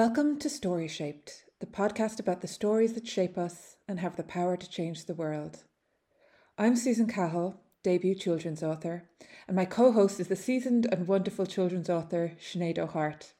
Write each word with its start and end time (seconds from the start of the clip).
Welcome 0.00 0.38
to 0.38 0.48
Storyshaped, 0.48 1.44
the 1.58 1.66
podcast 1.66 2.18
about 2.18 2.40
the 2.40 2.48
stories 2.48 2.94
that 2.94 3.06
shape 3.06 3.36
us 3.36 3.76
and 3.86 4.00
have 4.00 4.16
the 4.16 4.22
power 4.22 4.56
to 4.56 4.70
change 4.70 5.04
the 5.04 5.12
world. 5.12 5.64
I'm 6.56 6.74
Susan 6.74 7.06
Cahill, 7.06 7.60
debut 7.82 8.14
children's 8.14 8.62
author, 8.62 9.10
and 9.46 9.54
my 9.54 9.66
co 9.66 9.92
host 9.92 10.18
is 10.18 10.28
the 10.28 10.36
seasoned 10.36 10.86
and 10.90 11.06
wonderful 11.06 11.44
children's 11.44 11.90
author 11.90 12.32
Sinead 12.40 12.78
O'Hart. 12.78 13.34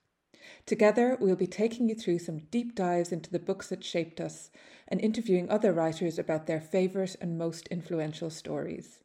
Together, 0.66 1.16
we'll 1.18 1.34
be 1.34 1.46
taking 1.46 1.88
you 1.88 1.94
through 1.94 2.18
some 2.18 2.40
deep 2.50 2.74
dives 2.74 3.10
into 3.10 3.30
the 3.30 3.38
books 3.38 3.68
that 3.68 3.82
shaped 3.82 4.20
us 4.20 4.50
and 4.86 5.00
interviewing 5.00 5.48
other 5.48 5.72
writers 5.72 6.18
about 6.18 6.46
their 6.46 6.60
favourite 6.60 7.16
and 7.22 7.38
most 7.38 7.68
influential 7.68 8.28
stories. 8.28 8.98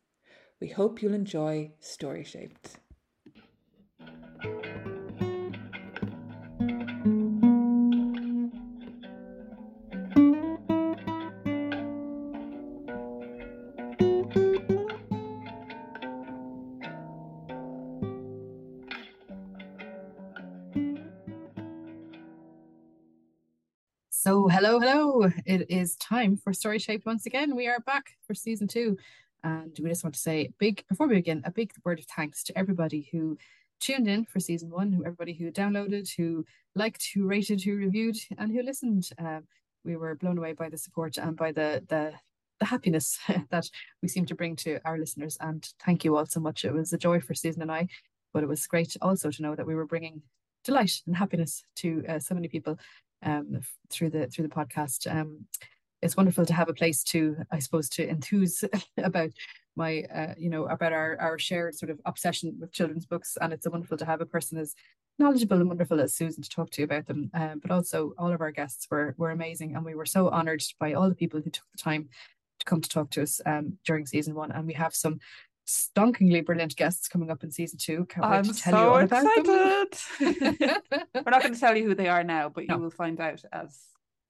We 0.59 0.67
hope 0.67 1.01
you'll 1.01 1.13
enjoy 1.13 1.71
Storyshaped. 1.79 2.79
Hello, 24.55 24.79
hello. 24.79 25.29
It 25.45 25.69
is 25.69 25.97
time 25.97 26.37
for 26.37 26.53
Storyshaped 26.53 27.05
once 27.05 27.25
again. 27.25 27.57
We 27.57 27.67
are 27.67 27.81
back 27.81 28.11
for 28.25 28.33
season 28.33 28.69
two. 28.69 28.97
And 29.43 29.77
we 29.83 29.89
just 29.89 30.01
want 30.01 30.13
to 30.13 30.19
say 30.21 30.53
big, 30.59 30.85
before 30.87 31.07
we 31.07 31.15
begin, 31.15 31.41
a 31.43 31.51
big 31.51 31.73
word 31.83 31.99
of 31.99 32.05
thanks 32.05 32.41
to 32.45 32.57
everybody 32.57 33.09
who 33.11 33.37
tuned 33.81 34.07
in 34.07 34.23
for 34.23 34.39
season 34.39 34.69
one, 34.69 34.93
who 34.93 35.03
everybody 35.03 35.33
who 35.33 35.51
downloaded, 35.51 36.07
who 36.15 36.45
liked, 36.73 37.05
who 37.13 37.27
rated, 37.27 37.63
who 37.63 37.75
reviewed, 37.75 38.15
and 38.37 38.49
who 38.49 38.63
listened. 38.63 39.09
Uh, 39.19 39.41
we 39.83 39.97
were 39.97 40.15
blown 40.15 40.37
away 40.37 40.53
by 40.53 40.69
the 40.69 40.77
support 40.77 41.17
and 41.17 41.35
by 41.35 41.51
the 41.51 41.83
the 41.89 42.13
the 42.61 42.65
happiness 42.65 43.19
that 43.49 43.69
we 44.01 44.07
seem 44.07 44.25
to 44.27 44.35
bring 44.35 44.55
to 44.55 44.79
our 44.85 44.97
listeners. 44.97 45.37
And 45.41 45.67
thank 45.85 46.05
you 46.05 46.15
all 46.15 46.27
so 46.27 46.39
much. 46.39 46.63
It 46.63 46.73
was 46.73 46.93
a 46.93 46.97
joy 46.97 47.19
for 47.19 47.33
Susan 47.33 47.61
and 47.61 47.73
I, 47.73 47.89
but 48.33 48.41
it 48.41 48.47
was 48.47 48.65
great 48.67 48.95
also 49.01 49.31
to 49.31 49.41
know 49.41 49.53
that 49.53 49.67
we 49.67 49.75
were 49.75 49.85
bringing 49.85 50.21
delight 50.63 51.01
and 51.05 51.15
happiness 51.17 51.63
to 51.75 52.05
uh, 52.07 52.19
so 52.19 52.33
many 52.35 52.47
people 52.47 52.79
um, 53.25 53.59
through 53.89 54.11
the 54.11 54.27
through 54.27 54.47
the 54.47 54.53
podcast. 54.53 55.11
Um, 55.13 55.45
it's 56.01 56.17
wonderful 56.17 56.45
to 56.45 56.53
have 56.53 56.69
a 56.69 56.73
place 56.73 57.03
to, 57.03 57.37
I 57.51 57.59
suppose, 57.59 57.89
to 57.89 58.07
enthuse 58.07 58.63
about 58.97 59.31
my, 59.75 60.03
uh, 60.03 60.33
you 60.37 60.49
know, 60.49 60.65
about 60.65 60.93
our 60.93 61.17
our 61.19 61.37
shared 61.39 61.75
sort 61.75 61.89
of 61.89 61.99
obsession 62.05 62.55
with 62.59 62.71
children's 62.71 63.05
books, 63.05 63.37
and 63.41 63.51
it's 63.51 63.67
wonderful 63.67 63.97
to 63.97 64.05
have 64.05 64.21
a 64.21 64.25
person 64.25 64.57
as 64.57 64.75
knowledgeable 65.17 65.57
and 65.57 65.67
wonderful 65.67 65.99
as 65.99 66.13
Susan 66.13 66.43
to 66.43 66.49
talk 66.49 66.69
to 66.71 66.83
about 66.83 67.07
them. 67.07 67.29
Um, 67.33 67.59
but 67.61 67.71
also, 67.71 68.13
all 68.17 68.31
of 68.31 68.41
our 68.41 68.51
guests 68.51 68.87
were 68.89 69.15
were 69.17 69.31
amazing, 69.31 69.75
and 69.75 69.83
we 69.83 69.95
were 69.95 70.05
so 70.05 70.29
honoured 70.29 70.63
by 70.79 70.93
all 70.93 71.09
the 71.09 71.15
people 71.15 71.41
who 71.41 71.49
took 71.49 71.65
the 71.71 71.81
time 71.81 72.09
to 72.59 72.65
come 72.65 72.81
to 72.81 72.89
talk 72.89 73.09
to 73.11 73.23
us 73.23 73.41
um, 73.45 73.77
during 73.85 74.05
season 74.05 74.35
one, 74.35 74.51
and 74.51 74.67
we 74.67 74.73
have 74.73 74.95
some 74.95 75.19
stonkingly 75.67 76.45
brilliant 76.45 76.75
guests 76.75 77.07
coming 77.07 77.31
up 77.31 77.43
in 77.43 77.51
season 77.51 77.77
two. 77.79 78.05
Can't 78.05 78.25
I'm 78.25 78.43
wait 78.45 78.53
to 78.55 78.61
tell 78.61 78.73
so 78.73 78.81
you 78.81 78.89
all 78.89 78.99
about 79.03 79.37
excited. 79.37 80.59
them. 80.59 81.01
We're 81.25 81.31
not 81.31 81.41
going 81.41 81.53
to 81.53 81.59
tell 81.59 81.75
you 81.75 81.85
who 81.85 81.95
they 81.95 82.07
are 82.07 82.23
now, 82.23 82.49
but 82.49 82.67
No. 82.67 82.75
you 82.75 82.81
will 82.81 82.91
find 82.91 83.19
out 83.19 83.43
as 83.51 83.79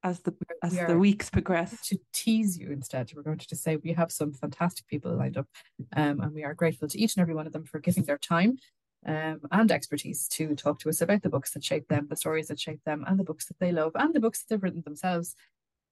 as 0.04 0.20
the 0.22 0.36
as 0.62 0.72
we 0.74 0.86
the 0.86 0.98
weeks 1.00 1.30
progress. 1.32 1.82
to 1.88 1.98
tease 2.14 2.58
you 2.58 2.72
instead. 2.72 3.12
We're 3.16 3.24
going 3.24 3.40
to 3.40 3.48
just 3.48 3.64
say 3.64 3.76
we 3.78 3.94
have 3.94 4.12
some 4.12 4.34
fantastic 4.34 4.88
people 4.88 5.16
lined 5.16 5.36
up, 5.38 5.48
um, 5.96 6.22
and 6.22 6.32
we 6.34 6.44
are 6.44 6.54
grateful 6.54 6.88
to 6.88 7.00
each 7.00 7.16
and 7.16 7.22
every 7.22 7.34
one 7.36 7.48
of 7.48 7.54
them 7.54 7.64
for 7.66 7.80
giving 7.80 8.04
their 8.04 8.20
time 8.20 8.58
um, 9.06 9.42
and 9.52 9.72
expertise 9.72 10.28
to 10.30 10.56
talk 10.56 10.80
to 10.80 10.90
us 10.90 11.02
about 11.02 11.24
the 11.24 11.30
books 11.30 11.52
that 11.54 11.64
shape 11.64 11.88
them, 11.88 12.06
the 12.10 12.16
stories 12.16 12.48
that 12.50 12.60
shape 12.60 12.82
them, 12.86 13.04
and 13.08 13.20
the 13.20 13.24
books 13.24 13.46
that 13.48 13.58
they 13.60 13.72
love, 13.72 13.94
and 13.96 14.14
the 14.14 14.20
books 14.20 14.40
that 14.44 14.46
they've 14.54 14.64
written 14.64 14.84
themselves. 14.86 15.36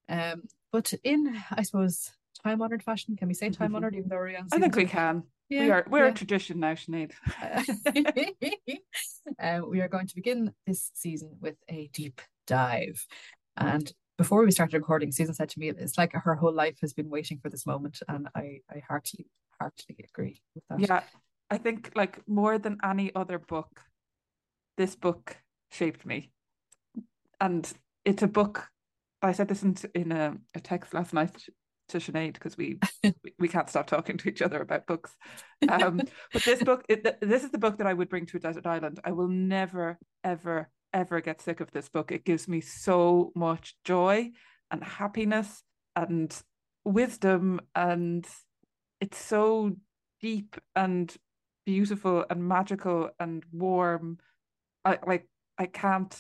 Um, 0.08 0.44
but 0.72 0.94
in, 1.04 1.36
I 1.52 1.64
suppose, 1.64 2.12
time 2.44 2.62
honored 2.62 2.84
fashion, 2.84 3.16
can 3.16 3.28
we 3.28 3.34
say 3.34 3.50
time 3.50 3.76
honored 3.76 3.96
even 3.96 4.10
though 4.10 4.18
we're 4.18 4.38
on 4.38 4.48
I 4.52 4.60
think 4.60 4.76
we 4.76 4.86
can. 4.86 5.24
Yeah, 5.50 5.62
we 5.62 5.72
are 5.72 5.86
we're 5.90 6.06
yeah. 6.06 6.12
a 6.12 6.14
tradition 6.14 6.60
now, 6.60 6.74
Sinead. 6.74 7.12
uh, 9.40 9.62
we 9.68 9.82
are 9.82 9.88
going 9.88 10.08
to 10.08 10.16
begin 10.16 10.54
this 10.66 10.90
season 10.94 11.38
with 11.42 11.56
a 11.70 11.90
deep 11.94 12.22
dive. 12.48 13.06
And 13.58 13.92
before 14.18 14.44
we 14.44 14.52
started 14.52 14.78
recording, 14.78 15.12
Susan 15.12 15.34
said 15.34 15.50
to 15.50 15.60
me, 15.60 15.70
it's 15.70 15.98
like 15.98 16.14
her 16.14 16.36
whole 16.36 16.54
life 16.54 16.78
has 16.82 16.94
been 16.94 17.10
waiting 17.10 17.40
for 17.40 17.50
this 17.50 17.66
moment. 17.66 18.00
And 18.08 18.30
I, 18.36 18.60
I 18.70 18.82
heartily, 18.88 19.28
heartily 19.60 20.06
agree 20.10 20.42
with 20.56 20.64
that. 20.70 20.80
Yeah, 20.80 21.04
I 21.50 21.58
think 21.58 21.92
like 21.96 22.20
more 22.28 22.58
than 22.58 22.78
any 22.84 23.14
other 23.16 23.38
book, 23.38 23.82
this 24.78 24.96
book 24.96 25.38
shaped 25.72 26.06
me, 26.06 26.32
and 27.40 27.72
it's 28.06 28.24
a 28.24 28.28
book. 28.28 28.70
I 29.22 29.34
said 29.34 29.48
this 29.48 29.64
in 29.64 29.76
in 29.94 30.12
a, 30.12 30.36
a 30.56 30.60
text 30.60 30.94
last 30.94 31.14
night 31.14 31.36
to 31.94 32.00
Sinead 32.00 32.34
because 32.34 32.58
we, 32.58 32.78
we 33.04 33.34
we 33.40 33.48
can't 33.48 33.70
stop 33.70 33.88
talking 33.88 34.18
to 34.18 34.30
each 34.30 34.42
other 34.42 34.62
about 34.62 34.88
books. 34.88 35.16
Um, 35.70 36.02
but 36.34 36.44
this 36.44 36.62
book, 36.62 36.84
it, 36.90 37.22
this 37.22 37.46
is 37.46 37.52
the 37.52 37.58
book 37.58 37.78
that 37.78 37.88
I 37.88 37.94
would 37.94 38.10
bring 38.10 38.26
to 38.28 38.38
a 38.38 38.40
desert 38.40 38.68
island. 38.68 39.00
I 39.06 39.14
will 39.14 39.30
never, 39.30 39.98
ever, 40.22 40.70
ever 40.94 41.22
get 41.22 41.42
sick 41.42 41.62
of 41.62 41.72
this 41.72 41.88
book. 41.88 42.12
It 42.12 42.26
gives 42.26 42.50
me 42.50 42.60
so 42.60 43.32
much 43.34 43.76
joy 43.86 44.32
and 44.70 44.84
happiness 44.84 45.64
and 45.96 46.36
wisdom, 46.84 47.62
and 47.74 48.28
it's 49.00 49.18
so 49.18 49.78
deep 50.22 50.58
and 50.76 51.16
beautiful 51.66 52.26
and 52.30 52.46
magical 52.46 53.10
and 53.20 53.46
warm. 53.54 54.20
I 54.84 55.00
like 55.08 55.28
I 55.58 55.68
can't 55.68 56.14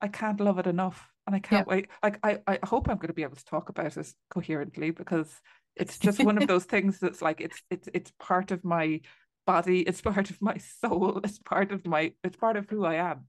I 0.00 0.08
can't 0.08 0.40
love 0.40 0.58
it 0.58 0.66
enough. 0.66 1.08
And 1.28 1.36
I 1.36 1.40
can't 1.40 1.66
wait. 1.66 1.88
Like 2.02 2.18
I, 2.22 2.38
I 2.46 2.58
hope 2.64 2.88
I'm 2.88 2.96
going 2.96 3.08
to 3.08 3.12
be 3.12 3.22
able 3.22 3.36
to 3.36 3.44
talk 3.44 3.68
about 3.68 3.98
it 3.98 4.14
coherently 4.30 4.92
because 4.92 5.42
it's 5.76 5.98
just 6.06 6.24
one 6.24 6.38
of 6.38 6.48
those 6.48 6.64
things 6.64 6.98
that's 7.00 7.20
like 7.20 7.42
it's 7.42 7.62
it's 7.70 7.86
it's 7.92 8.10
part 8.18 8.50
of 8.50 8.64
my 8.64 9.02
body, 9.46 9.82
it's 9.82 10.00
part 10.00 10.30
of 10.30 10.40
my 10.40 10.56
soul, 10.56 11.20
it's 11.24 11.38
part 11.38 11.70
of 11.70 11.86
my 11.86 12.14
it's 12.24 12.38
part 12.38 12.56
of 12.56 12.70
who 12.70 12.86
I 12.86 12.94
am. 12.94 13.26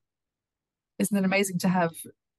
Isn't 0.98 1.18
it 1.18 1.26
amazing 1.26 1.60
to 1.60 1.68
have 1.68 1.92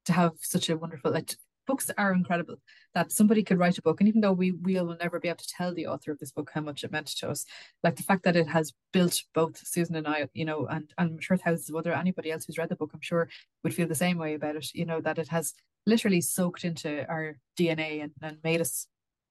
to 0.05 0.13
have 0.13 0.31
such 0.39 0.67
a 0.71 0.77
wonderful 0.77 1.11
like 1.11 1.35
books 1.71 1.89
are 1.97 2.13
incredible 2.13 2.57
that 2.93 3.13
somebody 3.13 3.43
could 3.43 3.57
write 3.57 3.77
a 3.77 3.81
book 3.81 4.01
and 4.01 4.09
even 4.09 4.19
though 4.19 4.33
we 4.33 4.51
we'll 4.51 4.97
never 4.99 5.21
be 5.21 5.29
able 5.29 5.37
to 5.37 5.47
tell 5.47 5.73
the 5.73 5.87
author 5.87 6.11
of 6.11 6.19
this 6.19 6.31
book 6.31 6.51
how 6.53 6.59
much 6.59 6.83
it 6.83 6.91
meant 6.91 7.07
to 7.07 7.29
us 7.29 7.45
like 7.81 7.95
the 7.95 8.03
fact 8.03 8.23
that 8.23 8.35
it 8.35 8.47
has 8.47 8.73
built 8.91 9.23
both 9.33 9.65
Susan 9.65 9.95
and 9.95 10.05
I 10.05 10.27
you 10.33 10.43
know 10.43 10.65
and, 10.65 10.91
and 10.97 11.11
I'm 11.11 11.19
sure 11.21 11.37
thousands 11.37 11.69
of 11.69 11.77
other 11.77 11.93
anybody 11.93 12.29
else 12.29 12.43
who's 12.43 12.57
read 12.57 12.67
the 12.67 12.75
book 12.75 12.91
I'm 12.93 12.99
sure 12.99 13.29
would 13.63 13.73
feel 13.73 13.87
the 13.87 13.95
same 13.95 14.17
way 14.17 14.33
about 14.33 14.57
it 14.57 14.73
you 14.73 14.85
know 14.85 14.99
that 14.99 15.17
it 15.17 15.29
has 15.29 15.53
literally 15.85 16.19
soaked 16.19 16.65
into 16.65 17.07
our 17.09 17.37
DNA 17.57 18.03
and, 18.03 18.11
and 18.21 18.37
made 18.43 18.59
us 18.59 18.87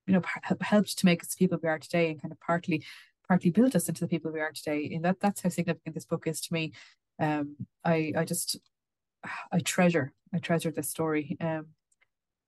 you 0.07 0.15
know 0.15 0.22
helped 0.62 0.99
to 0.99 1.07
make 1.07 1.22
us 1.22 1.34
the 1.34 1.45
people 1.45 1.59
we 1.62 1.69
are 1.69 1.78
today 1.78 2.11
and 2.11 2.22
kind 2.22 2.33
of 2.33 2.41
partly 2.41 2.83
partly 3.28 3.51
built 3.51 3.77
us 3.77 3.87
into 3.87 4.01
the 4.01 4.09
people 4.09 4.33
we 4.33 4.41
are 4.41 4.53
today 4.53 4.91
and 4.95 5.05
that 5.05 5.21
that's 5.21 5.43
how 5.43 5.51
significant 5.51 5.95
this 5.95 6.07
book 6.07 6.27
is 6.27 6.41
to 6.41 6.55
me. 6.55 6.72
Um 7.21 7.57
I 7.84 8.15
I 8.17 8.25
just 8.25 8.57
I 9.53 9.59
treasure 9.59 10.15
I 10.33 10.39
treasure 10.39 10.71
this 10.71 10.89
story. 10.89 11.37
Um 11.39 11.67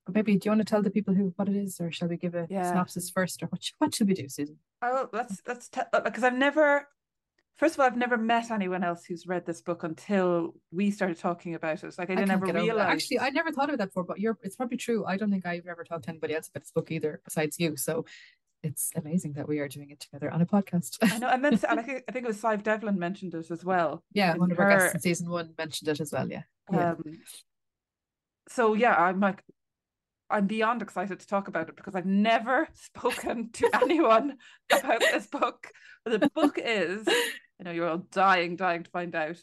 maybe 0.09 0.37
do 0.37 0.47
you 0.47 0.51
want 0.51 0.61
to 0.61 0.65
tell 0.65 0.83
the 0.83 0.91
people 0.91 1.15
who 1.15 1.33
what 1.37 1.49
it 1.49 1.57
is, 1.57 1.81
or 1.81 1.91
shall 1.93 2.09
we 2.09 2.17
give 2.17 2.35
a 2.35 2.47
Yeah. 2.51 2.69
synopsis 2.69 3.11
first, 3.11 3.43
or 3.43 3.47
what 3.47 3.63
sh- 3.63 3.73
what 3.79 3.95
should 3.95 4.09
we 4.09 4.15
do, 4.15 4.29
Susan? 4.29 4.59
Oh, 4.83 5.09
let's 5.13 5.41
let's 5.47 5.69
because 6.05 6.25
I've 6.25 6.35
never 6.35 6.89
first 7.57 7.75
of 7.75 7.81
all 7.81 7.87
I've 7.87 7.97
never 7.97 8.17
met 8.17 8.50
anyone 8.50 8.82
else 8.82 9.05
who's 9.05 9.26
read 9.26 9.47
this 9.47 9.61
book 9.61 9.85
until 9.85 10.55
we 10.73 10.91
started 10.91 11.19
talking 11.19 11.55
about 11.55 11.85
it. 11.85 11.94
Like 11.99 12.11
I 12.11 12.15
didn't 12.15 12.29
can't 12.29 12.43
ever 12.43 12.47
get 12.47 12.56
over 12.56 12.67
that. 12.67 12.73
realize 12.75 12.88
Actually, 12.93 13.21
I 13.21 13.31
never 13.31 13.53
thought 13.53 13.71
of 13.71 13.79
that 13.79 13.87
before, 13.88 14.05
but 14.05 14.19
you're 14.19 14.38
it's 14.43 14.56
probably 14.56 14.79
true. 14.79 15.05
I 15.06 15.17
don't 15.17 15.31
think 15.31 15.47
I've 15.47 15.67
ever 15.67 15.85
talked 15.85 16.05
to 16.05 16.11
anybody 16.11 16.35
else 16.35 16.49
about 16.49 16.62
this 16.62 16.73
book 16.73 16.91
either, 16.91 17.21
besides 17.25 17.59
you. 17.61 17.76
So 17.76 18.05
it's 18.65 18.91
amazing 18.97 19.32
that 19.35 19.49
we 19.49 19.59
are 19.59 19.67
doing 19.69 19.91
it 19.91 19.99
together 20.00 20.31
on 20.32 20.41
a 20.41 20.47
podcast. 20.47 20.97
I 21.03 21.19
know 21.19 21.26
I 21.29 21.37
meant 21.37 21.65
and 21.69 21.79
I 21.79 21.82
think 21.87 22.05
I 22.09 22.12
think 22.12 22.25
it 22.25 22.29
was 22.29 22.41
Sadhbh 22.41 22.62
Devlin 22.65 22.99
mentioned 22.99 23.35
it 23.35 23.50
as 23.50 23.65
well. 23.65 24.03
yeah, 24.12 24.35
one 24.37 24.50
of 24.50 24.59
our 24.59 24.69
guests 24.69 24.94
in 24.94 25.00
season 25.00 25.31
one 25.31 25.53
mentioned 25.59 25.88
it 25.88 26.00
as 26.00 26.11
well. 26.12 26.29
Yeah, 26.29 26.43
yeah. 26.73 26.91
Um, 26.93 27.03
so 28.49 28.75
yeah, 28.75 28.94
I'm 28.97 29.21
like, 29.21 29.43
I'm 30.32 30.46
beyond 30.46 30.82
excited 30.82 31.20
to 31.20 31.26
talk 31.26 31.49
about 31.49 31.69
it 31.69 31.76
because 31.76 31.94
I've 31.94 32.06
never 32.06 32.69
spoken 32.75 33.50
to 33.52 33.70
anyone 33.82 34.38
about 34.73 35.00
this 35.00 35.26
book. 35.26 35.69
The 36.05 36.31
book 36.34 36.58
is, 36.62 37.06
you 37.06 37.64
know, 37.64 37.70
you're 37.70 37.88
all 37.88 38.05
dying, 38.11 38.56
dying 38.56 38.82
to 38.82 38.90
find 38.90 39.14
out. 39.14 39.37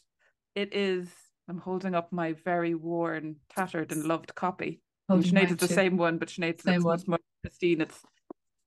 It 0.56 0.74
is. 0.74 1.08
I'm 1.48 1.60
holding 1.60 1.96
up 1.96 2.12
my 2.12 2.34
very 2.34 2.76
worn, 2.76 3.38
tattered, 3.56 3.92
and 3.92 4.04
loved 4.04 4.36
copy. 4.36 4.82
And 5.08 5.24
Sinead 5.24 5.52
is 5.52 5.58
the 5.58 5.68
same 5.68 5.98
one, 5.98 6.18
but 6.18 6.28
Sinead's 6.28 6.64
Same 6.64 6.84
one. 6.84 6.98
much 6.98 7.08
more 7.08 7.20
pristine. 7.42 7.82
It's 7.82 8.00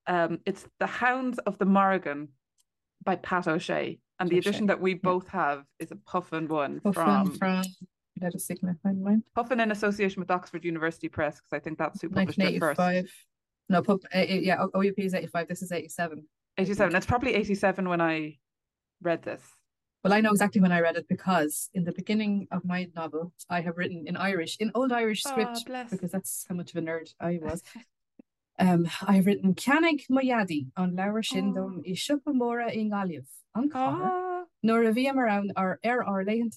um, 0.07 0.39
it's 0.45 0.65
the 0.79 0.87
Hounds 0.87 1.37
of 1.39 1.57
the 1.57 1.65
Morrigan 1.65 2.29
by 3.05 3.15
Pat 3.15 3.47
O'Shea, 3.47 3.99
and 4.19 4.29
the 4.29 4.37
edition 4.37 4.67
that 4.67 4.81
we 4.81 4.95
both 4.95 5.29
have 5.29 5.63
is 5.79 5.91
a 5.91 5.95
Puffin 5.95 6.47
one 6.47 6.81
Puffin 6.81 6.93
from 6.93 7.31
from 7.35 7.63
let 8.21 8.35
us 8.35 8.45
see, 8.45 8.55
can 8.55 8.77
find 8.83 9.03
mine? 9.03 9.23
Puffin 9.35 9.59
in 9.59 9.71
association 9.71 10.19
with 10.19 10.29
Oxford 10.31 10.63
University 10.63 11.09
Press 11.09 11.35
because 11.35 11.53
I 11.53 11.59
think 11.59 11.77
that's 11.77 12.01
who 12.01 12.09
published 12.09 12.39
it 12.39 12.59
first. 12.59 12.77
1985. 12.79 13.11
No, 13.69 13.81
Puff, 13.81 14.01
uh, 14.13 14.19
yeah, 14.19 14.61
O- 14.61 14.81
OUP 14.81 14.93
is 14.99 15.13
85. 15.13 15.47
This 15.47 15.61
is 15.61 15.71
87. 15.71 16.23
87. 16.57 16.95
It's 16.95 17.05
probably 17.05 17.33
87 17.33 17.89
when 17.89 18.01
I 18.01 18.37
read 19.01 19.23
this. 19.23 19.41
Well, 20.03 20.13
I 20.13 20.19
know 20.21 20.31
exactly 20.31 20.61
when 20.61 20.71
I 20.73 20.81
read 20.81 20.97
it 20.97 21.07
because 21.07 21.69
in 21.73 21.85
the 21.85 21.93
beginning 21.93 22.47
of 22.51 22.65
my 22.65 22.89
novel, 22.95 23.31
I 23.49 23.61
have 23.61 23.77
written 23.77 24.03
in 24.05 24.17
Irish, 24.17 24.57
in 24.59 24.69
Old 24.75 24.91
Irish 24.91 25.23
script, 25.23 25.57
oh, 25.59 25.63
bless. 25.65 25.89
because 25.89 26.11
that's 26.11 26.45
how 26.47 26.55
much 26.55 26.71
of 26.75 26.77
a 26.83 26.85
nerd 26.85 27.13
I 27.21 27.39
was. 27.41 27.63
um, 28.59 28.87
I 29.07 29.13
have 29.13 29.25
written 29.25 29.55
Canig 29.55 30.01
Moyadi 30.11 30.67
on 30.77 30.95
Laura 30.95 31.21
Shindom 31.23 31.77
Oh. 31.79 31.83
i 31.87 31.91
Shupamora 31.91 32.71
in 32.73 32.91
Galiev 32.91 33.25
on 33.55 33.69
Car, 33.69 33.97
Oh, 34.03 34.45
nor 34.61 34.83
a 34.83 34.91
viam 34.91 35.15
around 35.17 35.53
our 35.55 35.79
er 35.85 36.03
our 36.03 36.23
Lehan 36.25 36.51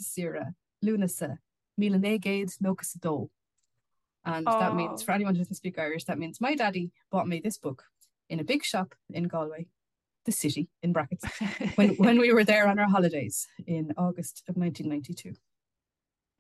Sira, 1.79 1.91
Lunasa, 1.99 2.01
Milanegade 2.01 2.59
Nocasado. 2.63 3.29
And 4.25 4.47
that 4.47 4.75
means, 4.75 5.03
Oh. 5.03 5.05
for 5.05 5.13
anyone 5.13 5.35
who 5.35 5.41
doesn't 5.41 5.55
speak 5.55 5.79
Irish, 5.79 6.05
that 6.05 6.19
means 6.19 6.41
my 6.41 6.55
daddy 6.57 6.91
bought 7.11 7.29
me 7.29 7.41
this 7.41 7.59
book 7.59 7.85
in 8.29 8.41
a 8.41 8.45
big 8.45 8.65
shop 8.65 8.95
in 9.11 9.29
Galway, 9.29 9.67
the 10.25 10.33
city 10.33 10.69
in 10.83 10.93
brackets, 10.93 11.25
when 11.77 11.91
when 11.97 12.19
we 12.19 12.33
were 12.33 12.43
there 12.45 12.67
on 12.67 12.79
our 12.81 12.89
holidays 12.89 13.47
in 13.67 13.93
August 13.97 14.43
of 14.49 14.57
1992. 14.57 15.35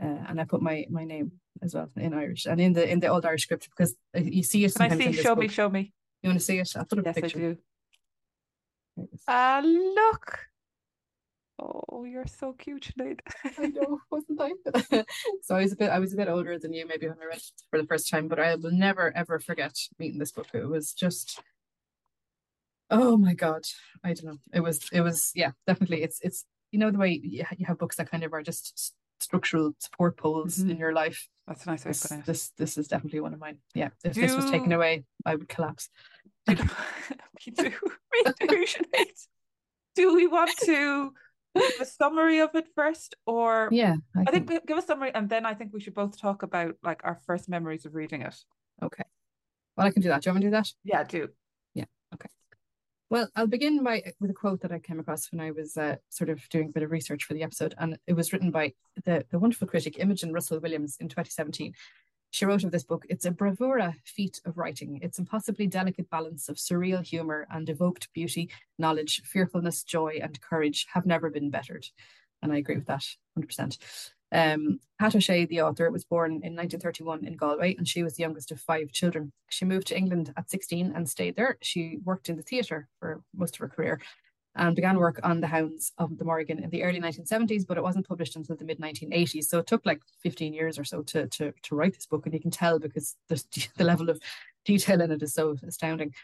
Uh, 0.03 0.25
and 0.29 0.41
I 0.41 0.45
put 0.45 0.61
my 0.61 0.85
my 0.91 1.05
name 1.05 1.33
as 1.63 1.75
well 1.75 1.89
in 1.97 2.13
Irish 2.13 2.45
and 2.47 2.61
in 2.61 2.73
the 2.75 2.91
in 2.91 3.01
the 3.01 3.07
old 3.07 3.25
Irish 3.25 3.45
script 3.45 3.71
because 3.71 3.95
uh, 4.17 4.21
you 4.21 4.43
see 4.43 4.65
it 4.65 4.75
Can 4.75 4.93
I 4.93 4.97
see? 4.99 5.13
Show 5.13 5.37
me, 5.37 5.49
show 5.49 5.71
me. 5.71 5.93
You 6.23 6.29
want 6.31 6.41
to 6.41 6.45
see 6.45 6.59
it? 6.59 6.71
I'll 6.77 6.85
put 6.85 6.99
up 6.99 7.07
Yes, 7.07 7.17
a 7.17 7.19
I 7.19 7.23
picture. 7.23 7.39
do. 7.39 7.57
It 8.99 9.09
is. 9.15 9.23
Ah, 9.29 9.63
look. 9.65 10.41
Oh, 11.59 12.05
you're 12.05 12.27
so 12.27 12.53
cute, 12.53 12.93
Sinead. 12.99 13.21
I 13.59 13.69
know, 13.69 14.01
wasn't 14.11 14.41
I? 14.41 14.51
so 15.43 15.57
I 15.57 15.63
was 15.63 15.73
a 15.73 15.77
bit 15.77 15.91
I 15.91 15.99
was 15.99 16.13
a 16.13 16.17
bit 16.17 16.29
older 16.29 16.59
than 16.59 16.73
you 16.73 16.87
maybe 16.87 17.09
when 17.09 17.17
I 17.21 17.25
read 17.27 17.39
it 17.39 17.51
for 17.71 17.81
the 17.81 17.87
first 17.87 18.11
time, 18.11 18.29
but 18.29 18.39
I 18.39 18.55
will 18.57 18.71
never 18.73 19.15
ever 19.17 19.39
forget 19.39 19.75
meeting 19.99 20.19
this 20.19 20.33
book. 20.33 20.49
It 20.53 20.67
was 20.69 20.93
just 20.93 21.41
oh 22.91 23.17
my 23.17 23.35
God. 23.35 23.65
I 24.05 24.13
don't 24.13 24.27
know. 24.27 24.39
It 24.53 24.61
was 24.61 24.89
it 24.93 25.01
was 25.01 25.33
yeah, 25.35 25.53
definitely 25.67 26.03
it's 26.03 26.21
it's 26.23 26.45
you 26.73 26.79
know 26.79 26.91
the 26.91 26.99
way 26.99 27.21
you 27.23 27.45
you 27.57 27.67
have 27.67 27.79
books 27.79 27.97
that 27.97 28.11
kind 28.11 28.23
of 28.25 28.33
are 28.35 28.43
just 28.43 28.95
structural 29.19 29.75
support 29.79 30.19
poles 30.19 30.59
in 30.59 30.69
Mhm. 30.69 30.79
your 30.79 30.93
life. 30.93 31.27
That's 31.47 31.65
a 31.65 31.71
nice 31.71 31.85
way 31.85 31.93
This, 31.93 32.03
this 32.27 32.49
this 32.59 32.77
is 32.79 32.89
definitely 32.89 33.21
one 33.21 33.33
of 33.33 33.41
mine. 33.41 33.59
Yeah. 33.75 33.89
If 34.05 34.15
this 34.15 34.37
was 34.37 34.51
taken 34.51 34.73
away, 34.73 35.05
I 35.25 35.37
would 35.37 35.49
collapse. 35.49 35.89
me 36.47 36.55
too. 36.55 37.71
Me 38.13 38.65
too, 38.67 38.75
Do 39.95 40.15
we 40.15 40.27
want 40.27 40.51
to 40.59 41.13
a 41.81 41.85
summary 41.85 42.41
of 42.41 42.55
it 42.55 42.67
first, 42.75 43.15
or 43.27 43.69
Yeah, 43.73 43.97
I, 44.15 44.25
I 44.27 44.31
think 44.31 44.49
we 44.49 44.61
give 44.67 44.79
a 44.79 44.83
summary, 44.83 45.13
and 45.15 45.29
then 45.29 45.47
I 45.47 45.55
think 45.55 45.73
we 45.73 45.81
should 45.81 45.95
both 45.95 46.21
talk 46.21 46.43
about 46.43 46.77
like 46.83 47.01
our 47.05 47.21
first 47.27 47.49
memories 47.49 47.87
of 47.87 47.95
reading 47.95 48.23
it. 48.23 48.37
okay. 48.83 49.05
Well, 49.77 49.87
I 49.87 49.91
can 49.91 50.03
do 50.03 50.09
that. 50.09 50.23
Do 50.23 50.29
you 50.31 50.33
want 50.33 50.45
me 50.45 50.51
to 50.51 50.57
do 50.57 50.57
that? 50.63 50.73
Yeah, 50.85 51.05
do. 51.05 51.29
Yeah. 51.75 51.85
Okay. 52.15 52.31
Well, 53.11 53.29
I'll 53.37 53.47
begin 53.47 53.85
by 53.85 54.03
with 54.21 54.31
a 54.31 54.35
quote 54.35 54.63
that 54.63 54.73
I 54.73 54.79
came 54.79 54.99
across 54.99 55.31
when 55.31 55.41
I 55.41 55.51
was 55.51 55.77
uh, 55.77 55.97
sort 56.09 56.31
of 56.31 56.49
doing 56.49 56.69
a 56.69 56.73
bit 56.73 56.83
of 56.83 56.91
research 56.91 57.25
for 57.25 57.35
the 57.35 57.43
episode, 57.43 57.75
and 57.79 57.99
it 58.07 58.15
was 58.15 58.33
written 58.33 58.51
by 58.51 58.73
the, 59.05 59.25
the 59.31 59.39
wonderful 59.39 59.69
critic 59.69 59.99
Imogen 59.99 60.33
Russell 60.33 60.61
Williams 60.61 60.97
in 60.99 61.09
2017. 61.09 61.75
She 62.37 62.45
wrote 62.45 62.65
of 62.65 62.71
this 62.71 62.85
book, 62.85 63.07
it's 63.09 63.25
a 63.25 63.31
bravura 63.31 63.97
feat 64.05 64.43
of 64.45 64.59
writing, 64.59 65.01
its 65.01 65.19
impossibly 65.19 65.67
delicate 65.67 66.11
balance 66.11 66.51
of 66.51 66.57
surreal 66.57 67.03
humour 67.03 67.47
and 67.51 67.67
evoked 67.67 68.13
beauty, 68.13 68.51
knowledge, 68.79 69.23
fearfulness, 69.25 69.83
joy, 69.83 70.19
and 70.23 70.39
courage 70.43 70.87
have 70.93 71.07
never 71.07 71.31
been 71.31 71.49
bettered. 71.49 71.89
And 72.43 72.53
I 72.53 72.59
agree 72.59 72.75
with 72.75 72.89
that 72.89 73.07
100%. 73.39 73.79
Um, 74.33 74.81
Pat 75.01 75.17
O'Shea, 75.17 75.47
the 75.47 75.63
author, 75.63 75.91
was 75.91 76.05
born 76.05 76.33
in 76.33 76.55
1931 76.55 77.25
in 77.25 77.37
Galway, 77.37 77.75
and 77.75 77.89
she 77.89 78.03
was 78.03 78.17
the 78.17 78.23
youngest 78.25 78.53
of 78.53 78.61
five 78.61 78.93
children. 78.93 79.33
She 79.49 79.65
moved 79.65 79.87
to 79.87 79.97
England 79.97 80.35
at 80.37 80.51
16 80.51 80.93
and 80.95 81.09
stayed 81.09 81.37
there. 81.37 81.57
She 81.63 82.01
worked 82.05 82.29
in 82.29 82.37
the 82.37 82.43
theatre 82.43 82.87
for 83.01 83.23
most 83.35 83.55
of 83.55 83.61
her 83.61 83.69
career 83.71 83.99
and 84.57 84.75
began 84.75 84.99
work 84.99 85.21
on 85.23 85.41
The 85.41 85.47
Hounds 85.47 85.93
of 85.99 86.17
the 86.19 86.25
Morrigan 86.25 86.63
in 86.63 86.71
the 86.71 86.83
early 86.83 87.01
1970s, 87.01 87.67
but 87.67 87.77
it 87.77 87.83
wasn't 87.83 88.09
published 88.09 88.37
until 88.37 88.57
the 88.57 88.65
mid 88.65 88.81
1980s. 88.81 89.45
So 89.45 89.59
it 89.59 89.67
took 89.67 89.85
like 89.85 90.01
15 90.23 90.55
years 90.55 90.79
or 90.79 90.85
so 90.85 91.03
to, 91.03 91.27
to, 91.27 91.53
to 91.63 91.75
write 91.75 91.95
this 91.95 92.07
book, 92.07 92.25
and 92.25 92.35
you 92.35 92.41
can 92.41 92.51
tell 92.51 92.79
because 92.79 93.17
there's, 93.29 93.45
the 93.77 93.85
level 93.85 94.09
of 94.09 94.21
detail 94.65 95.01
in 95.01 95.11
it 95.13 95.23
is 95.23 95.35
so 95.35 95.57
astounding. 95.67 96.15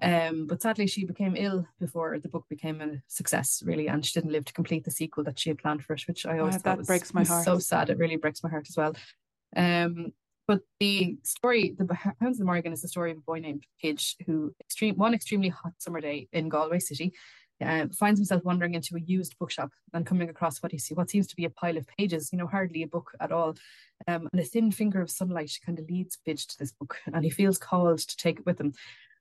Um, 0.00 0.46
but 0.46 0.62
sadly, 0.62 0.86
she 0.86 1.04
became 1.04 1.34
ill 1.36 1.66
before 1.80 2.18
the 2.20 2.28
book 2.28 2.44
became 2.48 2.80
a 2.80 3.02
success, 3.08 3.62
really, 3.64 3.88
and 3.88 4.04
she 4.04 4.12
didn't 4.12 4.32
live 4.32 4.44
to 4.44 4.52
complete 4.52 4.84
the 4.84 4.92
sequel 4.92 5.24
that 5.24 5.38
she 5.38 5.50
had 5.50 5.58
planned 5.58 5.82
for 5.82 5.94
it, 5.94 6.06
which 6.06 6.24
I 6.24 6.38
always 6.38 6.56
Ah, 6.56 6.58
thought 6.58 6.64
that 6.64 6.78
was, 6.78 6.86
breaks 6.86 7.14
my 7.14 7.20
was 7.20 7.44
so 7.44 7.58
sad. 7.58 7.90
It 7.90 7.98
really 7.98 8.16
breaks 8.16 8.44
my 8.44 8.50
heart 8.50 8.68
as 8.68 8.76
well. 8.76 8.94
Um, 9.56 10.12
but 10.46 10.60
the 10.80 11.18
story, 11.24 11.74
the 11.76 11.92
Hounds 11.94 12.36
of 12.36 12.38
the 12.38 12.44
Morrigan, 12.44 12.72
is 12.72 12.80
the 12.80 12.88
story 12.88 13.10
of 13.10 13.18
a 13.18 13.20
boy 13.20 13.40
named 13.40 13.64
Pidge 13.82 14.16
who, 14.24 14.54
extreme 14.60 14.96
one 14.96 15.14
extremely 15.14 15.48
hot 15.48 15.72
summer 15.78 16.00
day 16.00 16.28
in 16.32 16.48
Galway 16.48 16.78
City, 16.78 17.12
uh, 17.64 17.86
finds 17.92 18.20
himself 18.20 18.44
wandering 18.44 18.74
into 18.74 18.96
a 18.96 19.00
used 19.00 19.38
bookshop 19.38 19.70
and 19.92 20.06
coming 20.06 20.28
across 20.28 20.62
what 20.62 20.72
he 20.72 20.78
see 20.78 20.94
what 20.94 21.10
seems 21.10 21.26
to 21.26 21.36
be 21.36 21.44
a 21.44 21.50
pile 21.50 21.76
of 21.76 21.86
pages, 21.98 22.30
you 22.32 22.38
know, 22.38 22.46
hardly 22.46 22.82
a 22.82 22.88
book 22.88 23.12
at 23.20 23.32
all. 23.32 23.56
Um, 24.06 24.28
and 24.32 24.40
a 24.40 24.44
thin 24.44 24.70
finger 24.70 25.00
of 25.00 25.10
sunlight 25.10 25.58
kind 25.64 25.78
of 25.78 25.88
leads 25.88 26.18
Pidge 26.24 26.46
to 26.48 26.58
this 26.58 26.72
book, 26.72 26.98
and 27.12 27.24
he 27.24 27.30
feels 27.30 27.58
called 27.58 27.98
to 27.98 28.16
take 28.16 28.40
it 28.40 28.46
with 28.46 28.60
him. 28.60 28.74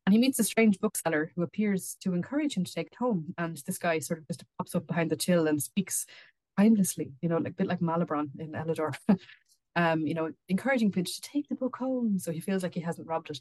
And 0.06 0.13
he 0.13 0.19
meets 0.19 0.39
a 0.39 0.44
strange 0.44 0.80
bookseller 0.80 1.34
who 1.36 1.42
appears 1.42 1.98
to 2.01 2.13
encourage 2.13 2.56
him 2.56 2.63
to 2.63 2.74
take 2.74 2.88
it 2.88 2.95
home. 2.98 3.34
And 3.38 3.57
this 3.66 3.78
guy 3.78 4.00
sort 4.00 4.19
of 4.19 4.28
just 4.28 4.45
pops 4.57 4.74
up 4.74 4.88
behind 4.88 5.10
the 5.10 5.18
till 5.18 5.48
and 5.48 5.62
speaks 5.62 6.06
mindlessly, 6.57 7.12
you 7.22 7.28
know, 7.28 7.38
like 7.38 7.51
a 7.54 7.56
bit 7.56 7.68
like 7.68 7.81
Malebron 7.81 8.30
in 8.40 8.54
Elidor. 8.54 8.95
um, 9.75 10.07
you 10.07 10.13
know, 10.13 10.31
encouraging 10.48 10.92
Pidge 10.92 11.16
to 11.16 11.22
take 11.22 11.50
the 11.50 11.56
book 11.56 11.75
home. 11.75 12.19
So 12.19 12.31
he 12.31 12.40
feels 12.40 12.63
like 12.63 12.74
he 12.74 12.80
hasn't 12.80 13.07
robbed 13.07 13.31
it. 13.31 13.40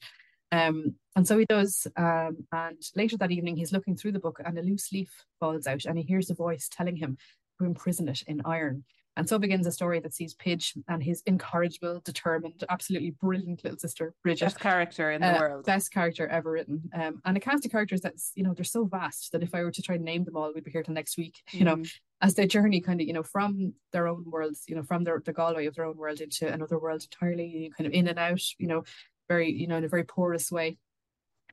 Um, 0.52 0.94
and 1.14 1.26
so 1.26 1.38
he 1.38 1.44
does. 1.46 1.86
Um, 1.96 2.46
and 2.52 2.80
later 2.94 3.16
that 3.18 3.32
evening, 3.32 3.56
he's 3.56 3.72
looking 3.72 3.96
through 3.96 4.12
the 4.12 4.18
book 4.20 4.40
and 4.44 4.58
a 4.58 4.62
loose 4.62 4.92
leaf 4.92 5.10
falls 5.40 5.66
out 5.66 5.84
and 5.84 5.98
he 5.98 6.04
hears 6.04 6.30
a 6.30 6.34
voice 6.34 6.68
telling 6.70 6.96
him 6.96 7.16
to 7.58 7.64
imprison 7.66 8.08
it 8.08 8.22
in 8.26 8.42
iron. 8.44 8.84
And 9.18 9.26
so 9.26 9.38
begins 9.38 9.66
a 9.66 9.72
story 9.72 9.98
that 10.00 10.12
sees 10.12 10.34
Pidge 10.34 10.76
and 10.88 11.02
his 11.02 11.22
incorrigible, 11.24 12.02
determined, 12.04 12.62
absolutely 12.68 13.12
brilliant 13.12 13.64
little 13.64 13.78
sister, 13.78 14.12
Bridget. 14.22 14.44
Best 14.44 14.60
character 14.60 15.10
in 15.10 15.22
the 15.22 15.34
Uh, 15.34 15.38
world. 15.38 15.64
Best 15.64 15.90
character 15.90 16.26
ever 16.26 16.50
written. 16.50 16.82
Um, 16.92 17.22
and 17.24 17.34
a 17.34 17.40
cast 17.40 17.64
of 17.64 17.72
characters 17.72 18.02
that's, 18.02 18.32
you 18.34 18.42
know, 18.42 18.52
they're 18.52 18.62
so 18.62 18.84
vast 18.84 19.32
that 19.32 19.42
if 19.42 19.54
I 19.54 19.62
were 19.62 19.70
to 19.70 19.80
try 19.80 19.94
and 19.94 20.04
name 20.04 20.24
them 20.24 20.36
all, 20.36 20.52
we'd 20.52 20.64
be 20.64 20.70
here 20.70 20.82
till 20.82 20.92
next 20.92 21.16
week, 21.16 21.40
you 21.50 21.64
know, 21.64 21.76
Mm. 21.76 21.90
as 22.20 22.34
they 22.34 22.46
journey 22.46 22.82
kind 22.82 23.00
of, 23.00 23.06
you 23.06 23.14
know, 23.14 23.22
from 23.22 23.72
their 23.90 24.06
own 24.06 24.22
worlds, 24.30 24.64
you 24.68 24.74
know, 24.76 24.82
from 24.82 25.04
their 25.04 25.22
the 25.24 25.32
Galway 25.32 25.64
of 25.64 25.74
their 25.76 25.86
own 25.86 25.96
world 25.96 26.20
into 26.20 26.52
another 26.52 26.78
world 26.78 27.02
entirely, 27.02 27.72
kind 27.74 27.86
of 27.86 27.94
in 27.94 28.08
and 28.08 28.18
out, 28.18 28.42
you 28.58 28.66
know, 28.66 28.84
very, 29.28 29.50
you 29.50 29.66
know, 29.66 29.76
in 29.76 29.84
a 29.84 29.88
very 29.88 30.04
porous 30.04 30.50
way. 30.50 30.78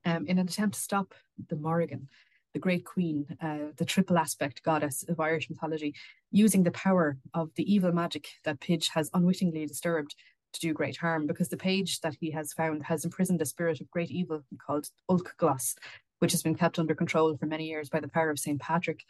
Um, 0.04 0.26
in 0.26 0.38
an 0.38 0.46
attempt 0.46 0.74
to 0.74 0.80
stop 0.80 1.14
the 1.48 1.56
Morrigan, 1.56 2.08
the 2.52 2.58
great 2.58 2.84
queen, 2.84 3.26
uh, 3.40 3.72
the 3.76 3.86
triple 3.86 4.18
aspect 4.18 4.62
goddess 4.62 5.02
of 5.08 5.18
Irish 5.18 5.48
mythology, 5.48 5.94
using 6.30 6.62
the 6.62 6.70
power 6.70 7.16
of 7.32 7.50
the 7.56 7.72
evil 7.72 7.90
magic 7.90 8.28
that 8.44 8.60
Pidge 8.60 8.90
has 8.90 9.10
unwittingly 9.14 9.66
disturbed 9.66 10.14
to 10.52 10.60
do 10.60 10.72
great 10.72 10.98
harm, 10.98 11.26
because 11.26 11.48
the 11.48 11.56
page 11.56 12.00
that 12.00 12.16
he 12.20 12.30
has 12.30 12.52
found 12.52 12.84
has 12.84 13.04
imprisoned 13.04 13.42
a 13.42 13.46
spirit 13.46 13.80
of 13.80 13.90
great 13.90 14.10
evil 14.10 14.44
called 14.64 14.88
Olc-Glas, 15.10 15.74
which 16.20 16.32
has 16.32 16.42
been 16.42 16.54
kept 16.54 16.78
under 16.78 16.94
control 16.94 17.36
for 17.36 17.46
many 17.46 17.66
years 17.66 17.88
by 17.88 17.98
the 17.98 18.08
power 18.08 18.30
of 18.30 18.38
St. 18.38 18.60
Patrick. 18.60 19.04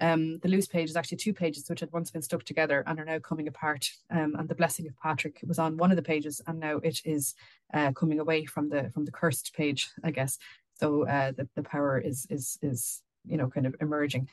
Um, 0.00 0.38
the 0.38 0.48
loose 0.48 0.66
page 0.66 0.90
is 0.90 0.96
actually 0.96 1.18
two 1.18 1.32
pages 1.32 1.68
which 1.68 1.80
had 1.80 1.92
once 1.92 2.10
been 2.10 2.22
stuck 2.22 2.44
together 2.44 2.84
and 2.86 2.98
are 2.98 3.04
now 3.04 3.18
coming 3.18 3.48
apart. 3.48 3.90
Um, 4.10 4.34
and 4.38 4.48
the 4.48 4.54
blessing 4.54 4.86
of 4.86 4.96
Patrick 4.96 5.40
was 5.46 5.58
on 5.58 5.76
one 5.76 5.90
of 5.90 5.96
the 5.96 6.02
pages, 6.02 6.40
and 6.46 6.60
now 6.60 6.76
it 6.78 7.00
is 7.04 7.34
uh, 7.74 7.92
coming 7.92 8.20
away 8.20 8.44
from 8.44 8.68
the 8.68 8.90
from 8.94 9.04
the 9.04 9.12
cursed 9.12 9.54
page, 9.54 9.90
I 10.04 10.10
guess. 10.10 10.38
So 10.74 11.06
uh, 11.06 11.32
the 11.32 11.48
the 11.56 11.62
power 11.62 11.98
is 11.98 12.26
is 12.30 12.58
is 12.62 13.02
you 13.26 13.36
know 13.36 13.48
kind 13.48 13.66
of 13.66 13.74
emerging. 13.80 14.28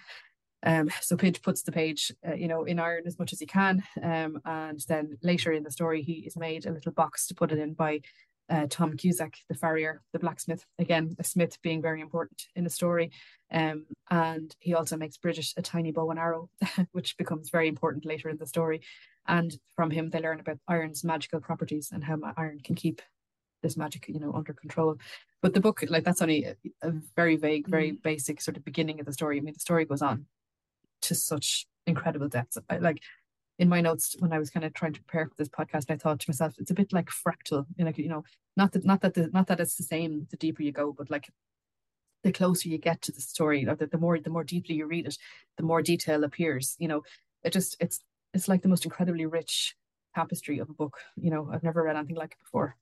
Um, 0.63 0.89
so 1.01 1.15
Pidge 1.15 1.43
puts 1.43 1.61
the 1.61 1.71
page, 1.71 2.11
uh, 2.27 2.33
you 2.33 2.47
know, 2.47 2.63
in 2.63 2.79
iron 2.79 3.03
as 3.05 3.19
much 3.19 3.33
as 3.33 3.39
he 3.39 3.45
can, 3.45 3.83
um, 4.01 4.41
and 4.45 4.83
then 4.87 5.17
later 5.21 5.51
in 5.51 5.63
the 5.63 5.71
story, 5.71 6.01
he 6.01 6.13
is 6.25 6.35
made 6.35 6.65
a 6.65 6.71
little 6.71 6.91
box 6.91 7.27
to 7.27 7.35
put 7.35 7.51
it 7.51 7.59
in 7.59 7.73
by 7.73 8.01
uh, 8.49 8.67
Tom 8.69 8.95
Cusack, 8.95 9.35
the 9.49 9.55
farrier, 9.55 10.01
the 10.13 10.19
blacksmith. 10.19 10.65
Again, 10.79 11.15
a 11.19 11.23
smith 11.23 11.61
being 11.61 11.81
very 11.81 12.01
important 12.01 12.43
in 12.55 12.63
the 12.63 12.69
story. 12.69 13.11
Um, 13.51 13.85
and 14.09 14.55
he 14.59 14.73
also 14.73 14.97
makes 14.97 15.17
Bridget 15.17 15.53
a 15.57 15.61
tiny 15.61 15.91
bow 15.91 16.09
and 16.11 16.19
arrow, 16.19 16.49
which 16.91 17.17
becomes 17.17 17.49
very 17.49 17.67
important 17.67 18.05
later 18.05 18.29
in 18.29 18.37
the 18.37 18.45
story. 18.45 18.81
And 19.27 19.57
from 19.75 19.89
him, 19.91 20.09
they 20.09 20.19
learn 20.19 20.39
about 20.39 20.59
iron's 20.67 21.03
magical 21.03 21.39
properties 21.39 21.89
and 21.91 22.03
how 22.03 22.17
iron 22.37 22.59
can 22.63 22.75
keep 22.75 23.01
this 23.63 23.77
magic, 23.77 24.07
you 24.07 24.19
know, 24.19 24.33
under 24.33 24.53
control. 24.53 24.97
But 25.41 25.53
the 25.53 25.59
book, 25.59 25.83
like 25.89 26.03
that's 26.03 26.21
only 26.21 26.45
a, 26.45 26.55
a 26.81 26.93
very 27.15 27.35
vague, 27.35 27.67
very 27.67 27.91
basic 27.91 28.41
sort 28.41 28.57
of 28.57 28.65
beginning 28.65 28.99
of 28.99 29.05
the 29.05 29.13
story. 29.13 29.37
I 29.37 29.41
mean, 29.41 29.53
the 29.55 29.59
story 29.59 29.85
goes 29.85 30.01
on 30.03 30.27
to 31.03 31.15
such 31.15 31.65
incredible 31.87 32.27
depths. 32.27 32.57
Like 32.79 33.01
in 33.57 33.69
my 33.69 33.81
notes 33.81 34.15
when 34.19 34.33
I 34.33 34.39
was 34.39 34.49
kind 34.49 34.65
of 34.65 34.73
trying 34.73 34.93
to 34.93 35.01
prepare 35.03 35.27
for 35.27 35.35
this 35.37 35.49
podcast, 35.49 35.89
I 35.89 35.95
thought 35.95 36.19
to 36.19 36.29
myself, 36.29 36.55
it's 36.57 36.71
a 36.71 36.75
bit 36.75 36.91
like 36.91 37.09
fractal. 37.09 37.65
You 37.77 37.85
know, 37.85 37.93
you 37.95 38.09
know, 38.09 38.23
not 38.57 38.73
that 38.73 38.85
not 38.85 39.01
that 39.01 39.13
the 39.13 39.29
not 39.33 39.47
that 39.47 39.59
it's 39.59 39.75
the 39.75 39.83
same 39.83 40.27
the 40.29 40.37
deeper 40.37 40.63
you 40.63 40.71
go, 40.71 40.93
but 40.93 41.09
like 41.09 41.29
the 42.23 42.31
closer 42.31 42.69
you 42.69 42.77
get 42.77 43.01
to 43.03 43.11
the 43.11 43.21
story, 43.21 43.65
or 43.67 43.75
the, 43.75 43.87
the 43.87 43.97
more 43.97 44.19
the 44.19 44.29
more 44.29 44.43
deeply 44.43 44.75
you 44.75 44.85
read 44.85 45.07
it, 45.07 45.17
the 45.57 45.63
more 45.63 45.81
detail 45.81 46.23
appears. 46.23 46.75
You 46.79 46.87
know, 46.87 47.03
it 47.43 47.53
just 47.53 47.77
it's 47.79 47.99
it's 48.33 48.47
like 48.47 48.61
the 48.61 48.69
most 48.69 48.85
incredibly 48.85 49.25
rich 49.25 49.75
tapestry 50.13 50.59
of 50.59 50.69
a 50.69 50.73
book. 50.73 50.97
You 51.15 51.31
know, 51.31 51.49
I've 51.51 51.63
never 51.63 51.83
read 51.83 51.95
anything 51.95 52.17
like 52.17 52.31
it 52.31 52.43
before. 52.43 52.75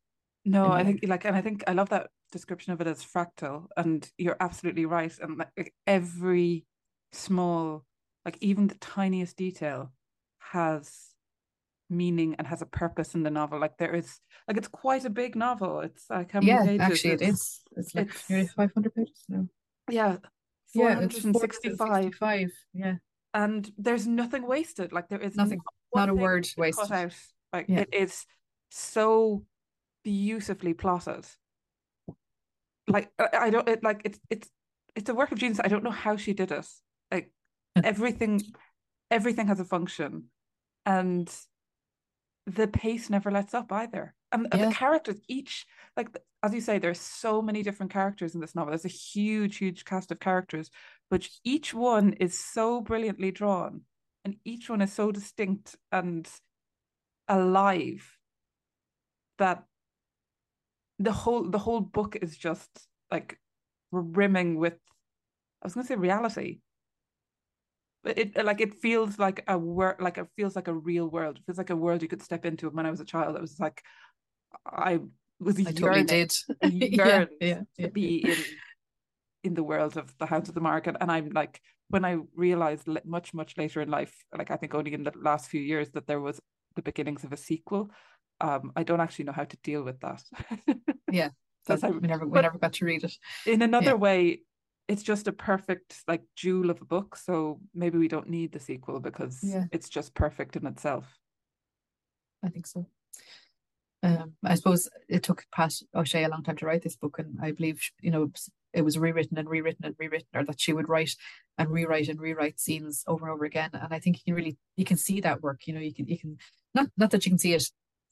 No, 0.45 0.71
I 0.71 0.83
think 0.83 1.01
like, 1.07 1.23
and 1.23 1.35
I 1.35 1.41
think 1.41 1.63
I 1.67 1.73
love 1.73 1.89
that 1.89 2.09
description 2.31 2.73
of 2.73 2.81
it 2.81 2.87
as 2.87 3.03
fractal, 3.03 3.67
and 3.77 4.09
you're 4.17 4.37
absolutely 4.39 4.85
right. 4.85 5.13
And 5.21 5.37
like 5.37 5.73
every 5.87 6.65
small 7.11 7.85
like 8.25 8.37
even 8.41 8.67
the 8.67 8.75
tiniest 8.75 9.37
detail 9.37 9.91
has 10.51 11.13
meaning 11.89 12.35
and 12.37 12.47
has 12.47 12.61
a 12.61 12.65
purpose 12.65 13.15
in 13.15 13.23
the 13.23 13.29
novel. 13.29 13.59
Like 13.59 13.77
there 13.77 13.95
is 13.95 14.19
like 14.47 14.57
it's 14.57 14.67
quite 14.67 15.05
a 15.05 15.09
big 15.09 15.35
novel. 15.35 15.81
It's 15.81 16.09
like 16.09 16.31
how 16.31 16.39
many 16.39 16.51
yeah, 16.51 16.65
pages? 16.65 16.81
actually, 16.81 17.11
it 17.11 17.21
is. 17.21 17.61
It's 17.77 17.95
like 17.95 18.09
nearly 18.29 18.47
500 18.47 18.95
pages 18.95 19.23
now. 19.29 19.47
Yeah. 19.89 20.17
Yeah, 20.75 20.99
it's 21.01 21.19
465 21.19 21.77
465. 21.77 22.51
Yeah, 22.73 22.95
and 23.33 23.71
there's 23.77 24.07
nothing 24.07 24.47
wasted. 24.47 24.91
Like 24.91 25.07
there 25.07 25.19
is 25.19 25.35
Nothing. 25.35 25.59
one 25.91 26.07
not 26.07 26.09
a 26.09 26.15
word 26.15 26.45
to 26.45 26.71
cut 26.71 26.91
out. 26.91 27.13
Like 27.51 27.67
Yeah. 27.69 27.81
it 27.81 27.89
is 27.93 28.25
so 28.71 29.45
beautifully 30.03 30.73
plotted. 30.73 31.25
Like 32.87 33.11
I, 33.19 33.29
I 33.33 33.49
don't 33.51 33.69
it 33.69 33.83
like 33.83 34.01
it's 34.03 34.19
it's 34.31 34.49
it's 34.95 35.09
a 35.09 35.13
work 35.13 35.31
of 35.31 35.37
genius. 35.37 35.59
I 35.63 35.67
don't 35.67 35.83
know 35.83 35.91
how 35.91 36.17
she 36.17 36.33
did 36.33 36.51
it. 36.51 36.65
Like 37.11 37.31
everything 37.83 38.41
everything 39.11 39.47
has 39.47 39.59
a 39.59 39.65
function 39.65 40.25
and 40.85 41.29
the 42.45 42.67
pace 42.67 43.09
never 43.09 43.31
lets 43.31 43.53
up 43.53 43.71
either. 43.71 44.13
And, 44.31 44.47
and 44.51 44.61
Yeah. 44.61 44.69
the 44.69 44.75
characters 44.75 45.19
each 45.27 45.65
like 45.95 46.09
as 46.41 46.53
you 46.53 46.59
say 46.61 46.79
there's 46.79 46.99
so 46.99 47.41
many 47.41 47.61
different 47.63 47.91
characters 47.91 48.33
in 48.33 48.41
this 48.41 48.55
novel. 48.55 48.71
There's 48.71 48.85
a 48.85 48.87
huge 48.87 49.57
huge 49.57 49.85
cast 49.85 50.11
of 50.11 50.19
characters 50.19 50.69
but 51.09 51.27
each 51.43 51.73
one 51.73 52.13
is 52.13 52.37
so 52.37 52.81
brilliantly 52.81 53.31
drawn 53.31 53.81
and 54.25 54.35
each 54.43 54.69
one 54.69 54.81
is 54.81 54.91
so 54.91 55.11
distinct 55.11 55.75
and 55.91 56.27
alive 57.27 58.17
that 59.37 59.63
the 60.99 61.11
whole 61.11 61.47
the 61.49 61.59
whole 61.59 61.81
book 61.81 62.15
is 62.21 62.35
just 62.35 62.69
like 63.11 63.37
rimming 63.91 64.55
with 64.57 64.73
I 65.61 65.67
was 65.67 65.75
gonna 65.75 65.85
say 65.85 65.95
reality. 65.95 66.59
But 68.03 68.17
it 68.17 68.45
like 68.45 68.61
it 68.61 68.75
feels 68.81 69.17
like 69.17 69.43
a 69.47 69.57
world 69.57 69.95
like 69.99 70.17
it 70.17 70.27
feels 70.35 70.55
like 70.55 70.67
a 70.67 70.73
real 70.73 71.07
world. 71.07 71.37
It 71.37 71.43
feels 71.45 71.57
like 71.57 71.69
a 71.69 71.75
world 71.75 72.01
you 72.01 72.07
could 72.07 72.21
step 72.21 72.45
into 72.45 72.69
when 72.69 72.85
I 72.85 72.91
was 72.91 72.99
a 72.99 73.05
child. 73.05 73.35
It 73.35 73.41
was 73.41 73.59
like 73.59 73.81
I 74.65 74.99
was 75.39 75.59
I 75.65 75.71
totally 75.71 76.03
did. 76.17 76.31
Yeah, 76.61 77.05
yearned 77.05 77.29
yeah, 77.39 77.55
to 77.59 77.65
yeah. 77.77 77.87
be 77.87 78.17
in 78.29 78.37
in 79.43 79.53
the 79.53 79.63
world 79.63 79.97
of 79.97 80.13
the 80.19 80.25
Hounds 80.25 80.49
of 80.49 80.55
the 80.55 80.61
Morrigan. 80.61 80.97
And 81.01 81.11
I'm 81.11 81.29
like, 81.29 81.59
when 81.89 82.05
I 82.05 82.17
realized 82.35 82.87
much, 83.05 83.33
much 83.33 83.57
later 83.57 83.81
in 83.81 83.89
life, 83.89 84.13
like 84.37 84.51
I 84.51 84.55
think 84.55 84.73
only 84.73 84.93
in 84.93 85.03
the 85.03 85.11
last 85.21 85.49
few 85.49 85.59
years, 85.61 85.89
that 85.91 86.07
there 86.07 86.21
was 86.21 86.39
the 86.75 86.81
beginnings 86.81 87.23
of 87.25 87.33
a 87.33 87.37
sequel. 87.37 87.89
Um, 88.39 88.71
I 88.75 88.83
don't 88.83 89.01
actually 89.01 89.25
know 89.25 89.33
how 89.33 89.43
to 89.43 89.57
deal 89.63 89.83
with 89.83 89.99
that. 89.99 90.21
Yeah, 91.11 91.29
I, 91.69 91.75
we 91.89 92.07
never 92.07 92.25
we 92.25 92.31
but- 92.31 92.41
never 92.41 92.57
got 92.57 92.73
to 92.73 92.85
read 92.85 93.03
it. 93.03 93.13
in 93.45 93.61
another 93.61 93.91
Yeah. 93.91 93.93
way, 94.07 94.39
it's 94.87 95.03
just 95.03 95.27
a 95.27 95.31
perfect 95.31 96.03
like 96.07 96.23
jewel 96.35 96.69
of 96.69 96.81
a 96.81 96.85
book. 96.85 97.15
So 97.15 97.59
maybe 97.73 97.97
we 97.97 98.07
don't 98.07 98.29
need 98.29 98.51
the 98.51 98.59
sequel 98.59 98.99
because 98.99 99.39
Yeah. 99.43 99.65
it's 99.71 99.89
just 99.89 100.13
perfect 100.13 100.55
in 100.55 100.65
itself. 100.67 101.05
I 102.43 102.49
think 102.49 102.67
so. 102.67 102.85
Um, 104.03 104.33
I 104.43 104.55
suppose 104.55 104.89
it 105.07 105.23
took 105.23 105.45
Pat 105.53 105.73
O'Shea 105.95 106.25
a 106.25 106.29
long 106.29 106.43
time 106.43 106.57
to 106.57 106.65
write 106.65 106.83
this 106.83 106.97
book, 106.97 107.19
and 107.19 107.37
I 107.41 107.51
believe 107.51 107.81
you 108.01 108.11
know 108.11 108.31
it 108.73 108.81
was 108.81 108.97
rewritten 108.99 109.37
and 109.37 109.47
rewritten 109.49 109.85
and 109.85 109.95
rewritten, 109.97 110.27
or 110.33 110.43
that 110.43 110.59
she 110.59 110.73
would 110.73 110.89
write 110.89 111.15
and 111.57 111.69
rewrite 111.69 112.09
and 112.09 112.19
rewrite 112.19 112.59
scenes 112.59 113.05
over 113.07 113.25
and 113.25 113.33
over 113.33 113.45
again. 113.45 113.69
And 113.71 113.93
I 113.93 113.99
think 113.99 114.17
you 114.17 114.23
can 114.25 114.33
really 114.33 114.57
you 114.75 114.83
can 114.83 114.97
see 114.97 115.21
that 115.21 115.41
work. 115.41 115.67
You 115.67 115.73
know, 115.75 115.79
you 115.79 115.93
can 115.93 116.07
you 116.07 116.19
can 116.19 116.37
not 116.75 116.87
not 116.97 117.11
that 117.11 117.25
you 117.25 117.31
can 117.31 117.39
see 117.39 117.53
it 117.53 117.63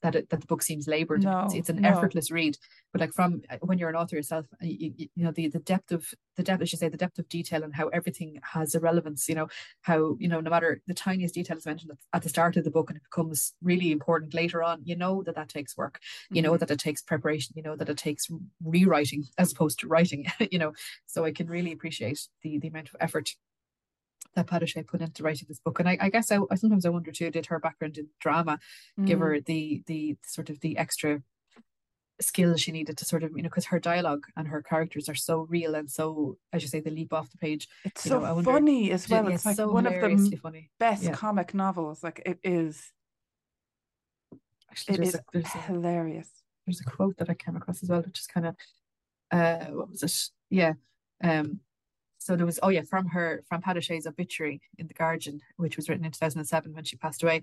that 0.02 0.16
it, 0.16 0.30
that 0.30 0.42
the 0.42 0.48
book 0.48 0.62
seems 0.64 0.88
labored. 0.88 1.24
No, 1.24 1.44
it's, 1.46 1.54
it's 1.56 1.70
an 1.70 1.82
no. 1.82 1.90
effortless 1.90 2.32
read, 2.32 2.58
but 2.92 3.02
like 3.02 3.14
from 3.14 3.42
uh, 3.50 3.58
when 3.62 3.78
you're 3.78 3.90
an 3.90 3.96
author 3.96 4.16
yourself, 4.16 4.46
uh, 4.54 4.66
you, 4.66 4.94
you, 4.98 5.08
you 5.16 5.24
know 5.24 5.32
the 5.32 5.48
the 5.48 5.60
depth 5.60 5.92
of 5.92 6.14
the 6.38 6.44
depth, 6.44 6.62
as 6.62 6.72
you 6.72 6.78
say, 6.78 6.90
the 6.90 6.98
depth 6.98 7.20
of 7.20 7.28
detail 7.30 7.64
and 7.64 7.76
how 7.76 7.88
everything 7.90 8.40
has 8.54 8.74
a 8.76 8.80
relevance. 8.80 9.28
You 9.30 9.36
know 9.36 9.48
how 9.82 10.16
you 10.20 10.28
know 10.28 10.42
no 10.42 10.50
matter 10.50 10.82
the 10.88 10.94
tiniest 10.94 11.36
detail 11.36 11.58
is 11.58 11.66
mentioned 11.66 11.92
at, 12.14 12.22
the 12.22 12.30
start 12.30 12.56
of 12.58 12.64
the 12.64 12.72
book 12.72 12.90
and 12.90 12.98
it 12.98 13.04
becomes 13.04 13.54
really 13.62 13.92
important 13.92 14.34
later 14.34 14.64
on. 14.64 14.82
You 14.84 14.96
know 14.96 15.24
that 15.24 15.36
that 15.36 15.50
takes 15.50 15.78
work. 15.78 16.00
You 16.32 16.42
know 16.42 16.54
Mhm. 16.54 16.60
that 16.60 16.72
it 16.72 16.80
takes 16.80 17.02
preparation. 17.02 17.54
You 17.56 17.64
know 17.64 17.76
that 17.76 17.90
it 17.90 17.98
takes 17.98 18.28
rewriting 18.64 19.26
as 19.38 19.52
opposed 19.52 19.80
to 19.80 19.88
writing. 19.88 20.26
you 20.52 20.60
know, 20.60 20.74
so 21.06 21.26
I 21.26 21.32
can 21.32 21.48
really 21.48 21.72
appreciate 21.72 22.28
the 22.42 22.58
the 22.60 22.68
amount 22.68 22.90
of 22.90 22.96
effort 23.00 23.30
that 24.36 24.48
Pat 24.48 24.64
put 24.88 25.02
into 25.02 25.24
writing 25.24 25.46
this 25.50 25.60
book. 25.60 25.80
And 25.80 25.90
I, 25.90 25.98
I 26.00 26.10
guess 26.10 26.32
I, 26.32 26.40
I 26.50 26.56
sometimes 26.56 26.86
I 26.86 26.90
wonder 26.90 27.12
too, 27.12 27.30
did 27.32 27.48
her 27.48 27.60
background 27.60 27.98
in 27.98 28.08
drama 28.20 28.60
give 29.06 29.20
Mm. 29.20 29.22
her 29.22 29.40
the 29.42 29.84
the 29.88 30.16
sort 30.24 30.50
of 30.50 30.60
the 30.62 30.78
extra 30.78 31.22
skills 32.22 32.62
she 32.62 32.72
needed 32.72 32.96
to 33.00 33.04
sort 33.04 33.24
of 33.24 33.32
you 33.36 33.42
know 33.42 33.50
because 33.50 33.66
her 33.66 33.80
dialogue 33.80 34.26
and 34.38 34.48
her 34.48 34.62
characters 34.62 35.10
are 35.10 35.16
so 35.16 35.48
real 35.50 35.74
and 35.74 35.90
so 35.90 36.38
as 36.54 36.62
you 36.62 36.68
say 36.68 36.80
they 36.80 36.92
leap 36.92 37.12
off 37.14 37.32
the 37.32 37.38
page 37.40 37.68
It's 37.84 38.06
you 38.06 38.10
so 38.10 38.20
know, 38.20 38.36
wonder- 38.36 38.52
funny 38.52 38.92
as 38.92 39.10
well. 39.10 39.28
Yeah, 39.28 39.34
It's 39.36 39.46
like 39.46 39.56
so 39.56 39.72
one 39.72 39.88
of 39.88 39.94
the 39.94 40.38
funny 40.38 40.70
best 40.80 41.04
Yeah. 41.04 41.14
comic 41.14 41.54
novels. 41.56 42.04
Like 42.04 42.22
it 42.26 42.38
is. 42.44 42.92
actually 44.70 44.96
It 44.96 45.02
is 45.08 45.16
a, 45.16 45.20
there's 45.34 45.46
a 45.56 45.62
hilarious. 45.62 46.30
there's 46.66 46.80
a 46.82 46.84
quote 46.86 47.18
that 47.18 47.30
I 47.30 47.34
came 47.34 47.56
across 47.56 47.82
as 47.84 47.90
well 47.90 48.02
which 48.04 48.20
is 48.20 48.28
kind 48.28 48.46
of 48.48 48.56
uh 49.32 49.66
what 49.72 49.90
was 49.90 50.04
it 50.04 50.30
yeah 50.50 50.74
um 51.24 51.60
so 52.22 52.36
there 52.36 52.46
was 52.46 52.60
oh 52.64 52.70
yeah 52.70 52.84
from 52.84 53.08
her 53.08 53.44
from 53.50 53.62
Pat 53.62 53.78
obituary 54.08 54.62
in 54.78 54.88
the 54.88 54.94
Guardian 54.94 55.40
which 55.58 55.76
was 55.76 55.90
written 55.90 56.06
in 56.06 56.12
2007 56.12 56.74
when 56.74 56.84
she 56.84 56.96
passed 56.98 57.24
away 57.24 57.42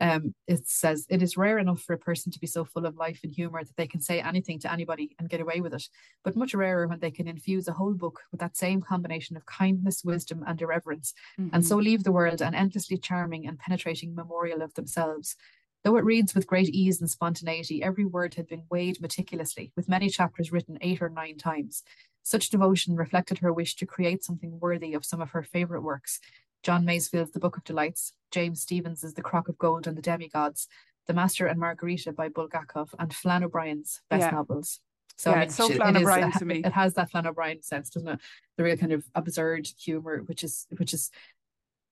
um 0.00 0.34
it 0.46 0.68
says 0.68 1.06
it 1.08 1.22
is 1.22 1.36
rare 1.38 1.58
enough 1.58 1.80
for 1.80 1.94
a 1.94 1.98
person 1.98 2.30
to 2.32 2.38
be 2.38 2.46
so 2.46 2.64
full 2.64 2.84
of 2.86 2.96
life 2.96 3.20
and 3.22 3.32
humor 3.32 3.62
that 3.64 3.76
they 3.76 3.86
can 3.86 4.00
say 4.00 4.20
anything 4.20 4.58
to 4.58 4.70
anybody 4.70 5.14
and 5.18 5.30
get 5.30 5.40
away 5.40 5.60
with 5.60 5.72
it 5.72 5.88
but 6.24 6.36
much 6.36 6.52
rarer 6.54 6.86
when 6.86 7.00
they 7.00 7.10
can 7.10 7.26
infuse 7.28 7.66
a 7.68 7.72
whole 7.72 7.94
book 7.94 8.20
with 8.30 8.40
that 8.40 8.56
same 8.56 8.82
combination 8.82 9.36
of 9.36 9.46
kindness 9.46 10.02
wisdom 10.04 10.44
and 10.46 10.60
irreverence 10.60 11.14
and 11.38 11.50
Mhm. 11.52 11.64
so 11.64 11.76
leave 11.76 12.04
the 12.04 12.12
world 12.12 12.42
an 12.42 12.54
endlessly 12.54 12.98
charming 12.98 13.46
and 13.46 13.58
penetrating 13.58 14.14
memorial 14.14 14.60
of 14.60 14.74
themselves. 14.74 15.36
Though 15.82 15.96
it 15.98 16.04
reads 16.04 16.34
with 16.34 16.48
great 16.48 16.68
ease 16.70 17.00
and 17.00 17.08
spontaneity, 17.08 17.80
every 17.80 18.04
word 18.04 18.34
had 18.34 18.48
been 18.48 18.64
weighed 18.70 19.00
meticulously, 19.00 19.72
with 19.76 19.88
many 19.88 20.08
chapters 20.08 20.50
written 20.50 20.78
eight 20.80 21.00
or 21.00 21.08
nine 21.08 21.38
times. 21.38 21.84
Such 22.26 22.50
devotion 22.50 22.96
reflected 22.96 23.38
her 23.38 23.52
wish 23.52 23.76
to 23.76 23.86
create 23.86 24.24
something 24.24 24.58
worthy 24.58 24.94
of 24.94 25.04
some 25.04 25.20
of 25.20 25.30
her 25.30 25.44
favourite 25.44 25.84
works. 25.84 26.18
John 26.64 26.84
Masefield's 26.84 27.30
The 27.30 27.38
Box 27.38 27.58
of 27.58 27.62
Delights, 27.62 28.14
James 28.32 28.62
Stephens's 28.62 29.14
The 29.14 29.22
Crock 29.22 29.48
of 29.48 29.56
Gold 29.58 29.86
and 29.86 29.96
the 29.96 30.02
Demigods, 30.02 30.66
The 31.06 31.14
Master 31.14 31.46
and 31.46 31.60
Margarita 31.60 32.12
by 32.12 32.28
Bulgakov, 32.28 32.88
and 32.98 33.14
Flann 33.14 33.44
O'Brien's 33.44 34.00
best 34.10 34.22
Yeah. 34.22 34.30
novels. 34.32 34.80
So 35.16 35.30
Yeah, 35.30 35.36
I 35.36 35.38
mean, 35.38 35.46
it's 35.46 35.54
so 35.54 35.68
Flann 35.68 35.94
it 35.94 36.00
is- 36.00 36.02
O'Brien 36.02 36.32
to 36.32 36.44
me. 36.44 36.56
It 36.64 36.72
has 36.72 36.94
that 36.94 37.12
Flann 37.12 37.28
O'Brien 37.28 37.62
sense, 37.62 37.90
doesn't 37.90 38.08
it? 38.08 38.20
The 38.56 38.64
real 38.64 38.76
kind 38.76 38.90
of 38.90 39.08
absurd 39.14 39.68
humor, 39.78 40.24
which 40.24 40.42
is 40.42 40.66
which 40.78 40.92
is 40.92 41.12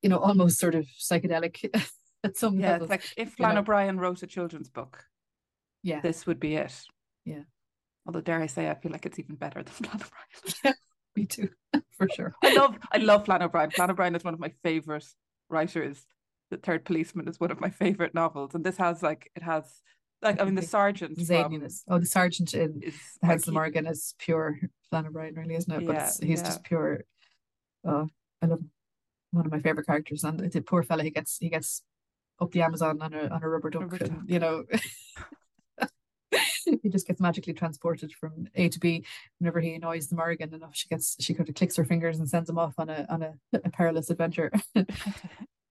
you 0.03 0.09
know, 0.09 0.19
almost 0.19 0.59
sort 0.59 0.75
of 0.75 0.87
psychedelic 0.99 1.73
at 2.25 2.37
some 2.37 2.59
Yeah, 2.59 2.73
levels. 2.73 2.91
it's 2.91 2.91
like 2.91 3.13
if 3.17 3.35
Flann. 3.35 3.57
O'Brien 3.57 4.01
wrote 4.01 4.25
a 4.25 4.27
children's 4.27 4.69
book, 4.69 5.07
yeah, 5.85 6.01
this 6.01 6.27
would 6.27 6.41
be 6.41 6.57
it. 6.57 6.75
Yeah. 7.25 7.45
Although 8.07 8.21
dare 8.21 8.41
I 8.41 8.47
say, 8.47 8.69
I 8.69 8.75
feel 8.75 8.93
like 8.93 9.07
it's 9.07 9.19
even 9.19 9.37
better 9.37 9.63
than 9.63 9.73
Flann 9.73 9.95
O'Brien. 10.03 10.55
Yeah, 10.65 10.73
me 11.17 11.27
too, 11.27 11.49
for 11.99 12.09
sure. 12.15 12.35
I 12.43 12.55
love, 12.55 12.77
I 12.93 12.99
love 12.99 13.25
Flann 13.25 13.43
O'Brien. 13.43 13.71
Flann 13.71 13.91
O'Brien 13.91 14.15
is 14.15 14.25
one 14.25 14.35
of 14.35 14.41
my 14.41 14.53
favorite 14.63 15.07
writers. 15.49 16.05
The 16.51 16.59
Third 16.59 16.85
Policeman 16.85 17.29
is 17.29 17.41
one 17.41 17.51
of 17.51 17.61
my 17.61 17.71
favorite 17.71 18.15
novels, 18.15 18.55
and 18.55 18.63
this 18.65 18.77
has 18.77 19.03
like 19.03 19.31
it 19.35 19.43
has 19.43 19.65
like 20.23 20.41
I 20.41 20.45
mean 20.45 20.55
the 20.55 20.63
sergeant 20.63 21.19
from 21.27 21.69
Oh, 21.89 21.99
the 21.99 22.07
sergeant 22.07 22.55
in 22.55 22.83
is 22.83 22.95
the 23.23 23.29
like, 23.29 23.47
of 23.47 23.53
Morrigan 23.53 23.87
is 23.87 24.15
pure 24.19 24.59
Flann 24.91 25.07
O'Brien, 25.07 25.35
really, 25.35 25.55
isn't 25.55 25.73
it? 25.73 25.87
But 25.87 25.95
Yeah, 25.97 26.11
he's 26.21 26.41
yeah. 26.41 26.45
just 26.47 26.65
pure. 26.65 27.05
Oh, 27.85 28.09
I 28.43 28.47
love 28.47 28.61
him. 28.61 28.71
One 29.33 29.47
of 29.47 29.53
my 29.53 29.61
favorite 29.61 29.87
characters, 29.87 30.23
and 30.23 30.39
the 30.39 30.61
poor 30.61 30.83
fella, 30.83 31.03
he 31.03 31.11
gets 31.11 31.39
he 31.39 31.49
gets 31.49 31.83
up 32.41 32.53
the 32.53 32.63
Amazon 32.63 33.01
on 33.03 33.13
a 33.15 33.29
on 33.29 33.43
a 33.43 33.49
rubber 33.49 33.71
duck, 33.71 33.83
Rubber 33.83 33.97
and, 33.97 34.09
duck. 34.11 34.21
you 34.27 34.39
know. 34.39 34.65
he 36.83 36.89
just 36.89 37.07
gets 37.07 37.21
magically 37.21 37.53
transported 37.53 38.13
from 38.13 38.47
A 38.55 38.69
to 38.69 38.79
B 38.79 39.05
whenever 39.39 39.61
he 39.61 39.75
annoys 39.75 40.09
the 40.09 40.17
Morrigan 40.17 40.53
enough. 40.55 40.75
She 40.75 40.89
gets 40.89 41.17
she 41.21 41.35
kind 41.35 41.49
of 41.49 41.55
clicks 41.55 41.77
her 41.77 41.85
fingers 41.85 42.19
and 42.19 42.29
sends 42.29 42.49
him 42.49 42.59
off 42.59 42.75
on 42.79 42.89
a 42.91 43.07
on 43.09 43.23
a, 43.23 43.35
a 43.65 43.71
perilous 43.71 44.11
adventure. 44.11 44.53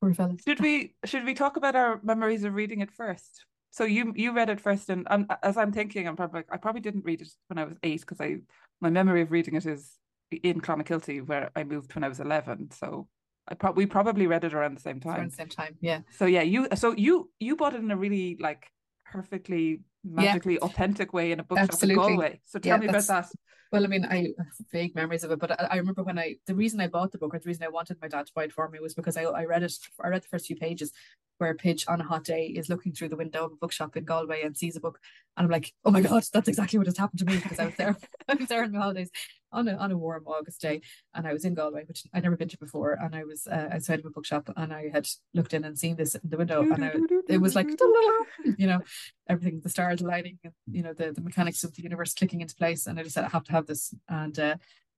Poor 0.01 0.13
fella. 0.13 0.35
Should 0.45 0.59
we 0.59 0.95
should 1.05 1.25
we 1.25 1.33
talk 1.33 1.57
about 1.57 1.75
our 1.75 1.99
memories 2.03 2.43
of 2.43 2.53
reading 2.53 2.81
it 2.81 2.91
first? 2.91 3.45
So 3.71 3.85
you 3.85 4.13
you 4.15 4.33
read 4.33 4.49
it 4.49 4.59
first, 4.59 4.89
and 4.89 5.07
um, 5.09 5.27
as 5.41 5.57
I'm 5.57 5.71
thinking, 5.71 6.07
I'm 6.07 6.15
probably 6.15 6.43
I 6.51 6.57
probably 6.57 6.81
didn't 6.81 7.05
read 7.05 7.21
it 7.21 7.29
when 7.47 7.57
I 7.57 7.63
was 7.63 7.77
eight 7.83 8.01
because 8.01 8.21
I 8.21 8.37
my 8.81 8.89
memory 8.89 9.21
of 9.21 9.31
reading 9.31 9.55
it 9.55 9.65
is 9.65 9.97
in 10.31 10.61
Clonakilty 10.61 11.25
where 11.25 11.49
I 11.55 11.63
moved 11.63 11.95
when 11.95 12.03
I 12.03 12.07
was 12.09 12.19
eleven. 12.19 12.69
So 12.71 13.07
I 13.47 13.55
probably 13.55 13.85
we 13.85 13.89
probably 13.89 14.27
read 14.27 14.43
it 14.43 14.53
around 14.53 14.77
the 14.77 14.81
same 14.81 15.01
Around 15.05 15.15
time. 15.15 15.29
the 15.29 15.35
same 15.35 15.49
time, 15.49 15.75
yeah. 15.81 16.01
So 16.11 16.25
yeah, 16.25 16.41
you 16.43 16.67
so 16.75 16.93
you 16.95 17.31
you 17.39 17.55
bought 17.55 17.73
it 17.73 17.81
in 17.81 17.89
a 17.91 17.97
really 17.97 18.37
like 18.39 18.69
perfectly 19.11 19.81
magically 20.03 20.59
authentic 20.59 21.13
way 21.13 21.31
in 21.31 21.39
a 21.39 21.43
bookshop 21.43 21.69
Absolutely. 21.69 22.03
in 22.03 22.09
Galway. 22.09 22.41
So 22.45 22.59
tell 22.59 22.73
Yeah, 22.73 22.79
me 22.79 22.87
about 22.87 23.07
that. 23.07 23.29
Well, 23.71 23.83
I 23.83 23.87
mean, 23.87 24.05
I 24.05 24.17
have 24.37 24.67
vague 24.71 24.93
memories 24.93 25.23
of 25.23 25.31
it, 25.31 25.39
but 25.39 25.59
I, 25.59 25.67
I 25.71 25.77
remember 25.77 26.03
when 26.03 26.19
I 26.19 26.35
the 26.45 26.53
reason 26.53 26.79
I 26.79 26.87
bought 26.87 27.11
the 27.11 27.17
book 27.17 27.33
or 27.33 27.39
the 27.39 27.47
reason 27.47 27.63
I 27.63 27.69
wanted 27.69 27.97
my 28.01 28.07
dad 28.07 28.27
to 28.27 28.31
buy 28.35 28.43
it 28.43 28.53
for 28.53 28.69
me 28.69 28.79
was 28.79 28.93
because 28.93 29.17
I 29.17 29.23
I 29.23 29.45
read 29.45 29.63
it 29.63 29.73
I 30.03 30.09
read 30.09 30.21
the 30.21 30.27
first 30.27 30.45
few 30.45 30.55
pages 30.55 30.91
where 31.39 31.55
Pidge 31.55 31.85
on 31.87 31.99
a 31.99 32.03
hot 32.03 32.23
day 32.23 32.45
is 32.45 32.69
looking 32.69 32.91
through 32.93 33.09
the 33.09 33.15
window 33.15 33.45
of 33.45 33.53
a 33.53 33.55
bookshop 33.55 33.97
in 33.97 34.05
Galway 34.05 34.43
and 34.43 34.55
sees 34.55 34.75
a 34.75 34.79
book, 34.79 34.99
and 35.35 35.45
I'm 35.45 35.51
like, 35.51 35.73
oh 35.85 35.91
my 35.91 36.01
god, 36.01 36.23
that's 36.31 36.47
exactly 36.47 36.77
what 36.77 36.87
has 36.87 36.97
happened 36.97 37.19
to 37.19 37.25
me 37.25 37.37
because 37.37 37.59
I 37.59 37.65
was 37.65 37.75
there, 37.75 37.97
I 38.27 38.35
was 38.35 38.47
there 38.47 38.63
on 38.63 38.71
the 38.71 38.79
holidays 38.79 39.09
on 39.53 39.67
a 39.67 39.75
on 39.75 39.91
a 39.91 39.97
warm 39.97 40.23
August 40.27 40.61
day, 40.61 40.81
and 41.13 41.27
I 41.27 41.33
was 41.33 41.45
in 41.45 41.53
Galway, 41.53 41.83
which 41.85 42.03
I'd 42.13 42.23
never 42.23 42.35
been 42.35 42.49
to 42.49 42.57
before, 42.57 42.97
and 43.01 43.15
I 43.15 43.23
was 43.23 43.47
uh, 43.47 43.69
outside 43.71 43.99
of 43.99 44.05
a 44.05 44.09
bookshop, 44.09 44.49
and 44.55 44.73
I 44.73 44.89
had 44.89 45.07
looked 45.33 45.53
in 45.53 45.63
and 45.63 45.77
seen 45.77 45.95
this 45.95 46.15
in 46.15 46.29
the 46.29 46.37
window, 46.37 46.61
and 46.61 46.83
I, 46.83 46.93
it 47.29 47.39
was 47.39 47.55
like, 47.55 47.67
you 48.57 48.67
know, 48.67 48.81
everything, 49.29 49.61
the 49.61 49.69
stars 49.69 50.01
aligning, 50.01 50.39
you 50.69 50.83
know, 50.83 50.93
the 50.93 51.11
the 51.11 51.21
mechanics 51.21 51.63
of 51.63 51.75
the 51.75 51.83
universe 51.83 52.13
clicking 52.13 52.41
into 52.41 52.55
place, 52.55 52.87
and 52.87 52.99
I 52.99 53.03
just 53.03 53.15
said, 53.15 53.25
I 53.25 53.29
have 53.29 53.45
to 53.45 53.51
have 53.51 53.67
this, 53.67 53.93
and 54.09 54.37
uh, 54.37 54.55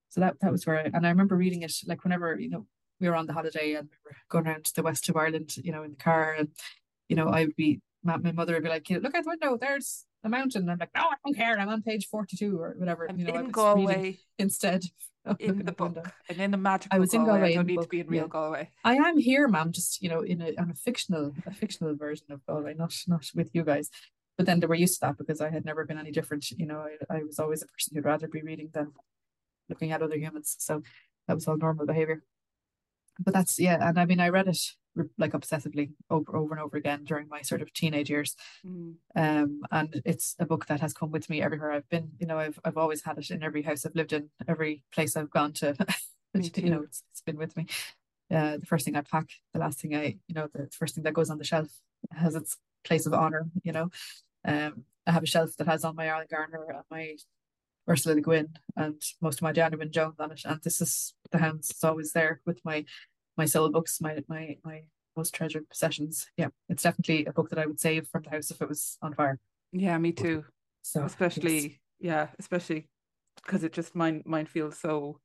so 0.09 0.21
that 0.21 0.39
that 0.41 0.51
was 0.51 0.65
where, 0.65 0.79
I, 0.79 0.91
and 0.93 1.05
I 1.05 1.09
remember 1.09 1.35
reading 1.35 1.61
it 1.61 1.73
like 1.85 2.03
whenever 2.03 2.39
you 2.39 2.49
know 2.49 2.65
we 2.99 3.09
were 3.09 3.15
on 3.15 3.27
the 3.27 3.33
holiday 3.33 3.73
and 3.73 3.89
we 3.89 3.97
were 4.09 4.15
going 4.29 4.47
around 4.47 4.71
the 4.73 4.83
west 4.83 5.09
of 5.09 5.17
Ireland, 5.17 5.57
you 5.57 5.71
know, 5.71 5.83
in 5.83 5.91
the 5.91 5.97
car, 5.97 6.33
and 6.33 6.49
you 7.09 7.15
know, 7.15 7.27
I 7.27 7.45
would 7.45 7.55
be 7.55 7.81
my, 8.03 8.17
my 8.17 8.31
mother 8.31 8.53
would 8.53 8.63
be 8.63 8.69
like, 8.69 8.89
look 8.89 9.15
out 9.15 9.23
the 9.23 9.29
window, 9.29 9.57
there's 9.59 10.05
the 10.25 10.29
mountain. 10.29 10.63
And 10.63 10.71
I'm 10.71 10.77
like, 10.79 10.89
no, 10.95 11.03
I 11.03 11.15
don't 11.23 11.35
care. 11.35 11.57
I'm 11.57 11.69
on 11.69 11.81
page 11.83 12.07
42 12.07 12.59
or 12.59 12.75
whatever. 12.77 13.07
I'm 13.09 13.17
you 13.17 13.27
know, 13.27 13.35
in 13.35 13.49
Galway 13.49 14.17
instead 14.37 14.83
in 15.39 15.59
the 15.65 15.71
book 15.71 15.95
window. 15.95 16.11
and 16.29 16.39
in 16.39 16.51
the 16.51 16.57
magical 16.57 16.95
I 16.95 16.99
was 16.99 17.13
in 17.13 17.23
Galway. 17.23 17.39
Galway 17.39 17.51
I 17.51 17.55
don't 17.55 17.67
need 17.67 17.75
book, 17.75 17.85
to 17.85 17.89
be 17.89 17.99
in 18.01 18.07
real 18.07 18.23
yeah. 18.23 18.27
Galway. 18.27 18.69
I 18.83 18.95
am 18.95 19.17
here, 19.17 19.47
ma'am, 19.47 19.71
just 19.71 20.01
you 20.01 20.09
know, 20.09 20.21
in 20.21 20.41
a 20.41 20.53
on 20.59 20.71
a 20.71 20.73
fictional 20.73 21.33
a 21.45 21.53
fictional 21.53 21.95
version 21.95 22.27
of 22.31 22.45
Galway, 22.45 22.73
not 22.73 22.93
not 23.07 23.29
with 23.35 23.51
you 23.53 23.63
guys. 23.63 23.89
But 24.37 24.47
then 24.47 24.59
they 24.59 24.67
were 24.67 24.75
used 24.75 24.95
to 24.95 25.01
that 25.01 25.17
because 25.17 25.39
I 25.39 25.49
had 25.49 25.63
never 25.63 25.85
been 25.85 25.97
any 25.97 26.11
different. 26.11 26.51
You 26.51 26.65
know, 26.65 26.79
I, 26.79 27.17
I 27.17 27.23
was 27.23 27.39
always 27.39 27.61
a 27.61 27.67
person 27.67 27.95
who'd 27.95 28.03
rather 28.03 28.27
be 28.27 28.41
reading 28.41 28.69
than 28.73 28.91
looking 29.69 29.91
at 29.91 30.01
other 30.01 30.17
humans. 30.17 30.55
So 30.59 30.81
that 31.27 31.35
was 31.35 31.47
all 31.47 31.57
normal 31.57 31.85
behavior. 31.85 32.21
But 33.17 33.33
that's 33.33 33.59
yeah, 33.59 33.77
and 33.87 33.97
I 33.99 34.05
mean, 34.05 34.19
I 34.19 34.29
read 34.29 34.47
it 34.47 34.59
like 35.17 35.31
obsessively 35.31 35.91
over 36.09 36.35
over 36.35 36.53
and 36.53 36.63
over 36.63 36.77
again 36.77 37.03
during 37.03 37.27
my 37.27 37.41
sort 37.41 37.61
of 37.61 37.73
teenage 37.73 38.09
years. 38.09 38.35
Mm. 38.65 38.95
Um, 39.15 39.61
and 39.71 40.01
it's 40.05 40.35
a 40.39 40.45
book 40.45 40.67
that 40.67 40.81
has 40.81 40.93
come 40.93 41.11
with 41.11 41.29
me 41.29 41.41
everywhere 41.41 41.71
I've 41.71 41.89
been. 41.89 42.11
You 42.19 42.27
know, 42.27 42.39
I've 42.39 42.59
I've 42.63 42.77
always 42.77 43.03
had 43.03 43.17
it 43.17 43.31
in 43.31 43.43
every 43.43 43.61
house 43.61 43.85
I've 43.85 43.95
lived 43.95 44.13
in, 44.13 44.29
every 44.47 44.83
place 44.93 45.15
I've 45.15 45.31
gone 45.31 45.53
to. 45.53 45.75
You 46.57 46.69
know, 46.69 46.81
it's, 46.81 47.01
it's 47.13 47.21
been 47.21 47.37
with 47.37 47.55
me. 47.55 47.65
Uh, 48.29 48.57
the 48.57 48.65
first 48.65 48.83
thing 48.83 48.97
I 48.97 49.01
pack, 49.01 49.29
the 49.53 49.59
last 49.59 49.79
thing 49.79 49.95
I, 49.95 50.17
you 50.27 50.35
know, 50.35 50.49
the 50.53 50.67
first 50.69 50.93
thing 50.95 51.05
that 51.05 51.13
goes 51.13 51.29
on 51.29 51.37
the 51.37 51.45
shelf 51.45 51.69
has 52.11 52.35
its 52.35 52.57
place 52.83 53.05
of 53.05 53.13
honor. 53.13 53.47
You 53.63 53.71
know, 53.71 53.89
um, 54.43 54.83
I 55.07 55.11
have 55.11 55.23
a 55.23 55.27
shelf 55.27 55.55
that 55.57 55.67
has 55.67 55.85
on 55.85 55.95
my 55.95 56.07
Alan 56.07 56.27
Garner 56.29 56.65
and 56.67 56.83
my 56.91 57.15
Ursula 57.89 58.15
Le 58.15 58.21
Guin 58.21 58.49
and 58.75 59.01
most 59.21 59.39
of 59.39 59.43
my 59.43 59.51
Diana 59.51 59.77
Wynne 59.77 59.91
Jones 59.91 60.19
on 60.19 60.31
it. 60.31 60.41
And 60.45 60.61
this 60.61 60.81
is 60.81 61.13
the 61.31 61.37
hounds. 61.37 61.69
It's 61.69 61.83
always 61.83 62.11
there 62.13 62.41
with 62.45 62.59
my 62.65 62.85
my 63.37 63.45
soul 63.45 63.69
books, 63.69 63.99
my 64.01 64.23
my 64.27 64.57
my 64.63 64.83
most 65.15 65.33
treasured 65.33 65.69
possessions. 65.69 66.27
Yeah, 66.37 66.49
it's 66.69 66.83
definitely 66.83 67.25
a 67.25 67.31
book 67.33 67.49
that 67.49 67.59
I 67.59 67.65
would 67.65 67.79
save 67.79 68.07
from 68.07 68.23
the 68.23 68.31
house 68.31 68.51
if 68.51 68.61
it 68.61 68.69
was 68.69 68.97
on 69.01 69.13
fire. 69.13 69.39
Yeah, 69.71 69.97
me 69.97 70.11
too. 70.11 70.43
So 70.81 71.01
yes. 71.01 71.15
especially 71.15 71.79
yeah, 71.99 72.27
especially 72.39 72.87
because 73.45 73.63
it 73.63 73.73
just 73.73 73.95
mine 73.95 74.23
mine 74.25 74.45
feels 74.45 74.77
so 74.77 75.19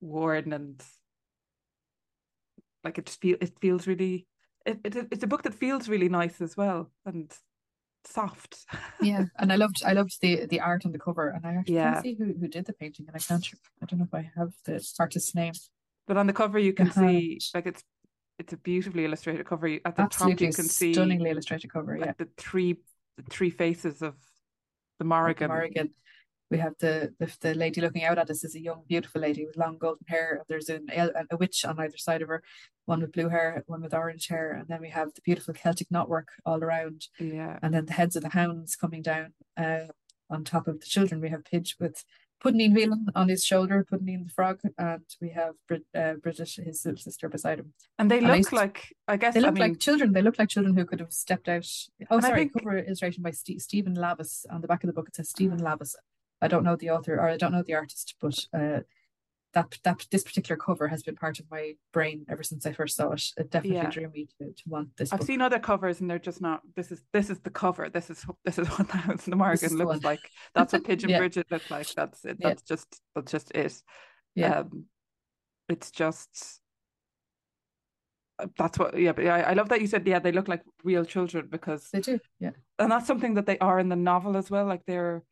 worn 0.00 0.52
and 0.52 0.82
like 2.84 2.98
it 2.98 3.06
just 3.06 3.20
feel 3.20 3.36
it 3.40 3.52
feels 3.60 3.86
really 3.86 4.26
it, 4.66 4.78
it 4.84 4.96
it's 5.10 5.24
a 5.24 5.26
book 5.26 5.42
that 5.42 5.54
feels 5.54 5.88
really 5.88 6.08
nice 6.08 6.40
as 6.40 6.56
well 6.56 6.90
and 7.04 7.32
soft. 8.04 8.66
yeah, 9.02 9.24
and 9.38 9.52
I 9.52 9.56
loved 9.56 9.82
I 9.84 9.92
loved 9.92 10.20
the 10.20 10.46
the 10.46 10.60
art 10.60 10.84
on 10.86 10.92
the 10.92 10.98
cover, 10.98 11.28
and 11.28 11.46
I 11.46 11.54
actually 11.54 11.74
Yeah. 11.74 11.92
can't 11.92 12.02
see 12.02 12.14
who 12.14 12.34
who 12.38 12.48
did 12.48 12.66
the 12.66 12.72
painting, 12.72 13.06
and 13.06 13.16
I 13.16 13.18
can't 13.18 13.46
I 13.82 13.86
don't 13.86 13.98
know 13.98 14.06
if 14.06 14.14
I 14.14 14.30
have 14.36 14.52
the 14.64 14.86
artist's 14.98 15.34
name. 15.34 15.52
But 16.06 16.16
on 16.16 16.26
the 16.26 16.32
cover 16.32 16.58
you 16.58 16.72
can 16.72 16.88
Uh-huh. 16.88 17.00
see 17.08 17.40
like 17.54 17.66
it's 17.66 17.82
it's 18.38 18.52
a 18.52 18.56
beautifully 18.56 19.04
illustrated 19.04 19.44
cover. 19.46 19.66
At 19.84 19.96
the 19.96 20.02
Absolutely 20.02 20.34
top 20.34 20.40
you 20.48 20.52
can 20.54 20.64
see 20.64 20.92
stunningly 20.94 21.30
illustrated 21.30 21.70
cover. 21.72 21.98
like 21.98 22.06
Yeah, 22.06 22.12
the 22.18 22.28
three 22.36 22.76
the 23.16 23.22
three 23.30 23.50
faces 23.50 24.02
of 24.02 24.14
the 24.98 25.04
Morrigan. 25.04 25.48
Morrigan. 25.48 25.90
We 26.50 26.58
have 26.58 26.74
the, 26.80 27.14
the 27.20 27.32
the 27.40 27.54
lady 27.54 27.80
looking 27.80 28.02
out 28.02 28.18
at 28.18 28.28
us 28.28 28.42
is 28.42 28.56
a 28.56 28.60
young, 28.60 28.82
beautiful 28.88 29.20
lady 29.20 29.46
with 29.46 29.56
long 29.56 29.78
golden 29.78 30.04
hair. 30.08 30.42
There's 30.48 30.68
an, 30.68 30.88
a 31.30 31.36
witch 31.36 31.64
on 31.64 31.78
either 31.78 31.96
side 31.96 32.22
of 32.22 32.28
her, 32.28 32.42
one 32.86 33.00
with 33.02 33.12
blue 33.12 33.28
hair, 33.28 33.62
one 33.68 33.82
with 33.82 33.94
orange 33.94 34.26
hair, 34.26 34.50
and 34.52 34.66
then 34.66 34.80
we 34.80 34.88
have 34.88 35.14
the 35.14 35.20
beautiful 35.20 35.54
Celtic 35.54 35.88
knotwork 35.90 36.24
all 36.44 36.64
around, 36.64 37.06
Yeah. 37.20 37.60
and 37.62 37.72
then 37.72 37.86
the 37.86 37.92
heads 37.92 38.16
of 38.16 38.22
the 38.24 38.30
hounds 38.30 38.74
coming 38.74 39.00
down 39.02 39.32
uh, 39.56 39.86
on 40.28 40.42
top 40.42 40.66
of 40.66 40.80
the 40.80 40.86
children. 40.86 41.20
We 41.20 41.28
have 41.28 41.44
Pidge 41.44 41.76
with 41.78 42.04
Puddineen 42.42 42.74
Whelan 42.74 43.06
on 43.14 43.28
his 43.28 43.44
shoulder, 43.44 43.84
putting 43.88 44.08
in 44.08 44.24
the 44.24 44.30
frog, 44.30 44.60
and 44.78 45.02
we 45.20 45.30
have 45.30 45.54
Brid- 45.68 45.84
uh, 45.94 46.14
Bridget, 46.14 46.50
his 46.64 46.80
sister, 46.82 47.28
beside 47.28 47.58
him. 47.58 47.72
And 47.98 48.10
they 48.10 48.18
And 48.18 48.26
I 48.26 48.30
look 48.30 48.36
used 48.38 48.52
like 48.52 48.96
I 49.06 49.16
guess 49.16 49.34
They 49.34 49.40
I 49.40 49.44
look 49.44 49.54
mean 49.54 49.62
like 49.70 49.78
children. 49.78 50.12
They 50.12 50.22
look 50.22 50.38
like 50.38 50.48
children 50.48 50.74
who 50.76 50.84
could 50.84 51.00
have 51.00 51.12
stepped 51.12 51.48
out. 51.48 51.66
Oh, 52.10 52.20
sorry, 52.20 52.38
think- 52.40 52.52
cover 52.58 52.78
illustration 52.78 53.22
by 53.22 53.30
Ste 53.32 53.58
Stephen 53.58 53.94
Lavis. 53.94 54.46
On 54.50 54.60
the 54.60 54.68
back 54.68 54.82
of 54.82 54.88
the 54.88 54.94
book, 54.94 55.08
it 55.08 55.16
says 55.16 55.28
Stephen. 55.28 55.60
Lavis. 55.60 55.94
I 56.42 56.48
don't 56.48 56.64
know 56.64 56.76
the 56.76 56.88
author 56.90 57.16
or 57.16 57.28
I 57.28 57.36
don't 57.36 57.52
know 57.52 57.62
the 57.62 57.74
artist, 57.74 58.14
but 58.20 58.46
uh, 58.54 58.80
that 59.54 59.78
that 59.84 60.06
this 60.10 60.22
particular 60.22 60.56
cover 60.56 60.86
has 60.88 61.02
been 61.02 61.16
part 61.16 61.40
of 61.40 61.46
my 61.50 61.72
brain 61.92 62.24
ever 62.30 62.42
since 62.42 62.66
I 62.66 62.72
first 62.72 62.96
saw 62.96 63.10
it. 63.12 63.22
It 63.36 63.50
definitely 63.50 63.78
Yeah. 63.78 63.90
drew 63.90 64.08
me 64.08 64.28
to, 64.38 64.46
to 64.52 64.62
want 64.66 64.96
this 64.96 65.12
I've 65.12 65.20
book. 65.20 65.26
seen 65.26 65.40
other 65.40 65.58
covers 65.58 66.00
and 66.00 66.08
they're 66.08 66.18
just 66.20 66.40
not 66.40 66.60
this 66.76 66.92
is 66.92 67.02
this 67.12 67.30
is 67.30 67.40
the 67.40 67.50
cover. 67.50 67.88
This 67.90 68.10
is 68.10 68.24
this 68.44 68.58
is 68.58 68.68
what 68.78 68.88
the 68.88 68.96
house 68.96 69.26
in 69.26 69.30
the 69.32 69.36
the 69.36 69.74
looks 69.76 69.88
one. 69.88 70.00
like. 70.02 70.20
That's 70.54 70.72
what 70.72 70.84
Pidge 70.84 71.02
and 71.02 71.10
Yeah. 71.10 71.18
Bridget 71.18 71.46
looks 71.50 71.70
like. 71.70 71.88
That's 71.94 72.24
it. 72.24 72.36
Yeah. 72.40 72.48
That's 72.48 72.62
just 72.62 73.00
that's 73.14 73.32
just 73.32 73.50
it. 73.52 73.82
Yeah. 74.34 74.60
Um 74.60 74.84
it's 75.68 75.90
just 75.90 76.60
uh, 78.38 78.46
that's 78.56 78.78
what 78.78 78.98
yeah, 78.98 79.12
but 79.12 79.26
I, 79.26 79.40
I 79.42 79.52
love 79.54 79.68
that 79.70 79.80
you 79.80 79.86
said 79.86 80.06
yeah, 80.06 80.18
they 80.20 80.32
look 80.32 80.48
like 80.48 80.62
real 80.84 81.04
children 81.04 81.48
because 81.50 81.88
They 81.92 82.00
do, 82.00 82.18
yeah. 82.38 82.50
and 82.78 82.90
that's 82.90 83.06
something 83.06 83.34
that 83.34 83.46
they 83.46 83.58
are 83.58 83.78
in 83.78 83.88
the 83.88 83.96
novel 83.96 84.36
as 84.36 84.50
well. 84.50 84.66
Like 84.66 84.82
they're 84.86 85.22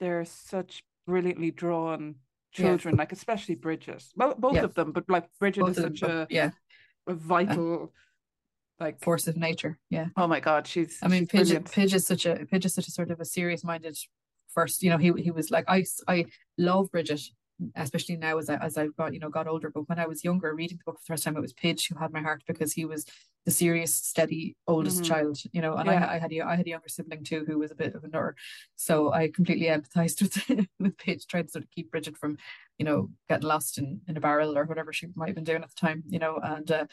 they're 0.00 0.24
such 0.24 0.82
brilliantly 1.06 1.50
drawn 1.50 2.16
Yeah. 2.58 2.66
children, 2.68 2.96
like 2.96 3.12
especially 3.12 3.54
Bridget. 3.54 4.04
Well, 4.16 4.34
both 4.38 4.54
Yeah. 4.54 4.64
of 4.64 4.74
them, 4.74 4.92
but 4.92 5.04
like 5.08 5.28
Bridget 5.38 5.60
Both 5.62 5.70
is 5.72 5.78
of 5.78 5.84
them, 5.84 5.96
such 5.96 6.08
a, 6.08 6.26
yeah, 6.30 6.50
a 7.06 7.14
vital, 7.14 7.92
like 8.80 9.00
force 9.00 9.26
of 9.26 9.36
nature. 9.36 9.78
Yeah. 9.90 10.08
oh 10.16 10.26
my 10.26 10.40
god, 10.40 10.66
she's. 10.66 10.98
I 11.02 11.08
mean, 11.08 11.26
she's 11.30 11.50
Pidge. 11.52 11.70
Pidge 11.72 11.94
is 11.94 12.06
such 12.06 12.26
a 12.26 12.34
Pidge 12.46 12.64
is 12.66 12.74
such 12.74 12.88
a 12.88 12.90
sort 12.90 13.10
of 13.10 13.20
a 13.20 13.24
serious 13.24 13.64
minded 13.64 13.96
first. 14.48 14.82
You 14.82 14.90
know, 14.90 14.98
he 14.98 15.12
he 15.22 15.30
was 15.30 15.50
like 15.50 15.64
I 15.68 15.84
I 16.08 16.26
love 16.58 16.90
Bridget, 16.90 17.20
especially 17.74 18.16
now 18.16 18.38
as 18.38 18.48
I 18.50 18.56
as 18.56 18.76
I've 18.76 18.96
got 18.96 19.14
you 19.14 19.20
know 19.20 19.30
got 19.30 19.46
older. 19.48 19.70
But 19.70 19.88
when 19.88 19.98
I 19.98 20.06
was 20.06 20.24
younger, 20.24 20.54
reading 20.54 20.78
the 20.78 20.84
book 20.84 20.98
for 21.00 21.04
the 21.04 21.14
first 21.14 21.24
time, 21.24 21.36
it 21.36 21.40
was 21.40 21.52
Pidge 21.54 21.88
who 21.88 21.98
had 21.98 22.12
my 22.12 22.20
heart 22.20 22.42
because 22.46 22.72
he 22.72 22.84
was 22.84 23.06
the 23.44 23.50
serious, 23.52 23.94
steady 23.94 24.56
oldest 24.66 25.02
Mhm. 25.02 25.04
child. 25.04 25.38
You 25.52 25.62
know, 25.62 25.74
and 25.76 25.88
Yeah. 25.88 26.00
I 26.06 26.14
I 26.14 26.18
had 26.18 26.32
a, 26.32 26.40
I 26.42 26.56
had 26.56 26.66
a 26.66 26.70
younger 26.70 26.88
sibling 26.88 27.24
too 27.24 27.44
who 27.46 27.58
was 27.58 27.70
a 27.70 27.74
bit 27.76 27.94
of 27.94 28.04
a 28.04 28.08
nerd, 28.08 28.34
so 28.76 29.12
I 29.12 29.30
completely 29.30 29.66
empathised 29.68 30.20
with 30.58 30.68
with 30.78 30.96
Pidge 30.98 31.26
trying 31.26 31.44
to 31.46 31.50
sort 31.50 31.64
of 31.64 31.70
keep 31.70 31.90
Bridget 31.90 32.16
from, 32.16 32.36
you 32.78 32.84
know, 32.84 33.10
getting 33.28 33.48
lost 33.48 33.78
in 33.78 34.00
in 34.08 34.16
a 34.16 34.20
barrel 34.20 34.56
or 34.58 34.64
whatever 34.64 34.92
she 34.92 35.08
might 35.14 35.28
have 35.28 35.34
been 35.36 35.44
doing 35.44 35.62
at 35.62 35.70
the 35.70 35.80
time. 35.86 36.02
You 36.08 36.18
know, 36.18 36.38
and. 36.42 36.70
uh 36.70 36.86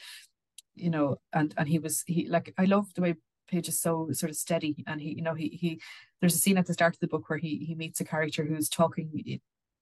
you 0.76 0.90
know, 0.90 1.18
and 1.34 1.54
and 1.58 1.68
he 1.68 1.80
was 1.80 2.04
he 2.08 2.28
like 2.28 2.54
I 2.58 2.66
love 2.66 2.94
the 2.96 3.02
way 3.02 3.16
Pidge 3.48 3.68
is 3.70 3.80
so 3.80 4.10
sort 4.12 4.30
of 4.30 4.36
steady, 4.38 4.84
and 4.88 5.02
he 5.02 5.14
you 5.16 5.22
know 5.22 5.34
he 5.34 5.50
he 5.50 5.82
there's 6.20 6.36
a 6.36 6.40
scene 6.40 6.58
at 6.58 6.66
the 6.66 6.74
start 6.74 6.96
of 6.96 7.00
the 7.00 7.08
book 7.08 7.30
where 7.30 7.40
he 7.40 7.60
he 7.66 7.76
meets 7.76 8.02
a 8.02 8.06
character 8.06 8.44
who's 8.46 8.70
talking 8.70 9.12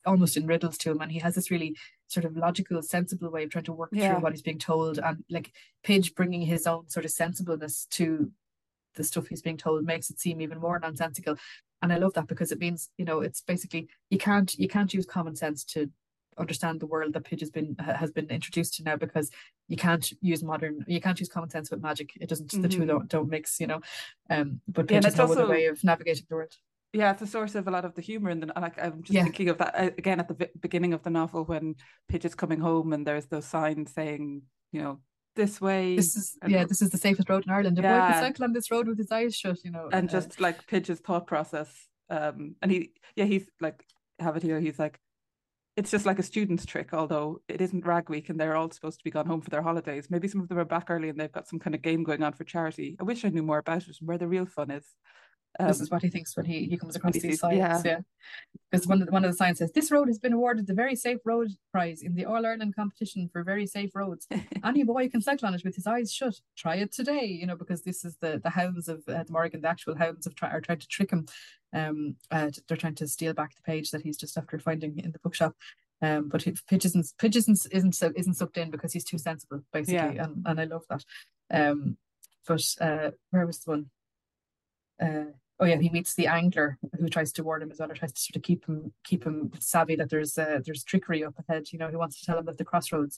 almost 0.06 0.38
in 0.38 0.48
riddles 0.48 0.78
to 0.80 0.92
him, 0.92 1.02
and 1.02 1.12
he 1.12 1.20
has 1.20 1.36
this 1.36 1.52
really 1.52 1.76
sort 2.08 2.26
of 2.26 2.36
logical, 2.38 2.82
sensible 2.82 3.30
way 3.32 3.44
of 3.44 3.50
trying 3.52 3.64
to 3.66 3.74
work 3.74 3.92
Yeah. 3.94 4.14
through 4.14 4.24
what 4.24 4.34
he's 4.34 4.42
being 4.42 4.60
told, 4.60 5.00
and 5.00 5.24
like 5.30 5.52
Pidge 5.84 6.16
bringing 6.16 6.42
his 6.42 6.68
own 6.68 6.90
sort 6.90 7.06
of 7.06 7.12
sensibleness 7.12 7.86
to 7.92 8.32
the 8.96 9.04
stuff 9.04 9.28
he's 9.28 9.42
being 9.42 9.58
told 9.58 9.86
makes 9.86 10.10
it 10.10 10.20
seem 10.20 10.42
even 10.42 10.60
more 10.60 10.80
nonsensical. 10.80 11.38
And 11.82 11.94
I 11.94 11.98
love 11.98 12.14
that 12.14 12.28
because 12.28 12.52
it 12.52 12.60
means, 12.60 12.90
you 12.98 13.06
know, 13.06 13.22
it's 13.22 13.42
basically 13.42 13.88
you 14.10 14.18
can't 14.18 14.54
you 14.60 14.68
can't 14.68 14.94
use 14.94 15.06
common 15.06 15.36
sense 15.36 15.64
to 15.66 15.90
understand 16.38 16.80
the 16.80 16.88
world 16.88 17.14
that 17.14 17.24
Pidge 17.26 17.42
has 17.42 17.50
been 17.52 17.76
has 17.80 18.12
been 18.12 18.30
introduced 18.30 18.76
to 18.76 18.84
now 18.84 18.96
because 18.98 19.32
you 19.68 19.78
can't 19.78 20.12
use 20.22 20.44
modern 20.44 20.84
you 20.88 21.02
can't 21.02 21.20
use 21.20 21.30
common 21.30 21.50
sense 21.50 21.72
with 21.72 21.82
magic. 21.82 22.12
It 22.20 22.30
doesn't 22.30 22.52
the 22.62 22.68
two 22.70 22.84
Mhm. 22.84 22.88
don't 22.88 23.08
don't 23.10 23.30
mix, 23.30 23.60
you 23.60 23.68
know. 23.68 23.82
Um 24.30 24.62
but 24.68 24.90
Yeah, 24.92 24.98
Pidge 25.00 25.04
has 25.06 25.14
it's 25.14 25.18
no 25.20 25.32
other 25.32 25.48
way 25.48 25.66
of 25.68 25.84
navigating 25.84 26.26
the 26.30 26.36
world. 26.36 26.56
Yeah, 26.94 27.12
it's 27.12 27.22
a 27.22 27.28
source 27.28 27.56
of 27.56 27.68
a 27.68 27.72
lot 27.72 27.86
of 27.86 27.96
the 27.96 28.02
humor, 28.02 28.30
and 28.32 28.52
like 28.56 28.78
I'm 28.82 29.02
just 29.02 29.14
Yeah. 29.14 29.24
thinking 29.24 29.48
of 29.50 29.58
that 29.60 29.76
uh, 29.76 29.92
again 29.98 30.20
at 30.20 30.28
the 30.28 30.50
beginning 30.60 30.94
of 30.94 31.04
the 31.04 31.10
novel 31.10 31.46
when 31.46 31.76
Pidge 32.10 32.26
is 32.26 32.36
coming 32.36 32.60
home 32.60 32.92
and 32.92 33.08
there's 33.08 33.28
those 33.28 33.46
signs 33.46 33.94
saying, 33.94 34.42
you 34.74 34.82
know, 34.82 35.00
this 35.38 35.62
way, 35.62 35.96
This 35.96 36.18
is 36.18 36.38
and- 36.42 36.52
yeah, 36.52 36.66
this 36.66 36.82
is 36.82 36.90
the 36.90 36.98
safest 36.98 37.30
road 37.30 37.46
in 37.46 37.52
Ireland. 37.52 37.80
A 37.80 37.82
boy 37.82 37.88
Yeah. 37.88 38.12
can 38.12 38.22
cycle 38.24 38.44
on 38.44 38.52
this 38.54 38.70
road 38.70 38.88
with 38.90 38.98
his 38.98 39.12
eyes 39.12 39.34
shut, 39.36 39.64
you 39.64 39.72
know. 39.72 39.90
and 39.94 40.10
uh, 40.10 40.12
just 40.12 40.42
like 40.42 40.68
Pidge's 40.68 41.00
thought 41.00 41.28
process. 41.28 41.88
Um, 42.10 42.56
and 42.62 42.70
he, 42.70 42.92
yeah, 43.16 43.24
he's 43.24 43.50
like, 43.62 43.86
have 44.20 44.36
it 44.36 44.44
here. 44.44 44.60
He's 44.60 44.78
like, 44.78 45.00
it's 45.78 45.92
just 45.92 46.06
like 46.06 46.20
a 46.20 46.24
student's 46.24 46.66
trick, 46.66 46.94
although 46.94 47.42
it 47.48 47.62
isn't 47.62 47.86
rag 47.86 48.10
week 48.10 48.28
and 48.28 48.38
they're 48.38 48.58
all 48.58 48.70
supposed 48.70 49.00
to 49.00 49.04
be 49.06 49.12
gone 49.12 49.26
home 49.28 49.40
for 49.40 49.50
their 49.50 49.62
holidays. 49.62 50.08
Maybe 50.10 50.28
some 50.28 50.42
of 50.42 50.50
them 50.50 50.58
are 50.60 50.66
back 50.66 50.90
early 50.90 51.08
and 51.08 51.18
they've 51.18 51.32
got 51.32 51.48
some 51.48 51.60
kind 51.60 51.74
of 51.74 51.82
game 51.82 52.04
going 52.04 52.22
on 52.22 52.34
for 52.34 52.44
charity. 52.44 52.98
I 53.00 53.04
wish 53.04 53.24
I 53.24 53.30
knew 53.30 53.44
more 53.44 53.60
about 53.60 53.84
it 53.88 53.96
and 54.02 54.08
where 54.10 54.18
the 54.18 54.28
real 54.28 54.46
fun 54.46 54.70
is. 54.72 54.86
Um, 55.60 55.68
this 55.68 55.82
is 55.82 55.92
what 55.92 56.02
he 56.02 56.10
thinks 56.10 56.36
when 56.36 56.46
he, 56.46 56.66
he 56.66 56.78
comes 56.78 56.96
across 56.96 57.14
these 57.14 57.40
signs. 57.40 57.58
Yeah. 57.58 57.82
yeah. 57.84 58.00
Because 58.70 58.88
one 58.88 59.02
of 59.02 59.08
the, 59.08 59.12
one 59.12 59.26
of 59.26 59.32
the 59.32 59.38
signs 59.38 59.60
says, 59.60 59.72
This 59.74 59.92
road 59.92 60.08
has 60.08 60.18
been 60.18 60.34
awarded 60.34 60.68
the 60.68 60.74
Very 60.74 60.96
Safe 60.96 61.20
Road 61.26 61.52
Prize 61.72 62.02
in 62.02 62.16
the 62.16 62.26
All 62.26 62.46
Ireland 62.46 62.76
competition 62.76 63.30
for 63.32 63.44
very 63.44 63.68
safe 63.68 63.92
roads. 63.94 64.28
Any 64.64 64.84
boy 64.84 65.10
can 65.10 65.22
cycle 65.22 65.48
on 65.48 65.54
it 65.54 65.64
with 65.66 65.76
his 65.76 65.88
eyes 65.88 66.12
shut. 66.12 66.40
Try 66.56 66.76
it 66.76 66.94
today, 66.94 67.26
you 67.26 67.46
know, 67.46 67.56
because 67.56 67.84
this 67.84 68.06
is 68.06 68.18
the 68.18 68.40
the 68.42 68.50
hounds 68.52 68.88
of 68.88 69.04
uh, 69.08 69.24
the 69.24 69.32
Morrigan, 69.32 69.62
the 69.62 69.68
actual 69.68 69.98
hounds 69.98 70.26
of 70.26 70.36
try, 70.36 70.50
are 70.50 70.62
trying 70.62 70.80
to 70.80 70.88
trick 70.88 71.12
him. 71.12 71.26
Um, 71.74 72.16
uh, 72.32 72.52
they're 72.68 72.78
trying 72.78 72.96
to 72.96 73.08
steal 73.08 73.34
back 73.34 73.56
the 73.56 73.62
page 73.62 73.92
that 73.92 74.04
he's 74.04 74.18
just 74.18 74.38
after 74.38 74.58
finding 74.60 75.00
in 75.00 75.12
the 75.12 75.20
bookshop. 75.20 75.56
Um, 76.02 76.30
but 76.30 76.42
Pidge 76.42 76.86
isn't 76.86 77.14
Pidge 77.22 77.36
isn't 77.36 77.68
isn't, 77.72 77.94
so, 77.94 78.12
isn't 78.16 78.34
sucked 78.34 78.58
in 78.58 78.72
because 78.72 78.94
he's 78.94 79.04
too 79.04 79.18
sensible, 79.18 79.62
basically, 79.72 80.16
yeah. 80.16 80.24
and, 80.24 80.46
and 80.46 80.60
I 80.60 80.64
love 80.64 80.84
that. 80.90 81.04
Um, 81.52 81.98
but 82.48 82.64
uh, 82.80 83.12
where 83.30 83.46
was 83.46 83.60
the 83.60 83.72
one? 83.72 83.90
Uh, 85.00 85.32
oh 85.60 85.66
yeah, 85.66 85.78
he 85.78 85.90
meets 85.90 86.16
the 86.16 86.28
angler 86.28 86.78
who 87.00 87.08
tries 87.08 87.32
to 87.34 87.44
warn 87.44 87.62
him 87.62 87.72
as 87.72 87.80
well, 87.80 87.92
or 87.92 87.96
tries 87.96 88.14
to 88.14 88.22
sort 88.22 88.36
of 88.36 88.44
keep 88.44 88.66
him 88.66 88.94
keep 89.04 89.24
him 89.24 89.52
savvy 89.60 89.96
that 89.96 90.10
there's 90.10 90.38
uh, 90.38 90.60
there's 90.66 90.84
trickery 90.84 91.24
up 91.24 91.36
ahead. 91.38 91.72
You 91.72 91.80
know, 91.80 91.90
he 91.90 91.96
wants 91.96 92.20
to 92.20 92.26
tell 92.26 92.38
him 92.38 92.46
that 92.46 92.58
the 92.58 92.66
crossroads, 92.66 93.18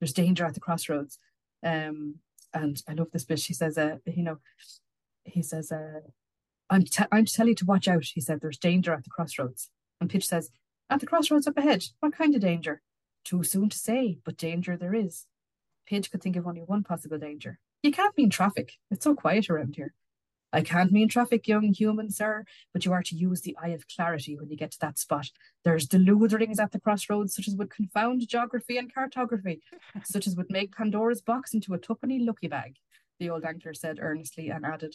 there's 0.00 0.12
danger 0.12 0.44
at 0.44 0.54
the 0.54 0.60
crossroads. 0.60 1.18
Um, 1.62 2.16
and 2.52 2.82
I 2.88 2.92
love 2.92 3.10
this 3.12 3.24
bit. 3.24 3.40
She 3.40 3.54
says, 3.54 3.76
uh, 3.78 3.96
you 4.06 4.22
know, 4.22 4.38
he 5.24 5.42
says, 5.42 5.72
uh, 5.72 6.00
I'm 6.70 6.84
I'm 7.10 7.24
to 7.24 7.32
tell 7.32 7.48
you 7.48 7.54
to 7.56 7.64
watch 7.64 7.88
out. 7.88 8.04
He 8.04 8.20
said, 8.20 8.40
there's 8.40 8.58
danger 8.58 8.92
at 8.92 9.04
the 9.04 9.10
crossroads. 9.10 9.70
And 10.00 10.10
Pidge 10.10 10.24
says, 10.24 10.50
at 10.90 11.00
the 11.00 11.06
crossroads 11.06 11.46
up 11.46 11.56
ahead, 11.56 11.84
what 12.00 12.12
kind 12.14 12.34
of 12.34 12.40
danger? 12.40 12.82
Too 13.24 13.42
soon 13.42 13.70
to 13.70 13.78
say, 13.78 14.18
but 14.24 14.36
danger 14.36 14.76
there 14.76 14.94
is. 14.94 15.26
Pidge 15.90 16.10
could 16.10 16.22
think 16.22 16.36
of 16.36 16.46
only 16.46 16.60
one 16.60 16.82
possible 16.82 17.18
danger. 17.18 17.58
You 17.82 17.90
can't 17.90 18.16
mean 18.16 18.30
traffic. 18.30 18.72
It's 18.90 19.04
so 19.04 19.14
quiet 19.14 19.50
around 19.50 19.76
here. 19.76 19.94
I 20.54 20.62
can't 20.62 20.92
mean 20.92 21.08
traffic, 21.08 21.48
young 21.48 21.72
human, 21.72 22.10
sir, 22.10 22.44
but 22.72 22.84
you 22.84 22.92
are 22.92 23.02
to 23.02 23.16
use 23.16 23.40
the 23.40 23.56
eye 23.60 23.70
of 23.70 23.88
clarity 23.88 24.36
when 24.36 24.48
you 24.48 24.56
get 24.56 24.70
to 24.70 24.80
that 24.82 24.98
spot. 24.98 25.30
There's 25.64 25.88
deludrings 25.88 26.60
at 26.60 26.70
the 26.70 26.78
crossroads, 26.78 27.34
such 27.34 27.48
as 27.48 27.56
would 27.56 27.70
confound 27.70 28.28
geography 28.28 28.78
and 28.78 28.94
cartography, 28.94 29.62
such 30.04 30.28
as 30.28 30.36
would 30.36 30.50
make 30.50 30.76
Pandora's 30.76 31.20
box 31.20 31.54
into 31.54 31.74
a 31.74 31.78
tuppenny 31.78 32.20
lucky 32.20 32.46
bag, 32.46 32.76
the 33.18 33.30
old 33.30 33.44
angler 33.44 33.74
said 33.74 33.98
earnestly 34.00 34.48
and 34.48 34.64
added, 34.64 34.94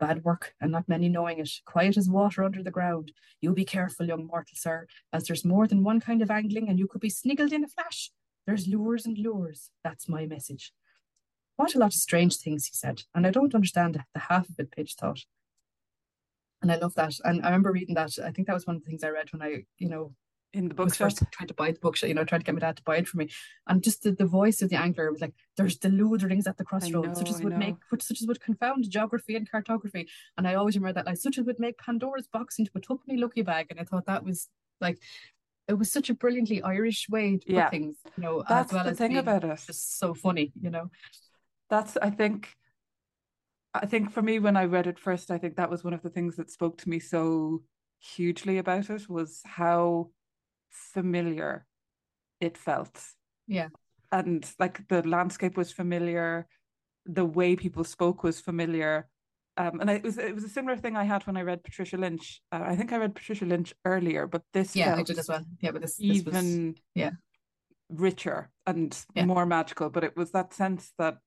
Bad 0.00 0.24
work, 0.24 0.54
and 0.60 0.72
not 0.72 0.88
many 0.88 1.08
knowing 1.08 1.38
it, 1.38 1.50
quiet 1.66 1.96
as 1.96 2.08
water 2.08 2.42
under 2.42 2.62
the 2.62 2.70
ground. 2.72 3.12
You 3.40 3.52
be 3.52 3.64
careful, 3.64 4.06
young 4.06 4.26
mortal, 4.26 4.56
sir, 4.56 4.88
as 5.12 5.24
there's 5.24 5.44
more 5.44 5.68
than 5.68 5.84
one 5.84 6.00
kind 6.00 6.20
of 6.20 6.32
angling, 6.32 6.68
and 6.68 6.80
you 6.80 6.88
could 6.88 7.00
be 7.00 7.10
sniggled 7.10 7.52
in 7.52 7.62
a 7.62 7.68
flash. 7.68 8.10
There's 8.44 8.66
lures 8.66 9.06
and 9.06 9.16
lures. 9.16 9.70
That's 9.84 10.08
my 10.08 10.26
message. 10.26 10.72
What 11.60 11.74
a 11.74 11.78
lot 11.78 11.88
of 11.88 11.92
strange 11.92 12.38
things 12.38 12.64
he 12.64 12.72
said, 12.72 13.02
and 13.14 13.26
I 13.26 13.30
don't 13.30 13.54
understand 13.54 14.02
the 14.14 14.20
half 14.20 14.48
of 14.48 14.58
it, 14.58 14.70
Pidge 14.70 14.94
thought. 14.94 15.20
And 16.62 16.72
I 16.72 16.76
love 16.76 16.94
that. 16.94 17.14
And 17.22 17.42
I 17.42 17.48
remember 17.48 17.70
reading 17.70 17.94
that. 17.96 18.12
I 18.24 18.30
think 18.30 18.46
that 18.46 18.54
was 18.54 18.66
one 18.66 18.76
of 18.76 18.82
the 18.82 18.88
things 18.88 19.04
I 19.04 19.10
read 19.10 19.30
when 19.30 19.42
I, 19.42 19.64
you 19.76 19.90
know, 19.90 20.14
in 20.54 20.68
the 20.68 20.74
bookshop. 20.74 21.10
First 21.10 21.22
tried 21.30 21.48
to 21.48 21.54
buy 21.54 21.70
the 21.70 21.78
bookshop, 21.78 22.08
you 22.08 22.14
know, 22.14 22.24
tried 22.24 22.38
to 22.38 22.44
get 22.44 22.54
my 22.54 22.60
dad 22.60 22.78
to 22.78 22.82
buy 22.82 22.96
it 22.96 23.06
for 23.06 23.18
me. 23.18 23.28
And 23.66 23.82
just 23.82 24.02
the, 24.02 24.12
the 24.12 24.24
voice 24.24 24.62
of 24.62 24.70
the 24.70 24.76
angler 24.76 25.12
was 25.12 25.20
like, 25.20 25.34
there's 25.58 25.76
the 25.76 25.90
deludrings 25.90 26.46
at 26.46 26.56
the 26.56 26.64
crossroads, 26.64 27.08
know, 27.08 27.14
such 27.14 27.28
as 27.28 27.42
I 27.42 27.44
would 27.44 27.52
know. 27.52 27.58
make 27.58 27.76
such 27.98 28.22
as 28.22 28.26
would 28.26 28.40
confound 28.40 28.90
geography 28.90 29.36
and 29.36 29.50
cartography. 29.50 30.08
And 30.38 30.48
I 30.48 30.54
always 30.54 30.76
remember 30.76 30.94
that 30.94 31.06
like 31.06 31.18
such 31.18 31.36
as 31.36 31.44
would 31.44 31.60
make 31.60 31.76
Pandora's 31.76 32.26
box 32.26 32.58
into 32.58 32.70
a 32.74 32.80
tuppenny 32.80 33.18
lucky 33.18 33.42
bag. 33.42 33.66
And 33.68 33.78
I 33.78 33.84
thought 33.84 34.06
that 34.06 34.24
was 34.24 34.48
like 34.80 34.98
it 35.68 35.74
was 35.74 35.92
such 35.92 36.08
a 36.08 36.14
brilliantly 36.14 36.62
Irish 36.62 37.08
way 37.08 37.36
to 37.36 37.52
yeah. 37.52 37.64
put 37.64 37.70
things, 37.70 37.96
you 38.16 38.22
know, 38.22 38.42
That's 38.48 38.70
as 38.70 38.74
well 38.74 38.84
the 38.84 38.90
as 38.90 38.98
thing 38.98 39.18
about 39.18 39.44
it. 39.44 39.60
Just 39.66 39.98
so 39.98 40.14
funny, 40.14 40.52
you 40.58 40.70
know 40.70 40.90
that's 41.70 41.96
I 41.96 42.10
think 42.10 42.54
I 43.72 43.86
think 43.86 44.10
for 44.10 44.22
me 44.22 44.38
when 44.38 44.56
I 44.56 44.64
read 44.64 44.86
it 44.86 44.98
first, 44.98 45.30
I 45.30 45.38
think 45.38 45.56
that 45.56 45.70
was 45.70 45.84
one 45.84 45.94
of 45.94 46.02
the 46.02 46.10
things 46.10 46.36
that 46.36 46.50
spoke 46.50 46.78
to 46.78 46.88
me 46.88 46.98
so 46.98 47.62
hugely 48.00 48.58
about 48.58 48.90
it 48.90 49.08
was 49.08 49.40
how 49.44 50.10
familiar 50.70 51.66
it 52.40 52.58
felt. 52.58 53.00
Yeah. 53.46 53.68
And 54.10 54.44
like 54.58 54.88
the 54.88 55.06
landscape 55.06 55.56
was 55.56 55.70
familiar, 55.70 56.48
the 57.06 57.24
way 57.24 57.54
people 57.54 57.84
spoke 57.84 58.24
was 58.24 58.40
familiar. 58.40 59.08
Um, 59.56 59.80
and 59.80 59.90
it 59.90 60.02
was 60.02 60.18
it 60.18 60.34
was 60.34 60.44
a 60.44 60.48
similar 60.48 60.76
thing 60.76 60.96
I 60.96 61.04
had 61.04 61.26
when 61.26 61.36
I 61.36 61.42
read 61.42 61.62
Patricia 61.62 61.96
Lynch. 61.96 62.40
Uh, 62.50 62.62
I 62.64 62.76
think 62.76 62.92
I 62.92 62.96
read 62.96 63.14
Patricia 63.14 63.44
Lynch 63.44 63.74
earlier, 63.84 64.26
but 64.26 64.42
this 64.52 64.74
yeah 64.74 64.96
I 64.96 65.02
did 65.02 65.18
as 65.18 65.28
well. 65.28 65.44
Yeah, 65.60 65.72
but 65.72 65.82
this, 65.82 65.96
this 65.96 66.06
even 66.06 66.68
was, 66.68 66.82
yeah 66.94 67.10
richer 67.90 68.50
and 68.66 68.96
yeah. 69.14 69.26
more 69.26 69.46
magical. 69.46 69.90
But 69.90 70.04
it 70.04 70.16
was 70.16 70.30
that 70.32 70.54
sense 70.54 70.92
that 70.98 71.18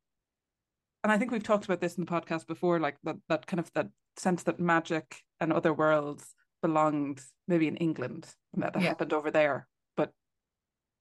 and 1.03 1.11
I 1.11 1.17
think 1.17 1.31
we've 1.31 1.43
talked 1.43 1.65
about 1.65 1.81
this 1.81 1.95
in 1.95 2.05
the 2.05 2.11
podcast 2.11 2.47
before, 2.47 2.79
like 2.79 2.97
that 3.03 3.17
that 3.29 3.45
kind 3.45 3.59
of 3.59 3.71
that 3.73 3.89
sense 4.17 4.43
that 4.43 4.59
magic 4.59 5.21
and 5.39 5.51
other 5.51 5.73
worlds 5.73 6.33
belonged 6.61 7.21
maybe 7.47 7.67
in 7.67 7.75
England 7.77 8.27
and 8.53 8.63
that, 8.63 8.73
that 8.73 8.81
yeah. 8.81 8.89
happened 8.89 9.11
over 9.11 9.29
there. 9.29 9.67
But 9.97 10.11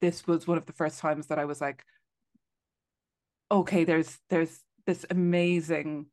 this 0.01 0.27
was 0.27 0.47
one 0.47 0.59
of 0.59 0.67
the 0.67 0.73
first 0.73 0.99
times 0.99 1.29
that 1.29 1.39
I 1.39 1.45
was 1.45 1.61
like, 1.61 1.85
okay, 3.51 3.85
there's 3.85 4.19
there's 4.29 4.61
this 4.87 5.07
amazing 5.09 6.07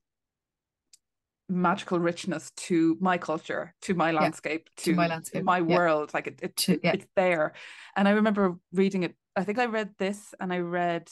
magical 1.51 1.99
richness 1.99 2.51
to 2.55 2.95
my 3.01 3.17
culture, 3.17 3.73
to 3.81 3.95
my 3.95 4.11
landscape, 4.11 4.69
yeah, 4.77 4.83
to, 4.83 4.91
to, 4.91 4.95
my 4.95 5.07
landscape, 5.07 5.43
my 5.43 5.61
world. 5.61 6.13
Like 6.13 6.27
it, 6.27 6.39
it 6.43 6.55
to, 6.57 6.79
yeah. 6.83 6.91
it's 6.93 7.07
there. 7.15 7.53
And 7.95 8.07
I 8.07 8.11
remember 8.11 8.57
reading 8.71 9.01
it. 9.01 9.15
I 9.35 9.43
think 9.43 9.57
I 9.57 9.65
read 9.65 9.95
this, 9.97 10.35
and 10.39 10.53
I 10.53 10.59
read 10.59 11.09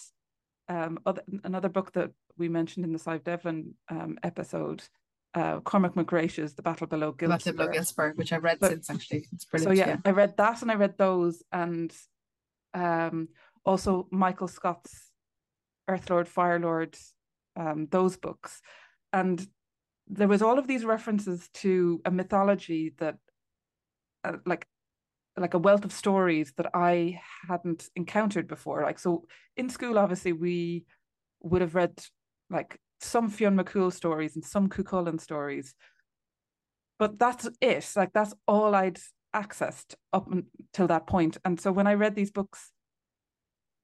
um 0.70 1.00
other, 1.06 1.24
another 1.44 1.70
book 1.70 1.94
that 1.94 2.12
we 2.38 2.50
mentioned 2.50 2.86
in 2.86 2.94
the 2.94 3.00
Sadhbh 3.00 3.24
Devlin 3.24 3.74
um, 3.90 4.18
episode, 4.24 4.84
uh, 5.34 5.60
Cormac 5.60 5.96
McGrath's 5.96 6.54
The 6.54 6.62
Battle 6.62 6.88
Below 6.88 7.14
Giltspur. 7.14 7.56
Battle 7.58 7.94
Below 7.94 8.12
which 8.16 8.34
I've 8.34 8.44
read 8.44 8.60
but, 8.60 8.72
since 8.72 8.90
actually. 8.90 9.26
It's 9.32 9.46
brilliant. 9.46 9.78
So 9.78 9.84
yeah, 9.84 9.90
yeah, 9.90 9.98
I 10.06 10.12
read 10.12 10.38
that 10.38 10.62
and 10.62 10.72
I 10.72 10.76
read 10.76 10.98
those 10.98 11.44
and 11.52 11.94
um, 12.74 13.30
also 13.66 14.08
Michael 14.12 14.48
Scott's 14.48 15.12
Earth 15.88 16.10
Lord, 16.10 16.28
Fire 16.28 16.60
Lord, 16.60 16.98
um, 17.56 17.88
those 17.92 18.18
books. 18.18 18.62
And 19.14 19.46
there 20.08 20.28
was 20.28 20.42
all 20.42 20.58
of 20.58 20.68
these 20.68 20.86
references 20.86 21.50
to 21.56 22.02
a 22.06 22.12
mythology 22.12 22.94
that 23.00 23.18
uh, 24.24 24.38
like 24.46 24.68
like 25.36 25.54
a 25.54 25.60
wealth 25.60 25.86
of 25.86 25.92
stories 25.92 26.54
that 26.58 26.72
I 26.74 27.20
hadn't 27.48 27.90
encountered 27.96 28.48
before. 28.48 28.82
Like 28.82 29.00
so 29.00 29.28
in 29.56 29.70
school, 29.70 30.00
obviously 30.00 30.34
we 30.34 30.86
would 31.42 31.62
have 31.62 31.76
read 31.76 32.04
like 32.50 32.80
some 33.00 33.30
Fionn 33.30 33.58
McCool 33.58 33.92
stories 33.92 34.36
and 34.36 34.44
some 34.44 34.70
Cuchulainn 34.70 35.20
stories. 35.20 35.76
But 37.00 37.20
that's 37.20 37.48
it. 37.62 37.92
Like 37.96 38.14
that's 38.14 38.34
all 38.48 38.74
I'd 38.74 39.00
accessed 39.36 39.96
up 40.14 40.32
until 40.32 40.88
that 40.88 41.08
point. 41.08 41.38
And 41.46 41.60
so 41.60 41.72
when 41.72 41.88
I 41.88 41.94
read 41.94 42.16
these 42.16 42.32
books, 42.32 42.72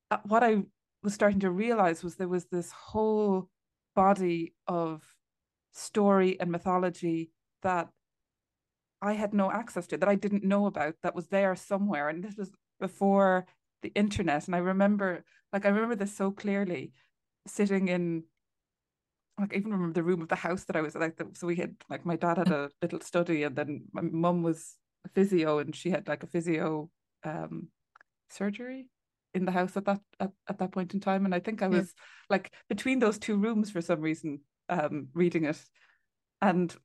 uh, 0.10 0.18
what 0.24 0.44
I 0.44 0.64
was 1.04 1.14
starting 1.14 1.42
to 1.42 1.52
realize 1.52 2.04
was 2.04 2.16
there 2.16 2.28
was 2.28 2.46
this 2.46 2.72
whole 2.72 3.50
body 3.96 4.54
of 4.68 5.04
story 5.74 6.40
and 6.40 6.52
mythology 6.52 7.32
that 7.62 7.90
I 9.02 9.14
had 9.14 9.34
no 9.34 9.52
access 9.52 9.86
to, 9.88 9.98
that 9.98 10.10
I 10.10 10.16
didn't 10.16 10.44
know 10.44 10.66
about, 10.66 10.96
that 11.04 11.14
was 11.14 11.28
there 11.28 11.56
somewhere. 11.56 12.10
And 12.10 12.24
this 12.24 12.38
was 12.38 12.52
before 12.80 13.46
the 13.82 13.92
internet. 13.96 14.48
And 14.48 14.56
I 14.56 14.60
remember, 14.60 15.24
like, 15.52 15.66
I 15.66 15.70
remember 15.70 15.96
this 15.96 16.16
so 16.16 16.32
clearly 16.32 16.94
sitting 17.46 17.90
in 17.90 18.24
like 19.40 19.54
I 19.54 19.58
even 19.58 19.72
remember 19.72 19.94
the 19.94 20.04
room 20.04 20.22
of 20.22 20.28
the 20.28 20.36
house 20.36 20.64
that 20.66 20.76
I 20.76 20.82
was 20.82 20.96
like. 20.96 21.18
The, 21.18 21.28
so 21.34 21.48
we 21.48 21.56
had 21.56 21.76
like 21.90 22.06
my 22.06 22.16
dad 22.16 22.38
had 22.38 22.52
a 22.52 22.70
little 22.82 23.02
study, 23.02 23.44
and 23.44 23.56
then 23.56 23.84
my 23.92 24.02
mum 24.02 24.44
was 24.44 24.76
a 25.06 25.10
physio, 25.10 25.60
and 25.60 25.76
she 25.76 25.90
had 25.90 26.08
like 26.08 26.24
a 26.24 26.28
physio 26.28 26.90
um, 27.24 27.68
surgery 28.30 28.90
in 29.34 29.46
the 29.46 29.52
house 29.52 29.76
at 29.76 29.86
that 29.86 30.02
at, 30.20 30.32
at 30.48 30.60
that 30.60 30.72
point 30.72 30.94
in 30.94 31.00
time. 31.00 31.26
And 31.26 31.34
I 31.34 31.40
think 31.40 31.62
I 31.62 31.68
was 31.68 31.94
yeah. 31.96 32.04
like 32.30 32.52
between 32.70 33.00
those 33.00 33.18
two 33.18 33.38
rooms 33.38 33.72
for 33.72 33.82
some 33.82 34.02
reason, 34.02 34.42
um, 34.70 35.08
reading 35.14 35.46
it, 35.46 35.60
and 36.42 36.76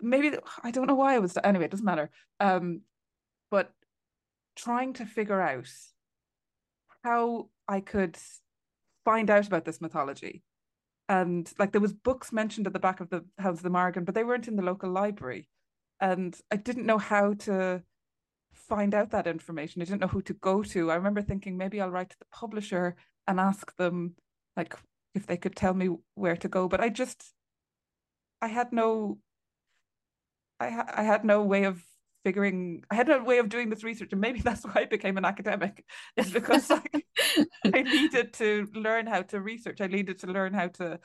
maybe 0.00 0.36
I 0.62 0.70
don't 0.70 0.86
know 0.86 0.94
why 0.94 1.14
I 1.14 1.18
was. 1.18 1.36
Anyway, 1.42 1.64
it 1.64 1.70
doesn't 1.72 1.84
matter. 1.84 2.10
Um, 2.38 2.82
but 3.50 3.72
trying 4.54 4.92
to 4.94 5.06
figure 5.06 5.40
out 5.40 5.68
how 7.02 7.48
I 7.66 7.80
could 7.80 8.16
find 9.04 9.30
out 9.30 9.46
about 9.46 9.64
this 9.64 9.80
mythology 9.80 10.42
and 11.10 11.52
like 11.58 11.72
there 11.72 11.80
was 11.80 11.92
books 11.92 12.32
mentioned 12.32 12.68
at 12.68 12.72
the 12.72 12.78
back 12.78 13.00
of 13.00 13.10
the 13.10 13.24
house 13.38 13.56
of 13.56 13.64
the 13.64 13.70
Morrigan, 13.70 14.04
but 14.04 14.14
they 14.14 14.22
weren't 14.22 14.46
in 14.46 14.54
the 14.54 14.62
local 14.62 14.88
library, 14.88 15.48
and 15.98 16.40
I 16.52 16.56
didn't 16.56 16.86
know 16.86 16.98
how 16.98 17.34
to 17.34 17.82
find 18.52 18.94
out 18.94 19.10
that 19.10 19.26
information. 19.26 19.82
I 19.82 19.86
didn't 19.86 20.00
know 20.00 20.06
who 20.06 20.22
to 20.22 20.34
go 20.34 20.62
to. 20.62 20.90
I 20.92 20.94
remember 20.94 21.20
thinking 21.20 21.56
maybe 21.56 21.80
I'll 21.80 21.90
write 21.90 22.10
to 22.10 22.18
the 22.20 22.26
publisher 22.32 22.94
and 23.26 23.40
ask 23.40 23.76
them 23.76 24.14
like 24.56 24.76
if 25.12 25.26
they 25.26 25.36
could 25.36 25.56
tell 25.56 25.74
me 25.74 25.88
where 26.14 26.36
to 26.36 26.48
go, 26.48 26.68
but 26.68 26.80
I 26.80 26.88
just 26.88 27.34
I 28.40 28.46
had 28.46 28.72
no 28.72 29.18
I 30.60 30.70
ha- 30.70 30.94
I 30.94 31.02
had 31.02 31.24
no 31.24 31.42
way 31.42 31.64
of 31.64 31.82
figuring 32.24 32.84
I 32.90 32.94
had 32.94 33.08
no 33.08 33.22
way 33.24 33.38
of 33.38 33.48
doing 33.48 33.70
this 33.70 33.82
research 33.82 34.12
and 34.12 34.20
maybe 34.20 34.40
that's 34.44 34.64
why 34.64 34.82
I 34.82 34.84
became 34.84 35.16
an 35.16 35.24
academic 35.24 35.84
is 36.16 36.30
because 36.32 36.68
like 36.70 37.06
I 37.64 37.82
needed 37.82 38.32
to 38.34 38.68
learn 38.74 39.06
how 39.06 39.22
to 39.22 39.40
research 39.40 39.80
I 39.80 39.86
needed 39.86 40.18
to 40.20 40.26
learn 40.26 40.52
how 40.52 40.68
to 40.68 41.00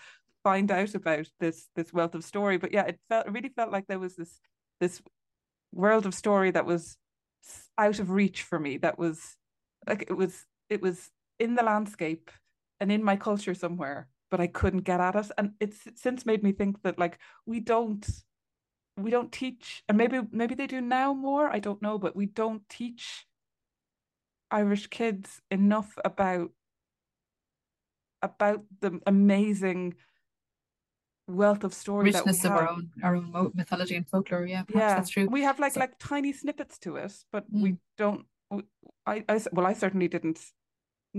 find 0.46 0.70
out 0.72 0.94
about 0.94 1.28
this 1.40 1.68
this 1.76 1.92
wealth 1.92 2.16
of 2.16 2.24
story. 2.24 2.58
But 2.58 2.72
yeah, 2.72 2.84
it 2.84 3.00
felt 3.10 3.26
it 3.28 3.34
really 3.34 3.50
felt 3.50 3.72
like 3.72 3.88
there 3.88 4.00
was 4.00 4.16
this 4.16 4.40
this 4.80 5.02
world 5.74 6.06
of 6.06 6.14
story 6.14 6.52
that 6.52 6.66
was 6.66 6.98
out 7.78 8.00
of 8.00 8.12
reach 8.12 8.44
for 8.44 8.60
me. 8.60 8.78
That 8.78 8.98
was 8.98 9.36
like 9.88 10.06
it 10.08 10.14
was 10.14 10.46
it 10.70 10.82
was 10.82 11.10
in 11.40 11.56
the 11.56 11.64
landscape 11.64 12.32
and 12.80 12.92
in 12.92 13.04
my 13.04 13.16
culture 13.18 13.56
somewhere, 13.56 14.08
but 14.30 14.40
I 14.40 14.48
couldn't 14.48 14.86
get 14.86 15.02
at 15.02 15.16
it. 15.16 15.32
And 15.38 15.54
it's 15.60 15.80
since 15.96 16.26
made 16.26 16.44
me 16.44 16.52
think 16.52 16.82
that 16.84 17.00
like 17.00 17.18
we 17.46 17.60
don't 17.60 18.08
we 18.98 19.10
don't 19.12 19.32
teach 19.32 19.84
and 19.88 19.98
maybe 19.98 20.22
maybe 20.32 20.56
they 20.56 20.68
do 20.68 20.82
now 20.82 21.14
more, 21.14 21.50
I 21.50 21.60
don't 21.60 21.82
know, 21.82 21.98
but 21.98 22.16
we 22.16 22.26
don't 22.26 22.68
teach 22.70 23.26
Irish 24.52 24.88
kids 24.88 25.42
enough 25.52 25.98
about 26.06 26.52
about 28.22 28.64
the 28.80 29.00
amazing 29.06 29.96
wealth 31.28 31.64
of 31.64 31.74
story 31.74 32.06
richness 32.06 32.42
that 32.42 32.50
we 32.50 32.56
of 32.56 32.60
have. 32.60 32.70
our 32.70 32.70
own 32.70 32.90
our 33.04 33.16
own 33.16 33.52
mythology 33.56 33.96
and 33.96 34.08
folklore 34.08 34.46
yeah 34.46 34.64
yeah 34.74 34.96
that's 34.96 35.10
true 35.10 35.26
we 35.26 35.42
have 35.42 35.60
like 35.60 35.74
so, 35.74 35.80
like 35.80 35.98
tiny 35.98 36.32
snippets 36.32 36.78
to 36.78 36.98
it 36.98 37.14
but 37.32 37.52
mm. 37.52 37.62
we 37.64 37.76
don't 37.98 38.26
I, 39.08 39.24
I 39.28 39.42
well 39.52 39.66
I 39.66 39.74
certainly 39.74 40.08
didn't 40.08 40.40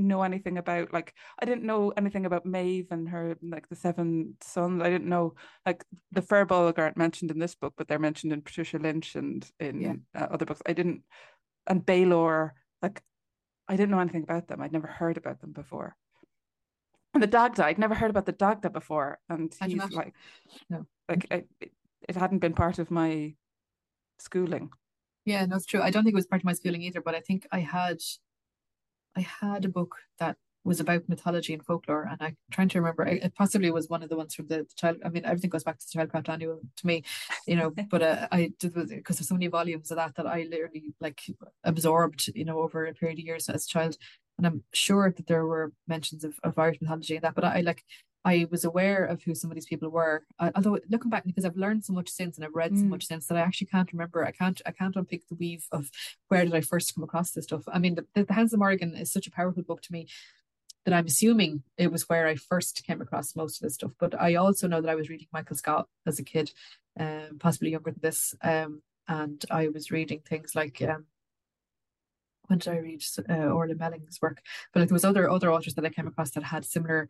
know 0.04 0.22
anything 0.22 0.58
about 0.58 0.92
like 0.92 1.14
I 1.40 1.44
didn't 1.44 1.64
know 1.64 1.92
anything 1.96 2.26
about 2.26 2.44
Maeve 2.44 2.88
and 2.90 3.08
her 3.08 3.36
like 3.42 3.68
the 3.68 3.76
seven 3.76 4.36
sons 4.42 4.82
I 4.82 4.90
didn't 4.90 5.08
know 5.08 5.34
like 5.64 5.84
the 6.12 6.22
Fir 6.22 6.44
Bolg 6.44 6.78
aren't 6.78 6.96
mentioned 6.96 7.30
in 7.30 7.38
this 7.38 7.54
book 7.54 7.74
but 7.76 7.88
they're 7.88 7.98
mentioned 7.98 8.32
in 8.32 8.42
Patricia 8.42 8.78
Lynch 8.78 9.14
and 9.14 9.48
in 9.60 9.80
yeah. 9.80 9.94
uh, 10.20 10.26
other 10.30 10.46
books 10.46 10.62
I 10.66 10.72
didn't 10.72 11.02
and 11.66 11.84
Balor 11.84 12.54
like 12.82 13.02
I 13.68 13.76
didn't 13.76 13.90
know 13.90 14.00
anything 14.00 14.24
about 14.24 14.48
them 14.48 14.60
I'd 14.60 14.72
never 14.72 14.88
heard 14.88 15.16
about 15.16 15.40
them 15.40 15.52
before 15.52 15.96
and 17.16 17.22
the 17.22 17.26
Dagda, 17.26 17.64
I'd 17.64 17.78
never 17.78 17.94
heard 17.94 18.10
about 18.10 18.26
the 18.26 18.32
Dagda 18.32 18.68
before, 18.68 19.18
and 19.30 19.50
he's 19.64 19.90
like, 19.92 20.12
no, 20.68 20.84
like 21.08 21.26
it, 21.30 21.48
it 22.06 22.14
hadn't 22.14 22.40
been 22.40 22.52
part 22.52 22.78
of 22.78 22.90
my 22.90 23.34
schooling. 24.18 24.68
Yeah, 25.24 25.46
no, 25.46 25.56
it's 25.56 25.64
true. 25.64 25.80
I 25.80 25.90
don't 25.90 26.04
think 26.04 26.12
it 26.12 26.16
was 26.16 26.26
part 26.26 26.42
of 26.42 26.44
my 26.44 26.52
schooling 26.52 26.82
either, 26.82 27.00
but 27.00 27.14
I 27.14 27.20
think 27.20 27.46
I 27.50 27.60
had, 27.60 27.98
I 29.16 29.20
had 29.20 29.64
a 29.64 29.68
book 29.68 29.96
that 30.18 30.36
was 30.64 30.80
about 30.80 31.08
mythology 31.08 31.54
and 31.54 31.64
folklore, 31.64 32.08
and 32.10 32.20
I'm 32.20 32.36
trying 32.50 32.68
to 32.70 32.80
remember. 32.80 33.06
It 33.06 33.34
possibly 33.36 33.70
was 33.70 33.88
one 33.88 34.02
of 34.02 34.08
the 34.08 34.16
ones 34.16 34.34
from 34.34 34.48
the, 34.48 34.58
the 34.58 34.74
child. 34.76 34.98
I 35.04 35.10
mean, 35.10 35.24
everything 35.24 35.50
goes 35.50 35.62
back 35.62 35.78
to 35.78 35.86
the 35.86 35.98
Childcraft 35.98 36.28
Annual 36.28 36.60
to 36.76 36.86
me, 36.86 37.04
you 37.46 37.56
know. 37.56 37.70
but 37.90 38.02
uh, 38.02 38.28
I 38.32 38.52
did 38.58 38.74
because 38.74 39.18
there's 39.18 39.28
so 39.28 39.34
many 39.34 39.46
volumes 39.46 39.90
of 39.90 39.96
that 39.96 40.16
that 40.16 40.26
I 40.26 40.46
literally 40.50 40.92
like 41.00 41.20
absorbed, 41.64 42.30
you 42.34 42.44
know, 42.44 42.58
over 42.58 42.84
a 42.86 42.94
period 42.94 43.18
of 43.20 43.24
years 43.24 43.48
as 43.48 43.64
a 43.64 43.68
child 43.68 43.96
and 44.38 44.46
I'm 44.46 44.62
sure 44.72 45.12
that 45.16 45.26
there 45.26 45.46
were 45.46 45.72
mentions 45.88 46.24
of, 46.24 46.38
of 46.42 46.58
Irish 46.58 46.80
mythology 46.80 47.16
and 47.16 47.24
that, 47.24 47.34
but 47.34 47.44
I, 47.44 47.58
I 47.58 47.60
like 47.62 47.82
I 48.26 48.46
was 48.50 48.64
aware 48.64 49.04
of 49.04 49.22
who 49.22 49.36
some 49.36 49.50
of 49.52 49.54
these 49.54 49.66
people 49.66 49.88
were. 49.88 50.24
I, 50.40 50.50
although 50.56 50.78
looking 50.90 51.10
back, 51.10 51.24
because 51.24 51.44
I've 51.44 51.56
learned 51.56 51.84
so 51.84 51.92
much 51.92 52.08
since 52.08 52.36
and 52.36 52.44
I've 52.44 52.56
read 52.56 52.72
mm. 52.72 52.80
so 52.80 52.86
much 52.86 53.06
since 53.06 53.28
that 53.28 53.38
I 53.38 53.40
actually 53.40 53.68
can't 53.68 53.92
remember. 53.92 54.24
I 54.24 54.32
can't 54.32 54.60
I 54.66 54.72
can't 54.72 54.96
unpick 54.96 55.28
the 55.28 55.36
weave 55.36 55.66
of 55.70 55.90
where 56.28 56.44
did 56.44 56.54
I 56.54 56.60
first 56.60 56.94
come 56.94 57.04
across 57.04 57.30
this 57.30 57.44
stuff. 57.44 57.62
I 57.72 57.78
mean, 57.78 57.94
the, 57.94 58.04
the, 58.14 58.24
the 58.24 58.34
Hounds 58.34 58.52
of 58.52 58.58
Morrigan 58.58 58.96
is 58.96 59.12
such 59.12 59.28
a 59.28 59.30
powerful 59.30 59.62
book 59.62 59.80
to 59.82 59.92
me 59.92 60.08
that 60.84 60.92
I'm 60.92 61.06
assuming 61.06 61.62
it 61.78 61.92
was 61.92 62.08
where 62.08 62.26
I 62.26 62.34
first 62.34 62.84
came 62.84 63.00
across 63.00 63.36
most 63.36 63.56
of 63.56 63.62
this 63.62 63.74
stuff. 63.74 63.92
But 63.98 64.20
I 64.20 64.34
also 64.34 64.66
know 64.66 64.80
that 64.80 64.90
I 64.90 64.96
was 64.96 65.08
reading 65.08 65.28
Michael 65.32 65.56
Scott 65.56 65.86
as 66.04 66.18
a 66.18 66.24
kid, 66.24 66.50
um, 66.98 67.38
possibly 67.38 67.70
younger 67.70 67.92
than 67.92 68.00
this, 68.02 68.34
um, 68.42 68.82
and 69.06 69.44
I 69.50 69.68
was 69.68 69.92
reading 69.92 70.20
things 70.20 70.56
like 70.56 70.82
um, 70.82 71.06
when 72.46 72.58
did 72.58 72.72
I 72.72 72.78
read 72.78 73.02
uh, 73.28 73.52
O.R. 73.52 73.68
Melling's 73.74 74.20
work? 74.20 74.42
But 74.72 74.80
like 74.80 74.88
there 74.88 74.94
was 74.94 75.04
other 75.04 75.30
other 75.30 75.52
authors 75.52 75.74
that 75.74 75.84
I 75.84 75.90
came 75.90 76.06
across 76.06 76.30
that 76.32 76.44
had 76.44 76.64
similar, 76.64 77.08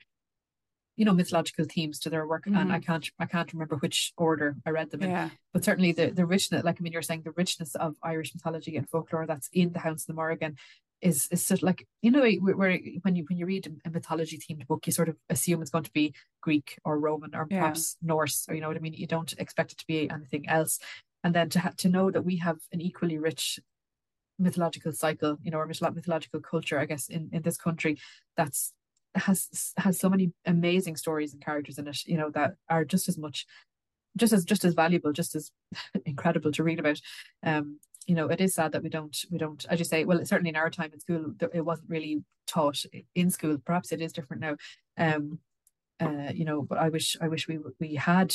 you 0.96 1.04
know, 1.04 1.12
mythological 1.12 1.64
themes 1.64 1.98
to 2.00 2.10
their 2.10 2.26
work, 2.26 2.46
mm. 2.46 2.58
and 2.58 2.72
I 2.72 2.78
mm-hmm. 2.78 2.86
can't 2.86 3.10
I 3.18 3.26
can't 3.26 3.52
remember 3.52 3.76
which 3.76 4.12
order 4.16 4.56
I 4.66 4.70
read 4.70 4.90
them 4.90 5.02
in. 5.02 5.10
Yeah. 5.10 5.30
But 5.52 5.64
certainly 5.64 5.92
the 5.92 6.10
the 6.10 6.26
richness, 6.26 6.64
like 6.64 6.76
I 6.80 6.82
mean, 6.82 6.92
you're 6.92 7.02
saying 7.02 7.22
the 7.22 7.32
richness 7.32 7.74
of 7.74 7.96
Irish 8.02 8.34
mythology 8.34 8.76
and 8.76 8.88
folklore 8.88 9.26
that's 9.26 9.48
in 9.52 9.72
the 9.72 9.80
Hounds 9.80 10.02
of 10.02 10.08
the 10.08 10.14
Morrigan 10.14 10.56
is 11.02 11.28
is 11.30 11.44
sort 11.44 11.60
of 11.60 11.64
like 11.64 11.86
you 12.00 12.10
know 12.10 12.22
where, 12.40 12.78
when 13.02 13.16
you 13.16 13.24
when 13.28 13.38
you 13.38 13.46
read 13.46 13.70
a 13.84 13.90
mythology 13.90 14.38
themed 14.38 14.66
book 14.66 14.86
you 14.86 14.92
sort 14.92 15.10
of 15.10 15.16
assume 15.28 15.60
it's 15.60 15.70
going 15.70 15.84
to 15.84 15.92
be 15.92 16.14
Greek 16.40 16.78
or 16.86 16.98
Roman 16.98 17.34
or 17.34 17.46
yeah. 17.50 17.60
perhaps 17.60 17.96
Norse 18.00 18.46
or 18.48 18.54
you 18.54 18.62
know 18.62 18.68
what 18.68 18.78
I 18.78 18.80
mean 18.80 18.94
you 18.94 19.06
don't 19.06 19.34
expect 19.34 19.72
it 19.72 19.78
to 19.78 19.86
be 19.86 20.08
anything 20.10 20.48
else 20.48 20.78
and 21.22 21.34
then 21.34 21.50
to 21.50 21.60
ha- 21.60 21.74
to 21.76 21.90
know 21.90 22.10
that 22.10 22.22
we 22.22 22.36
have 22.38 22.56
an 22.72 22.80
equally 22.80 23.18
rich 23.18 23.60
mythological 24.38 24.92
cycle, 24.92 25.38
you 25.42 25.50
know, 25.50 25.58
or 25.58 25.66
mythological 25.66 26.40
culture, 26.40 26.78
I 26.78 26.84
guess, 26.84 27.08
in, 27.08 27.30
in 27.32 27.42
this 27.42 27.56
country 27.56 27.98
that's 28.36 28.72
has 29.16 29.72
has 29.76 29.98
so 29.98 30.08
many 30.08 30.32
amazing 30.44 30.96
stories 30.96 31.32
and 31.32 31.44
characters 31.44 31.78
in 31.78 31.88
it, 31.88 32.06
you 32.06 32.16
know, 32.16 32.30
that 32.30 32.54
are 32.68 32.84
just 32.84 33.08
as 33.08 33.18
much 33.18 33.46
just 34.16 34.32
as 34.32 34.44
just 34.44 34.64
as 34.64 34.74
valuable, 34.74 35.12
just 35.12 35.34
as 35.34 35.50
incredible 36.04 36.52
to 36.52 36.62
read 36.62 36.78
about. 36.78 37.00
Um, 37.42 37.78
you 38.06 38.14
know, 38.14 38.28
it 38.28 38.40
is 38.40 38.54
sad 38.54 38.72
that 38.72 38.82
we 38.82 38.88
don't 38.88 39.16
we 39.30 39.38
don't, 39.38 39.64
as 39.68 39.78
you 39.78 39.84
say, 39.84 40.04
well, 40.04 40.24
certainly 40.24 40.50
in 40.50 40.56
our 40.56 40.70
time 40.70 40.90
in 40.92 41.00
school, 41.00 41.34
it 41.52 41.64
wasn't 41.64 41.90
really 41.90 42.22
taught 42.46 42.84
in 43.14 43.30
school. 43.30 43.58
Perhaps 43.64 43.92
it 43.92 44.00
is 44.00 44.12
different 44.12 44.42
now. 44.42 44.56
Um, 44.96 45.40
uh, 46.00 46.30
you 46.34 46.44
know, 46.44 46.62
but 46.62 46.78
I 46.78 46.88
wish 46.88 47.16
I 47.20 47.28
wish 47.28 47.48
we 47.48 47.58
we 47.80 47.94
had 47.94 48.34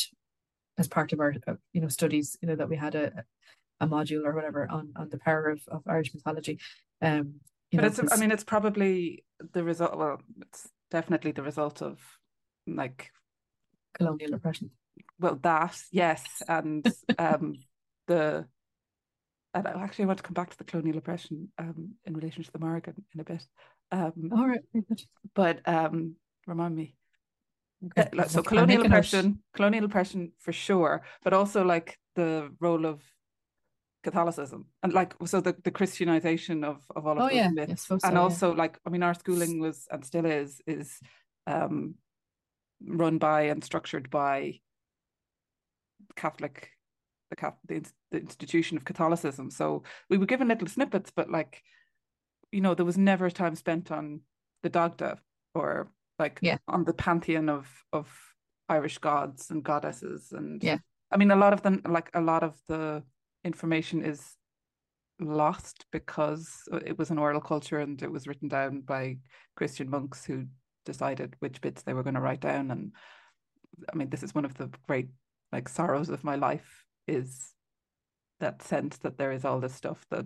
as 0.77 0.87
part 0.87 1.13
of 1.13 1.19
our 1.19 1.35
uh, 1.47 1.53
you 1.73 1.81
know 1.81 1.87
studies, 1.87 2.37
you 2.41 2.47
know, 2.47 2.55
that 2.55 2.69
we 2.69 2.75
had 2.75 2.95
a 2.95 3.23
a 3.79 3.87
module 3.87 4.25
or 4.25 4.33
whatever 4.33 4.69
on 4.69 4.91
on 4.95 5.09
the 5.09 5.19
power 5.19 5.49
of, 5.49 5.61
of 5.67 5.83
Irish 5.87 6.13
mythology. 6.13 6.59
Um, 7.01 7.35
but 7.71 7.81
know, 7.81 7.87
it's 7.87 8.13
I 8.13 8.17
mean 8.17 8.31
it's 8.31 8.43
probably 8.43 9.23
the 9.53 9.63
result. 9.63 9.97
Well, 9.97 10.21
it's 10.41 10.69
definitely 10.89 11.31
the 11.31 11.43
result 11.43 11.81
of 11.81 11.99
like 12.67 13.11
colonial 13.93 14.33
oppression. 14.33 14.71
Well, 15.19 15.39
that 15.43 15.77
yes, 15.91 16.23
and 16.47 16.85
um, 17.17 17.55
the 18.07 18.45
and 19.53 19.67
I 19.67 19.83
actually 19.83 20.05
want 20.05 20.17
to 20.17 20.23
come 20.23 20.33
back 20.33 20.49
to 20.49 20.57
the 20.57 20.63
colonial 20.63 20.97
oppression 20.97 21.49
um, 21.57 21.95
in 22.05 22.15
relation 22.15 22.43
to 22.43 22.51
the 22.51 22.59
Morrigan 22.59 23.03
in 23.13 23.19
a 23.19 23.23
bit. 23.23 23.45
Um, 23.91 24.31
All 24.31 24.47
right, 24.47 24.61
but 25.35 25.67
um, 25.67 26.15
remind 26.47 26.75
me. 26.75 26.95
Okay. 27.97 28.09
Uh, 28.17 28.27
so 28.27 28.43
colonial 28.43 28.85
oppression, 28.85 29.39
colonial 29.55 29.85
oppression 29.85 30.31
for 30.39 30.53
sure, 30.53 31.01
but 31.23 31.33
also 31.33 31.63
like 31.63 31.97
the 32.15 32.51
role 32.59 32.85
of 32.85 33.01
Catholicism 34.03 34.65
and 34.81 34.93
like 34.93 35.13
so 35.25 35.41
the, 35.41 35.55
the 35.63 35.71
Christianization 35.71 36.63
of, 36.63 36.81
of 36.95 37.05
all 37.05 37.13
of 37.13 37.23
oh, 37.23 37.27
those 37.27 37.35
yeah. 37.35 37.49
myths. 37.49 37.85
So, 37.85 37.99
and 38.03 38.17
also 38.17 38.53
like 38.53 38.79
I 38.85 38.89
mean 38.89 39.03
our 39.03 39.13
schooling 39.13 39.59
was 39.59 39.87
and 39.91 40.03
still 40.05 40.25
is 40.25 40.61
is 40.65 40.99
um 41.47 41.95
run 42.83 43.17
by 43.19 43.43
and 43.43 43.63
structured 43.63 44.09
by 44.09 44.59
Catholic 46.15 46.71
the 47.29 47.53
the, 47.67 47.91
the 48.11 48.19
institution 48.19 48.77
of 48.77 48.85
Catholicism. 48.85 49.51
So 49.51 49.83
we 50.09 50.17
were 50.17 50.25
given 50.25 50.47
little 50.47 50.67
snippets, 50.67 51.11
but 51.15 51.29
like 51.29 51.61
you 52.51 52.61
know 52.61 52.73
there 52.73 52.85
was 52.85 52.97
never 52.97 53.29
time 53.29 53.55
spent 53.55 53.91
on 53.91 54.21
the 54.63 54.69
Dagda 54.69 55.19
or 55.55 55.91
like 56.19 56.39
yeah. 56.41 56.57
on 56.67 56.83
the 56.83 56.93
pantheon 56.93 57.49
of 57.49 57.67
of 57.93 58.09
Irish 58.69 58.97
gods 58.97 59.49
and 59.49 59.63
goddesses 59.63 60.31
and 60.31 60.63
yeah. 60.63 60.77
I 61.11 61.17
mean 61.17 61.31
a 61.31 61.35
lot 61.35 61.53
of 61.53 61.61
them 61.61 61.81
like 61.87 62.09
a 62.13 62.21
lot 62.21 62.43
of 62.43 62.55
the 62.67 63.03
information 63.43 64.03
is 64.03 64.35
lost 65.19 65.85
because 65.91 66.63
uh, 66.71 66.79
it 66.85 66.97
was 66.97 67.11
an 67.11 67.17
oral 67.17 67.41
culture 67.41 67.79
and 67.79 68.01
it 68.01 68.11
was 68.11 68.27
written 68.27 68.47
down 68.47 68.81
by 68.81 69.17
Christian 69.55 69.89
monks 69.89 70.25
who 70.25 70.45
decided 70.85 71.35
which 71.39 71.61
bits 71.61 71.83
they 71.83 71.93
were 71.93 72.03
going 72.03 72.15
to 72.15 72.21
write 72.21 72.41
down. 72.41 72.71
And 72.71 72.91
I 73.91 73.95
mean, 73.95 74.09
this 74.09 74.23
is 74.23 74.33
one 74.33 74.45
of 74.45 74.55
the 74.55 74.69
great 74.87 75.09
like 75.51 75.69
sorrows 75.69 76.09
of 76.09 76.23
my 76.23 76.35
life 76.35 76.85
is 77.07 77.53
that 78.39 78.63
sense 78.63 78.97
that 78.99 79.17
there 79.17 79.31
is 79.31 79.45
all 79.45 79.59
this 79.59 79.75
stuff 79.75 80.05
that 80.09 80.25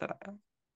that 0.00 0.16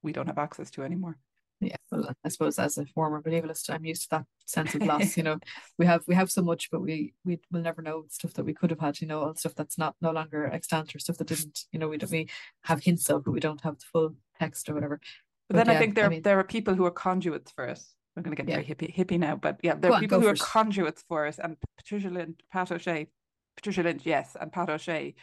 we 0.03 0.13
don't 0.13 0.27
have 0.27 0.39
access 0.39 0.71
to 0.73 0.83
anymore 0.83 1.17
yeah 1.63 1.77
well 1.91 2.15
i 2.25 2.29
suppose 2.29 2.59
as 2.59 2.79
a 2.79 2.87
former 2.87 3.23
medievalist 3.23 3.73
i'm 3.73 3.85
used 3.85 4.03
to 4.03 4.09
that 4.11 4.25
sense 4.47 4.75
of 4.75 4.83
loss 4.83 5.17
you 5.17 5.23
know. 5.27 5.39
We 5.79 5.87
have 5.87 6.03
we 6.07 6.15
have 6.15 6.31
so 6.31 6.43
much 6.43 6.71
but 6.71 6.81
we 6.81 7.15
we 7.25 7.39
will 7.51 7.63
never 7.63 7.83
know 7.83 8.05
stuff 8.09 8.35
that 8.35 8.45
we 8.45 8.55
could 8.55 8.71
have 8.71 8.81
had 8.81 9.01
you 9.01 9.07
know 9.07 9.21
all 9.21 9.35
stuff 9.35 9.55
that's 9.55 9.79
not 9.79 9.95
no 10.01 10.11
longer 10.11 10.47
extant 10.47 10.95
or 10.95 10.99
stuff 10.99 11.19
that 11.19 11.29
didn't 11.29 11.65
you 11.73 11.79
know 11.79 11.89
we 11.89 11.99
don't 11.99 12.11
we 12.11 12.29
have 12.65 12.83
hints 12.83 13.09
of 13.09 13.25
but 13.25 13.33
we 13.33 13.41
don't 13.41 13.63
have 13.63 13.79
the 13.79 13.85
full 13.93 14.15
text 14.39 14.69
or 14.69 14.75
whatever. 14.75 15.01
But, 15.49 15.57
but 15.57 15.57
then 15.57 15.67
yeah, 15.67 15.79
i 15.79 15.79
think 15.81 15.95
there 15.95 16.07
I 16.07 16.09
mean, 16.09 16.23
there 16.23 16.39
are 16.39 16.45
people 16.45 16.75
who 16.75 16.85
are 16.85 16.91
conduits 16.91 17.53
for 17.53 17.69
us 17.69 17.95
we're 18.17 18.23
going 18.23 18.37
to 18.37 18.43
get 18.43 18.49
yeah. 18.49 18.57
very 18.57 18.67
hippie 18.67 18.95
hippie 18.95 19.19
now 19.19 19.37
but 19.37 19.59
yeah 19.63 19.75
there 19.75 19.93
are 19.93 20.01
people 20.01 20.21
who 20.21 20.29
are 20.29 20.37
conduits 20.37 21.05
for 21.09 21.27
us 21.27 21.39
and 21.39 21.57
patricia 21.79 22.11
lynch 22.11 22.39
pat 22.53 22.71
o'shea 22.71 23.09
patricia 23.57 23.83
lynch 23.83 24.03
yes 24.05 24.37
and 24.41 24.53
pat 24.53 24.69
o'shea 24.69 25.15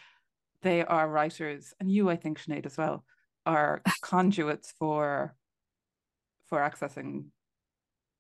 they 0.62 0.84
are 0.84 1.10
writers 1.10 1.74
and 1.80 1.92
you 1.92 2.10
i 2.10 2.16
think 2.16 2.40
Sinead 2.40 2.66
as 2.66 2.78
well 2.78 3.04
are 3.46 3.82
conduits 4.02 4.74
for 4.80 5.36
for 6.50 6.60
accessing 6.60 7.26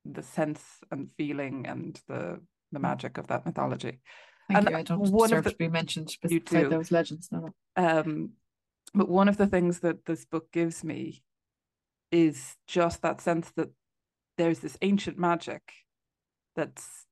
the 0.05 0.23
sense 0.23 0.61
and 0.91 1.09
feeling 1.17 1.65
and 1.67 2.01
the 2.07 2.39
the 2.71 2.79
mm. 2.79 2.83
magic 2.83 3.17
of 3.17 3.27
that 3.27 3.45
mythology. 3.45 3.99
Thank 4.47 4.59
and 4.59 4.69
you. 4.69 4.75
I 4.77 4.81
don't 4.83 5.11
one 5.11 5.29
deserve 5.29 5.43
the, 5.43 5.51
to 5.51 5.57
be 5.57 5.67
mentioned 5.67 6.15
beside 6.21 6.69
those 6.69 6.91
legends. 6.91 7.29
No, 7.31 7.49
no. 7.77 7.99
Um, 7.99 8.31
but 8.93 9.09
one 9.09 9.27
of 9.27 9.37
the 9.37 9.47
things 9.47 9.79
that 9.79 10.05
this 10.05 10.25
book 10.25 10.51
gives 10.51 10.83
me 10.83 11.23
is 12.11 12.55
just 12.67 13.01
that 13.03 13.21
sense 13.21 13.51
that 13.55 13.69
there's 14.37 14.59
this 14.59 14.77
ancient 14.81 15.17
magic 15.17 15.61
that's 16.55 17.05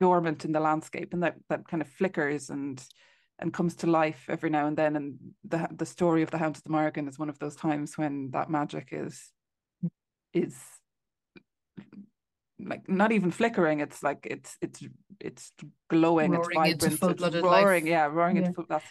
dormant 0.00 0.44
in 0.44 0.52
the 0.52 0.60
landscape 0.60 1.12
and 1.12 1.22
that 1.22 1.36
that 1.48 1.66
kind 1.66 1.82
of 1.82 1.88
flickers 1.88 2.50
and 2.50 2.84
and 3.40 3.54
comes 3.54 3.74
to 3.76 3.86
life 3.86 4.26
every 4.28 4.50
now 4.50 4.66
and 4.66 4.76
then 4.76 4.96
and 4.96 5.16
the 5.44 5.68
the 5.72 5.86
story 5.86 6.22
of 6.22 6.30
the 6.30 6.38
Hound 6.38 6.56
of 6.56 6.62
the 6.64 6.70
Morrigan 6.70 7.08
is 7.08 7.18
one 7.18 7.28
of 7.30 7.38
those 7.38 7.56
times 7.56 7.96
when 7.96 8.30
that 8.32 8.50
magic 8.50 8.88
is 8.92 9.32
is 10.32 10.54
like 12.60 12.88
not 12.88 13.12
even 13.12 13.30
flickering 13.30 13.80
it's 13.80 14.02
like 14.02 14.26
it's 14.28 14.56
it's 14.60 14.82
it's 15.20 15.52
glowing 15.88 16.32
roaring 16.32 16.66
it's 16.66 16.84
vibrant 16.84 17.22
it's 17.24 17.36
roaring 17.42 17.84
life. 17.84 17.90
yeah 17.90 18.06
roaring 18.06 18.36
Yeah. 18.36 18.46
into 18.46 18.64
that's 18.68 18.84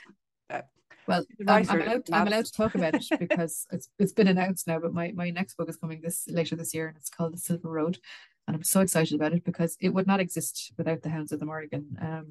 uh, 0.49 0.61
Well, 1.07 1.25
Right, 1.39 1.69
I'm, 1.69 1.81
allowed, 1.81 2.09
I'm 2.13 2.27
allowed 2.27 2.45
to 2.45 2.51
talk 2.53 2.75
about 2.75 2.95
it 2.95 3.05
because 3.19 3.67
it's 3.71 3.89
it's 3.99 4.13
been 4.13 4.27
announced 4.27 4.67
now. 4.67 4.79
But 4.79 4.93
my, 4.93 5.11
my 5.13 5.29
next 5.29 5.55
book 5.57 5.69
is 5.69 5.77
coming 5.77 6.01
this 6.01 6.25
later 6.29 6.55
this 6.55 6.73
year, 6.73 6.87
and 6.87 6.97
it's 6.97 7.09
called 7.09 7.33
The 7.33 7.37
Silver 7.37 7.69
Road, 7.69 7.99
and 8.47 8.55
I'm 8.55 8.63
so 8.63 8.79
excited 8.81 9.13
about 9.15 9.33
it 9.33 9.43
because 9.43 9.75
it 9.81 9.93
would 9.93 10.07
not 10.07 10.19
exist 10.21 10.71
without 10.77 11.01
the 11.03 11.09
Hounds 11.09 11.31
of 11.33 11.39
the 11.39 11.45
Morrigan. 11.45 11.97
Um, 12.01 12.25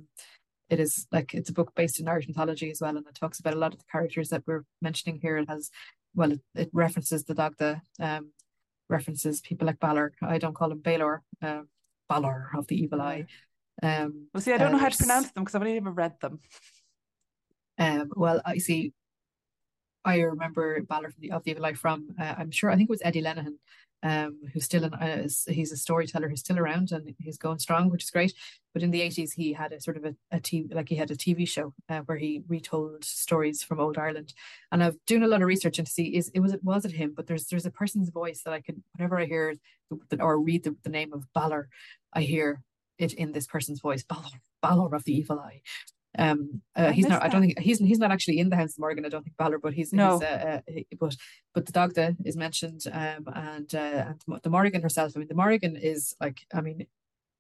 it 0.69 0.81
is 0.81 1.07
like 1.13 1.33
it's 1.35 1.51
a 1.51 1.55
book 1.55 1.73
based 1.75 2.01
in 2.01 2.09
Irish 2.09 2.29
mythology 2.29 2.71
as 2.71 2.81
well, 2.81 2.97
and 2.97 3.07
it 3.07 3.15
talks 3.15 3.39
about 3.41 3.55
a 3.55 3.59
lot 3.59 3.73
of 3.73 3.79
the 3.79 3.85
characters 3.93 4.29
that 4.31 4.43
we're 4.47 4.65
mentioning 4.83 5.21
here. 5.23 5.37
It 5.39 5.49
has, 5.49 5.71
well, 6.15 6.33
it, 6.33 6.41
it 6.55 6.71
references 6.73 7.25
the 7.25 7.35
Dagda, 7.35 7.83
um, 8.01 8.33
references 8.89 9.41
people 9.41 9.67
like 9.67 9.81
Balor. 9.81 10.13
I 10.23 10.39
don't 10.39 10.55
call 10.55 10.73
him 10.73 10.81
Balor, 10.81 11.23
um, 11.43 11.69
Balor 12.09 12.51
of 12.57 12.67
the 12.67 12.77
Evil 12.77 13.01
Eye. 13.03 13.27
Um, 13.83 14.29
well 14.33 14.41
see 14.41 14.53
I 14.55 14.59
don't 14.59 14.73
know 14.73 14.79
how 14.79 14.89
to 14.89 14.97
pronounce 14.97 15.31
them 15.33 15.45
because 15.45 15.55
I've 15.55 15.63
only 15.63 15.77
ever 15.77 15.91
read 15.91 16.19
them 16.21 16.41
Um, 17.79 18.11
well, 18.17 18.41
I 18.45 18.59
see. 18.59 18.93
I 20.07 20.21
remember 20.21 20.81
Balor 20.83 21.11
from 21.11 21.21
the 21.21 21.33
of 21.33 21.45
the 21.45 21.51
Evil 21.51 21.67
Eye 21.67 21.75
from 21.75 22.15
uh, 22.19 22.35
I'm 22.39 22.51
sure 22.51 22.71
I 22.71 22.77
think 22.77 22.89
it 22.89 22.93
was 22.93 23.03
Eddie 23.05 23.23
Lenihan, 23.23 23.57
um, 24.05 24.39
who's 24.53 24.65
still 24.65 24.85
an 24.85 24.95
uh, 24.95 25.29
he's 25.49 25.73
a 25.73 25.77
storyteller 25.77 26.29
who's 26.29 26.41
still 26.41 26.59
around 26.59 26.93
and 26.93 27.15
he's 27.19 27.37
going 27.37 27.59
strong, 27.59 27.91
which 27.91 28.05
is 28.05 28.11
great. 28.11 28.33
But 28.73 28.85
in 28.85 28.93
the 28.93 29.03
eighties, 29.03 29.33
he 29.33 29.53
had 29.53 29.73
a 29.73 29.81
sort 29.81 29.97
of 29.97 30.05
a, 30.05 30.15
a 30.31 30.39
TV 30.39 30.73
like 30.73 30.89
he 30.89 30.95
had 30.95 31.11
a 31.11 31.17
TV 31.17 31.47
show 31.47 31.75
uh, 31.89 32.01
where 32.01 32.19
he 32.19 32.43
retold 32.47 33.05
stories 33.05 33.65
from 33.65 33.81
old 33.81 33.99
Ireland. 33.99 34.33
And 34.71 34.83
I've 34.83 34.97
doing 35.07 35.25
a 35.25 35.29
lot 35.29 35.43
of 35.43 35.49
research 35.49 35.79
into 35.81 35.91
see 35.91 36.17
is 36.17 36.31
it 36.35 36.41
was 36.41 36.55
it 36.55 36.63
was 36.63 36.85
it 36.85 36.93
him? 36.93 37.13
But 37.15 37.27
there's 37.27 37.47
there's 37.47 37.67
a 37.67 37.71
person's 37.71 38.11
voice 38.11 38.43
that 38.45 38.55
I 38.55 38.61
can 38.61 38.85
whenever 38.93 39.19
I 39.19 39.25
hear 39.27 39.55
the, 40.11 40.23
or 40.23 40.39
read 40.41 40.63
the, 40.63 40.77
the 40.85 40.91
name 40.91 41.13
of 41.13 41.27
Balor, 41.35 41.69
I 42.13 42.23
hear 42.23 42.63
it 42.99 43.13
in 43.13 43.33
this 43.33 43.47
person's 43.47 43.81
voice. 43.81 44.05
Balor, 44.05 44.41
Balor 44.63 44.95
of 44.95 45.05
the 45.05 45.17
Evil 45.17 45.41
Eye. 45.41 45.63
Um, 46.19 46.63
uh, 46.75 46.93
he's 46.93 47.09
not. 47.09 47.23
I 47.23 47.29
don't 47.29 47.43
think 47.43 47.59
he's 47.59 47.79
he's 47.79 47.99
not 47.99 48.11
actually 48.11 48.39
in 48.39 48.49
the 48.49 48.57
House 48.57 48.73
of 48.73 48.79
Morgan. 48.81 49.05
I 49.05 49.09
don't 49.09 49.23
think 49.23 49.37
Balor, 49.37 49.59
but 49.59 49.75
he's 49.75 49.93
No. 49.93 50.15
He's, 50.15 50.23
uh, 50.23 50.61
uh, 50.69 50.81
but 50.99 51.17
but 51.55 51.67
the 51.67 51.73
Dagda 51.73 52.17
is 52.25 52.37
mentioned. 52.37 52.83
Um, 52.91 53.27
and 53.35 53.75
uh, 53.75 54.13
and 54.29 54.43
the 54.43 54.51
Morrigan 54.51 54.83
herself. 54.83 55.13
I 55.15 55.19
mean, 55.19 55.29
the 55.29 55.35
Morrigan 55.35 55.77
is 55.77 56.15
like. 56.21 56.39
I 56.55 56.61
mean, 56.61 56.87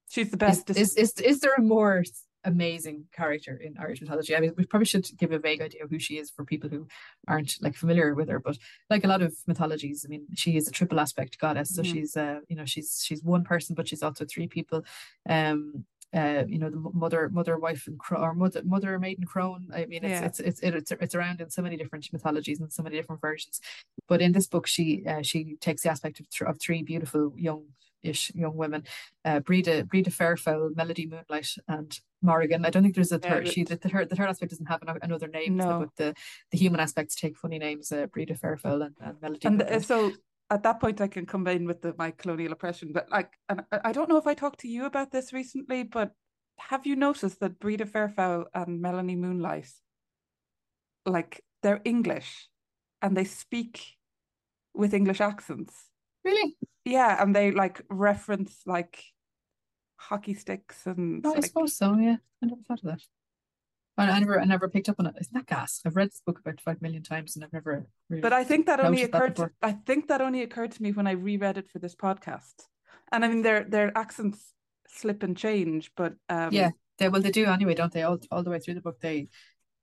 she's 0.08 0.30
the 0.30 0.36
best 0.36 0.70
is 0.70 0.96
is, 0.96 1.12
is 1.20 1.40
there 1.40 1.54
a 1.54 1.62
more 1.62 2.04
amazing 2.44 3.04
character 3.12 3.56
in 3.56 3.76
Irish 3.76 4.00
mythology? 4.00 4.36
I 4.36 4.40
mean, 4.40 4.52
we 4.56 4.64
probably 4.64 4.86
should 4.86 5.08
give 5.18 5.32
a 5.32 5.38
vague 5.38 5.60
idea 5.60 5.82
of 5.82 5.90
who 5.90 5.98
she 5.98 6.18
is 6.18 6.30
for 6.30 6.44
people 6.44 6.70
who 6.70 6.86
aren't 7.26 7.56
like 7.60 7.74
familiar 7.74 8.14
with 8.14 8.28
her. 8.28 8.38
But 8.38 8.56
like 8.88 9.04
a 9.04 9.08
lot 9.08 9.20
of 9.20 9.34
mythologies, 9.46 10.04
I 10.06 10.08
mean, 10.08 10.26
she 10.34 10.56
is 10.56 10.68
a 10.68 10.70
triple 10.70 11.00
aspect 11.00 11.38
goddess. 11.40 11.74
So 11.74 11.82
Mhm. 11.82 11.92
she's 11.92 12.16
uh, 12.16 12.40
you 12.48 12.56
know, 12.56 12.64
she's 12.64 13.02
she's 13.04 13.22
one 13.22 13.42
person, 13.42 13.74
but 13.74 13.88
she's 13.88 14.02
also 14.02 14.24
three 14.24 14.46
people. 14.46 14.84
Um, 15.28 15.86
uh, 16.14 16.45
you 16.47 16.59
know, 16.59 16.71
the 16.71 16.77
mother, 16.95 17.29
mother, 17.29 17.59
wife, 17.59 17.87
and 17.87 17.99
cro- 17.99 18.21
or 18.21 18.35
mother, 18.35 18.62
mother, 18.64 18.99
maiden, 18.99 19.25
crone. 19.25 19.69
I 19.75 19.87
mean, 19.87 20.05
it's 20.05 20.11
Yeah. 20.21 20.25
it's 20.25 20.40
it's 20.40 20.61
it's 20.61 20.92
it's 20.92 21.14
around 21.14 21.40
in 21.40 21.51
so 21.51 21.62
many 21.62 21.77
different 21.77 22.07
mythologies 22.12 22.61
and 22.61 22.73
so 22.73 22.83
many 22.83 22.97
different 22.97 23.21
versions. 23.21 23.61
But 24.09 24.23
in 24.23 24.33
this 24.33 24.47
book, 24.47 24.66
she 24.66 25.05
uh, 25.07 25.23
she 25.23 25.57
takes 25.61 25.83
the 25.83 25.90
aspect 25.90 26.21
of, 26.21 26.29
th- 26.31 26.49
of 26.49 26.59
three 26.61 26.83
beautiful 26.83 27.33
young 27.37 27.64
ish 28.03 28.33
young 28.35 28.57
women, 28.57 28.85
uh, 29.25 29.40
Breda 29.40 29.85
Breda 29.85 30.11
Fairfowl, 30.11 30.77
Melody 30.77 31.07
Moonlight, 31.07 31.55
and 31.66 31.99
Morrigan. 32.23 32.64
I 32.64 32.71
don't 32.71 32.83
think 32.85 32.95
there's 32.95 33.11
a 33.12 33.21
Yeah, 33.23 33.31
third. 33.31 33.49
She 33.49 33.64
the, 33.64 33.77
the 33.77 33.88
third 33.88 34.09
the 34.09 34.16
third 34.16 34.29
aspect 34.29 34.51
doesn't 34.51 34.66
have 34.66 34.83
an, 34.83 34.99
another 35.03 35.27
name. 35.29 35.61
so- 35.61 35.69
No. 35.69 35.79
but 35.81 35.97
the 35.97 36.14
the 36.53 36.59
human 36.59 36.79
aspects 36.81 37.16
take 37.16 37.37
funny 37.37 37.59
names. 37.59 37.90
Uh, 37.90 38.07
Breda 38.07 38.35
Fairfowl 38.35 38.87
and, 38.87 38.95
and 39.01 39.21
Melody. 39.21 39.47
and 39.49 39.61
uh, 39.61 39.64
Moonlight. 39.64 39.85
so 39.85 40.12
at 40.50 40.62
that 40.62 40.80
point 40.80 41.00
I 41.00 41.09
can 41.09 41.26
combine 41.26 41.66
with 41.66 41.82
the 41.82 41.94
my 41.98 42.11
colonial 42.12 42.52
oppression 42.52 42.92
but 42.92 43.11
like 43.11 43.32
and 43.48 43.62
I 43.72 43.80
I 43.87 43.92
don't 43.92 44.09
know 44.09 44.16
if 44.16 44.26
I 44.26 44.35
talked 44.35 44.61
to 44.61 44.68
you 44.68 44.85
about 44.87 45.11
this 45.11 45.32
recently 45.32 45.82
but 45.82 46.12
have 46.59 46.87
you 46.87 46.96
noticed 46.96 47.40
that 47.40 47.59
Breda 47.59 47.85
Fairfowl 47.85 48.44
and 48.54 48.80
Melanie 48.80 49.16
Moonlight 49.16 49.70
like 51.04 51.42
they're 51.62 51.82
English 51.85 52.48
and 53.02 53.16
they 53.16 53.24
speak 53.24 53.85
with 54.74 54.94
English 54.94 55.20
accents 55.20 55.74
really, 56.24 56.56
yeah 56.85 57.22
and 57.22 57.35
they 57.35 57.50
like 57.50 57.82
reference 57.90 58.62
like 58.66 59.02
hockey 59.96 60.35
sticks 60.35 60.87
and 60.87 61.22
no, 61.22 61.32
I 61.32 61.37
like, 61.37 61.46
suppose 61.46 61.76
so. 61.76 61.96
Yeah, 61.96 62.16
I 62.42 62.46
never 62.46 62.61
thought 62.68 62.80
of 62.85 62.85
that. 62.85 63.02
I, 63.98 64.11
I 64.11 64.18
never 64.20 64.40
I 64.40 64.44
never 64.44 64.68
picked 64.68 64.88
up 64.88 64.96
on 64.98 65.06
it. 65.06 65.14
Isn't 65.20 65.35
that 65.35 65.46
gas? 65.46 65.80
I've 65.85 65.96
read 65.96 66.11
this 66.11 66.22
book 66.24 66.38
about 66.40 66.61
five 66.61 66.82
million 66.82 67.02
times 67.02 67.37
and 67.37 67.44
I've 67.44 67.52
never. 67.52 67.87
Really 68.09 68.20
But 68.20 68.32
I 68.32 68.44
think 68.44 68.66
that 68.66 68.80
only 68.80 69.02
noticed 69.02 69.12
that 69.12 69.22
occurred. 69.22 69.37
To. 69.37 69.50
I 69.62 69.72
think 69.72 70.09
that 70.09 70.20
only 70.20 70.42
occurred 70.42 70.72
to 70.72 70.82
me 70.82 70.92
when 70.92 71.06
I 71.06 71.12
reread 71.12 71.59
it 71.59 71.68
for 71.68 71.78
this 71.78 71.94
podcast. 71.94 72.54
And 73.12 73.24
I 73.24 73.28
mean, 73.28 73.42
their 73.42 73.64
their 73.64 73.96
accents 73.96 74.52
slip 74.88 75.22
and 75.22 75.37
change, 75.37 75.90
but 75.96 76.14
um, 76.28 76.52
Yeah, 76.52 76.70
they 76.98 77.09
well 77.09 77.22
they 77.22 77.30
do 77.30 77.46
anyway, 77.46 77.74
don't 77.74 77.92
they? 77.92 78.02
All 78.02 78.18
all 78.30 78.42
the 78.42 78.50
way 78.50 78.59
through 78.59 78.74
the 78.74 78.80
book, 78.80 79.00
they 79.00 79.28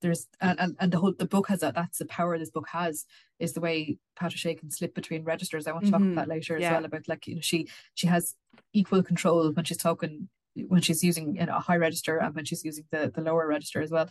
there's 0.01 0.27
and 0.41 0.59
and, 0.59 0.75
and 0.79 0.91
the 0.91 0.99
whole 0.99 1.13
the 1.17 1.25
book 1.25 1.47
has 1.47 1.61
that. 1.61 1.75
That's 1.75 1.97
the 1.97 2.05
power 2.05 2.37
this 2.37 2.51
book 2.51 2.67
has 2.69 3.05
is 3.39 3.53
the 3.53 3.61
way 3.61 3.97
Patricia 4.15 4.53
can 4.55 4.69
slip 4.69 4.93
between 4.93 5.23
registers. 5.23 5.65
I 5.65 5.71
want 5.71 5.85
to 5.85 5.91
talk 5.91 6.01
Mhm, 6.01 6.11
about 6.13 6.27
that 6.27 6.33
later 6.33 6.57
yeah. 6.57 6.67
as 6.67 6.71
well 6.73 6.85
about 6.85 7.07
like 7.07 7.25
you 7.27 7.35
know 7.35 7.41
she 7.41 7.67
she 7.93 8.07
has 8.07 8.35
equal 8.73 9.03
control 9.03 9.51
when 9.51 9.65
she's 9.65 9.77
talking 9.77 10.27
when 10.55 10.81
she's 10.81 11.03
using 11.03 11.35
you 11.35 11.45
know, 11.45 11.57
a 11.57 11.59
high 11.59 11.77
register 11.77 12.17
and 12.17 12.35
when 12.35 12.45
she's 12.45 12.63
using 12.63 12.85
the 12.91 13.11
the 13.13 13.21
lower 13.21 13.47
register 13.47 13.81
as 13.81 13.91
well. 13.91 14.09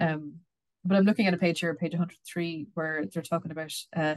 Um, 0.00 0.36
but 0.84 0.96
I'm 0.96 1.04
looking 1.04 1.26
at 1.26 1.34
a 1.34 1.38
page 1.38 1.60
here, 1.60 1.74
page 1.74 1.92
103, 1.92 2.66
where 2.74 3.06
they're 3.06 3.22
talking 3.22 3.50
about 3.50 3.72
uh 3.96 4.16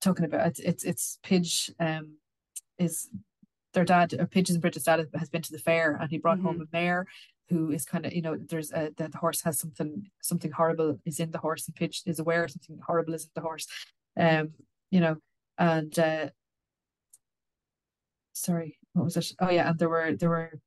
talking 0.00 0.24
about 0.24 0.46
it's 0.46 0.60
it's, 0.60 0.84
it's 0.84 1.18
Pidge 1.22 1.70
um 1.80 2.18
is 2.78 3.08
their 3.74 3.84
dad 3.84 4.14
or 4.18 4.26
Pidge's 4.26 4.54
and 4.54 4.62
Bridget's 4.62 4.84
dad 4.84 5.06
has 5.14 5.28
been 5.28 5.42
to 5.42 5.52
the 5.52 5.58
fair 5.58 5.96
and 6.00 6.10
he 6.10 6.18
brought 6.18 6.40
home 6.40 6.60
a 6.60 6.76
mare 6.76 7.06
who 7.48 7.70
is 7.70 7.84
kind 7.84 8.06
of 8.06 8.12
you 8.12 8.22
know 8.22 8.36
there's 8.36 8.72
a 8.72 8.92
the, 8.96 9.08
the 9.08 9.18
horse 9.18 9.42
has 9.42 9.58
something 9.58 10.08
something 10.22 10.52
horrible 10.52 10.98
is 11.04 11.20
in 11.20 11.30
the 11.30 11.38
horse 11.38 11.66
and 11.66 11.74
Pidge 11.74 12.02
is 12.06 12.18
aware 12.18 12.46
something 12.48 12.78
horrible 12.86 13.14
is 13.14 13.24
in 13.24 13.30
the 13.34 13.40
horse 13.40 13.66
um 14.18 14.50
you 14.90 15.00
know 15.00 15.16
and 15.58 15.98
uh 15.98 16.28
sorry 18.32 18.78
what 18.98 19.04
was 19.04 19.16
it 19.16 19.32
oh 19.40 19.50
yeah 19.50 19.70
and 19.70 19.78
there 19.78 19.88
were 19.88 20.14
there 20.14 20.30
were 20.30 20.60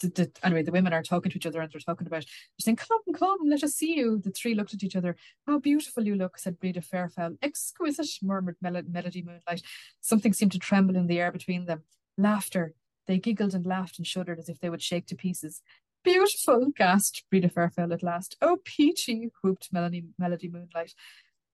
the, 0.00 0.08
the, 0.08 0.30
anyway 0.42 0.62
the 0.62 0.72
women 0.72 0.92
are 0.92 1.02
talking 1.02 1.30
to 1.30 1.36
each 1.36 1.46
other 1.46 1.60
and 1.60 1.70
they're 1.70 1.80
talking 1.80 2.06
about 2.06 2.22
they're 2.22 2.60
saying 2.60 2.76
come 2.76 3.00
come 3.14 3.38
let 3.46 3.62
us 3.62 3.74
see 3.74 3.94
you. 3.96 4.18
The 4.18 4.30
three 4.30 4.54
looked 4.54 4.74
at 4.74 4.82
each 4.82 4.96
other. 4.96 5.16
How 5.46 5.58
beautiful 5.58 6.06
you 6.06 6.14
look 6.14 6.38
said 6.38 6.58
Breda 6.58 6.80
Fairfowl 6.80 7.36
exquisite 7.42 8.18
murmured 8.22 8.56
Mel- 8.62 8.82
Melody 8.88 9.22
Moonlight. 9.22 9.62
Something 10.00 10.32
seemed 10.32 10.52
to 10.52 10.58
tremble 10.58 10.96
in 10.96 11.06
the 11.06 11.20
air 11.20 11.32
between 11.32 11.66
them. 11.66 11.82
Laughter. 12.16 12.74
They 13.06 13.18
giggled 13.18 13.54
and 13.54 13.66
laughed 13.66 13.98
and 13.98 14.06
shuddered 14.06 14.38
as 14.38 14.48
if 14.48 14.60
they 14.60 14.70
would 14.70 14.82
shake 14.82 15.06
to 15.08 15.14
pieces. 15.14 15.60
Beautiful, 16.04 16.70
gasped 16.74 17.24
Breda 17.30 17.48
Fairfowl 17.48 17.92
at 17.92 18.02
last. 18.02 18.36
Oh, 18.40 18.58
Peachy, 18.64 19.30
whooped 19.42 19.68
Melanie, 19.72 20.04
Melody 20.18 20.48
Moonlight. 20.48 20.94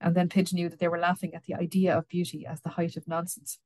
And 0.01 0.15
then 0.15 0.29
Pidge 0.29 0.53
knew 0.53 0.69
that 0.69 0.79
they 0.79 0.89
were 0.89 0.99
laughing 0.99 1.35
at 1.35 1.45
the 1.45 1.55
idea 1.55 1.97
of 1.97 2.09
beauty 2.09 2.47
as 2.47 2.61
the 2.61 2.71
height 2.71 2.97
of 2.97 3.09
nonsense. 3.09 3.59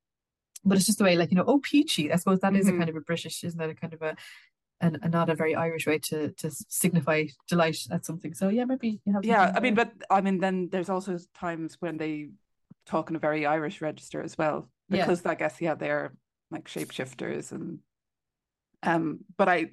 But 0.64 0.76
it's 0.78 0.86
just 0.86 0.98
the 0.98 1.04
way, 1.04 1.16
like, 1.16 1.30
you 1.30 1.36
know, 1.36 1.44
oh, 1.46 1.58
Peachy. 1.60 2.12
I 2.12 2.16
suppose 2.16 2.40
that 2.40 2.56
is 2.56 2.66
Mhm. 2.66 2.74
a 2.74 2.78
kind 2.78 2.88
of 2.90 2.96
a 2.96 3.00
British, 3.00 3.44
isn't 3.44 3.58
that 3.58 3.70
a 3.70 3.74
kind 3.74 3.92
of 3.92 4.02
a, 4.02 4.16
and 4.80 4.98
not 5.10 5.30
a 5.30 5.34
very 5.34 5.54
Irish 5.54 5.86
way 5.86 5.98
to 5.98 6.32
to 6.32 6.50
signify 6.68 7.24
delight 7.48 7.78
at 7.90 8.04
something. 8.04 8.34
So 8.34 8.48
yeah, 8.48 8.64
maybe 8.64 9.00
you 9.04 9.12
have. 9.12 9.24
yeah. 9.24 9.52
I 9.54 9.60
mean, 9.60 9.74
but 9.74 9.92
I 10.10 10.20
mean, 10.20 10.38
then 10.38 10.68
there's 10.70 10.88
also 10.90 11.18
times 11.34 11.76
when 11.80 11.96
they 11.96 12.30
talk 12.86 13.08
in 13.10 13.16
a 13.16 13.18
very 13.20 13.46
Irish 13.46 13.80
register 13.80 14.20
as 14.22 14.36
well, 14.36 14.68
Yeah. 14.88 15.04
because 15.04 15.24
I 15.24 15.34
guess 15.36 15.60
yeah, 15.60 15.74
they're 15.74 16.14
like 16.50 16.64
shapeshifters 16.68 17.52
and 17.52 17.80
um. 18.82 19.20
But 19.36 19.48
I 19.48 19.70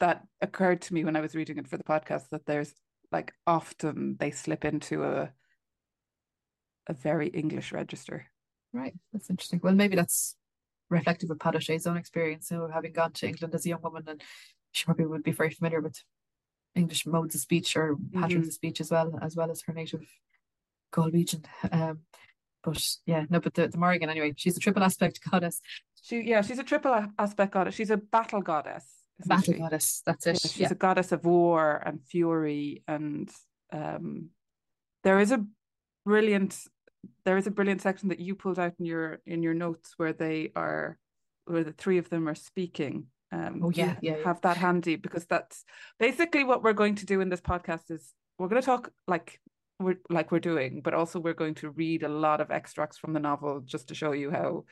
that 0.00 0.26
occurred 0.40 0.80
to 0.82 0.94
me 0.94 1.04
when 1.04 1.16
I 1.16 1.20
was 1.20 1.34
reading 1.34 1.58
it 1.58 1.68
for 1.68 1.76
the 1.76 1.84
podcast 1.84 2.28
that 2.30 2.46
there's 2.46 2.74
like 3.12 3.32
often 3.46 4.16
they 4.18 4.30
slip 4.30 4.64
into 4.64 5.04
a 5.04 5.32
a 6.86 6.92
very 6.94 7.28
English 7.28 7.72
register. 7.72 8.26
Right, 8.74 8.92
that's 9.12 9.30
interesting. 9.30 9.60
Well, 9.62 9.74
maybe 9.74 9.94
that's 9.96 10.34
reflective 10.90 11.30
of 11.30 11.38
Pat 11.38 11.54
O'Shea's 11.54 11.86
own 11.86 11.96
experience, 11.96 12.50
you 12.50 12.58
know, 12.58 12.68
having 12.68 12.92
gone 12.92 13.12
to 13.12 13.28
England 13.28 13.54
as 13.54 13.64
a 13.64 13.68
young 13.70 13.80
woman, 13.82 14.02
and 14.08 14.20
she 14.72 14.84
probably 14.84 15.06
would 15.06 15.22
be 15.22 15.30
very 15.30 15.50
familiar 15.50 15.80
with 15.80 16.02
English 16.74 17.06
modes 17.06 17.36
of 17.36 17.40
speech 17.40 17.76
or 17.76 17.96
patterns 18.12 18.46
Mhm. 18.46 18.48
of 18.48 18.52
speech 18.52 18.80
as 18.80 18.90
well, 18.90 19.16
as 19.22 19.36
well 19.36 19.50
as 19.50 19.62
her 19.62 19.72
native 19.72 20.04
Galwegian. 20.92 21.46
Um, 21.70 22.00
but 22.64 22.84
yeah, 23.06 23.26
no, 23.30 23.38
but 23.40 23.54
the, 23.54 23.68
the 23.68 23.78
Morrigan 23.78 24.10
anyway, 24.10 24.34
she's 24.36 24.56
a 24.56 24.60
triple 24.60 24.82
aspect 24.82 25.20
goddess, 25.30 25.60
She 26.02 26.20
yeah, 26.22 26.42
she's 26.42 26.58
a 26.58 26.64
triple 26.64 27.06
aspect 27.18 27.52
goddess. 27.52 27.74
She's 27.76 27.90
a 27.90 27.96
battle 27.96 28.42
goddess. 28.42 28.84
battle 29.24 29.54
goddess. 29.54 30.02
That's 30.04 30.26
Yeah, 30.26 30.32
it. 30.32 30.40
she's 30.40 30.58
Yeah, 30.60 30.68
a 30.72 30.74
goddess 30.74 31.12
of 31.12 31.24
war 31.24 31.80
and 31.86 32.02
fury 32.04 32.82
and 32.88 33.30
um 33.72 34.30
there 35.04 35.20
is 35.20 35.30
a 35.32 35.46
brilliant 36.04 36.58
there 37.24 37.36
is 37.36 37.46
a 37.46 37.50
brilliant 37.50 37.82
section 37.82 38.08
that 38.08 38.20
you 38.20 38.34
pulled 38.34 38.58
out 38.58 38.74
in 38.78 38.86
your 38.86 39.20
in 39.26 39.42
your 39.42 39.54
notes 39.54 39.94
where 39.96 40.12
they 40.12 40.50
are 40.56 40.98
where 41.46 41.64
the 41.64 41.72
three 41.72 41.98
of 41.98 42.08
them 42.08 42.28
are 42.28 42.34
speaking 42.34 43.06
Um, 43.32 43.60
oh 43.64 43.70
yeah, 43.70 43.96
yeah, 44.00 44.16
have 44.24 44.40
that 44.42 44.56
handy 44.56 44.96
because 44.96 45.26
that's 45.26 45.64
basically 45.98 46.44
what 46.44 46.62
we're 46.62 46.72
going 46.72 46.94
to 46.96 47.06
do 47.06 47.20
in 47.20 47.28
this 47.28 47.40
podcast. 47.40 47.90
Is 47.90 48.12
we're 48.38 48.48
going 48.48 48.62
to 48.62 48.66
talk 48.66 48.90
like 49.08 49.40
we're 49.80 49.98
like 50.08 50.30
we're 50.30 50.38
doing, 50.38 50.82
but 50.82 50.94
also 50.94 51.18
we're 51.18 51.34
going 51.34 51.54
to 51.56 51.70
read 51.70 52.02
a 52.04 52.08
lot 52.08 52.40
of 52.40 52.50
extracts 52.50 52.98
from 52.98 53.12
the 53.12 53.20
novel 53.20 53.60
just 53.64 53.88
to 53.88 53.94
show 53.94 54.12
you 54.12 54.30
how 54.30 54.64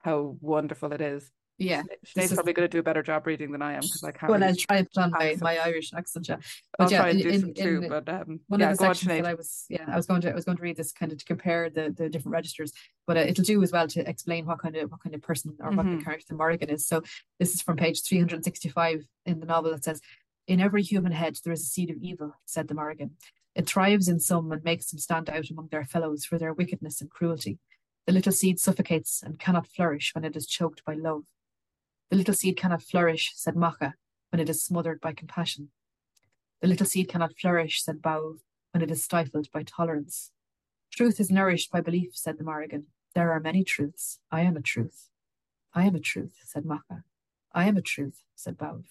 how 0.00 0.36
wonderful 0.40 0.92
it 0.92 1.00
is. 1.00 1.30
Yeah, 1.62 1.82
Sinead's 2.04 2.34
probably 2.34 2.52
going 2.52 2.68
to 2.68 2.72
do 2.72 2.78
a 2.80 2.82
better 2.82 3.02
job 3.02 3.26
reading 3.26 3.52
than 3.52 3.62
I 3.62 3.72
am 3.74 3.80
because 3.80 4.02
I 4.04 4.10
can't. 4.12 4.30
Well, 4.30 4.40
really 4.40 4.50
I'll 4.52 4.56
try 4.56 4.76
and 4.78 4.90
put 4.90 5.02
on 5.02 5.10
my, 5.12 5.36
my 5.40 5.58
Irish 5.58 5.92
accent. 5.94 6.28
Yeah, 6.28 6.36
but 6.76 6.84
I'll 6.84 6.90
yeah, 6.90 6.98
try 6.98 7.08
and 7.10 7.22
do 7.22 7.28
in, 7.28 7.40
some 7.40 7.54
too. 7.54 7.80
in, 7.84 7.88
but 7.88 8.08
um, 8.08 8.40
one 8.48 8.60
yeah, 8.60 8.70
of 8.70 8.78
the 8.78 8.84
on, 8.86 8.94
sections 8.94 9.12
Sinead. 9.12 9.22
that 9.22 9.28
I 9.30 9.34
was, 9.34 9.64
yeah, 9.68 9.84
I 9.88 9.96
was 9.96 10.06
going 10.06 10.20
to, 10.22 10.30
I 10.30 10.34
was 10.34 10.44
going 10.44 10.56
to 10.56 10.62
read 10.62 10.76
this 10.76 10.92
kind 10.92 11.12
of 11.12 11.18
to 11.18 11.24
compare 11.24 11.70
the 11.70 11.94
the 11.96 12.08
different 12.08 12.32
registers, 12.32 12.72
but 13.06 13.16
uh, 13.16 13.20
it'll 13.20 13.44
do 13.44 13.62
as 13.62 13.72
well 13.72 13.86
to 13.88 14.08
explain 14.08 14.46
what 14.46 14.58
kind 14.58 14.76
of 14.76 14.90
what 14.90 15.02
kind 15.02 15.14
of 15.14 15.22
person 15.22 15.56
or 15.60 15.70
what 15.72 15.86
Mhm. 15.86 15.98
the 15.98 16.04
character 16.04 16.34
Morrigan 16.34 16.70
is. 16.70 16.86
So 16.86 17.02
this 17.38 17.54
is 17.54 17.62
from 17.62 17.76
page 17.76 18.02
three 18.02 18.18
hundred 18.18 18.36
and 18.36 18.44
sixty-five 18.44 19.04
in 19.26 19.40
the 19.40 19.46
novel. 19.46 19.70
that 19.72 19.84
says, 19.84 20.00
"In 20.46 20.60
every 20.60 20.82
human 20.82 21.12
head 21.12 21.36
there 21.44 21.52
is 21.52 21.62
a 21.62 21.66
seed 21.66 21.90
of 21.90 21.96
evil," 21.98 22.34
said 22.46 22.68
the 22.68 22.74
Morrigan. 22.74 23.12
It 23.54 23.66
thrives 23.66 24.08
in 24.08 24.18
some 24.18 24.50
and 24.50 24.64
makes 24.64 24.90
them 24.90 24.98
stand 24.98 25.28
out 25.28 25.50
among 25.50 25.68
their 25.68 25.84
fellows 25.84 26.24
for 26.24 26.38
their 26.38 26.54
wickedness 26.54 27.02
and 27.02 27.10
cruelty. 27.10 27.58
The 28.06 28.12
little 28.12 28.32
seed 28.32 28.58
suffocates 28.58 29.22
and 29.22 29.38
cannot 29.38 29.66
flourish 29.68 30.12
when 30.14 30.24
it 30.24 30.34
is 30.34 30.46
choked 30.46 30.82
by 30.84 30.94
love. 30.94 31.24
The 32.12 32.18
little 32.18 32.34
seed 32.34 32.58
cannot 32.58 32.82
flourish, 32.82 33.32
said 33.36 33.56
Macha, 33.56 33.94
when 34.28 34.38
it 34.38 34.50
is 34.50 34.62
smothered 34.62 35.00
by 35.00 35.14
compassion. 35.14 35.70
The 36.60 36.68
little 36.68 36.84
seed 36.84 37.08
cannot 37.08 37.38
flourish, 37.38 37.82
said 37.82 38.02
Bauv, 38.02 38.40
when 38.72 38.82
it 38.82 38.90
is 38.90 39.02
stifled 39.02 39.50
by 39.50 39.62
tolerance. 39.62 40.30
Truth 40.90 41.18
is 41.20 41.30
nourished 41.30 41.70
by 41.70 41.80
belief, 41.80 42.10
said 42.12 42.36
the 42.36 42.44
Morrigan. 42.44 42.88
There 43.14 43.32
are 43.32 43.40
many 43.40 43.64
truths. 43.64 44.18
I 44.30 44.42
am 44.42 44.58
a 44.58 44.60
truth. 44.60 45.08
I 45.72 45.84
am 45.86 45.94
a 45.94 46.00
truth, 46.00 46.34
said 46.44 46.66
Macha. 46.66 47.04
I 47.54 47.66
am 47.66 47.78
a 47.78 47.80
truth, 47.80 48.24
said 48.34 48.58
Bauv. 48.58 48.84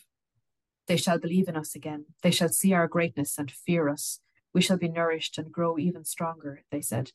They 0.88 0.98
shall 0.98 1.20
believe 1.20 1.48
in 1.48 1.56
us 1.56 1.76
again. 1.76 2.06
They 2.24 2.32
shall 2.32 2.50
see 2.50 2.74
our 2.74 2.88
greatness 2.88 3.38
and 3.38 3.52
fear 3.52 3.88
us. 3.88 4.22
We 4.52 4.64
shall 4.64 4.78
be 4.78 4.90
nourished 4.90 5.38
and 5.38 5.52
grow 5.52 5.78
even 5.78 6.06
stronger, 6.06 6.64
they 6.72 6.82
said. 6.82 7.12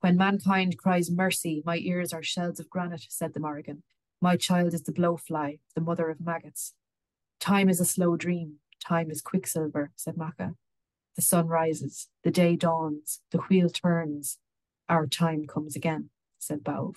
When 0.00 0.18
mankind 0.18 0.76
cries 0.76 1.10
mercy, 1.10 1.62
my 1.64 1.78
ears 1.78 2.12
are 2.12 2.22
shells 2.22 2.60
of 2.60 2.68
granite, 2.68 3.06
said 3.08 3.32
the 3.32 3.40
Morrigan. 3.40 3.82
My 4.20 4.36
child 4.36 4.74
is 4.74 4.82
the 4.82 4.92
blowfly, 4.92 5.60
the 5.74 5.80
mother 5.80 6.10
of 6.10 6.20
maggots. 6.20 6.74
Time 7.40 7.68
is 7.68 7.80
a 7.80 7.84
slow 7.84 8.16
dream. 8.16 8.56
Time 8.84 9.10
is 9.10 9.20
quicksilver, 9.22 9.90
said 9.96 10.16
Macha. 10.16 10.54
The 11.16 11.22
sun 11.22 11.46
rises, 11.48 12.08
the 12.24 12.30
day 12.30 12.56
dawns, 12.56 13.20
the 13.30 13.38
wheel 13.38 13.68
turns. 13.68 14.38
Our 14.88 15.06
time 15.06 15.46
comes 15.46 15.76
again, 15.76 16.10
said 16.38 16.62
Bauv. 16.62 16.94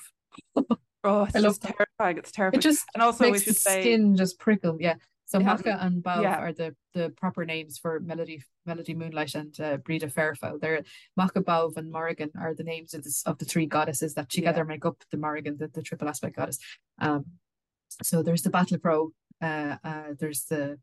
Oh, 1.04 1.24
it's 1.24 1.36
I 1.36 1.40
love 1.40 1.60
terrifying. 1.60 2.20
It's 2.20 2.32
terrifying. 2.32 2.60
It 2.60 2.62
just 2.62 2.86
and 2.94 3.02
also, 3.02 3.26
we 3.26 3.32
makes 3.32 3.46
the 3.46 3.54
say 3.54 3.82
skin 3.82 4.16
just 4.16 4.38
prickle. 4.38 4.78
Yeah. 4.80 4.98
So 5.32 5.40
Yeah. 5.40 5.58
And 5.80 6.04
Bauv 6.04 6.24
Yeah. 6.24 6.40
are 6.40 6.52
the, 6.52 6.76
the 6.94 7.10
proper 7.12 7.46
names 7.46 7.78
for 7.78 8.02
Melody 8.02 8.44
Melody 8.66 8.94
Moonlight 8.94 9.34
and 9.34 9.58
uh, 9.62 9.78
Breda 9.78 10.08
Fairfowl. 10.08 10.60
They're 10.60 10.84
Macha, 11.16 11.42
Bauv, 11.42 11.78
and 11.78 11.90
Morrigan 11.90 12.32
are 12.38 12.54
the 12.54 12.66
names 12.66 12.94
of 12.94 13.04
the 13.06 13.24
of 13.26 13.38
the 13.38 13.46
three 13.46 13.66
goddesses 13.66 14.14
that 14.16 14.30
together 14.30 14.66
make 14.66 14.86
up 14.86 14.98
the 15.10 15.18
Morrigan, 15.18 15.56
the, 15.58 15.70
the 15.70 15.82
triple 15.82 16.10
aspect 16.10 16.36
goddess. 16.36 16.60
Um, 17.00 17.26
so 18.04 18.22
there's 18.22 18.42
the 18.42 18.50
Battle 18.50 18.78
Pro. 18.78 19.14
Uh, 19.42 19.78
uh, 19.86 20.04
there's 20.20 20.44
the 20.46 20.80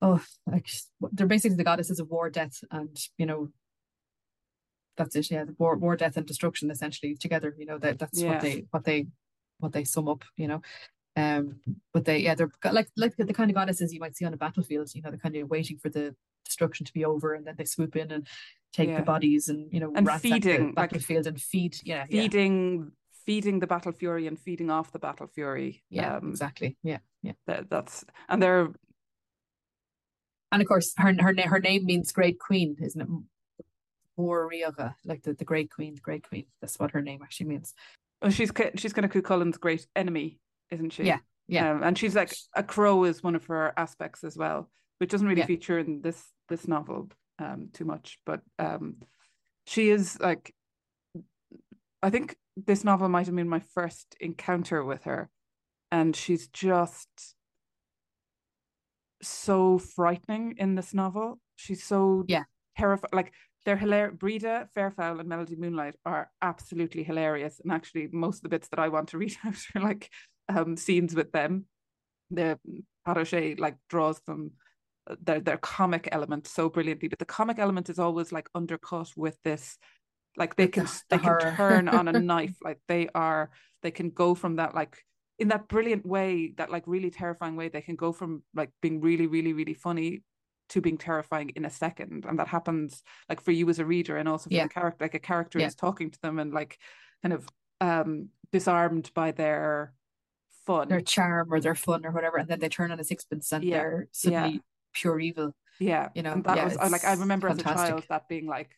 oh, 0.00 0.22
like 0.46 0.68
they're 1.12 1.26
basically 1.26 1.56
the 1.56 1.64
goddesses 1.64 1.98
of 1.98 2.08
war, 2.08 2.30
death, 2.30 2.62
and 2.70 2.96
you 3.18 3.26
know. 3.26 3.48
That's 4.96 5.14
it, 5.16 5.30
yeah. 5.30 5.44
The 5.44 5.54
war, 5.58 5.76
war, 5.76 5.94
death, 5.96 6.16
and 6.16 6.24
destruction, 6.24 6.70
essentially 6.70 7.16
together. 7.16 7.54
You 7.58 7.66
know 7.66 7.78
that 7.78 7.98
that's 7.98 8.22
Yeah. 8.22 8.30
what 8.30 8.40
they 8.40 8.66
what 8.70 8.84
they 8.84 9.08
what 9.58 9.72
they 9.72 9.84
sum 9.84 10.08
up. 10.08 10.22
You 10.36 10.46
know, 10.48 10.62
um, 11.16 11.60
but 11.92 12.04
they, 12.04 12.18
yeah, 12.18 12.34
they're 12.34 12.50
like 12.70 12.88
like 12.96 13.16
the 13.16 13.32
kind 13.32 13.50
of 13.50 13.54
goddesses 13.56 13.92
you 13.92 14.00
might 14.00 14.16
see 14.16 14.24
on 14.24 14.34
a 14.34 14.36
battlefield. 14.36 14.94
You 14.94 15.02
know, 15.02 15.10
they're 15.10 15.18
kind 15.18 15.36
of 15.36 15.48
waiting 15.48 15.78
for 15.78 15.88
the 15.88 16.14
destruction 16.44 16.86
to 16.86 16.92
be 16.92 17.04
over, 17.04 17.34
and 17.34 17.46
then 17.46 17.54
they 17.56 17.64
swoop 17.64 17.96
in 17.96 18.10
and 18.12 18.26
take 18.72 18.88
Yeah. 18.90 18.98
the 18.98 19.02
bodies 19.04 19.48
and 19.48 19.72
you 19.72 19.80
know 19.80 19.92
And 19.94 20.08
feeding, 20.20 20.42
the 20.42 20.64
like, 20.66 20.74
battlefield 20.74 21.26
and 21.26 21.40
feed. 21.40 21.76
Yeah, 21.84 22.04
yeah, 22.08 22.22
feeding 22.22 22.92
feeding 23.24 23.58
the 23.58 23.66
battle 23.66 23.92
fury 23.92 24.26
and 24.28 24.38
feeding 24.38 24.70
off 24.70 24.92
the 24.92 24.98
battle 25.00 25.26
fury. 25.26 25.82
yeah, 25.90 26.16
um, 26.16 26.28
exactly. 26.30 26.76
Yeah, 26.84 26.98
yeah. 27.22 27.32
that, 27.46 27.68
that's 27.70 28.04
and 28.28 28.40
they're 28.42 28.68
And 30.52 30.62
of 30.62 30.68
course, 30.68 30.92
her 30.98 31.12
her 31.20 31.34
her 31.48 31.58
name 31.60 31.84
means 31.86 32.12
great 32.12 32.38
queen, 32.38 32.76
isn't 32.80 33.00
it? 33.00 33.08
Warriora, 34.18 34.94
like 35.04 35.22
the, 35.22 35.34
the 35.34 35.44
great 35.44 35.70
queen, 35.70 35.94
the 35.96 36.00
great 36.00 36.26
queen. 36.28 36.46
That's 36.60 36.78
what 36.78 36.92
her 36.92 37.02
name 37.02 37.20
actually 37.22 37.46
means. 37.48 37.74
oh, 38.22 38.30
she's 38.30 38.50
she's 38.76 38.92
kind 38.92 39.04
of 39.04 39.10
Cuchulain's 39.10 39.58
great 39.58 39.86
enemy, 39.96 40.38
isn't 40.70 40.90
she? 40.90 41.04
Yeah, 41.04 41.18
yeah. 41.48 41.70
Um, 41.72 41.82
and 41.82 41.98
she's 41.98 42.14
like 42.14 42.34
a 42.54 42.62
crow 42.62 43.04
is 43.04 43.22
one 43.22 43.34
of 43.34 43.44
her 43.46 43.72
aspects 43.76 44.24
as 44.24 44.36
well, 44.36 44.70
which 44.98 45.10
doesn't 45.10 45.26
really 45.26 45.40
Yeah. 45.40 45.46
feature 45.46 45.78
in 45.78 46.00
this 46.02 46.22
this 46.48 46.68
novel 46.68 47.10
um 47.38 47.68
too 47.72 47.84
much, 47.84 48.18
but 48.24 48.40
um 48.58 48.96
she 49.66 49.90
is 49.90 50.18
like 50.20 50.54
I 52.02 52.10
think 52.10 52.36
this 52.56 52.84
novel 52.84 53.08
might 53.08 53.26
have 53.26 53.34
been 53.34 53.48
my 53.48 53.62
first 53.74 54.16
encounter 54.20 54.84
with 54.84 55.04
her, 55.04 55.28
and 55.90 56.14
she's 56.14 56.48
just 56.48 57.08
so 59.22 59.78
frightening 59.78 60.54
in 60.58 60.74
this 60.74 60.94
novel. 60.94 61.40
She's 61.56 61.82
so 61.84 62.24
Yeah. 62.28 62.44
terrifying. 62.76 63.10
Like 63.12 63.32
they're 63.64 63.76
hilarious. 63.76 64.16
Breda, 64.18 64.68
Fairfowl, 64.76 65.18
and 65.20 65.28
Melody 65.28 65.56
Moonlight 65.56 65.96
are 66.04 66.30
absolutely 66.40 67.02
hilarious. 67.02 67.60
And 67.60 67.72
actually, 67.72 68.08
most 68.12 68.36
of 68.38 68.42
the 68.42 68.48
bits 68.48 68.68
that 68.68 68.78
I 68.78 68.88
want 68.88 69.08
to 69.08 69.18
read 69.18 69.36
out 69.44 69.56
are 69.74 69.82
like 69.82 70.10
um 70.48 70.76
scenes 70.76 71.14
with 71.14 71.32
them. 71.32 71.66
The 72.30 72.58
Pat 73.04 73.58
like 73.58 73.76
draws 73.88 74.20
them 74.20 74.52
uh, 75.08 75.16
their 75.22 75.40
their 75.40 75.58
comic 75.58 76.08
element 76.12 76.46
so 76.46 76.68
brilliantly, 76.68 77.08
but 77.08 77.18
the 77.18 77.24
comic 77.24 77.58
element 77.58 77.88
is 77.88 77.98
always 77.98 78.32
like 78.32 78.48
undercut 78.54 79.12
with 79.16 79.38
this. 79.44 79.78
Like 80.36 80.56
they 80.56 80.68
can 80.68 80.84
the- 80.84 81.02
they 81.10 81.18
the 81.18 81.22
can 81.24 81.56
turn 81.56 81.88
on 81.88 82.08
a 82.08 82.12
knife. 82.20 82.56
Like 82.62 82.80
they 82.88 83.08
are 83.14 83.50
they 83.82 83.90
can 83.90 84.10
go 84.10 84.34
from 84.34 84.56
that 84.56 84.74
like 84.74 85.04
in 85.38 85.48
that 85.48 85.68
brilliant 85.68 86.04
way, 86.06 86.52
that 86.56 86.70
like 86.70 86.84
really 86.86 87.10
terrifying 87.10 87.56
way, 87.56 87.68
they 87.68 87.82
can 87.82 87.96
go 87.96 88.12
from 88.12 88.42
like 88.54 88.70
being 88.80 89.00
really, 89.00 89.26
really, 89.26 89.52
really 89.52 89.74
funny 89.74 90.22
to 90.70 90.80
being 90.80 90.98
terrifying 90.98 91.50
in 91.50 91.64
a 91.64 91.70
second. 91.70 92.24
And 92.24 92.38
that 92.38 92.48
happens 92.48 93.02
like 93.28 93.40
for 93.40 93.52
you 93.52 93.68
as 93.68 93.78
a 93.78 93.84
reader 93.84 94.16
and 94.16 94.28
also 94.28 94.50
for 94.50 94.54
Yeah. 94.56 94.64
the 94.64 94.70
character, 94.70 95.04
like 95.04 95.14
a 95.14 95.18
character 95.20 95.58
Yeah. 95.60 95.66
is 95.66 95.74
talking 95.74 96.10
to 96.10 96.20
them 96.22 96.38
and 96.38 96.52
like 96.52 96.78
kind 97.22 97.32
of 97.34 97.48
um 97.80 98.30
disarmed 98.50 99.10
by 99.14 99.30
their 99.32 99.92
fun. 100.66 100.88
Their 100.88 101.00
charm 101.00 101.52
or 101.52 101.60
their 101.60 101.74
fun 101.74 102.04
or 102.04 102.10
whatever, 102.10 102.36
and 102.38 102.48
then 102.48 102.58
they 102.60 102.68
turn 102.68 102.90
on 102.92 103.00
a 103.00 103.04
sixpence 103.04 103.52
and 103.52 103.64
Yeah, 103.64 103.78
they're 103.78 104.08
suddenly 104.12 104.60
pure 104.92 105.20
evil. 105.20 105.54
yeah. 105.78 106.08
you 106.14 106.22
know, 106.22 106.32
and 106.32 106.44
that 106.44 106.56
yeah, 106.56 106.64
was 106.64 106.76
I 106.76 106.88
like 106.88 107.04
I 107.04 107.14
remember 107.14 107.48
as 107.48 107.58
a 107.58 107.62
child 107.62 108.04
that 108.08 108.28
being 108.28 108.46
like 108.46 108.76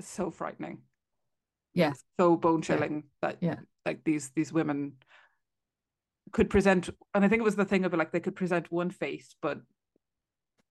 so 0.00 0.30
frightening. 0.30 0.78
Yeah. 1.74 1.92
So 2.18 2.36
bone 2.36 2.62
chilling 2.62 3.04
that 3.22 3.38
Yeah. 3.40 3.56
like 3.84 4.04
these 4.04 4.30
these 4.30 4.52
women 4.52 4.92
could 6.32 6.50
present 6.50 6.90
and 7.14 7.24
I 7.24 7.28
think 7.28 7.40
it 7.40 7.44
was 7.44 7.56
the 7.56 7.64
thing 7.64 7.84
of 7.84 7.92
like 7.94 8.12
they 8.12 8.20
could 8.20 8.36
present 8.36 8.70
one 8.72 8.90
face, 8.90 9.34
but 9.40 9.60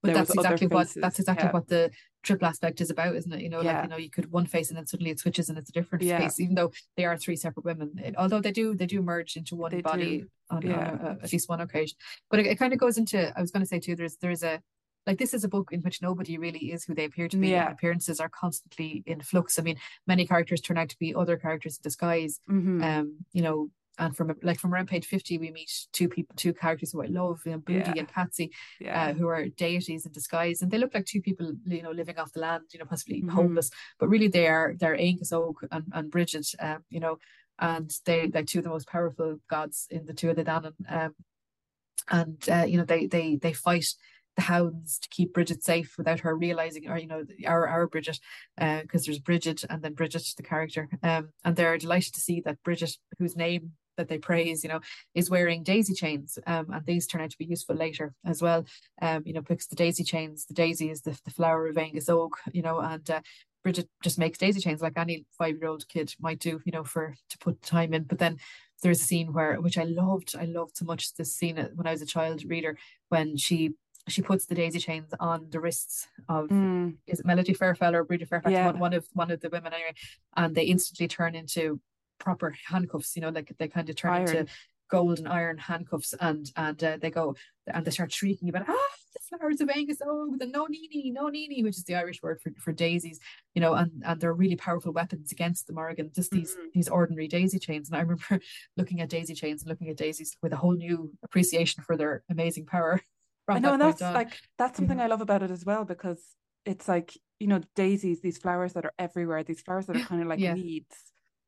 But 0.05 0.13
there 0.13 0.23
that's 0.23 0.33
exactly 0.35 0.67
what 0.67 0.87
that's 0.95 1.19
exactly 1.19 1.45
yeah. 1.47 1.51
what 1.51 1.67
the 1.67 1.91
triple 2.23 2.47
aspect 2.47 2.81
is 2.81 2.89
about, 2.89 3.15
isn't 3.15 3.31
it? 3.31 3.41
You 3.41 3.49
know, 3.49 3.61
like 3.61 3.83
you 3.83 3.89
know, 3.89 3.97
you 3.97 4.09
could 4.09 4.31
one 4.31 4.45
face 4.45 4.69
and 4.69 4.77
then 4.77 4.87
suddenly 4.87 5.11
it 5.11 5.19
switches 5.19 5.49
and 5.49 5.57
it's 5.57 5.69
a 5.69 5.73
different 5.73 6.03
Yeah. 6.03 6.19
face, 6.19 6.39
even 6.39 6.55
though 6.55 6.71
they 6.97 7.05
are 7.05 7.17
three 7.17 7.35
separate 7.35 7.65
women. 7.65 7.99
It- 8.03 8.15
although 8.17 8.41
they 8.41 8.51
do 8.51 8.75
they 8.75 8.85
do 8.87 9.01
merge 9.01 9.35
into 9.35 9.55
one 9.55 9.71
They 9.71 9.81
body 9.81 10.19
do, 10.21 10.27
on, 10.49 10.61
yeah. 10.63 10.97
a- 11.19 11.23
at 11.23 11.31
least 11.31 11.49
one 11.49 11.61
occasion. 11.61 11.97
But 12.29 12.39
it, 12.39 12.47
it 12.47 12.55
kind 12.59 12.73
of 12.73 12.79
goes 12.79 12.97
into 12.97 13.31
I 13.37 13.41
was 13.41 13.51
going 13.51 13.63
to 13.63 13.67
say 13.67 13.79
too. 13.79 13.95
There's 13.95 14.17
there's 14.17 14.43
a 14.43 14.61
like 15.07 15.19
this 15.19 15.35
is 15.35 15.43
a 15.43 15.47
book 15.47 15.69
in 15.71 15.81
which 15.81 16.01
nobody 16.01 16.37
really 16.39 16.71
is 16.71 16.83
who 16.83 16.95
they 16.95 17.05
appear 17.05 17.27
to 17.27 17.37
be. 17.37 17.49
Yeah. 17.49 17.71
Appearances 17.71 18.19
are 18.19 18.29
constantly 18.29 19.03
in 19.05 19.21
flux. 19.21 19.59
I 19.59 19.61
mean, 19.61 19.77
many 20.07 20.25
characters 20.25 20.61
turn 20.61 20.79
out 20.79 20.89
to 20.89 20.97
be 20.97 21.13
other 21.13 21.37
characters 21.37 21.77
in 21.77 21.83
disguise. 21.83 22.39
Mhm. 22.49 22.83
Um, 22.83 23.17
you 23.31 23.43
know, 23.43 23.69
and 23.97 24.15
from 24.15 24.33
like 24.43 24.59
from 24.59 24.73
around 24.73 24.87
page 24.87 25.05
fifty, 25.05 25.37
we 25.37 25.51
meet 25.51 25.71
two 25.93 26.09
people, 26.09 26.33
two 26.35 26.53
characters 26.53 26.91
who 26.91 27.01
I 27.03 27.07
love, 27.07 27.41
you 27.45 27.51
know, 27.53 27.57
Booty 27.59 27.91
Yeah. 27.93 27.99
and 27.99 28.07
Patsy 28.07 28.51
yeah. 28.79 29.09
uh, 29.09 29.13
who 29.13 29.27
are 29.27 29.47
deities 29.47 30.05
in 30.05 30.11
disguise, 30.11 30.61
and 30.61 30.71
they 30.71 30.77
look 30.77 30.93
like 30.93 31.05
two 31.05 31.21
people, 31.21 31.53
you 31.65 31.81
know, 31.83 31.91
living 31.91 32.17
off 32.17 32.33
the 32.33 32.39
land, 32.41 32.63
you 32.73 32.79
know, 32.79 32.85
possibly 32.85 33.21
Mhm. 33.21 33.31
homeless, 33.31 33.69
but 33.99 34.09
really 34.09 34.27
they 34.27 34.47
are 34.47 34.73
they're 34.77 34.99
Angus 34.99 35.31
Óg 35.31 35.55
and, 35.71 35.85
and 35.93 36.11
Bridget, 36.11 36.47
um, 36.59 36.83
you 36.89 36.99
know, 36.99 37.17
and 37.59 37.89
they 38.05 38.27
like 38.27 38.47
two 38.47 38.59
of 38.59 38.63
the 38.65 38.69
most 38.69 38.87
powerful 38.87 39.37
gods 39.49 39.87
in 39.89 40.05
the 40.05 40.13
two 40.13 40.29
of 40.29 40.35
the 40.35 40.43
Danann, 40.43 40.73
um, 40.89 41.15
and 42.09 42.49
uh, 42.49 42.65
you 42.67 42.77
know 42.77 42.85
they 42.85 43.07
they 43.07 43.35
they 43.37 43.53
fight 43.53 43.87
the 44.35 44.41
hounds 44.41 44.99
to 44.99 45.07
keep 45.07 45.33
Bridget 45.33 45.63
safe 45.63 45.95
without 45.97 46.19
her 46.19 46.35
realizing, 46.35 46.89
or 46.89 46.97
you 46.97 47.07
know, 47.07 47.23
our 47.45 47.67
our 47.69 47.87
Bridget, 47.87 48.19
because 48.57 49.05
there's 49.05 49.19
Bridget 49.19 49.63
and 49.69 49.81
then 49.81 49.93
Bridget 49.93 50.27
the 50.35 50.43
character, 50.43 50.89
um, 51.03 51.29
and 51.45 51.55
they're 51.55 51.77
delighted 51.77 52.13
to 52.15 52.19
see 52.19 52.41
that 52.41 52.61
Bridget, 52.61 52.97
whose 53.17 53.37
name 53.37 53.71
that 53.97 54.07
they 54.07 54.17
praise, 54.17 54.63
you 54.63 54.69
know, 54.69 54.79
is 55.13 55.29
wearing 55.29 55.63
daisy 55.63 55.93
chains, 55.93 56.37
um, 56.47 56.67
and 56.71 56.85
these 56.85 57.07
turn 57.07 57.21
out 57.21 57.31
to 57.31 57.37
be 57.37 57.45
useful 57.45 57.75
later 57.75 58.13
as 58.25 58.41
well. 58.41 58.65
Um, 59.01 59.23
you 59.25 59.33
know, 59.33 59.41
because 59.41 59.67
the 59.67 59.75
daisy 59.75 60.03
chains, 60.03 60.45
the 60.45 60.53
daisy 60.53 60.89
is 60.89 61.01
the, 61.01 61.19
the 61.25 61.31
flower 61.31 61.67
of 61.67 61.77
Angus 61.77 62.07
Óg, 62.07 62.31
you 62.51 62.61
know, 62.61 62.79
and 62.79 63.09
uh, 63.09 63.21
Bridget 63.63 63.89
just 64.03 64.19
makes 64.19 64.37
daisy 64.37 64.59
chains 64.59 64.81
like 64.81 64.93
any 64.95 65.25
five 65.37 65.57
year 65.59 65.67
old 65.67 65.87
kid 65.87 66.13
might 66.19 66.39
do, 66.39 66.61
you 66.65 66.71
know, 66.71 66.83
for 66.83 67.15
to 67.29 67.37
put 67.39 67.61
time 67.63 67.93
in. 67.93 68.03
But 68.03 68.19
then 68.19 68.37
there's 68.83 69.01
a 69.01 69.03
scene 69.03 69.33
where 69.33 69.59
which 69.59 69.77
I 69.77 69.85
loved. 69.85 70.35
I 70.39 70.45
loved 70.45 70.77
so 70.77 70.85
much 70.85 71.15
this 71.15 71.33
scene 71.33 71.57
when 71.73 71.87
I 71.87 71.91
was 71.91 72.01
a 72.03 72.05
child 72.05 72.43
reader 72.45 72.77
when 73.09 73.37
she 73.37 73.73
she 74.07 74.21
puts 74.21 74.45
the 74.45 74.55
daisy 74.55 74.79
chains 74.79 75.11
on 75.19 75.47
the 75.49 75.59
wrists 75.59 76.07
of 76.29 76.49
mm. 76.49 76.95
is 77.07 77.21
it 77.21 77.25
Melody 77.25 77.55
Fairfell 77.55 77.93
or 77.93 78.03
Bridget 78.03 78.29
Fairfax, 78.29 78.51
yeah. 78.51 78.67
one, 78.67 78.79
one 78.79 78.93
of 78.93 79.07
one 79.13 79.31
of 79.31 79.41
the 79.41 79.49
women 79.49 79.73
anyway, 79.73 79.95
and 80.37 80.53
they 80.53 80.65
instantly 80.65 81.07
turn 81.07 81.33
into 81.33 81.79
proper 82.25 82.53
handcuffs. 82.67 83.15
You 83.15 83.21
know, 83.21 83.29
like 83.29 83.53
they 83.57 83.69
kind 83.69 83.89
of 83.89 83.95
turn 83.95 84.11
Iron. 84.11 84.29
into 84.29 84.51
gold 84.89 85.19
and 85.19 85.27
iron 85.27 85.57
handcuffs, 85.57 86.13
and 86.19 86.51
and 86.57 86.83
uh, 86.83 86.97
they 87.01 87.11
go 87.11 87.35
and 87.67 87.85
they 87.85 87.91
start 87.91 88.11
shrieking 88.11 88.49
about 88.49 88.67
ah 88.67 88.95
the 89.13 89.37
flowers 89.37 89.61
of 89.61 89.69
Angus, 89.69 89.99
oh 90.05 90.35
the 90.37 90.45
no 90.45 90.65
nini, 90.65 91.11
no 91.11 91.29
nini, 91.29 91.63
which 91.63 91.77
is 91.77 91.85
the 91.85 91.95
Irish 91.95 92.21
word 92.21 92.39
for, 92.41 92.51
for 92.59 92.71
daisies. 92.71 93.19
You 93.53 93.61
know, 93.61 93.73
and 93.73 94.03
and 94.05 94.19
they're 94.19 94.33
really 94.33 94.55
powerful 94.55 94.91
weapons 94.91 95.31
against 95.31 95.67
the 95.67 95.73
Morrigan. 95.73 96.11
Just 96.13 96.31
these 96.31 96.51
mm-hmm. 96.51 96.67
these 96.73 96.89
ordinary 96.89 97.27
daisy 97.27 97.59
chains, 97.59 97.89
and 97.89 97.97
I 97.97 98.01
remember 98.01 98.39
looking 98.77 99.01
at 99.01 99.09
daisy 99.09 99.33
chains 99.33 99.61
and 99.61 99.69
looking 99.69 99.89
at 99.89 99.97
daisies 99.97 100.35
with 100.41 100.53
a 100.53 100.57
whole 100.57 100.75
new 100.75 101.11
appreciation 101.23 101.83
for 101.83 101.95
their 101.97 102.23
amazing 102.29 102.65
power. 102.65 103.01
I 103.47 103.59
know, 103.59 103.69
that 103.69 103.73
and 103.73 103.81
that's 103.81 104.01
on. 104.01 104.13
like 104.13 104.39
that's 104.57 104.77
something 104.77 104.99
I 104.99 105.07
love 105.07 105.21
about 105.21 105.43
it 105.43 105.51
as 105.51 105.63
well 105.63 105.85
because 105.85 106.19
it's 106.65 106.87
like 106.87 107.15
you 107.39 107.47
know 107.47 107.61
daisies, 107.75 108.21
these 108.21 108.37
flowers 108.37 108.73
that 108.73 108.85
are 108.85 108.93
everywhere, 108.97 109.43
these 109.43 109.61
flowers 109.61 109.85
that 109.85 109.95
are 109.95 110.05
kind 110.05 110.21
of 110.21 110.27
like 110.27 110.39
yeah. 110.39 110.55
weeds, 110.55 110.97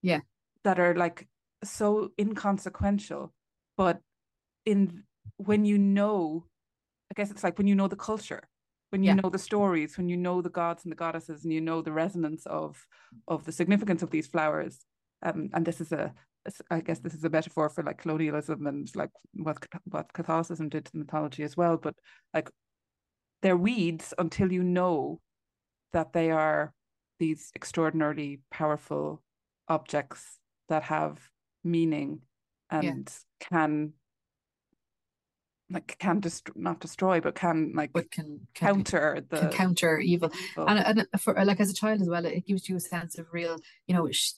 yeah, 0.01 0.19
that 0.63 0.79
are 0.79 0.95
like 0.95 1.27
so 1.63 2.11
inconsequential, 2.19 3.33
but 3.75 3.99
in 4.65 5.03
when 5.37 5.65
you 5.65 5.77
know, 5.77 6.45
I 7.11 7.13
guess 7.15 7.31
it's 7.31 7.43
like 7.43 7.57
when 7.57 7.67
you 7.67 7.75
know 7.75 7.87
the 7.87 7.95
culture, 7.95 8.47
when 8.89 9.03
you 9.03 9.07
yeah. 9.07 9.15
know 9.15 9.29
the 9.29 9.39
stories, 9.39 9.97
when 9.97 10.09
you 10.09 10.17
know 10.17 10.41
the 10.41 10.49
gods 10.49 10.83
and 10.83 10.91
the 10.91 10.95
goddesses, 10.95 11.43
and 11.43 11.53
you 11.53 11.61
know 11.61 11.81
the 11.81 11.91
resonance 11.91 12.45
of 12.45 12.85
of 13.27 13.45
the 13.45 13.51
significance 13.51 14.03
of 14.03 14.11
these 14.11 14.27
flowers. 14.27 14.85
Um, 15.23 15.49
and 15.53 15.65
this 15.65 15.81
is 15.81 15.91
a 15.91 16.13
I 16.71 16.79
guess 16.81 16.99
this 16.99 17.13
is 17.13 17.23
a 17.23 17.29
metaphor 17.29 17.69
for 17.69 17.83
like 17.83 17.97
colonialism 17.97 18.67
and 18.67 18.89
like 18.95 19.09
what 19.33 19.57
what 19.85 20.13
Catholicism 20.13 20.69
did 20.69 20.85
to 20.85 20.97
mythology 20.97 21.43
as 21.43 21.57
well. 21.57 21.77
But 21.77 21.95
like 22.33 22.49
they're 23.41 23.57
weeds 23.57 24.13
until 24.17 24.51
you 24.51 24.63
know 24.63 25.19
that 25.93 26.13
they 26.13 26.31
are 26.31 26.73
these 27.19 27.51
extraordinarily 27.55 28.41
powerful 28.51 29.21
objects 29.67 30.39
that 30.69 30.83
have 30.83 31.19
meaning 31.63 32.21
and 32.69 32.83
yeah. 32.83 33.47
can 33.49 33.93
like 35.69 35.97
can 35.99 36.19
dest- 36.19 36.55
not 36.55 36.79
destroy 36.79 37.19
but 37.19 37.35
can 37.35 37.73
like 37.75 37.91
but 37.91 38.09
can, 38.09 38.47
can 38.53 38.75
counter 38.75 39.21
the 39.29 39.39
can 39.39 39.49
counter 39.51 39.99
evil. 39.99 40.31
evil. 40.51 40.67
and 40.67 40.79
and 40.79 41.21
for 41.21 41.33
like 41.43 41.59
as 41.59 41.69
a 41.69 41.73
child 41.73 42.01
as 42.01 42.07
well 42.09 42.25
it 42.25 42.45
gives 42.45 42.69
you 42.69 42.75
a 42.77 42.79
sense 42.79 43.17
of 43.17 43.27
real 43.31 43.57
you 43.85 43.93
know 43.93 44.09
sh- 44.11 44.33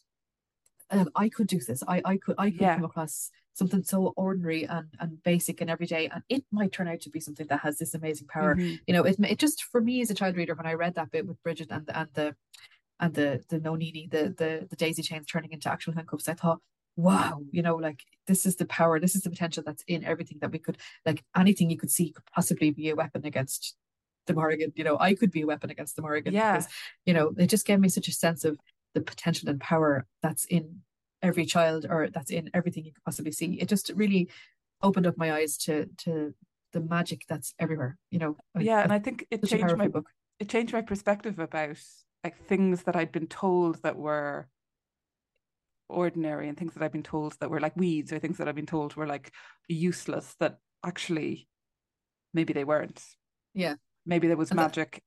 I 1.15 1.29
could 1.29 1.47
do 1.47 1.59
this. 1.59 1.83
I 1.87 2.01
I 2.03 2.17
could 2.17 2.35
I 2.37 2.49
could 2.49 2.61
yeah. 2.61 2.75
come 2.75 2.85
across 2.85 3.29
something 3.53 3.83
so 3.83 4.13
ordinary 4.15 4.63
and, 4.63 4.87
and 4.99 5.21
basic 5.23 5.61
and 5.61 5.69
everyday, 5.69 6.07
and 6.07 6.23
it 6.29 6.43
might 6.51 6.71
turn 6.71 6.87
out 6.87 7.01
to 7.01 7.09
be 7.09 7.19
something 7.19 7.47
that 7.47 7.59
has 7.61 7.77
this 7.77 7.93
amazing 7.93 8.27
power. 8.27 8.55
Mm-hmm. 8.55 8.75
You 8.87 8.93
know, 8.93 9.03
it 9.03 9.17
it 9.19 9.39
just 9.39 9.63
for 9.63 9.81
me 9.81 10.01
as 10.01 10.09
a 10.09 10.15
child 10.15 10.35
reader 10.35 10.55
when 10.55 10.65
I 10.65 10.73
read 10.73 10.95
that 10.95 11.11
bit 11.11 11.27
with 11.27 11.41
Bridget 11.43 11.67
and 11.69 11.89
and 11.93 12.09
the 12.13 12.35
and 12.99 13.13
the 13.13 13.43
the 13.49 13.59
no 13.59 13.75
nini 13.75 14.07
the 14.11 14.33
the 14.37 14.67
the 14.69 14.75
daisy 14.75 15.01
chains 15.01 15.25
turning 15.25 15.51
into 15.51 15.71
actual 15.71 15.93
handcuffs, 15.93 16.27
I 16.27 16.33
thought, 16.33 16.59
wow, 16.95 17.41
you 17.51 17.61
know, 17.61 17.75
like 17.75 18.03
this 18.27 18.45
is 18.45 18.57
the 18.57 18.65
power, 18.65 18.99
this 18.99 19.15
is 19.15 19.21
the 19.21 19.29
potential 19.29 19.63
that's 19.65 19.83
in 19.87 20.03
everything 20.03 20.37
that 20.41 20.51
we 20.51 20.59
could 20.59 20.77
like 21.05 21.23
anything 21.35 21.69
you 21.69 21.77
could 21.77 21.91
see 21.91 22.11
could 22.11 22.25
possibly 22.33 22.71
be 22.71 22.89
a 22.89 22.95
weapon 22.95 23.25
against 23.25 23.75
the 24.27 24.33
Morrigan. 24.33 24.71
You 24.75 24.83
know, 24.83 24.97
I 24.99 25.15
could 25.15 25.31
be 25.31 25.41
a 25.41 25.47
weapon 25.47 25.69
against 25.69 25.95
the 25.95 26.01
Morrigan. 26.01 26.33
Yeah. 26.33 26.57
Because, 26.57 26.71
you 27.05 27.13
know, 27.13 27.33
it 27.37 27.47
just 27.47 27.65
gave 27.65 27.79
me 27.79 27.89
such 27.89 28.07
a 28.07 28.13
sense 28.13 28.45
of 28.45 28.59
the 28.93 29.01
potential 29.01 29.49
and 29.49 29.59
power 29.59 30.05
that's 30.21 30.45
in 30.45 30.81
every 31.21 31.45
child 31.45 31.85
or 31.89 32.09
that's 32.13 32.31
in 32.31 32.49
everything 32.53 32.85
you 32.85 32.93
could 32.93 33.03
possibly 33.03 33.31
see. 33.31 33.53
It 33.59 33.69
just 33.69 33.91
really 33.95 34.29
opened 34.81 35.07
up 35.07 35.17
my 35.17 35.33
eyes 35.33 35.57
to 35.57 35.89
to 35.97 36.33
the 36.71 36.79
magic 36.79 37.25
that's 37.27 37.53
everywhere. 37.59 37.97
You 38.11 38.19
know. 38.19 38.37
Yeah, 38.57 38.81
and 38.83 38.93
I 38.93 38.99
think 38.99 39.25
it 39.31 39.43
changed 39.45 39.77
my 39.77 39.87
book. 39.87 40.09
It 40.39 40.49
changed 40.49 40.73
my 40.73 40.81
perspective 40.81 41.39
about 41.39 41.77
like 42.23 42.45
things 42.47 42.83
that 42.83 42.95
I'd 42.95 43.11
been 43.11 43.27
told 43.27 43.81
that 43.83 43.97
were 43.97 44.47
ordinary 45.87 46.47
and 46.47 46.57
things 46.57 46.73
that 46.73 46.83
I've 46.83 46.91
been 46.91 47.03
told 47.03 47.35
that 47.39 47.49
were 47.49 47.59
like 47.59 47.75
weeds 47.75 48.13
or 48.13 48.19
things 48.19 48.37
that 48.37 48.47
I've 48.47 48.55
been 48.55 48.65
told 48.65 48.95
were 48.95 49.07
like 49.07 49.33
useless 49.67 50.35
that 50.39 50.57
actually 50.85 51.47
maybe 52.33 52.53
they 52.53 52.63
weren't. 52.63 53.03
Yeah. 53.53 53.75
Maybe 54.05 54.27
there 54.27 54.37
was 54.37 54.51
and 54.51 54.57
magic 54.57 55.01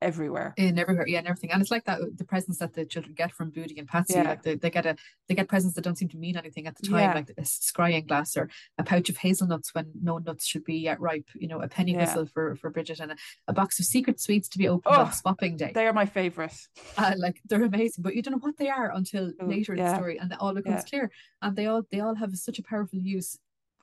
everywhere 0.00 0.54
in 0.56 0.78
everywhere 0.78 1.06
yeah 1.08 1.18
and 1.18 1.26
everything 1.26 1.50
and 1.50 1.60
it's 1.60 1.70
like 1.70 1.84
that 1.84 1.98
the 2.16 2.24
presents 2.24 2.58
that 2.58 2.72
the 2.74 2.84
children 2.84 3.14
get 3.14 3.32
from 3.32 3.50
Booty 3.50 3.78
and 3.78 3.88
Patsy 3.88 4.14
yeah. 4.14 4.22
like 4.22 4.42
they, 4.42 4.54
they 4.54 4.70
get 4.70 4.86
a 4.86 4.96
they 5.28 5.34
get 5.34 5.48
presents 5.48 5.74
that 5.74 5.82
don't 5.82 5.98
seem 5.98 6.08
to 6.08 6.16
mean 6.16 6.36
anything 6.36 6.66
at 6.66 6.76
the 6.76 6.86
time 6.86 7.00
yeah. 7.00 7.14
like 7.14 7.30
a 7.30 7.42
scrying 7.42 8.06
glass 8.06 8.36
or 8.36 8.48
a 8.78 8.84
pouch 8.84 9.08
of 9.08 9.16
hazelnuts 9.16 9.74
when 9.74 9.90
no 10.00 10.18
nuts 10.18 10.46
should 10.46 10.64
be 10.64 10.76
yet 10.76 11.00
ripe 11.00 11.26
you 11.34 11.48
know 11.48 11.60
a 11.60 11.68
penny 11.68 11.92
yeah. 11.92 12.00
whistle 12.00 12.26
for 12.26 12.54
for 12.56 12.70
Bridget 12.70 13.00
and 13.00 13.12
a, 13.12 13.16
a, 13.48 13.52
box 13.52 13.80
of 13.80 13.86
secret 13.86 14.20
sweets 14.20 14.48
to 14.48 14.58
be 14.58 14.68
opened 14.68 14.94
oh, 14.94 15.02
on 15.02 15.12
swapping 15.12 15.56
day 15.56 15.72
they 15.74 15.86
are 15.86 15.92
my 15.92 16.06
favorite 16.06 16.54
uh, 16.96 17.14
like 17.16 17.40
they're 17.48 17.64
amazing 17.64 18.02
but 18.02 18.14
you 18.14 18.22
don't 18.22 18.32
know 18.32 18.38
what 18.38 18.56
they 18.56 18.68
are 18.68 18.92
until 18.94 19.32
later 19.40 19.74
in 19.74 19.84
the 19.84 19.94
story 19.96 20.18
and 20.18 20.30
it 20.30 20.38
all 20.40 20.54
becomes 20.54 20.84
clear 20.84 21.10
and 21.42 21.56
they 21.56 21.66
all 21.66 21.82
they 21.90 22.00
all 22.00 22.14
have 22.14 22.36
such 22.36 22.58
a 22.58 22.62
powerful 22.62 22.98
use 22.98 23.38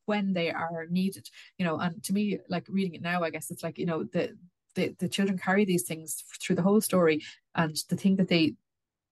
when 0.05 0.33
they 0.33 0.49
are 0.49 0.85
needed 0.89 1.29
you 1.57 1.65
know 1.65 1.77
and 1.77 2.01
to 2.03 2.13
me 2.13 2.39
like 2.47 2.65
reading 2.69 2.93
it 2.93 3.01
now 3.01 3.23
i 3.23 3.29
guess 3.29 3.51
it's 3.51 3.63
like 3.63 3.77
you 3.77 3.85
know 3.85 4.03
the 4.03 4.35
the, 4.75 4.95
the 4.99 5.09
children 5.09 5.37
carry 5.37 5.65
these 5.65 5.83
things 5.83 6.23
through 6.39 6.55
the 6.55 6.61
whole 6.61 6.81
story 6.81 7.21
and 7.55 7.75
the 7.89 7.95
thing 7.95 8.17
that 8.17 8.27
they 8.27 8.55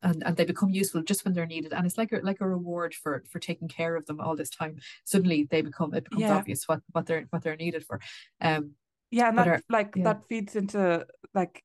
and, 0.04 0.22
and 0.26 0.36
they 0.36 0.46
become 0.46 0.70
useful 0.70 1.02
just 1.02 1.24
when 1.24 1.34
they're 1.34 1.46
needed 1.46 1.74
and 1.74 1.86
it's 1.86 1.98
like 1.98 2.12
a, 2.12 2.20
like 2.24 2.42
a 2.42 2.48
reward 2.48 2.94
for 2.94 3.24
for 3.30 3.40
taking 3.40 3.68
care 3.68 3.96
of 3.96 4.06
them 4.06 4.20
all 4.20 4.36
this 4.36 4.50
time 4.50 4.78
suddenly 5.06 5.48
they 5.50 5.62
become 5.62 5.94
it 5.94 6.04
becomes 6.04 6.22
yeah. 6.22 6.36
obvious 6.36 6.68
what 6.68 6.82
what 6.92 7.06
they're 7.06 7.26
what 7.30 7.42
they're 7.42 7.56
needed 7.56 7.86
for 7.86 8.00
um 8.42 8.72
yeah 9.12 9.30
and 9.30 9.38
that 9.38 9.48
are, 9.48 9.62
like 9.70 9.94
yeah. 9.96 10.04
that 10.04 10.28
feeds 10.28 10.56
into 10.56 11.06
like 11.34 11.64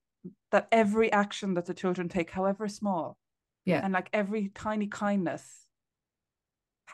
that 0.53 0.68
every 0.72 1.11
action 1.12 1.55
that 1.55 1.66
the 1.66 1.74
children 1.74 2.09
take 2.09 2.30
however 2.30 2.68
small 2.68 3.18
yeah 3.64 3.80
and 3.82 3.92
like 3.92 4.09
every 4.12 4.51
tiny 4.55 4.86
kindness 4.86 5.66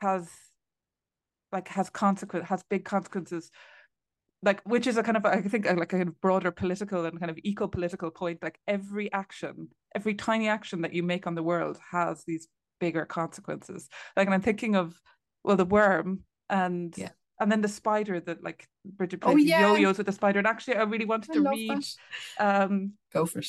has 0.01 0.29
like 1.53 1.69
has 1.69 1.91
consequence 1.91 2.49
has 2.49 2.63
big 2.69 2.85
consequences 2.85 3.51
like 4.45 4.61
which 4.65 4.87
is 4.87 4.97
a 4.97 5.03
kind 5.03 5.17
of 5.17 5.25
I 5.25 5.41
think 5.41 5.65
like 5.67 5.79
a 5.79 5.87
kind 5.87 6.09
of 6.09 6.21
broader 6.21 6.51
political 6.51 7.07
and 7.07 7.19
kind 7.19 7.31
of 7.31 7.39
eco-political 7.43 8.11
point. 8.11 8.43
Like 8.43 8.59
every 8.69 9.13
action, 9.13 9.69
every 9.95 10.15
tiny 10.15 10.49
action 10.49 10.83
that 10.83 10.93
you 10.93 11.03
make 11.03 11.27
on 11.27 11.35
the 11.35 11.43
world 11.43 11.79
has 11.91 12.25
these 12.27 12.49
bigger 12.81 13.07
consequences. 13.07 13.89
Like, 14.17 14.27
and 14.27 14.35
I'm 14.35 14.43
thinking 14.43 14.77
of 14.77 15.01
well, 15.43 15.57
the 15.57 15.65
worm 15.65 16.21
and 16.51 16.95
yeah. 16.97 17.11
and 17.41 17.51
then 17.51 17.63
the 17.63 17.69
spider 17.69 18.21
that 18.21 18.45
like 18.45 18.69
Bridget 18.85 19.21
plays 19.21 19.35
oh, 19.35 19.39
yeah. 19.39 19.61
yo-yos 19.61 19.99
with 19.99 20.07
the 20.07 20.13
spider. 20.13 20.39
And 20.39 20.47
actually, 20.47 20.77
I 20.77 20.83
really 20.83 21.07
wanted 21.07 21.31
I 21.31 21.35
to 21.35 21.49
read. 21.49 21.85
That. 22.39 22.63
Um, 22.63 22.93
Go 23.13 23.27
for 23.27 23.39
it. 23.39 23.49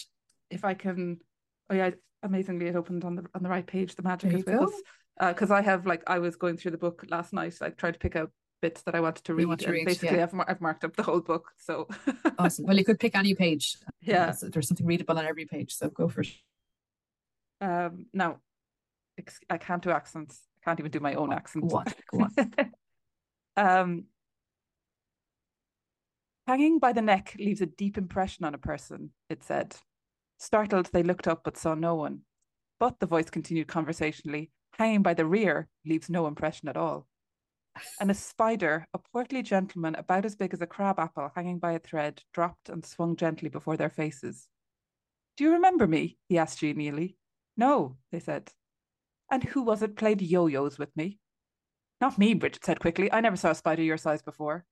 If 0.49 0.63
I 0.63 0.75
can, 0.75 1.19
oh 1.69 1.75
yeah, 1.75 1.91
amazingly, 2.23 2.67
it 2.67 2.75
opened 2.75 3.03
on 3.03 3.15
the 3.15 3.25
on 3.33 3.43
the 3.43 3.49
right 3.49 3.65
page. 3.65 3.95
The 3.95 4.03
magic 4.03 4.33
is 4.33 4.45
with 4.45 4.61
us 4.61 4.73
because 5.19 5.51
uh, 5.51 5.55
I 5.55 5.61
have 5.61 5.85
like 5.85 6.03
I 6.07 6.19
was 6.19 6.35
going 6.35 6.57
through 6.57 6.71
the 6.71 6.77
book 6.77 7.05
last 7.09 7.33
night, 7.33 7.55
like 7.59 7.77
trying 7.77 7.93
to 7.93 7.99
pick 7.99 8.15
out 8.15 8.31
bits 8.65 8.81
that 8.81 8.95
I 8.95 8.99
wanted 8.99 9.23
to 9.25 9.35
read. 9.35 9.59
To 9.59 9.71
read 9.71 9.85
basically, 9.85 10.17
yeah. 10.17 10.23
I've, 10.23 10.45
I've 10.47 10.61
marked 10.61 10.83
up 10.83 10.95
the 10.95 11.03
whole 11.03 11.21
book. 11.21 11.51
So 11.57 11.87
awesome. 12.39 12.65
Well, 12.65 12.77
you 12.77 12.83
could 12.83 12.99
pick 12.99 13.15
any 13.15 13.35
page. 13.35 13.77
Yeah, 14.01 14.33
there's 14.39 14.67
something 14.67 14.85
readable 14.85 15.17
on 15.17 15.25
every 15.25 15.45
page, 15.45 15.73
so 15.73 15.89
go 15.89 16.07
for 16.07 16.21
it. 16.21 16.31
Um, 17.59 18.05
now, 18.13 18.37
I 19.49 19.57
can't 19.57 19.81
do 19.81 19.89
accents. 19.89 20.41
I 20.57 20.59
can't 20.63 20.79
even 20.79 20.91
do 20.91 20.99
my 20.99 21.15
own 21.15 21.33
accent. 21.33 21.67
Go 21.67 21.77
on, 21.77 21.85
go 22.11 22.19
on. 22.25 22.71
um, 23.65 24.03
hanging 26.45 26.77
by 26.77 26.93
the 26.93 27.01
neck 27.01 27.35
leaves 27.39 27.61
a 27.61 27.65
deep 27.65 27.97
impression 27.97 28.45
on 28.45 28.53
a 28.53 28.59
person. 28.59 29.11
It 29.29 29.43
said. 29.43 29.75
Startled, 30.37 30.89
they 30.91 31.01
looked 31.01 31.27
up 31.27 31.41
but 31.43 31.57
saw 31.57 31.73
no 31.73 31.95
one. 31.95 32.21
But 32.79 32.99
the 32.99 33.07
voice 33.07 33.29
continued 33.31 33.67
conversationally. 33.67 34.51
Hanging 34.77 35.01
by 35.01 35.15
the 35.15 35.25
rear 35.25 35.67
leaves 35.83 36.09
no 36.09 36.27
impression 36.27 36.67
at 36.69 36.77
all 36.77 37.07
and 37.99 38.09
a 38.09 38.13
spider, 38.13 38.87
a 38.93 38.99
portly 38.99 39.41
gentleman 39.41 39.95
about 39.95 40.25
as 40.25 40.35
big 40.35 40.53
as 40.53 40.61
a 40.61 40.67
crab 40.67 40.99
apple 40.99 41.31
hanging 41.35 41.59
by 41.59 41.73
a 41.73 41.79
thread, 41.79 42.21
dropped 42.33 42.69
and 42.69 42.85
swung 42.85 43.15
gently 43.15 43.49
before 43.49 43.77
their 43.77 43.89
faces. 43.89 44.47
Do 45.37 45.43
you 45.43 45.53
remember 45.53 45.87
me? 45.87 46.17
he 46.27 46.37
asked 46.37 46.59
genially. 46.59 47.17
No, 47.57 47.97
they 48.11 48.19
said. 48.19 48.51
And 49.29 49.43
who 49.43 49.63
was 49.63 49.81
it 49.81 49.95
played 49.95 50.21
yo 50.21 50.47
yos 50.47 50.77
with 50.77 50.95
me? 50.95 51.19
Not 51.99 52.17
me, 52.17 52.33
Bridget 52.33 52.65
said 52.65 52.79
quickly. 52.79 53.11
I 53.11 53.21
never 53.21 53.35
saw 53.35 53.51
a 53.51 53.55
spider 53.55 53.81
your 53.81 53.97
size 53.97 54.21
before. 54.21 54.65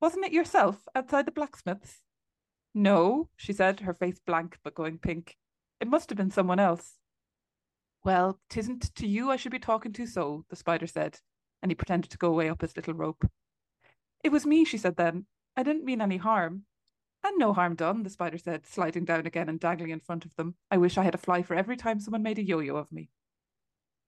Wasn't 0.00 0.24
it 0.24 0.32
yourself 0.32 0.76
outside 0.94 1.26
the 1.26 1.32
blacksmith's? 1.32 2.00
No, 2.74 3.28
she 3.36 3.52
said, 3.52 3.80
her 3.80 3.94
face 3.94 4.18
blank 4.26 4.58
but 4.64 4.74
going 4.74 4.98
pink. 4.98 5.36
It 5.80 5.88
must 5.88 6.08
have 6.10 6.16
been 6.16 6.30
someone 6.30 6.60
else. 6.60 6.96
Well, 8.04 8.40
tisn't 8.48 8.94
to 8.94 9.06
you 9.06 9.30
I 9.30 9.36
should 9.36 9.52
be 9.52 9.58
talking 9.58 9.92
to 9.94 10.06
so, 10.06 10.44
the 10.48 10.56
spider 10.56 10.86
said, 10.86 11.18
and 11.62 11.70
he 11.70 11.74
pretended 11.74 12.10
to 12.10 12.18
go 12.18 12.28
away 12.28 12.48
up 12.48 12.62
his 12.62 12.76
little 12.76 12.94
rope. 12.94 13.28
It 14.22 14.32
was 14.32 14.46
me, 14.46 14.64
she 14.64 14.78
said 14.78 14.96
then. 14.96 15.26
I 15.56 15.62
didn't 15.62 15.84
mean 15.84 16.00
any 16.00 16.18
harm. 16.18 16.64
And 17.22 17.38
no 17.38 17.52
harm 17.52 17.74
done, 17.74 18.02
the 18.02 18.10
spider 18.10 18.38
said, 18.38 18.66
sliding 18.66 19.04
down 19.04 19.26
again 19.26 19.48
and 19.48 19.60
dangling 19.60 19.90
in 19.90 20.00
front 20.00 20.24
of 20.24 20.34
them. 20.36 20.54
I 20.70 20.78
wish 20.78 20.96
I 20.96 21.04
had 21.04 21.14
a 21.14 21.18
fly 21.18 21.42
for 21.42 21.54
every 21.54 21.76
time 21.76 22.00
someone 22.00 22.22
made 22.22 22.38
a 22.38 22.42
yo 22.42 22.60
yo 22.60 22.76
of 22.76 22.90
me. 22.90 23.10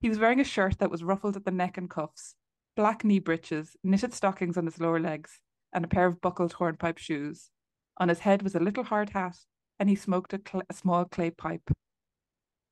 He 0.01 0.09
was 0.09 0.19
wearing 0.19 0.41
a 0.41 0.45
shirt 0.45 0.79
that 0.79 0.91
was 0.91 1.05
ruffled 1.05 1.37
at 1.37 1.45
the 1.45 1.51
neck 1.51 1.77
and 1.77 1.91
cuffs. 1.91 2.35
black 2.75 3.05
knee 3.05 3.19
breeches, 3.19 3.77
knitted 3.85 4.15
stockings 4.15 4.57
on 4.57 4.65
his 4.65 4.81
lower 4.81 4.99
legs, 4.99 5.41
and 5.73 5.85
a 5.85 5.89
pair 5.89 6.07
of 6.07 6.21
buckled 6.21 6.55
hornpipe 6.55 6.99
shoes. 6.99 7.51
On 7.99 8.09
his 8.09 8.21
head 8.21 8.43
was 8.43 8.55
a 8.55 8.61
little 8.61 8.85
hard 8.85 9.11
hat, 9.11 9.37
and 9.79 9.89
he 9.89 9.95
smoked 9.95 10.33
a, 10.33 10.41
cl- 10.47 10.65
a 10.71 10.75
small 10.75 11.05
clay 11.05 11.31
pipe. 11.31 11.71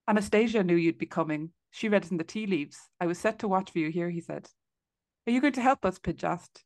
Anastasia 0.08 0.64
knew 0.64 0.76
you'd 0.76 0.98
be 0.98 1.06
coming. 1.06 1.50
She 1.70 1.88
read 1.88 2.06
it 2.06 2.10
in 2.10 2.16
the 2.16 2.24
tea 2.24 2.46
leaves. 2.46 2.88
I 3.00 3.06
was 3.06 3.18
set 3.18 3.38
to 3.40 3.48
watch 3.48 3.70
for 3.70 3.78
you 3.78 3.90
here, 3.90 4.10
he 4.10 4.20
said. 4.20 4.48
Are 5.26 5.32
you 5.32 5.40
going 5.40 5.52
to 5.54 5.62
help 5.62 5.84
us? 5.84 5.98
Pidge 5.98 6.24
asked. 6.24 6.64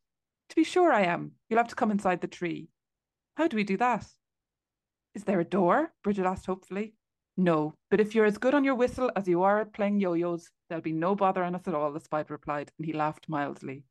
To 0.49 0.55
be 0.55 0.63
sure 0.63 0.91
I 0.91 1.01
am. 1.01 1.33
You'll 1.49 1.59
have 1.59 1.67
to 1.69 1.75
come 1.75 1.91
inside 1.91 2.21
the 2.21 2.27
tree. 2.27 2.69
How 3.35 3.47
do 3.47 3.57
we 3.57 3.63
do 3.63 3.77
that? 3.77 4.05
Is 5.13 5.23
there 5.23 5.39
a 5.39 5.45
door? 5.45 5.93
Bridget 6.03 6.25
asked 6.25 6.45
hopefully. 6.45 6.93
No, 7.37 7.73
but 7.91 7.99
if 7.99 8.15
you're 8.15 8.25
as 8.25 8.37
good 8.37 8.53
on 8.53 8.63
your 8.63 8.75
whistle 8.75 9.11
as 9.15 9.27
you 9.27 9.43
are 9.43 9.59
at 9.59 9.73
playing 9.73 9.99
yo-yos, 9.99 10.49
there'll 10.69 10.81
be 10.81 10.93
no 10.93 11.15
bother 11.15 11.43
on 11.43 11.55
us 11.55 11.67
at 11.67 11.73
all, 11.73 11.91
the 11.91 11.99
spider 11.99 12.33
replied, 12.33 12.71
and 12.77 12.85
he 12.85 12.93
laughed 12.93 13.27
mildly. 13.27 13.83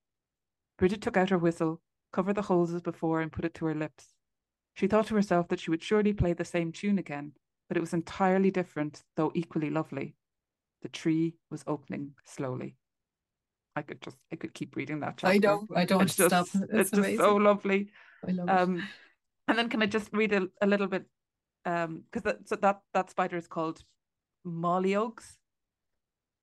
Bridget 0.78 1.02
took 1.02 1.16
out 1.16 1.30
her 1.30 1.38
whistle, 1.38 1.80
covered 2.12 2.36
the 2.36 2.42
holes 2.42 2.72
as 2.72 2.80
before, 2.80 3.20
and 3.20 3.30
put 3.30 3.44
it 3.44 3.54
to 3.54 3.66
her 3.66 3.74
lips. 3.74 4.14
She 4.74 4.86
thought 4.86 5.06
to 5.08 5.14
herself 5.14 5.48
that 5.48 5.60
she 5.60 5.70
would 5.70 5.82
surely 5.82 6.14
play 6.14 6.32
the 6.32 6.44
same 6.44 6.72
tune 6.72 6.98
again, 6.98 7.32
but 7.68 7.76
it 7.76 7.80
was 7.80 7.92
entirely 7.92 8.50
different, 8.50 9.02
though 9.16 9.30
equally 9.34 9.70
lovely. 9.70 10.14
The 10.82 10.88
tree 10.88 11.34
was 11.50 11.64
opening 11.66 12.14
slowly. 12.24 12.76
I 13.76 13.82
could 13.82 14.00
just 14.00 14.16
I 14.32 14.36
could 14.36 14.54
keep 14.54 14.76
reading 14.76 15.00
that 15.00 15.16
chapter. 15.18 15.34
I 15.34 15.38
don't 15.38 15.70
I 15.74 15.84
don't 15.84 16.02
it's 16.02 16.16
just, 16.16 16.28
stop. 16.28 16.46
It's, 16.72 16.90
just 16.90 17.16
so 17.16 17.36
lovely. 17.36 17.90
I 18.26 18.30
love 18.32 18.48
Um, 18.48 18.88
and 19.48 19.58
then 19.58 19.68
can 19.68 19.82
I 19.82 19.86
just 19.86 20.10
read 20.12 20.32
a, 20.32 20.48
a 20.60 20.66
little 20.66 20.86
bit? 20.86 21.04
Um, 21.66 22.02
because 22.04 22.22
that 22.22 22.48
so 22.48 22.56
that 22.56 22.80
that 22.92 23.10
spider 23.10 23.36
is 23.36 23.46
called 23.48 23.82
Mollyogs. 24.46 25.36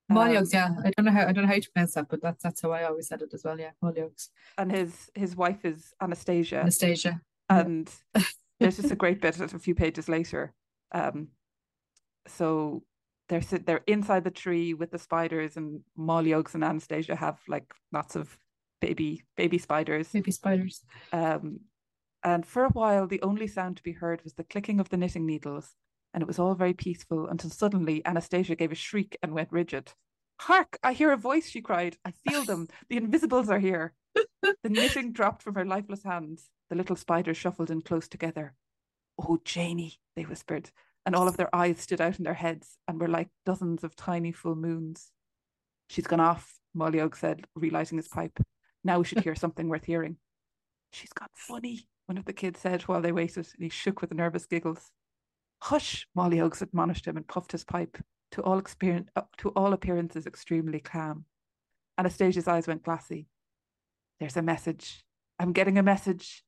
it. 0.10 0.14
Mollyogs, 0.14 0.54
Um, 0.54 0.76
yeah. 0.76 0.76
I 0.84 0.92
don't 0.92 1.06
know 1.06 1.12
how 1.12 1.28
I 1.28 1.32
don't 1.32 1.46
know 1.46 1.54
how 1.54 1.60
to 1.60 1.72
pronounce 1.72 1.94
that, 1.94 2.10
but 2.10 2.22
that's 2.22 2.44
that's 2.44 2.62
how 2.62 2.72
I 2.72 2.84
always 2.84 3.08
said 3.08 3.22
it 3.22 3.34
as 3.34 3.44
well. 3.44 3.60
Yeah, 3.60 3.72
Mollyogs. 3.84 4.30
and 4.58 4.72
his 4.72 5.10
his 5.16 5.36
wife 5.36 5.64
is 5.64 5.94
Anastasia. 6.02 6.60
Anastasia. 6.60 7.22
yeah. 7.50 7.60
and 7.60 7.90
there's 8.60 8.78
just 8.78 8.92
a 8.92 8.96
great 8.96 9.22
bit 9.22 9.40
a 9.40 9.60
few 9.60 9.76
pages 9.76 10.10
later. 10.10 10.54
Um, 10.92 11.30
so 12.28 12.84
they're 13.32 13.60
they're 13.60 13.84
inside 13.88 14.26
the 14.26 14.30
tree 14.32 14.74
with 14.74 14.92
the 14.92 15.00
spiders, 15.00 15.56
and 15.56 15.82
Mollyogs 15.98 16.54
and 16.54 16.64
Anastasia 16.64 17.16
have 17.16 17.40
like 17.48 17.74
lots 17.94 18.18
of 18.18 18.38
baby 18.82 19.24
baby 19.38 19.58
spiders. 19.58 20.14
Maybe 20.14 20.32
spiders. 20.32 20.84
Um, 21.14 21.62
and 22.24 22.46
for 22.46 22.66
a 22.66 22.70
while, 22.70 23.08
the 23.08 23.22
only 23.22 23.48
sound 23.48 23.78
to 23.78 23.84
be 23.84 23.94
heard 23.94 24.22
was 24.24 24.34
the 24.34 24.44
clicking 24.44 24.82
of 24.82 24.90
the 24.90 24.98
knitting 24.98 25.26
needles, 25.26 25.76
and 26.14 26.22
it 26.22 26.28
was 26.28 26.40
all 26.40 26.56
very 26.56 26.74
peaceful 26.74 27.26
until 27.28 27.50
suddenly 27.50 28.06
Anastasia 28.06 28.54
gave 28.56 28.74
a 28.74 28.76
shriek 28.76 29.18
and 29.24 29.32
went 29.34 29.52
rigid. 29.52 29.94
Hark! 30.42 30.78
I 30.84 30.92
hear 30.92 31.14
a 31.14 31.18
voice, 31.18 31.48
she 31.50 31.62
cried. 31.62 31.98
I 32.04 32.12
feel 32.12 32.44
them. 32.44 32.68
The 32.90 32.98
invisibles 32.98 33.50
are 33.50 33.60
here. 33.60 33.94
The 34.42 34.70
knitting 34.70 35.14
dropped 35.14 35.42
from 35.42 35.56
her 35.56 35.66
lifeless 35.66 36.04
hands. 36.04 36.50
The 36.70 36.76
little 36.76 36.98
spiders 36.98 37.38
shuffled 37.38 37.72
in 37.72 37.82
close 37.82 38.10
together. 38.10 38.56
Oh, 39.18 39.40
Janie, 39.46 40.00
they 40.16 40.24
whispered, 40.24 40.72
and 41.06 41.16
all 41.16 41.28
of 41.28 41.38
their 41.38 41.54
eyes 41.56 41.80
stood 41.80 42.02
out 42.02 42.18
in 42.18 42.24
their 42.24 42.34
heads 42.34 42.78
and 42.88 43.00
were 43.00 43.08
like 43.08 43.30
dozens 43.46 43.84
of 43.84 43.96
tiny 43.96 44.32
full 44.32 44.56
moons. 44.56 45.12
She's 45.90 46.08
gone 46.08 46.20
off, 46.20 46.60
Molly 46.74 47.02
Oak 47.02 47.16
said, 47.16 47.46
relighting 47.56 47.98
his 47.98 48.08
pipe. 48.08 48.40
Now 48.84 49.00
we 49.00 49.06
should 49.06 49.24
hear 49.24 49.36
something 49.36 49.68
worth 49.68 49.86
hearing. 49.86 50.18
She's 50.94 51.14
got 51.14 51.32
funny, 51.34 51.88
one 52.06 52.18
of 52.18 52.26
the 52.26 52.34
kids 52.34 52.60
said 52.60 52.84
while 52.84 53.02
they 53.02 53.12
waited, 53.12 53.48
and 53.54 53.64
he 53.64 53.70
shook 53.70 54.02
with 54.02 54.14
nervous 54.14 54.46
giggles. 54.46 54.92
Hush, 55.64 56.08
Mollyogs 56.18 56.62
admonished 56.62 57.06
him 57.06 57.18
and 57.18 57.28
puffed 57.28 57.52
his 57.52 57.64
pipe, 57.64 57.98
to 58.32 58.42
all 58.42 58.58
experience, 58.58 59.10
uh, 59.16 59.22
to 59.38 59.50
all 59.50 59.74
appearances 59.74 60.26
extremely 60.26 60.80
calm. 60.80 61.26
Anastasia's 61.98 62.48
eyes 62.48 62.68
went 62.68 62.84
glassy. 62.84 63.28
There's 64.20 64.38
a 64.38 64.42
message. 64.42 65.04
I'm 65.40 65.54
getting 65.54 65.78
a 65.78 65.84
message. 65.84 66.44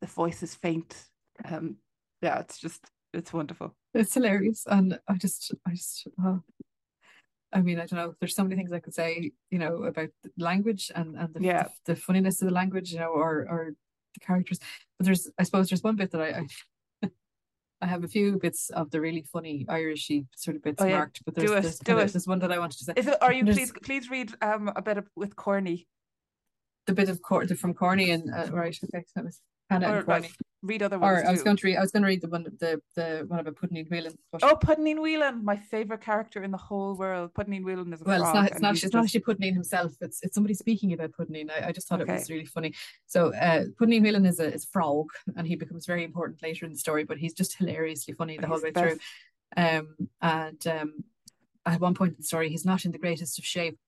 The 0.00 0.06
voice 0.06 0.42
is 0.42 0.54
faint. 0.54 1.04
Um, 1.44 1.76
yeah, 2.22 2.38
it's 2.40 2.58
just 2.58 2.90
it's 3.14 3.32
wonderful. 3.32 3.74
It's 3.94 4.14
hilarious, 4.14 4.64
and 4.66 4.98
I 5.08 5.14
just, 5.14 5.54
I 5.66 5.70
just, 5.70 6.06
oh. 6.22 6.42
I 7.52 7.62
mean, 7.62 7.78
I 7.78 7.86
don't 7.86 7.98
know. 8.00 8.14
There's 8.18 8.34
so 8.34 8.42
many 8.42 8.56
things 8.56 8.72
I 8.72 8.80
could 8.80 8.94
say, 8.94 9.30
you 9.50 9.58
know, 9.60 9.84
about 9.84 10.08
language 10.36 10.90
and 10.94 11.16
and 11.16 11.32
the, 11.32 11.40
Yeah. 11.40 11.68
the, 11.84 11.94
the 11.94 11.96
funniness 12.00 12.42
of 12.42 12.48
the 12.48 12.54
language, 12.54 12.92
you 12.92 12.98
know, 12.98 13.10
or 13.10 13.46
or 13.48 13.74
the 14.14 14.20
characters. 14.20 14.58
But 14.98 15.06
there's, 15.06 15.30
I 15.38 15.44
suppose, 15.44 15.68
there's 15.70 15.82
one 15.82 15.94
bit 15.96 16.10
that 16.10 16.20
I, 16.20 16.46
I, 17.04 17.08
I 17.82 17.86
have 17.86 18.02
a 18.02 18.08
few 18.08 18.38
bits 18.38 18.70
of 18.70 18.90
the 18.90 19.00
really 19.00 19.22
funny 19.32 19.64
Irishy 19.68 20.26
sort 20.36 20.56
of 20.56 20.62
bits 20.64 20.82
Oh, 20.82 20.86
yeah. 20.86 20.96
marked. 20.98 21.24
But 21.24 21.34
Do 21.36 21.40
there's, 21.46 21.50
it, 21.52 21.62
there's, 21.62 21.78
do 21.78 21.92
of- 21.98 22.08
it. 22.08 22.12
there's 22.12 22.26
one 22.26 22.40
that 22.40 22.50
I 22.50 22.58
wanted 22.58 22.78
to 22.78 22.84
say. 22.86 22.92
Is 22.96 23.06
it? 23.06 23.22
Are 23.22 23.32
you 23.32 23.44
There's- 23.44 23.56
please 23.70 23.72
please 23.84 24.10
read 24.10 24.32
um 24.42 24.72
a 24.74 24.82
bit 24.82 24.98
of, 24.98 25.06
with 25.14 25.36
Corny 25.36 25.86
The 26.88 26.94
bit 26.94 27.08
of 27.08 27.22
Cor- 27.22 27.46
the, 27.46 27.54
from 27.54 27.72
Corny 27.74 28.10
and 28.10 28.34
uh, 28.34 28.48
right, 28.52 28.76
okay, 28.84 29.04
so 29.06 29.12
that 29.14 29.24
was 29.24 29.40
Hannah 29.70 29.92
or 29.92 29.96
and 29.98 30.06
Corny. 30.06 30.30
Read 30.64 30.82
other 30.82 30.98
ones 30.98 31.22
Or 31.22 31.28
I 31.28 31.30
was 31.30 31.42
going 31.42 31.56
to 31.58 31.66
read, 31.66 31.76
I 31.76 31.80
was 31.80 31.90
going 31.92 32.02
to 32.02 32.06
read 32.06 32.22
the 32.22 32.28
one, 32.28 32.44
the 32.44 32.80
the 32.96 33.24
one 33.28 33.38
about 33.40 33.56
Pudneen 33.56 33.88
Whelan. 33.90 34.14
But 34.32 34.42
Oh, 34.42 34.56
Pudneen 34.56 35.00
Whelan, 35.00 35.44
my 35.44 35.56
favorite 35.56 36.00
character 36.00 36.42
in 36.42 36.50
the 36.50 36.56
whole 36.58 36.94
world. 36.96 37.34
Pudneen 37.34 37.64
Whelan 37.64 37.92
is 37.92 38.00
a 38.00 38.04
Well, 38.04 38.22
it's 38.22 38.30
frog 38.30 38.34
not. 38.34 38.50
It's 38.52 38.60
not. 38.60 38.74
he's 38.74 38.84
It's 38.84 38.94
not 38.94 39.04
just- 39.04 39.16
actually 39.16 39.34
Pudneen 39.34 39.52
himself. 39.54 39.92
It's 40.00 40.22
it's 40.22 40.34
somebody 40.34 40.54
speaking 40.54 40.92
about 40.94 41.12
Pudneen. 41.12 41.50
I, 41.50 41.68
I 41.68 41.72
just 41.72 41.86
thought 41.86 42.00
it 42.00 42.08
was 42.08 42.30
really 42.30 42.46
funny. 42.46 42.72
So, 43.06 43.34
uh, 43.34 43.64
Pudneen 43.78 44.02
Whelan 44.02 44.24
is 44.26 44.40
a 44.40 44.52
is 44.52 44.64
a 44.64 44.68
frog, 44.68 45.08
and 45.36 45.46
he 45.46 45.56
becomes 45.56 45.84
very 45.86 46.02
important 46.02 46.42
later 46.42 46.64
in 46.64 46.72
the 46.72 46.78
story. 46.78 47.04
But 47.04 47.18
he's 47.18 47.34
just 47.34 47.56
hilariously 47.58 48.14
funny 48.14 48.38
the 48.38 48.46
whole 48.46 48.62
way 48.62 48.70
the 48.70 48.80
through. 48.80 48.98
Um, 49.56 49.94
and 50.22 50.66
um, 50.66 51.04
at 51.66 51.80
one 51.80 51.94
point 51.94 52.12
in 52.12 52.16
the 52.20 52.24
story, 52.24 52.48
he's 52.48 52.64
not 52.64 52.84
in 52.86 52.92
the 52.92 52.98
greatest 52.98 53.38
of 53.38 53.44
shape. 53.44 53.78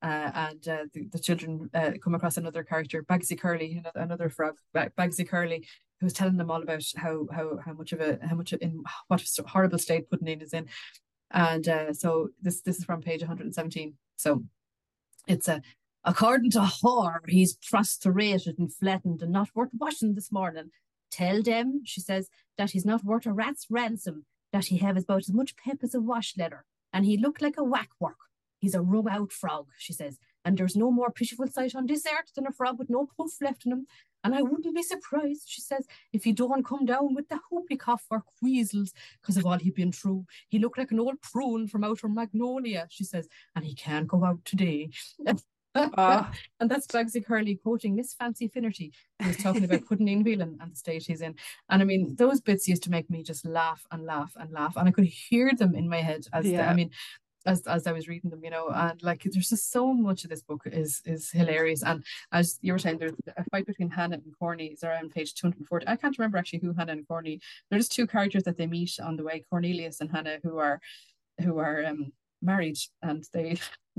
Uh, 0.00 0.30
and 0.46 0.68
uh, 0.68 0.84
the, 0.94 1.08
the 1.10 1.18
children 1.18 1.68
uh, 1.74 1.90
come 2.04 2.14
across 2.14 2.36
another 2.36 2.62
character, 2.62 3.02
Bagsy 3.02 3.36
Curly, 3.36 3.78
another, 3.78 3.98
another 4.00 4.28
frog, 4.30 4.54
Bagsy 4.72 5.28
Curly, 5.28 5.66
who's 6.00 6.12
telling 6.12 6.36
them 6.36 6.50
all 6.50 6.62
about 6.62 6.84
how 6.96 7.26
how 7.32 7.58
how 7.64 7.72
much 7.72 7.92
of 7.92 8.00
a 8.00 8.18
how 8.22 8.36
much 8.36 8.52
in 8.52 8.82
what 9.08 9.24
horrible 9.46 9.78
state 9.78 10.10
Pudneen 10.10 10.42
is 10.42 10.52
in. 10.52 10.66
And 11.30 11.68
uh, 11.68 11.92
so 11.92 12.30
this 12.40 12.62
this 12.62 12.78
is 12.78 12.84
from 12.84 13.02
page 13.02 13.20
117. 13.20 13.94
So 14.16 14.44
it's 15.26 15.48
a 15.48 15.62
according 16.04 16.50
to 16.52 16.64
her, 16.64 17.22
he's 17.28 17.56
prostrated 17.56 18.58
and 18.58 18.72
flattened 18.72 19.22
and 19.22 19.32
not 19.32 19.50
worth 19.54 19.70
washing 19.76 20.14
this 20.14 20.32
morning. 20.32 20.70
Tell 21.10 21.42
them, 21.42 21.82
she 21.84 22.00
says, 22.00 22.28
that 22.56 22.70
he's 22.70 22.84
not 22.84 23.04
worth 23.04 23.26
a 23.26 23.32
rat's 23.32 23.66
ransom, 23.70 24.24
that 24.52 24.66
he 24.66 24.78
have 24.78 24.96
about 24.96 25.20
as 25.20 25.32
much 25.32 25.56
pep 25.56 25.78
as 25.82 25.94
a 25.94 26.00
wash 26.00 26.34
leather, 26.36 26.64
and 26.92 27.04
he 27.04 27.16
look 27.16 27.40
like 27.40 27.56
a 27.56 27.64
whack 27.64 27.90
work. 28.00 28.16
He's 28.58 28.74
a 28.74 28.82
rub 28.82 29.08
out 29.08 29.32
frog, 29.32 29.68
she 29.78 29.92
says, 29.92 30.18
and 30.44 30.56
there's 30.56 30.76
no 30.76 30.90
more 30.90 31.10
pitiful 31.10 31.46
sight 31.46 31.74
on 31.74 31.86
this 31.86 32.04
earth 32.06 32.32
than 32.34 32.46
a 32.46 32.52
frog 32.52 32.78
with 32.78 32.90
no 32.90 33.08
puff 33.16 33.32
left 33.40 33.66
in 33.66 33.72
him. 33.72 33.86
And 34.24 34.34
I 34.34 34.42
wouldn't 34.42 34.74
be 34.74 34.82
surprised, 34.82 35.44
she 35.46 35.60
says, 35.60 35.86
if 36.12 36.24
he 36.24 36.32
don't 36.32 36.64
come 36.64 36.84
down 36.84 37.14
with 37.14 37.28
the 37.28 37.38
whoopee 37.50 37.76
cough 37.76 38.04
or 38.10 38.24
queasels 38.40 38.92
because 39.20 39.36
of 39.36 39.46
all 39.46 39.58
he'd 39.58 39.74
been 39.74 39.92
through. 39.92 40.26
He 40.48 40.58
looked 40.58 40.78
like 40.78 40.90
an 40.90 41.00
old 41.00 41.20
prune 41.20 41.68
from 41.68 41.84
outer 41.84 42.08
Magnolia, 42.08 42.86
she 42.90 43.04
says, 43.04 43.28
and 43.54 43.64
he 43.64 43.74
can't 43.74 44.08
go 44.08 44.24
out 44.24 44.44
today. 44.44 44.90
Ah. 45.74 46.32
and 46.58 46.68
that's 46.68 46.86
Bagsy 46.88 47.24
Curly 47.24 47.54
quoting 47.54 47.94
Miss 47.94 48.14
Fancy 48.14 48.48
Finnerty, 48.48 48.92
who 49.20 49.28
was 49.28 49.36
talking 49.36 49.64
about 49.64 49.84
Pudneen 49.84 50.24
Whelan 50.24 50.58
and 50.60 50.72
the 50.72 50.76
state 50.76 51.04
he's 51.06 51.20
in. 51.20 51.36
And 51.68 51.82
I 51.82 51.84
mean, 51.84 52.16
those 52.16 52.40
bits 52.40 52.66
used 52.66 52.82
to 52.84 52.90
make 52.90 53.08
me 53.10 53.22
just 53.22 53.46
laugh 53.46 53.86
and 53.92 54.04
laugh 54.04 54.32
and 54.36 54.50
laugh. 54.50 54.76
And 54.76 54.88
I 54.88 54.92
could 54.92 55.04
hear 55.04 55.52
them 55.56 55.74
in 55.74 55.88
my 55.88 56.00
head 56.00 56.26
as 56.32 56.44
the, 56.44 56.58
I 56.70 56.74
mean, 56.74 56.90
as 57.48 57.60
as 57.66 57.86
I 57.86 57.92
was 57.92 58.06
reading 58.12 58.30
them, 58.30 58.42
you 58.44 58.50
know, 58.50 58.68
and 58.84 59.02
like 59.02 59.22
there's 59.24 59.48
just 59.48 59.72
so 59.72 59.92
much 60.08 60.24
of 60.24 60.30
this 60.30 60.42
book 60.42 60.62
is 60.66 61.00
is 61.04 61.30
hilarious. 61.30 61.82
And 61.82 62.04
as 62.32 62.58
you 62.62 62.72
were 62.72 62.78
saying, 62.84 62.98
there's 62.98 63.14
a 63.36 63.44
fight 63.50 63.66
between 63.66 63.90
Hannah 63.90 64.16
and 64.24 64.34
Corny 64.38 64.66
is 64.74 64.84
around 64.84 65.10
page 65.16 65.34
240. 65.34 65.86
I 65.88 65.96
can't 65.96 66.18
remember 66.18 66.38
actually 66.38 66.60
who 66.60 66.72
Hannah 66.78 66.92
and 66.92 67.06
Corny. 67.08 67.40
They're 67.68 67.78
just 67.78 67.92
two 67.92 68.06
characters 68.06 68.44
that 68.44 68.56
they 68.58 68.66
meet 68.66 68.92
on 69.08 69.16
the 69.16 69.24
way, 69.24 69.44
Cornelius 69.50 70.00
and 70.00 70.10
Hannah, 70.10 70.38
who 70.44 70.58
are 70.58 70.80
who 71.44 71.58
are 71.58 71.84
um 71.86 72.12
married 72.42 72.78
and 73.02 73.24
they 73.32 73.56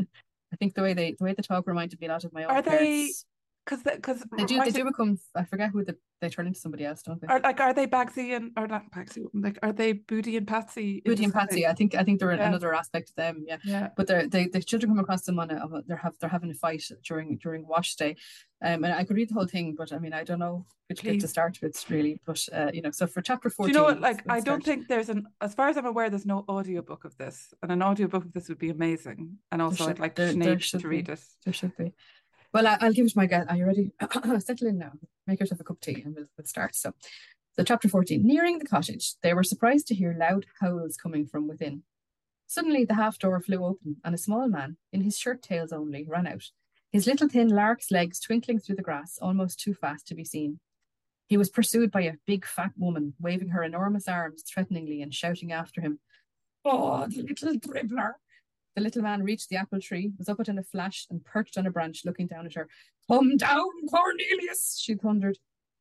I 0.54 0.56
think 0.60 0.74
the 0.76 0.82
way 0.82 0.94
they 0.94 1.16
the 1.18 1.24
way 1.26 1.34
they 1.34 1.44
talk 1.44 1.68
reminded 1.68 2.00
me 2.00 2.08
a 2.08 2.12
lot 2.12 2.24
of 2.24 2.34
my 2.34 2.44
own 2.46 2.52
Are 2.52 2.62
they- 2.62 2.70
parents. 2.70 3.26
because 3.66 3.84
because 3.84 4.24
They 4.38 4.46
do 4.46 4.64
they 4.64 4.72
do 4.72 4.86
become 4.86 5.20
I 5.36 5.44
forget 5.46 5.72
who 5.72 5.84
the, 5.84 5.96
they 6.22 6.30
turn 6.30 6.48
into 6.48 6.60
somebody 6.60 6.86
else, 6.86 7.02
don't 7.02 7.20
they? 7.22 7.28
Are 7.28 7.40
like 7.40 7.60
are 7.60 7.74
they 7.74 7.88
Bagsy 7.88 8.36
and 8.36 8.52
or 8.58 8.68
not 8.68 8.92
Bagsy? 8.92 9.26
Like 9.34 9.58
are 9.64 9.72
they 9.74 9.94
Booty 9.94 10.36
and 10.38 10.48
Patsy? 10.48 11.02
Booty 11.06 11.24
and 11.24 11.34
Patsy. 11.34 11.66
I 11.66 11.74
think 11.74 11.96
I 11.96 12.04
think 12.04 12.20
they're 12.20 12.34
Yeah. 12.34 12.48
another 12.48 12.74
aspect 12.74 13.10
of 13.10 13.16
them, 13.16 13.44
yeah. 13.48 13.58
Yeah. 13.64 13.90
But 13.96 14.08
they're, 14.08 14.28
they 14.28 14.48
the 14.48 14.62
children 14.62 14.92
come 14.92 15.00
across 15.00 15.24
them 15.24 15.40
on 15.40 15.50
a, 15.52 15.82
they're 15.88 15.98
have 15.98 16.18
they're 16.20 16.30
having 16.30 16.52
a 16.52 16.54
fight 16.56 16.84
during 17.04 17.38
during 17.38 17.66
wash 17.68 17.96
day, 17.96 18.16
um, 18.62 18.84
and 18.84 18.94
I 18.94 19.04
could 19.04 19.16
read 19.16 19.30
the 19.30 19.34
whole 19.36 19.48
thing, 19.48 19.76
but 19.78 19.94
I 19.94 20.00
mean 20.00 20.14
I 20.14 20.24
don't 20.24 20.40
know 20.40 20.66
which 20.88 21.04
bit 21.04 21.20
to 21.22 21.28
start 21.28 21.60
with 21.62 21.84
really. 21.90 22.20
But 22.26 22.44
uh, 22.52 22.72
you 22.74 22.82
know, 22.82 22.92
so 22.92 23.06
for 23.08 23.22
chapter 23.22 23.50
Do 23.50 23.56
fourteen, 23.56 23.76
you 23.76 23.80
know 23.80 23.86
what? 23.86 24.02
Like, 24.02 24.24
I 24.28 24.40
don't 24.40 24.62
start. 24.62 24.64
think 24.66 24.88
there's 24.88 25.10
an, 25.10 25.28
as 25.40 25.54
far 25.54 25.70
as 25.70 25.78
I'm 25.78 25.86
aware, 25.86 26.10
there's 26.10 26.26
no 26.26 26.44
audiobook 26.50 27.06
of 27.06 27.16
this, 27.18 27.54
and 27.62 27.72
an 27.72 27.84
audiobook 27.84 28.26
of 28.26 28.34
this 28.34 28.50
would 28.50 28.58
be 28.58 28.70
amazing. 28.72 29.38
And 29.52 29.62
also, 29.62 29.84
should- 29.84 29.90
I'd 29.92 30.00
like 30.00 30.16
there- 30.16 30.34
Sinead 30.34 30.62
should 30.62 30.82
to 30.82 30.88
read 30.88 31.06
be. 31.08 31.14
it. 31.14 31.22
there 31.46 31.54
should 31.54 31.78
be. 31.78 31.94
Well, 32.54 32.68
I, 32.68 32.78
I'll 32.82 32.94
give 32.94 33.06
it 33.06 33.10
to 33.12 33.18
my 33.18 33.26
go. 33.28 33.46
Are 33.48 33.56
you 33.56 33.66
ready? 33.66 33.92
Settle 34.40 34.68
in 34.68 34.78
now. 34.78 34.94
Make 35.28 35.40
yourself 35.40 35.62
a 35.62 35.64
cup 35.64 35.78
of 35.78 35.82
tea, 35.82 36.02
and 36.04 36.16
we'll, 36.16 36.26
we'll 36.38 36.46
start. 36.46 36.76
So, 36.76 36.94
so 37.54 37.64
chapter 37.64 37.88
fourteen. 37.90 38.26
Nearing 38.26 38.60
the 38.60 38.66
cottage, 38.66 39.14
they 39.22 39.34
were 39.34 39.44
surprised 39.44 39.88
to 39.88 39.96
hear 39.96 40.16
loud 40.18 40.46
howls 40.60 40.98
coming 40.98 41.26
from 41.28 41.48
within. 41.48 41.84
Suddenly, 42.48 42.86
the 42.86 42.96
half 42.96 43.20
door 43.20 43.40
flew 43.42 43.64
open, 43.64 43.98
and 44.04 44.16
a 44.16 44.18
small 44.18 44.48
man, 44.48 44.78
in 44.92 45.02
his 45.02 45.18
shirt 45.18 45.44
tails 45.44 45.72
only, 45.72 46.04
ran 46.08 46.26
out. 46.26 46.46
his 46.92 47.06
little 47.06 47.30
thin 47.30 47.50
lark's 47.50 47.92
legs 47.92 48.20
twinkling 48.20 48.58
through 48.60 48.76
the 48.76 48.82
grass 48.82 49.20
almost 49.22 49.60
too 49.60 49.76
fast 49.76 50.08
to 50.08 50.16
be 50.16 50.26
seen. 50.26 50.60
He 51.28 51.38
was 51.38 51.50
pursued 51.52 51.92
by 51.92 52.02
a 52.02 52.16
big 52.26 52.44
fat 52.48 52.72
woman, 52.76 53.14
waving 53.20 53.50
her 53.50 53.62
enormous 53.62 54.08
arms 54.08 54.42
threateningly 54.42 55.04
and 55.04 55.14
shouting 55.14 55.52
after 55.52 55.80
him, 55.82 56.00
Oh, 56.66 57.06
the 57.06 57.22
little 57.22 57.54
dribbler! 57.60 58.14
The 58.80 58.86
little 58.86 59.02
man 59.02 59.24
reached 59.24 59.50
the 59.50 59.58
apple 59.58 59.82
tree, 59.82 60.14
was 60.18 60.30
up 60.30 60.40
it 60.40 60.48
in 60.48 60.58
a 60.58 60.64
flash, 60.64 61.06
and 61.10 61.22
perched 61.26 61.58
on 61.58 61.68
a 61.68 61.70
branch 61.70 62.06
looking 62.06 62.28
down 62.28 62.46
at 62.46 62.54
her. 62.54 62.70
Come 63.12 63.36
down, 63.36 63.68
Cornelius, 63.92 64.80
she 64.82 64.96
thundered. 64.96 65.38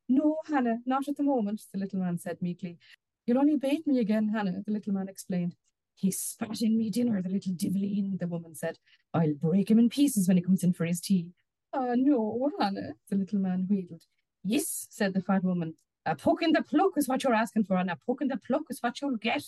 No, 0.09 0.35
Hannah, 0.45 0.79
not 0.85 1.07
at 1.07 1.15
the 1.15 1.23
moment, 1.23 1.61
the 1.71 1.79
little 1.79 2.01
man 2.01 2.17
said 2.17 2.41
meekly. 2.41 2.77
You'll 3.25 3.37
only 3.37 3.55
bait 3.55 3.87
me 3.87 3.99
again, 3.99 4.27
Hannah, 4.27 4.63
the 4.65 4.73
little 4.73 4.93
man 4.93 5.07
explained. 5.07 5.55
He 5.95 6.11
spat 6.11 6.61
in 6.61 6.77
me 6.77 6.89
dinner, 6.89 7.21
the 7.21 7.29
little 7.29 7.53
diveline, 7.53 8.17
the 8.19 8.27
woman 8.27 8.53
said. 8.53 8.77
I'll 9.13 9.33
break 9.33 9.71
him 9.71 9.79
in 9.79 9.87
pieces 9.87 10.27
when 10.27 10.35
he 10.35 10.43
comes 10.43 10.65
in 10.65 10.73
for 10.73 10.83
his 10.83 10.99
tea. 10.99 11.29
Ah, 11.71 11.93
no, 11.95 12.51
Hannah, 12.59 12.95
the 13.09 13.15
little 13.15 13.39
man 13.39 13.65
wheedled. 13.69 14.03
Yes, 14.43 14.87
said 14.89 15.13
the 15.13 15.21
fat 15.21 15.45
woman. 15.45 15.75
A 16.05 16.17
poke 16.17 16.41
in 16.41 16.51
the 16.51 16.63
pluck 16.63 16.97
is 16.97 17.07
what 17.07 17.23
you're 17.23 17.33
asking 17.33 17.63
for, 17.63 17.77
and 17.77 17.89
a 17.89 17.97
poke 18.05 18.23
in 18.23 18.27
the 18.27 18.35
pluck 18.45 18.63
is 18.69 18.79
what 18.81 18.99
you'll 18.99 19.15
get. 19.15 19.43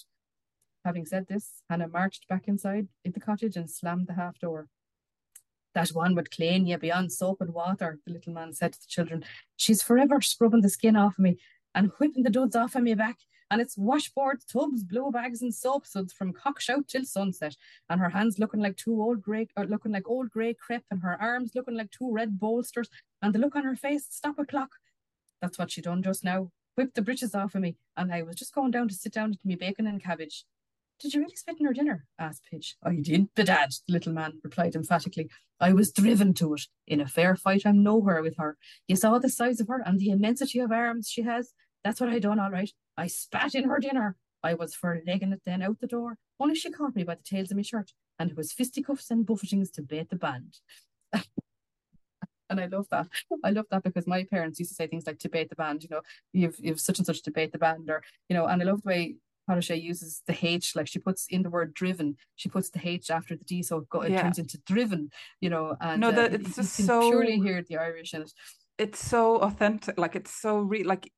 Having 0.83 1.05
said 1.05 1.27
this, 1.27 1.61
Hannah 1.69 1.87
marched 1.87 2.27
back 2.27 2.47
inside 2.47 2.87
the 3.05 3.19
cottage 3.19 3.55
and 3.55 3.69
slammed 3.69 4.07
the 4.07 4.13
half 4.13 4.39
door. 4.39 4.67
That 5.73 5.89
one 5.89 6.15
would 6.15 6.31
clean 6.31 6.65
you 6.65 6.77
beyond 6.77 7.11
soap 7.11 7.39
and 7.39 7.53
water, 7.53 7.99
the 8.05 8.13
little 8.13 8.33
man 8.33 8.53
said 8.53 8.73
to 8.73 8.79
the 8.79 8.87
children. 8.87 9.23
She's 9.55 9.83
forever 9.83 10.19
scrubbing 10.21 10.61
the 10.61 10.69
skin 10.69 10.95
off 10.95 11.17
of 11.17 11.23
me 11.23 11.37
and 11.73 11.91
whipping 11.97 12.23
the 12.23 12.29
duds 12.29 12.55
off 12.55 12.75
of 12.75 12.83
me 12.83 12.93
back. 12.93 13.19
And 13.49 13.61
it's 13.61 13.77
washboards, 13.77 14.45
tubs, 14.51 14.83
blow 14.83 15.11
bags, 15.11 15.41
and 15.41 15.53
soap 15.53 15.85
suds 15.85 16.13
from 16.13 16.33
cockshout 16.33 16.87
till 16.87 17.03
sunset. 17.03 17.55
And 17.89 17.99
her 17.99 18.09
hands 18.09 18.39
looking 18.39 18.61
like 18.61 18.77
two 18.77 19.01
old 19.01 19.21
grey, 19.21 19.49
looking 19.57 19.91
like 19.91 20.09
old 20.09 20.31
grey 20.31 20.53
crepe, 20.53 20.85
and 20.89 21.01
her 21.01 21.21
arms 21.21 21.51
looking 21.53 21.75
like 21.75 21.91
two 21.91 22.11
red 22.11 22.39
bolsters, 22.39 22.89
and 23.21 23.35
the 23.35 23.39
look 23.39 23.57
on 23.57 23.65
her 23.65 23.75
face, 23.75 24.07
stop 24.09 24.39
a 24.39 24.45
clock. 24.45 24.71
That's 25.41 25.59
what 25.59 25.69
she 25.69 25.81
done 25.81 26.01
just 26.01 26.23
now. 26.23 26.49
Whipped 26.75 26.95
the 26.95 27.01
breeches 27.01 27.35
off 27.35 27.53
of 27.55 27.61
me, 27.61 27.75
and 27.97 28.13
I 28.13 28.21
was 28.21 28.35
just 28.37 28.55
going 28.55 28.71
down 28.71 28.87
to 28.87 28.95
sit 28.95 29.11
down 29.11 29.33
to 29.33 29.39
me 29.43 29.55
bacon 29.55 29.85
and 29.85 30.01
cabbage. 30.01 30.45
Did 31.01 31.15
you 31.15 31.21
really 31.21 31.35
spit 31.35 31.59
in 31.59 31.65
her 31.65 31.73
dinner? 31.73 32.05
asked 32.19 32.43
Pidge. 32.51 32.75
I 32.83 32.95
did, 32.95 33.33
bedad, 33.33 33.73
the 33.87 33.93
little 33.93 34.13
man 34.13 34.39
replied 34.43 34.75
emphatically. 34.75 35.29
I 35.59 35.73
was 35.73 35.91
driven 35.91 36.33
to 36.35 36.53
it. 36.53 36.61
In 36.85 37.01
a 37.01 37.07
fair 37.07 37.35
fight, 37.35 37.63
I'm 37.65 37.81
nowhere 37.81 38.21
with 38.21 38.37
her. 38.37 38.57
You 38.87 38.95
saw 38.95 39.17
the 39.17 39.29
size 39.29 39.59
of 39.59 39.67
her 39.67 39.81
and 39.83 39.99
the 39.99 40.11
immensity 40.11 40.59
of 40.59 40.71
arms 40.71 41.09
she 41.09 41.23
has. 41.23 41.53
That's 41.83 41.99
what 41.99 42.09
I 42.09 42.19
done, 42.19 42.39
all 42.39 42.51
right. 42.51 42.71
I 42.97 43.07
spat 43.07 43.55
in 43.55 43.63
her 43.63 43.79
dinner. 43.79 44.15
I 44.43 44.53
was 44.53 44.75
for 44.75 45.01
legging 45.05 45.31
it 45.31 45.41
then 45.45 45.61
out 45.61 45.79
the 45.79 45.87
door, 45.87 46.17
only 46.39 46.55
she 46.55 46.71
caught 46.71 46.95
me 46.95 47.03
by 47.03 47.15
the 47.15 47.23
tails 47.23 47.51
of 47.51 47.57
my 47.57 47.63
shirt, 47.63 47.91
and 48.17 48.31
it 48.31 48.37
was 48.37 48.51
fisticuffs 48.51 49.11
and 49.11 49.25
buffetings 49.25 49.71
to 49.71 49.81
bait 49.81 50.09
the 50.09 50.15
band. 50.15 50.57
and 51.13 52.59
I 52.59 52.65
love 52.65 52.87
that. 52.89 53.07
I 53.43 53.51
love 53.51 53.65
that 53.71 53.83
because 53.83 54.07
my 54.07 54.23
parents 54.23 54.59
used 54.59 54.71
to 54.71 54.75
say 54.75 54.87
things 54.87 55.05
like 55.05 55.19
debate 55.19 55.49
the 55.49 55.55
band, 55.55 55.83
you 55.83 55.89
know, 55.89 56.01
you've 56.33 56.57
you've 56.59 56.79
such 56.79 56.97
and 56.97 57.05
such 57.05 57.21
debate 57.21 57.51
the 57.51 57.59
band, 57.59 57.89
or 57.89 58.03
you 58.29 58.35
know, 58.35 58.45
and 58.45 58.61
I 58.61 58.65
love 58.65 58.81
the 58.81 58.89
way 58.89 59.15
Pat 59.47 59.57
O'Shea 59.57 59.75
uses 59.75 60.21
the 60.27 60.37
H, 60.41 60.75
like 60.75 60.87
she 60.87 60.99
puts 60.99 61.27
in 61.29 61.43
the 61.43 61.49
word 61.49 61.73
driven, 61.73 62.15
she 62.35 62.49
puts 62.49 62.69
the 62.69 62.79
H 62.83 63.09
after 63.09 63.35
the 63.35 63.43
D, 63.43 63.63
so 63.63 63.79
it, 63.79 63.89
go, 63.89 64.01
it 64.01 64.11
yeah. 64.11 64.21
turns 64.21 64.39
into 64.39 64.57
driven, 64.59 65.09
you 65.39 65.49
know. 65.49 65.75
And 65.81 66.01
no, 66.01 66.11
that 66.11 66.31
uh, 66.31 66.35
it's 66.35 66.55
just 66.55 66.75
so 66.75 67.09
purely 67.09 67.39
hear 67.39 67.63
the 67.67 67.77
Irish 67.77 68.13
in 68.13 68.21
it. 68.21 68.31
It's 68.77 69.03
so 69.03 69.37
authentic, 69.37 69.97
like 69.97 70.15
it's 70.15 70.33
so 70.33 70.59
real. 70.59 70.87
Like 70.87 71.11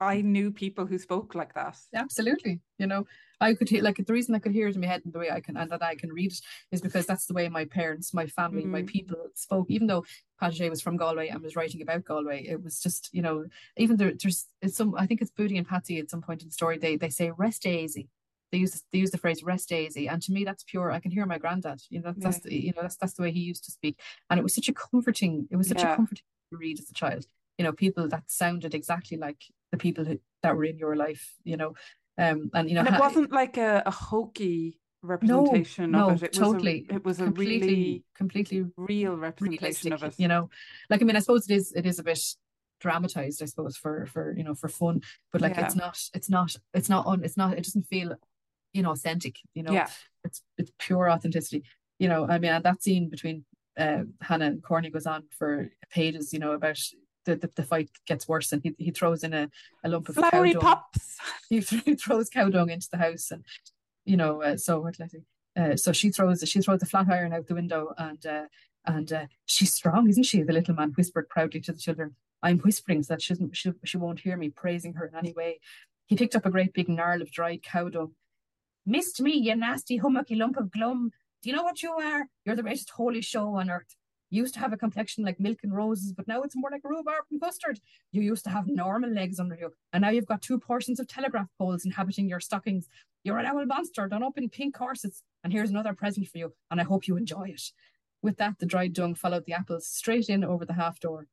I 0.00 0.20
knew 0.20 0.50
people 0.50 0.86
who 0.86 0.98
spoke 0.98 1.34
like 1.34 1.54
that. 1.54 1.76
Absolutely, 1.94 2.60
you 2.78 2.86
know, 2.86 3.06
I 3.40 3.54
could 3.54 3.68
hear 3.68 3.82
like 3.82 4.04
the 4.04 4.12
reason 4.12 4.34
I 4.34 4.38
could 4.38 4.52
hear 4.52 4.68
it 4.68 4.74
in 4.74 4.80
my 4.80 4.86
head 4.86 5.02
and 5.04 5.12
the 5.12 5.18
way 5.18 5.30
I 5.30 5.40
can 5.40 5.56
and 5.56 5.70
that 5.70 5.82
I 5.82 5.94
can 5.94 6.12
read 6.12 6.32
it 6.32 6.40
is 6.72 6.80
because 6.80 7.06
that's 7.06 7.26
the 7.26 7.34
way 7.34 7.48
my 7.48 7.64
parents, 7.64 8.14
my 8.14 8.26
family, 8.26 8.64
mm. 8.64 8.68
my 8.68 8.82
people 8.82 9.16
spoke. 9.34 9.70
Even 9.70 9.86
though 9.86 10.04
Pat 10.40 10.52
O'Shea 10.52 10.70
was 10.70 10.80
from 10.80 10.96
Galway 10.96 11.28
and 11.28 11.42
was 11.42 11.56
writing 11.56 11.82
about 11.82 12.04
Galway, 12.04 12.46
it 12.46 12.62
was 12.62 12.80
just 12.80 13.10
you 13.12 13.22
know 13.22 13.44
even 13.76 13.96
there, 13.96 14.12
there's 14.20 14.46
it's 14.62 14.76
some 14.76 14.94
I 14.96 15.06
think 15.06 15.20
it's 15.20 15.30
Booty 15.30 15.58
and 15.58 15.66
Patsy 15.66 15.98
at 15.98 16.10
some 16.10 16.22
point 16.22 16.42
in 16.42 16.48
the 16.48 16.54
story 16.54 16.78
they 16.78 16.96
they 16.96 17.10
say 17.10 17.30
rest 17.36 17.66
easy. 17.66 18.08
They 18.52 18.58
use 18.58 18.82
they 18.92 19.00
use 19.00 19.10
the 19.10 19.18
phrase 19.18 19.42
rest 19.42 19.72
easy, 19.72 20.08
and 20.08 20.22
to 20.22 20.32
me 20.32 20.44
that's 20.44 20.62
pure. 20.62 20.92
I 20.92 21.00
can 21.00 21.10
hear 21.10 21.26
my 21.26 21.38
granddad. 21.38 21.82
You 21.90 22.00
know 22.00 22.12
that's, 22.12 22.18
yeah. 22.18 22.24
that's 22.24 22.40
the, 22.40 22.54
you 22.54 22.72
know 22.76 22.82
that's 22.82 22.96
that's 22.96 23.14
the 23.14 23.22
way 23.22 23.32
he 23.32 23.40
used 23.40 23.64
to 23.64 23.72
speak, 23.72 23.98
and 24.30 24.38
it 24.38 24.44
was 24.44 24.54
such 24.54 24.68
a 24.68 24.72
comforting. 24.72 25.48
It 25.50 25.56
was 25.56 25.68
such 25.68 25.80
yeah. 25.80 25.92
a 25.92 25.96
comforting 25.96 26.24
to 26.50 26.56
read 26.56 26.78
as 26.78 26.88
a 26.88 26.94
child. 26.94 27.26
You 27.58 27.64
know, 27.64 27.72
people 27.72 28.08
that 28.08 28.24
sounded 28.28 28.74
exactly 28.74 29.16
like 29.16 29.44
the 29.70 29.78
people 29.78 30.04
who, 30.04 30.20
that 30.42 30.56
were 30.56 30.64
in 30.64 30.78
your 30.78 30.94
life. 30.94 31.34
You 31.42 31.56
know, 31.56 31.74
um, 32.18 32.50
and 32.54 32.68
you 32.68 32.74
know, 32.74 32.82
and 32.82 32.94
it 32.94 33.00
wasn't 33.00 33.32
like 33.32 33.56
a, 33.56 33.82
a 33.86 33.90
hokey 33.90 34.78
representation 35.02 35.90
no, 35.90 36.10
of 36.10 36.20
no, 36.20 36.24
it. 36.26 36.28
It 36.28 36.32
totally. 36.32 36.86
Was 36.88 36.90
a, 36.90 36.94
it 36.96 37.04
was 37.04 37.20
a 37.20 37.24
completely, 37.24 37.68
really 37.68 38.04
completely 38.16 38.64
real 38.76 39.16
representation 39.16 39.92
of 39.92 40.02
it. 40.02 40.14
You 40.18 40.28
know, 40.28 40.50
like 40.90 41.02
I 41.02 41.04
mean, 41.04 41.16
I 41.16 41.20
suppose 41.20 41.48
it 41.48 41.54
is. 41.54 41.72
It 41.72 41.86
is 41.86 41.98
a 41.98 42.04
bit 42.04 42.20
dramatized, 42.80 43.42
I 43.42 43.46
suppose, 43.46 43.76
for 43.76 44.06
for 44.06 44.34
you 44.36 44.44
know 44.44 44.54
for 44.54 44.68
fun. 44.68 45.02
But 45.32 45.40
like, 45.40 45.56
yeah. 45.56 45.66
it's 45.66 45.76
not. 45.76 45.98
It's 46.14 46.30
not. 46.30 46.56
It's 46.72 46.88
not 46.88 47.06
on. 47.06 47.24
It's 47.24 47.36
not. 47.36 47.54
It 47.54 47.64
doesn't 47.64 47.86
feel, 47.86 48.14
you 48.72 48.82
know, 48.82 48.92
authentic. 48.92 49.36
You 49.54 49.64
know, 49.64 49.72
yeah. 49.72 49.88
It's 50.24 50.42
it's 50.58 50.72
pure 50.78 51.10
authenticity. 51.10 51.64
You 51.98 52.08
know, 52.08 52.26
I 52.28 52.38
mean, 52.38 52.52
and 52.52 52.64
that 52.64 52.82
scene 52.82 53.08
between 53.08 53.44
uh, 53.78 54.02
Hannah 54.20 54.46
and 54.46 54.62
Corny 54.62 54.90
goes 54.90 55.06
on 55.06 55.24
for 55.36 55.70
pages. 55.90 56.32
You 56.32 56.38
know, 56.38 56.52
about 56.52 56.78
the, 57.24 57.36
the, 57.36 57.50
the, 57.54 57.62
fight 57.62 57.90
gets 58.06 58.28
worse 58.28 58.52
and 58.52 58.62
he, 58.62 58.74
he 58.78 58.90
throws 58.90 59.24
in 59.24 59.32
a, 59.32 59.50
a 59.82 59.88
lump 59.88 60.08
of 60.08 60.16
flowery 60.16 60.54
cow 60.54 60.60
pops. 60.60 61.16
He, 61.48 61.60
he 61.60 61.94
throws 61.94 62.30
cow 62.30 62.48
dung 62.48 62.70
into 62.70 62.88
the 62.90 62.96
house 62.96 63.30
and 63.30 63.44
you 64.04 64.16
know 64.16 64.42
uh, 64.42 64.56
so 64.56 64.80
what 64.80 64.94
did 64.96 65.04
I 65.04 65.08
say? 65.08 65.22
Uh, 65.56 65.76
so 65.76 65.92
she 65.92 66.10
throws 66.10 66.42
she 66.48 66.60
throws 66.60 66.80
the 66.80 66.86
flat 66.86 67.08
iron 67.08 67.32
out 67.32 67.46
the 67.46 67.54
window 67.54 67.92
and 67.96 68.24
uh, 68.26 68.44
and 68.86 69.12
uh, 69.12 69.26
she's 69.46 69.72
strong, 69.72 70.08
isn't 70.08 70.24
she? 70.24 70.42
The 70.42 70.52
little 70.52 70.74
man 70.74 70.92
whispered 70.96 71.28
proudly 71.28 71.60
to 71.60 71.72
the 71.72 71.78
children. 71.78 72.16
I'm 72.42 72.58
whispering 72.58 73.02
so 73.02 73.14
that 73.14 73.22
she, 73.22 73.34
she, 73.52 73.72
she 73.84 73.96
won't 73.96 74.20
hear 74.20 74.36
me 74.36 74.50
praising 74.50 74.92
her 74.94 75.06
in 75.06 75.14
any 75.14 75.32
way. 75.32 75.60
He 76.06 76.16
picked 76.16 76.36
up 76.36 76.44
a 76.44 76.50
great 76.50 76.74
big 76.74 76.90
gnarl 76.90 77.22
of 77.22 77.30
dried 77.30 77.62
cow 77.62 77.88
dung. 77.88 78.12
Missed 78.84 79.22
me, 79.22 79.32
you 79.32 79.56
nasty 79.56 79.96
hummocky 79.96 80.34
lump 80.34 80.58
of 80.58 80.70
glum. 80.70 81.12
Do 81.42 81.48
you 81.48 81.56
know 81.56 81.62
what 81.62 81.82
you 81.82 81.92
are? 81.92 82.26
You're 82.44 82.56
the 82.56 82.62
greatest 82.62 82.90
holy 82.90 83.22
show 83.22 83.56
on 83.56 83.70
earth 83.70 83.96
used 84.30 84.54
to 84.54 84.60
have 84.60 84.72
a 84.72 84.76
complexion 84.76 85.24
like 85.24 85.38
milk 85.38 85.58
and 85.62 85.74
roses, 85.74 86.12
but 86.12 86.26
now 86.26 86.42
it's 86.42 86.56
more 86.56 86.70
like 86.70 86.84
rhubarb 86.84 87.24
and 87.30 87.40
custard. 87.40 87.80
You 88.12 88.22
used 88.22 88.44
to 88.44 88.50
have 88.50 88.66
normal 88.66 89.10
legs 89.10 89.38
under 89.38 89.54
you, 89.54 89.72
and 89.92 90.02
now 90.02 90.10
you've 90.10 90.26
got 90.26 90.42
two 90.42 90.58
portions 90.58 91.00
of 91.00 91.06
telegraph 91.06 91.48
poles 91.58 91.84
inhabiting 91.84 92.28
your 92.28 92.40
stockings. 92.40 92.88
You're 93.22 93.38
an 93.38 93.46
owl 93.46 93.64
monster 93.66 94.08
done 94.08 94.22
up 94.22 94.36
in 94.36 94.48
pink 94.48 94.74
corsets, 94.74 95.22
and 95.42 95.52
here's 95.52 95.70
another 95.70 95.94
present 95.94 96.28
for 96.28 96.38
you, 96.38 96.52
and 96.70 96.80
I 96.80 96.84
hope 96.84 97.06
you 97.06 97.16
enjoy 97.16 97.50
it. 97.50 97.62
With 98.22 98.36
that, 98.38 98.58
the 98.58 98.66
dried 98.66 98.94
dung 98.94 99.14
followed 99.14 99.44
the 99.46 99.52
apples 99.52 99.86
straight 99.86 100.28
in 100.28 100.44
over 100.44 100.64
the 100.64 100.72
half 100.72 100.98
door. 100.98 101.26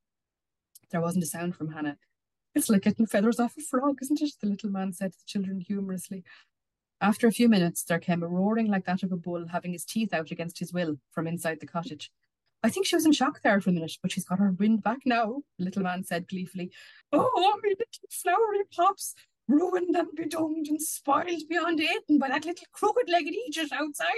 There 0.92 1.02
wasn't 1.02 1.24
a 1.24 1.28
sound 1.28 1.56
from 1.56 1.72
Hannah. 1.72 1.98
It's 2.54 2.70
like 2.70 2.82
getting 2.82 3.06
feathers 3.06 3.40
off 3.40 3.58
a 3.58 3.62
frog, 3.62 4.00
isn't 4.02 4.22
it? 4.22 4.34
The 4.42 4.48
little 4.48 4.70
man 4.70 4.92
said 4.92 5.14
to 5.14 5.18
the 5.18 5.26
children 5.26 5.62
humorously. 5.62 6.24
After 7.00 7.28
a 7.28 7.32
few 7.32 7.48
minutes, 7.48 7.84
there 7.84 7.98
came 7.98 8.22
a 8.22 8.28
roaring 8.28 8.68
like 8.68 8.86
that 8.86 9.04
of 9.04 9.12
a 9.12 9.18
bull 9.18 9.48
having 9.48 9.72
his 9.72 9.86
teeth 9.86 10.14
out 10.14 10.32
against 10.32 10.60
his 10.60 10.74
will 10.74 10.98
from 11.12 11.28
inside 11.28 11.60
the 11.60 11.66
cottage. 11.66 12.12
I 12.64 12.70
think 12.70 12.86
she 12.86 12.96
was 12.96 13.06
in 13.06 13.12
shock 13.12 13.42
there 13.42 13.60
for 13.60 13.72
a 13.72 13.74
minute, 13.74 13.98
but 14.02 14.12
she's 14.12 14.26
got 14.26 14.40
her 14.40 14.52
wind 14.52 14.84
back 14.84 15.00
now, 15.06 15.42
the 15.58 15.66
little 15.66 15.84
man 15.84 16.04
said 16.04 16.28
gleefully. 16.28 16.72
Oh, 17.12 17.60
my 17.64 17.70
little 17.70 17.86
flowery 18.10 18.64
pops, 18.76 19.16
ruined 19.48 19.96
and 19.96 20.08
bedunged 20.16 20.70
and 20.70 20.82
spoiled 20.82 21.42
beyond 21.50 21.80
eating 21.80 22.20
by 22.20 22.30
that 22.30 22.46
little 22.46 22.68
crooked 22.72 23.10
legged 23.10 23.34
Egypt 23.48 23.72
outside. 23.74 24.12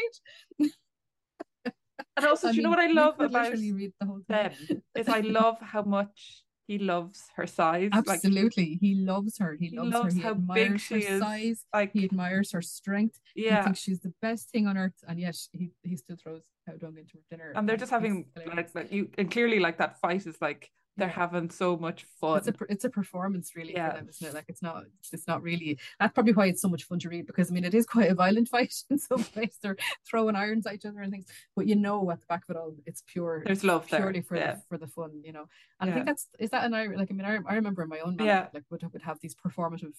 and 0.59 2.25
also, 2.25 2.49
I 2.49 2.51
do 2.51 2.57
you 2.57 2.63
know 2.63 2.69
what 2.69 2.79
I 2.79 2.91
love 2.91 3.19
about 3.19 3.51
read 3.53 3.93
the 3.99 4.05
whole 4.05 4.21
thing. 4.27 4.51
them 4.67 4.81
is 4.95 5.07
I 5.07 5.21
love 5.21 5.57
how 5.61 5.83
much 5.83 6.42
he 6.67 6.77
loves 6.77 7.23
her 7.35 7.47
size. 7.47 7.89
Absolutely, 7.91 8.71
like, 8.71 8.79
he 8.79 8.95
loves 8.95 9.37
her. 9.37 9.55
He, 9.59 9.67
he 9.67 9.77
loves, 9.77 9.91
loves, 9.91 10.15
her. 10.15 10.19
He 10.19 10.25
how 10.25 10.33
big 10.33 10.79
she 10.79 10.95
is. 10.99 11.19
Size. 11.19 11.65
Like 11.73 11.91
he 11.93 12.05
admires 12.05 12.51
her 12.51 12.61
strength. 12.61 13.19
Yeah, 13.35 13.57
he 13.57 13.63
thinks 13.63 13.79
she's 13.79 13.99
the 13.99 14.13
best 14.21 14.49
thing 14.49 14.67
on 14.67 14.77
earth, 14.77 15.03
and 15.07 15.19
yet 15.19 15.37
he 15.51 15.71
he 15.83 15.95
still 15.95 16.17
throws 16.21 16.41
cow 16.67 16.75
dung 16.77 16.97
into 16.97 17.17
her 17.17 17.23
dinner. 17.29 17.53
And 17.55 17.67
they're 17.67 17.77
just 17.77 17.91
having 17.91 18.25
like 18.55 18.71
that. 18.73 18.91
You 18.91 19.09
and 19.17 19.29
clearly 19.29 19.59
like 19.59 19.77
that 19.77 19.99
fight 19.99 20.25
is 20.25 20.37
like 20.41 20.71
they're 20.97 21.07
having 21.07 21.49
so 21.49 21.75
much 21.75 22.05
fun. 22.19 22.37
It's 22.37 22.47
a 22.47 22.53
it's 22.69 22.85
a 22.85 22.89
performance 22.89 23.55
really 23.55 23.73
yeah. 23.73 23.89
for 23.89 23.97
them, 23.97 24.09
isn't 24.09 24.27
it? 24.27 24.33
Like 24.33 24.45
it's 24.47 24.61
not 24.61 24.83
it's 25.11 25.27
not 25.27 25.41
really 25.41 25.79
that's 25.99 26.13
probably 26.13 26.33
why 26.33 26.47
it's 26.47 26.61
so 26.61 26.69
much 26.69 26.83
fun 26.83 26.99
to 26.99 27.09
read 27.09 27.25
because 27.25 27.49
I 27.49 27.53
mean 27.53 27.65
it 27.65 27.73
is 27.73 27.85
quite 27.85 28.11
a 28.11 28.15
violent 28.15 28.49
fight 28.53 28.73
in 28.89 28.99
some 28.99 29.25
ways. 29.35 29.57
They're 29.61 29.77
throwing 30.07 30.35
irons 30.35 30.67
at 30.67 30.75
each 30.75 30.85
other 30.85 31.01
and 31.01 31.11
things, 31.11 31.25
but 31.55 31.67
you 31.67 31.75
know 31.75 32.09
at 32.11 32.19
the 32.19 32.27
back 32.27 32.43
of 32.47 32.55
it 32.55 32.59
all, 32.59 32.75
it's 32.85 33.03
pure. 33.07 33.43
There's 33.45 33.63
love 33.63 33.87
purely 33.87 34.13
there. 34.13 34.23
for 34.23 34.35
yeah. 34.37 34.55
the 34.55 34.61
for 34.69 34.77
the 34.77 34.87
fun, 34.87 35.21
you 35.23 35.33
know. 35.33 35.45
And 35.79 35.89
I 35.89 35.93
think 35.93 36.05
that's 36.05 36.27
is 36.39 36.51
that 36.51 36.63
an 36.63 36.73
Irish 36.73 36.97
like 36.97 37.09
I 37.11 37.13
mean 37.13 37.25
I, 37.25 37.39
I 37.47 37.55
remember 37.55 37.83
in 37.83 37.89
my 37.89 37.99
own 37.99 38.17
yeah. 38.19 38.47
like 38.53 38.63
would 38.69 38.83
would 38.91 39.01
have 39.01 39.19
these 39.21 39.35
performative 39.35 39.93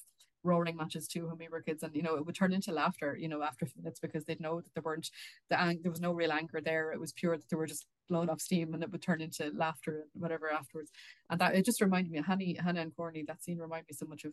roaring 0.45 0.77
matches 0.77 1.09
too 1.09 1.27
when 1.27 1.39
we 1.39 1.49
were 1.49 1.61
kids 1.61 1.83
and 1.83 1.95
you 1.97 2.03
know 2.03 2.17
it 2.17 2.25
would 2.25 2.35
turn 2.35 2.53
into 2.53 2.73
laughter 2.73 3.17
you 3.17 3.29
know 3.29 3.43
after 3.43 3.67
minutes 3.77 3.99
because 3.99 4.25
they'd 4.25 4.41
know 4.41 4.61
that 4.61 4.73
there 4.75 4.83
weren't 4.83 5.11
the 5.51 5.61
ang- 5.61 5.81
there 5.83 5.91
was 5.91 6.01
no 6.01 6.13
real 6.13 6.33
anger 6.33 6.61
there. 6.61 6.93
It 6.93 7.01
was 7.01 7.13
pure 7.13 7.37
that 7.37 7.49
they 7.49 7.57
were 7.57 7.67
just 7.67 7.87
blown 8.09 8.29
off 8.29 8.41
steam 8.41 8.75
and 8.75 8.83
it 8.83 8.91
would 8.93 9.03
turn 9.03 9.21
into 9.21 9.51
laughter 9.55 10.07
and 10.13 10.23
whatever 10.23 10.51
afterwards. 10.51 10.91
And 11.31 11.41
that 11.41 11.55
it 11.55 11.65
just 11.65 11.81
reminded 11.81 12.13
me 12.13 12.23
Hannah, 12.27 12.63
Hannah 12.63 12.83
and 12.83 12.95
Corny 12.95 13.25
that 13.27 13.43
scene 13.43 13.59
reminded 13.59 13.89
me 13.89 13.95
so 13.95 14.07
much 14.07 14.25
of 14.25 14.33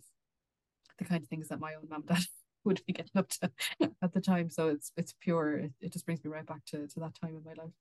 the 0.97 1.05
kind 1.05 1.23
of 1.23 1.29
things 1.29 1.47
that 1.49 1.59
my 1.59 1.73
own 1.75 1.87
mum 1.89 2.03
dad 2.07 2.25
would 2.65 2.81
be 2.85 2.93
getting 2.93 3.11
up 3.15 3.29
to 3.29 3.51
at 4.01 4.13
the 4.13 4.21
time. 4.21 4.49
So 4.49 4.69
it's 4.69 4.91
it's 4.97 5.13
pure. 5.19 5.57
It, 5.57 5.71
it 5.81 5.93
just 5.93 6.05
brings 6.05 6.23
me 6.23 6.29
right 6.31 6.45
back 6.45 6.65
to, 6.67 6.87
to 6.87 6.99
that 6.99 7.15
time 7.15 7.35
in 7.35 7.43
my 7.43 7.53
life. 7.61 7.73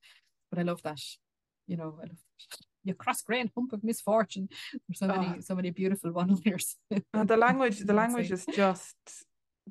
But 0.51 0.59
I 0.59 0.63
love 0.63 0.83
that 0.83 1.01
you 1.67 1.77
know, 1.77 2.01
you 2.85 2.95
cross 2.95 3.23
grain 3.23 3.51
hump 3.55 3.73
of 3.73 3.85
misfortune. 3.85 4.49
There's 4.73 4.99
so 4.99 5.07
many, 5.07 5.35
oh. 5.37 5.41
so 5.41 5.55
many 5.55 5.71
beautiful 5.71 6.13
one-liners. 6.21 6.77
the 6.91 7.37
language, 7.37 7.81
the 7.81 7.93
language 8.03 8.31
is 8.31 8.47
just 8.55 8.97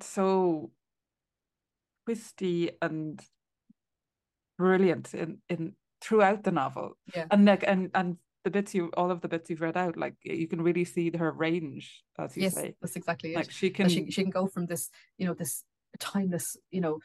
so 0.02 0.72
twisty 2.06 2.72
and 2.82 3.22
brilliant 4.58 5.14
in 5.14 5.40
in 5.50 5.74
throughout 6.02 6.44
the 6.44 6.52
novel. 6.52 6.98
Yeah. 7.16 7.26
And 7.32 7.46
like 7.46 7.64
and 7.68 7.92
and 7.94 8.18
the 8.44 8.52
bits 8.52 8.74
you 8.74 8.90
all 8.96 9.12
of 9.12 9.22
the 9.22 9.28
bits 9.28 9.50
you've 9.50 9.62
read 9.62 9.78
out, 9.78 9.98
like 9.98 10.16
you 10.24 10.48
can 10.48 10.62
really 10.62 10.86
see 10.86 11.12
her 11.16 11.32
range, 11.32 12.04
as 12.18 12.36
you 12.38 12.44
yes, 12.44 12.56
say. 12.56 12.76
That's 12.82 12.96
exactly 12.96 13.36
like 13.36 13.48
it. 13.48 13.54
she 13.54 13.70
can 13.70 13.90
she, 13.90 14.10
she 14.12 14.24
can 14.24 14.32
go 14.32 14.48
from 14.48 14.66
this, 14.66 14.90
you 15.18 15.26
know, 15.26 15.34
this 15.34 15.64
timeless, 16.00 16.56
you 16.72 16.82
know, 16.82 17.00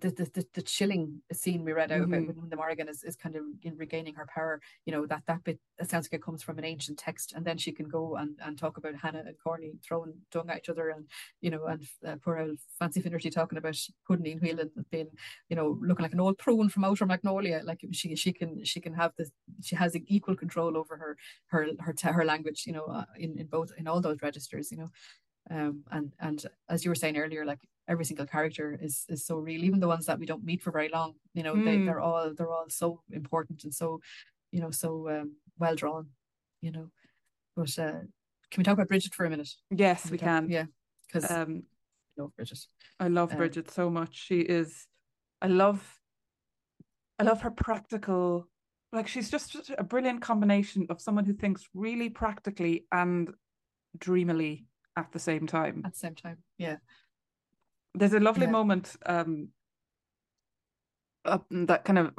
the, 0.00 0.10
the, 0.10 0.46
the, 0.54 0.62
chilling 0.62 1.20
scene 1.32 1.64
we 1.64 1.72
read 1.72 1.92
out 1.92 2.00
mm-hmm. 2.00 2.14
about 2.14 2.36
when 2.36 2.48
the 2.48 2.56
Morrigan 2.56 2.88
is, 2.88 3.04
is 3.04 3.16
kind 3.16 3.36
of 3.36 3.42
regaining 3.76 4.14
her 4.14 4.26
power, 4.34 4.60
you 4.86 4.92
know, 4.92 5.06
that 5.06 5.22
that 5.26 5.44
bit 5.44 5.58
that 5.78 5.90
sounds 5.90 6.06
like 6.06 6.20
it 6.20 6.22
comes 6.22 6.42
from 6.42 6.58
an 6.58 6.64
ancient 6.64 6.98
text. 6.98 7.32
And 7.34 7.44
then 7.44 7.58
she 7.58 7.72
can 7.72 7.88
go 7.88 8.16
and, 8.16 8.38
and 8.44 8.58
talk 8.58 8.76
about 8.76 8.94
Hannah 8.94 9.24
and 9.26 9.36
Corny 9.42 9.72
throwing 9.82 10.14
dung 10.30 10.50
at 10.50 10.58
each 10.58 10.68
other 10.68 10.90
and, 10.90 11.06
you 11.40 11.50
know, 11.50 11.66
and 11.66 11.86
uh, 12.06 12.16
poor 12.22 12.38
old 12.38 12.58
Fancy 12.78 13.00
Finnerty 13.00 13.30
talking 13.30 13.58
about 13.58 13.76
Pudneen 14.08 14.40
Whelan 14.40 14.70
being, 14.90 15.08
you 15.48 15.56
know, 15.56 15.78
looking 15.80 16.02
like 16.02 16.12
an 16.12 16.20
old 16.20 16.38
prune 16.38 16.68
from 16.68 16.84
outer 16.84 17.06
Magnolia. 17.06 17.62
Like 17.64 17.84
she 17.92 18.14
she 18.16 18.32
can 18.32 18.64
she 18.64 18.80
can 18.80 18.94
have 18.94 19.12
this 19.16 19.30
she 19.62 19.76
has 19.76 19.96
equal 20.06 20.36
control 20.36 20.76
over 20.76 20.96
her 20.96 21.16
her 21.46 21.68
her 21.80 21.94
her 22.12 22.24
language, 22.24 22.64
you 22.66 22.72
know, 22.72 22.84
uh, 22.84 23.04
in, 23.18 23.38
in 23.38 23.46
both 23.46 23.70
in 23.78 23.86
all 23.86 24.00
those 24.00 24.22
registers, 24.22 24.70
you 24.70 24.78
know. 24.78 24.90
Um, 25.50 25.84
and 25.90 26.12
and 26.20 26.46
as 26.68 26.84
you 26.84 26.90
were 26.90 26.94
saying 26.94 27.18
earlier, 27.18 27.44
like 27.44 27.60
every 27.88 28.04
single 28.04 28.26
character 28.26 28.78
is 28.80 29.04
is 29.08 29.26
so 29.26 29.36
real 29.36 29.64
even 29.64 29.80
the 29.80 29.88
ones 29.88 30.06
that 30.06 30.18
we 30.18 30.26
don't 30.26 30.44
meet 30.44 30.62
for 30.62 30.70
very 30.70 30.88
long 30.88 31.14
you 31.34 31.42
know 31.42 31.54
mm. 31.54 31.64
they, 31.64 31.84
they're 31.84 32.00
all 32.00 32.32
they're 32.34 32.50
all 32.50 32.66
so 32.68 33.00
important 33.12 33.64
and 33.64 33.74
so 33.74 34.00
you 34.50 34.60
know 34.60 34.70
so 34.70 35.08
um, 35.10 35.36
well 35.58 35.74
drawn 35.74 36.08
you 36.64 36.72
know. 36.72 36.88
But 37.54 37.78
uh 37.78 38.00
can 38.50 38.58
we 38.58 38.64
talk 38.64 38.74
about 38.74 38.88
bridget 38.88 39.14
for 39.14 39.26
a 39.26 39.30
minute? 39.30 39.50
Yes 39.70 40.02
can 40.02 40.10
we, 40.10 40.14
we 40.14 40.18
talk, 40.18 40.26
can. 40.26 40.48
yeah 40.50 40.64
because 41.06 41.30
um 41.30 41.64
I 42.18 42.22
love 42.22 42.36
bridget. 42.36 42.58
I 43.00 43.08
love 43.08 43.32
um, 43.32 43.38
bridget 43.38 43.70
so 43.70 43.90
much. 43.90 44.16
She 44.16 44.40
is 44.40 44.86
i 45.42 45.46
love 45.46 45.98
i 47.18 47.22
love 47.22 47.42
her 47.42 47.50
practical 47.50 48.48
like 48.92 49.08
she's 49.08 49.30
just 49.30 49.70
a 49.76 49.84
brilliant 49.84 50.22
combination 50.22 50.86
of 50.88 51.00
someone 51.00 51.24
who 51.24 51.34
thinks 51.34 51.68
really 51.74 52.08
practically 52.08 52.86
and 52.92 53.30
dreamily 53.98 54.64
at 54.96 55.10
the 55.12 55.18
same 55.18 55.46
time. 55.46 55.82
At 55.84 55.92
the 55.92 55.98
same 55.98 56.14
time 56.14 56.38
yeah 56.56 56.76
there's 57.94 58.12
a 58.12 58.20
lovely 58.20 58.46
yeah. 58.46 58.52
moment 58.52 58.96
um 59.06 59.48
up 61.24 61.46
that 61.50 61.84
kind 61.84 61.98
of 61.98 62.12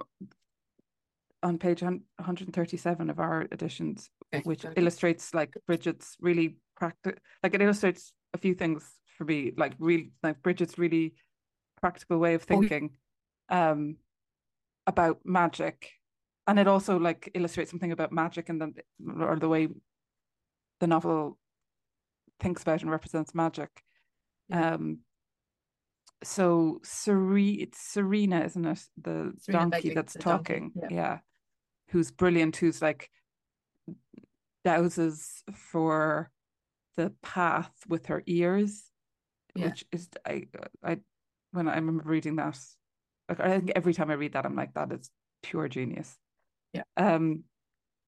on 1.43 1.59
page 1.59 1.81
137 1.83 3.09
of 3.09 3.19
our 3.19 3.45
editions 3.51 4.09
okay, 4.33 4.41
which 4.43 4.65
okay. 4.65 4.73
illustrates 4.79 5.33
like 5.33 5.55
bridget's 5.67 6.15
really 6.19 6.57
practical 6.75 7.19
like 7.43 7.53
it 7.53 7.61
illustrates 7.61 8.13
a 8.33 8.37
few 8.37 8.53
things 8.53 8.89
for 9.17 9.25
me 9.25 9.51
like 9.55 9.73
really 9.77 10.11
like 10.23 10.41
bridget's 10.41 10.77
really 10.77 11.13
practical 11.79 12.17
way 12.17 12.33
of 12.33 12.41
oh, 12.43 12.45
thinking 12.45 12.89
oh. 13.49 13.71
um 13.71 13.95
about 14.87 15.19
magic 15.23 15.91
and 16.47 16.59
it 16.59 16.67
also 16.67 16.97
like 16.97 17.29
illustrates 17.33 17.69
something 17.69 17.91
about 17.91 18.11
magic 18.11 18.49
and 18.49 18.61
the 18.61 18.73
or 19.23 19.35
the 19.35 19.49
way 19.49 19.67
the 20.79 20.87
novel 20.87 21.37
thinks 22.39 22.63
about 22.63 22.81
and 22.81 22.91
represents 22.91 23.35
magic 23.35 23.69
yeah. 24.49 24.73
um 24.73 24.99
so 26.23 26.79
Serena, 26.83 27.63
it's 27.63 27.79
Serena, 27.79 28.43
isn't 28.43 28.65
it? 28.65 28.79
The 29.01 29.33
Serena 29.39 29.69
donkey 29.69 29.93
that's 29.93 30.13
the 30.13 30.19
talking. 30.19 30.71
Donkey. 30.75 30.95
Yeah. 30.95 31.01
yeah. 31.01 31.17
Who's 31.89 32.11
brilliant, 32.11 32.57
who's 32.57 32.81
like 32.81 33.09
douses 34.65 35.43
for 35.53 36.31
the 36.95 37.13
path 37.21 37.71
with 37.87 38.07
her 38.07 38.23
ears, 38.25 38.83
yeah. 39.55 39.67
which 39.67 39.85
is 39.91 40.09
I 40.25 40.45
I 40.83 40.97
when 41.51 41.67
I 41.67 41.75
remember 41.75 42.03
reading 42.05 42.37
that, 42.37 42.57
like 43.29 43.39
I 43.39 43.49
think 43.49 43.71
every 43.75 43.93
time 43.93 44.09
I 44.09 44.15
read 44.15 44.33
that, 44.33 44.45
I'm 44.45 44.55
like, 44.55 44.73
that 44.73 44.91
is 44.91 45.09
pure 45.43 45.67
genius. 45.67 46.17
Yeah. 46.73 46.83
Um 46.97 47.43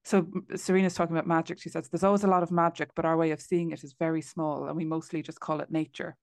so 0.06 0.26
Serena's 0.56 0.94
talking 0.94 1.16
about 1.16 1.28
magic. 1.28 1.62
She 1.62 1.70
says, 1.70 1.90
There's 1.90 2.04
always 2.04 2.24
a 2.24 2.28
lot 2.28 2.42
of 2.42 2.50
magic, 2.50 2.90
but 2.96 3.04
our 3.06 3.18
way 3.18 3.32
of 3.32 3.42
seeing 3.42 3.72
it 3.72 3.84
is 3.84 3.94
very 4.00 4.22
small, 4.22 4.68
and 4.68 4.76
we 4.78 4.86
mostly 4.86 5.22
just 5.22 5.40
call 5.40 5.60
it 5.60 5.70
nature 5.70 6.16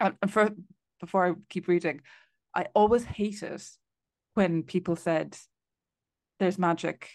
and 0.00 0.30
for 0.30 0.50
before 1.00 1.26
I 1.26 1.32
keep 1.48 1.68
reading, 1.68 2.00
I 2.54 2.66
always 2.74 3.04
hated 3.04 3.62
when 4.34 4.62
people 4.62 4.96
said 4.96 5.36
there's 6.38 6.58
magic. 6.58 7.10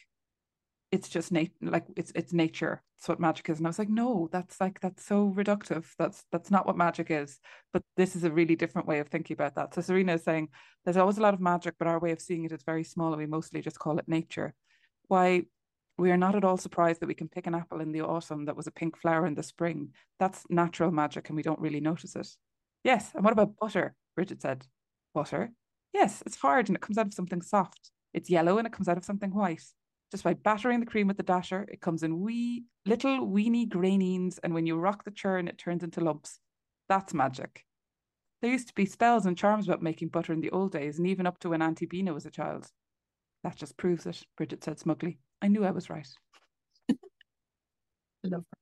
It's 0.91 1.07
just 1.07 1.31
nat- 1.31 1.51
like 1.61 1.85
it's 1.95 2.11
it's 2.15 2.33
nature. 2.33 2.81
It's 2.97 3.07
what 3.07 3.19
magic 3.19 3.49
is. 3.49 3.57
And 3.57 3.67
I 3.67 3.69
was 3.69 3.79
like, 3.79 3.89
no, 3.89 4.29
that's 4.31 4.59
like 4.59 4.79
that's 4.81 5.05
so 5.05 5.33
reductive. 5.35 5.85
That's 5.97 6.23
that's 6.31 6.51
not 6.51 6.67
what 6.67 6.77
magic 6.77 7.07
is. 7.09 7.39
But 7.73 7.83
this 7.97 8.15
is 8.15 8.23
a 8.23 8.31
really 8.31 8.55
different 8.55 8.87
way 8.87 8.99
of 8.99 9.07
thinking 9.07 9.35
about 9.35 9.55
that. 9.55 9.73
So 9.73 9.81
Serena 9.81 10.13
is 10.15 10.23
saying 10.23 10.49
there's 10.83 10.97
always 10.97 11.17
a 11.17 11.21
lot 11.21 11.33
of 11.33 11.39
magic, 11.39 11.75
but 11.79 11.87
our 11.87 11.99
way 11.99 12.11
of 12.11 12.21
seeing 12.21 12.43
it 12.43 12.51
is 12.51 12.63
very 12.63 12.83
small 12.83 13.13
and 13.13 13.17
we 13.17 13.25
mostly 13.25 13.61
just 13.61 13.79
call 13.79 13.99
it 13.99 14.07
nature. 14.07 14.53
Why 15.07 15.45
we 15.97 16.11
are 16.11 16.17
not 16.17 16.35
at 16.35 16.43
all 16.43 16.57
surprised 16.57 16.99
that 17.01 17.07
we 17.07 17.13
can 17.13 17.29
pick 17.29 17.47
an 17.47 17.55
apple 17.55 17.79
in 17.81 17.91
the 17.91 18.01
autumn 18.01 18.45
that 18.45 18.55
was 18.55 18.67
a 18.67 18.71
pink 18.71 18.97
flower 18.97 19.25
in 19.25 19.35
the 19.35 19.43
spring. 19.43 19.89
That's 20.19 20.43
natural 20.49 20.91
magic 20.91 21.29
and 21.29 21.35
we 21.35 21.43
don't 21.43 21.59
really 21.59 21.79
notice 21.79 22.15
it. 22.15 22.27
Yes. 22.83 23.11
And 23.13 23.23
what 23.23 23.33
about 23.33 23.55
butter? 23.59 23.95
Bridget 24.15 24.41
said. 24.41 24.65
Butter? 25.13 25.51
Yes, 25.93 26.23
it's 26.25 26.37
hard 26.37 26.69
and 26.69 26.75
it 26.75 26.81
comes 26.81 26.97
out 26.97 27.07
of 27.07 27.13
something 27.13 27.41
soft. 27.41 27.91
It's 28.13 28.29
yellow 28.29 28.57
and 28.57 28.67
it 28.67 28.73
comes 28.73 28.87
out 28.87 28.97
of 28.97 29.05
something 29.05 29.33
white. 29.33 29.63
Just 30.11 30.23
by 30.23 30.33
battering 30.33 30.79
the 30.79 30.85
cream 30.85 31.07
with 31.07 31.17
the 31.17 31.23
dasher, 31.23 31.65
it 31.71 31.81
comes 31.81 32.03
in 32.03 32.19
wee 32.19 32.65
little 32.85 33.25
weeny 33.25 33.65
grainings, 33.65 34.39
and 34.43 34.53
when 34.53 34.65
you 34.65 34.75
rock 34.75 35.05
the 35.05 35.11
churn, 35.11 35.47
it 35.47 35.57
turns 35.57 35.83
into 35.83 36.01
lumps. 36.01 36.39
That's 36.89 37.13
magic. 37.13 37.63
There 38.41 38.51
used 38.51 38.67
to 38.67 38.73
be 38.73 38.85
spells 38.85 39.25
and 39.25 39.37
charms 39.37 39.67
about 39.67 39.81
making 39.81 40.09
butter 40.09 40.33
in 40.33 40.41
the 40.41 40.49
old 40.51 40.73
days, 40.73 40.97
and 40.97 41.07
even 41.07 41.27
up 41.27 41.39
to 41.39 41.49
when 41.49 41.61
Auntie 41.61 41.85
Bina 41.85 42.13
was 42.13 42.25
a 42.25 42.31
child. 42.31 42.67
That 43.43 43.55
just 43.55 43.77
proves 43.77 44.05
it, 44.05 44.21
Bridget 44.35 44.63
said 44.63 44.79
smugly. 44.79 45.19
I 45.41 45.47
knew 45.47 45.63
I 45.63 45.71
was 45.71 45.89
right. 45.89 46.07
I 46.91 46.95
love 48.23 48.45
her. 48.51 48.60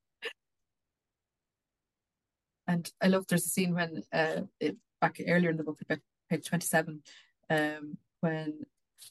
And 2.70 2.88
I 3.02 3.08
love 3.08 3.26
there's 3.26 3.46
a 3.46 3.48
scene 3.48 3.74
when 3.74 4.04
uh 4.12 4.42
it, 4.60 4.76
back 5.00 5.20
earlier 5.26 5.50
in 5.50 5.56
the 5.56 5.64
book, 5.64 5.80
page 6.28 6.46
27, 6.46 7.02
um, 7.48 7.96
when 8.20 8.60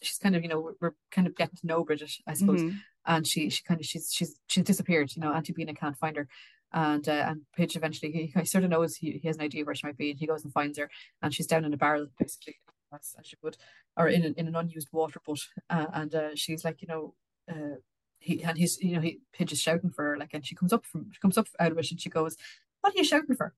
she's 0.01 0.17
kind 0.17 0.35
of, 0.35 0.43
you 0.43 0.49
know, 0.49 0.61
we're, 0.61 0.75
we're 0.79 0.95
kind 1.11 1.27
of 1.27 1.35
getting 1.35 1.57
to 1.57 1.67
know 1.67 1.83
Bridget, 1.83 2.13
I 2.25 2.33
suppose. 2.35 2.61
Mm-hmm. 2.61 2.77
And 3.05 3.27
she 3.27 3.49
she 3.49 3.63
kind 3.63 3.79
of 3.79 3.85
she's 3.85 4.13
she's 4.13 4.39
she's 4.47 4.63
disappeared, 4.63 5.11
you 5.15 5.21
know, 5.21 5.33
Auntie 5.33 5.53
Bina 5.53 5.73
can't 5.73 5.97
find 5.97 6.15
her. 6.15 6.27
And 6.71 7.07
uh, 7.09 7.25
and 7.27 7.41
Pidge 7.57 7.75
eventually 7.75 8.11
he, 8.11 8.39
he 8.39 8.45
sort 8.45 8.63
of 8.63 8.69
knows 8.69 8.95
he, 8.95 9.19
he 9.21 9.27
has 9.27 9.37
an 9.37 9.43
idea 9.43 9.65
where 9.65 9.75
she 9.75 9.87
might 9.87 9.97
be 9.97 10.11
and 10.11 10.19
he 10.19 10.27
goes 10.27 10.43
and 10.43 10.53
finds 10.53 10.77
her 10.77 10.89
and 11.21 11.33
she's 11.33 11.47
down 11.47 11.65
in 11.65 11.73
a 11.73 11.77
barrel 11.77 12.07
basically 12.19 12.57
as, 12.93 13.15
as 13.19 13.25
she 13.25 13.35
would 13.41 13.57
or 13.97 14.07
in 14.07 14.23
an, 14.23 14.35
in 14.37 14.47
an 14.47 14.55
unused 14.55 14.89
water 14.91 15.19
butt 15.25 15.39
uh, 15.71 15.87
and 15.93 16.13
uh, 16.13 16.35
she's 16.35 16.63
like 16.63 16.83
you 16.83 16.87
know 16.87 17.15
uh, 17.51 17.77
he 18.19 18.43
and 18.43 18.55
he's 18.59 18.79
you 18.83 18.93
know 18.93 19.01
he 19.01 19.19
Pidge 19.35 19.51
is 19.51 19.59
shouting 19.59 19.89
for 19.89 20.03
her 20.03 20.17
like 20.17 20.29
and 20.33 20.45
she 20.45 20.53
comes 20.53 20.71
up 20.71 20.85
from 20.85 21.07
she 21.11 21.19
comes 21.19 21.39
up 21.39 21.47
out 21.59 21.71
of 21.71 21.77
it 21.79 21.89
and 21.89 21.99
she 21.99 22.09
goes 22.09 22.37
what 22.81 22.93
are 22.93 22.97
you 22.97 23.03
shouting 23.03 23.35
for? 23.35 23.53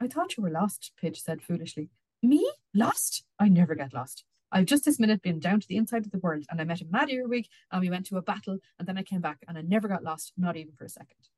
I 0.00 0.08
thought 0.08 0.36
you 0.36 0.42
were 0.42 0.50
lost, 0.50 0.92
Pidge 1.00 1.18
said 1.18 1.42
foolishly. 1.42 1.90
Me? 2.22 2.50
Lost? 2.74 3.24
I 3.38 3.48
never 3.48 3.74
get 3.74 3.94
lost. 3.94 4.24
I've 4.52 4.66
just 4.66 4.84
this 4.84 5.00
minute 5.00 5.22
been 5.22 5.40
down 5.40 5.60
to 5.60 5.68
the 5.68 5.76
inside 5.76 6.06
of 6.06 6.12
the 6.12 6.18
world 6.18 6.44
and 6.50 6.60
I 6.60 6.64
met 6.64 6.80
a 6.80 6.86
mad 6.86 7.10
earwig 7.10 7.46
and 7.72 7.80
we 7.80 7.90
went 7.90 8.06
to 8.06 8.16
a 8.16 8.22
battle 8.22 8.58
and 8.78 8.86
then 8.86 8.96
I 8.96 9.02
came 9.02 9.20
back 9.20 9.38
and 9.48 9.58
I 9.58 9.62
never 9.62 9.88
got 9.88 10.04
lost, 10.04 10.32
not 10.36 10.56
even 10.56 10.72
for 10.74 10.84
a 10.84 10.88
second. 10.88 11.28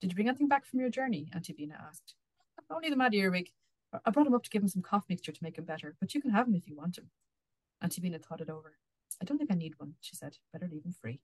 Did 0.00 0.10
you 0.10 0.14
bring 0.14 0.28
anything 0.28 0.48
back 0.48 0.64
from 0.64 0.80
your 0.80 0.90
journey? 0.90 1.28
Auntie 1.34 1.52
Bina 1.52 1.74
asked. 1.88 2.14
Only 2.70 2.90
the 2.90 2.96
mad 2.96 3.14
earwig. 3.14 3.50
I 4.04 4.10
brought 4.10 4.26
him 4.26 4.34
up 4.34 4.44
to 4.44 4.50
give 4.50 4.62
him 4.62 4.68
some 4.68 4.82
cough 4.82 5.04
mixture 5.08 5.32
to 5.32 5.42
make 5.42 5.58
him 5.58 5.64
better, 5.64 5.96
but 5.98 6.14
you 6.14 6.20
can 6.20 6.30
have 6.30 6.46
him 6.46 6.54
if 6.54 6.68
you 6.68 6.76
want 6.76 6.98
him. 6.98 7.10
Auntie 7.82 8.00
Bina 8.00 8.18
thought 8.18 8.40
it 8.40 8.50
over. 8.50 8.74
I 9.20 9.24
don't 9.24 9.38
think 9.38 9.50
I 9.50 9.54
need 9.54 9.74
one, 9.78 9.94
she 10.00 10.14
said. 10.14 10.36
Better 10.52 10.68
leave 10.70 10.84
him 10.84 10.94
free. 11.00 11.20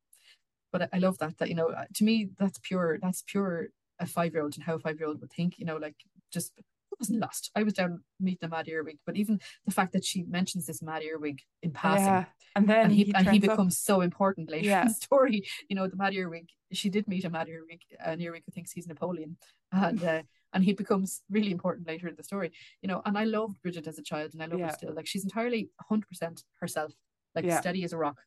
But 0.73 0.89
I 0.93 0.99
love 0.99 1.19
that, 1.19 1.39
that, 1.39 1.49
you 1.49 1.55
know, 1.55 1.69
uh, 1.69 1.85
to 1.95 2.05
me, 2.05 2.31
that's 2.39 2.59
pure, 2.63 2.99
that's 3.01 3.23
pure 3.27 3.69
a 4.01 4.07
five 4.07 4.33
year 4.33 4.43
old 4.43 4.55
and 4.55 4.65
how 4.65 4.75
a 4.75 4.79
five 4.79 4.99
year 4.99 5.09
old 5.09 5.21
would 5.21 5.33
think, 5.33 5.59
you 5.59 5.65
know, 5.65 5.77
like 5.77 5.97
just 6.33 6.53
I 6.95 6.97
wasn't 7.01 7.21
lost. 7.21 7.51
I 7.57 7.63
was 7.65 7.73
down 7.73 8.03
meeting 8.21 8.39
a 8.43 8.49
mad 8.49 8.69
earwig, 8.69 8.99
but 9.05 9.17
even 9.17 9.41
the 9.67 9.73
fact 9.73 9.93
that 9.93 10.05
she 10.05 10.23
mentions 10.23 10.67
this 10.67 10.83
mad 10.83 11.03
earwig 11.03 11.41
in 11.63 11.73
passing, 11.73 12.07
yeah. 12.07 12.25
and 12.55 12.69
then 12.69 12.87
and 12.87 12.93
he, 12.93 13.05
he 13.05 13.15
and 13.15 13.29
he 13.29 13.39
becomes 13.41 13.75
up. 13.75 13.79
so 13.79 14.01
important 14.01 14.51
later 14.51 14.69
yeah. 14.69 14.83
in 14.83 14.89
the 14.89 14.95
story. 15.09 15.45
You 15.69 15.77
know, 15.77 15.89
the 15.89 15.97
mad 15.97 16.15
earwig. 16.15 16.49
She 16.73 16.91
did 16.91 17.09
meet 17.09 17.25
a 17.25 17.31
mad 17.31 17.49
earwig, 17.49 17.81
an 18.05 18.21
earwig 18.21 18.43
who 18.47 18.53
thinks 18.53 18.73
he's 18.73 18.87
Napoleon, 18.87 19.37
and 19.73 20.03
uh, 20.05 20.23
and 20.53 20.65
he 20.65 20.73
becomes 20.73 21.23
really 21.29 21.51
important 21.51 21.89
later 21.89 22.07
in 22.07 22.15
the 22.17 22.23
story. 22.23 22.53
You 22.81 22.89
know, 22.89 23.03
and 23.05 23.19
I 23.19 23.25
loved 23.25 23.61
Bridget 23.63 23.89
as 23.89 23.99
a 23.99 24.03
child, 24.03 24.33
and 24.33 24.43
I 24.43 24.47
love 24.47 24.61
yeah. 24.61 24.67
her 24.67 24.73
still. 24.73 24.95
Like 24.95 25.07
she's 25.07 25.25
entirely 25.25 25.71
hundred 25.89 26.09
percent 26.09 26.45
herself, 26.61 26.93
like 27.35 27.51
steady 27.51 27.83
as 27.83 27.93
a 27.93 27.99
rock. 27.99 28.19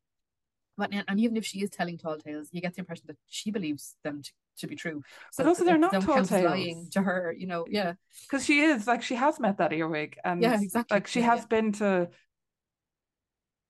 But 0.77 0.93
and 0.93 1.19
even 1.19 1.37
if 1.37 1.45
she 1.45 1.61
is 1.61 1.69
telling 1.71 1.97
tall 1.97 2.17
tales, 2.17 2.49
you 2.51 2.61
get 2.61 2.75
the 2.75 2.81
impression 2.81 3.05
that 3.07 3.17
she 3.27 3.49
believes 3.49 3.95
them 4.03 4.21
to, 4.21 4.31
to 4.59 4.67
be 4.67 4.75
true. 4.75 5.01
So 5.31 5.43
but 5.43 5.49
also 5.49 5.65
they're 5.65 5.77
not 5.77 5.93
tall 6.01 6.23
tales. 6.23 6.31
lying 6.31 6.87
to 6.91 7.01
her, 7.01 7.33
you 7.35 7.47
know, 7.47 7.65
yeah. 7.67 7.93
Because 8.29 8.45
she 8.45 8.59
is 8.59 8.85
like 8.85 9.01
she 9.01 9.15
has 9.15 9.39
met 9.39 9.57
that 9.57 9.73
earwig, 9.73 10.17
and 10.23 10.41
yeah, 10.41 10.61
exactly. 10.61 10.95
Like 10.95 11.07
she 11.07 11.21
yeah, 11.21 11.25
has 11.25 11.39
yeah. 11.41 11.45
been 11.47 11.71
to. 11.73 12.09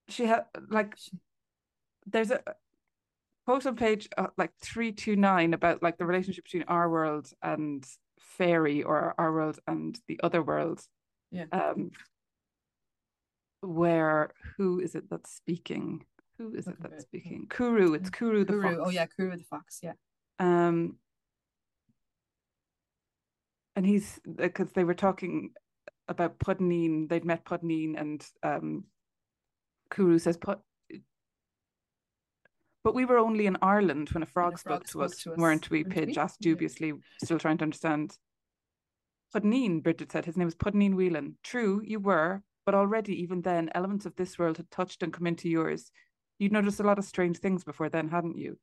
She 0.09 0.25
had 0.25 0.45
like 0.69 0.97
there's 2.05 2.31
a 2.31 2.41
quote 3.45 3.65
on 3.65 3.75
page 3.77 4.09
uh, 4.17 4.27
like 4.37 4.51
329 4.61 5.53
about 5.53 5.81
like 5.81 5.97
the 5.97 6.05
relationship 6.05 6.43
between 6.43 6.63
our 6.67 6.89
world 6.89 7.31
and 7.41 7.85
fairy 8.19 8.83
or 8.83 9.15
our 9.17 9.31
world 9.31 9.59
and 9.67 9.97
the 10.07 10.19
other 10.21 10.43
world 10.43 10.81
Yeah. 11.31 11.45
um 11.51 11.91
where 13.61 14.31
who 14.57 14.79
is 14.79 14.95
it 14.95 15.09
that's 15.09 15.31
speaking 15.31 16.05
who 16.37 16.53
is 16.53 16.67
it 16.67 16.75
that's 16.81 17.03
speaking 17.03 17.47
Cooroo 17.49 17.95
it's 17.95 18.09
Cooroo 18.09 18.45
the 18.45 18.53
Cooroo. 18.53 18.77
fox 18.77 18.81
Oh 18.85 18.89
yeah, 18.89 19.05
Cooroo 19.05 19.37
the 19.37 19.43
fox. 19.43 19.79
Yeah. 19.81 19.93
um 20.39 20.97
and 23.75 23.85
he's 23.85 24.19
because 24.35 24.71
they 24.73 24.83
were 24.83 24.93
talking 24.93 25.51
about 26.07 26.39
Pudneen 26.39 27.09
they'd 27.09 27.25
met 27.25 27.45
Pudneen 27.45 27.99
and 27.99 28.25
um 28.43 28.85
Cooroo 29.91 30.19
says 30.19 30.37
Pud 30.37 30.59
but 32.83 32.95
we 32.95 33.03
were 33.03 33.17
only 33.17 33.47
in 33.47 33.57
Ireland 33.61 34.11
when 34.11 34.23
a 34.23 34.25
frog, 34.25 34.57
spoke, 34.57 34.85
to, 34.87 35.01
us, 35.03 35.17
to 35.23 35.33
us, 35.33 35.37
weren't 35.37 35.69
we? 35.69 35.83
Pidge 35.83 36.15
we? 36.15 36.17
asked 36.17 36.39
dubiously, 36.39 36.93
still 37.21 37.37
trying 37.37 37.57
to 37.57 37.63
understand. 37.63 38.17
Pudneen, 39.35 39.83
Bridget 39.83 40.13
said. 40.13 40.23
His 40.23 40.37
name 40.37 40.45
was 40.45 40.55
Pudneen 40.55 40.93
Whelan. 40.95 41.35
True, 41.43 41.81
you 41.83 41.99
were, 41.99 42.43
but 42.65 42.75
already, 42.75 43.21
even 43.21 43.41
then, 43.41 43.69
elements 43.75 44.05
of 44.05 44.15
this 44.15 44.39
world 44.39 44.55
had 44.55 44.71
touched 44.71 45.03
and 45.03 45.11
come 45.11 45.27
into 45.27 45.49
yours. 45.49 45.91
You'd 46.39 46.51
noticed 46.51 46.79
a 46.79 46.83
lot 46.83 46.99
of 46.99 47.05
strange 47.05 47.37
things 47.37 47.63
before 47.63 47.89
then, 47.89 48.09
hadn't 48.09 48.37
you? 48.37 48.57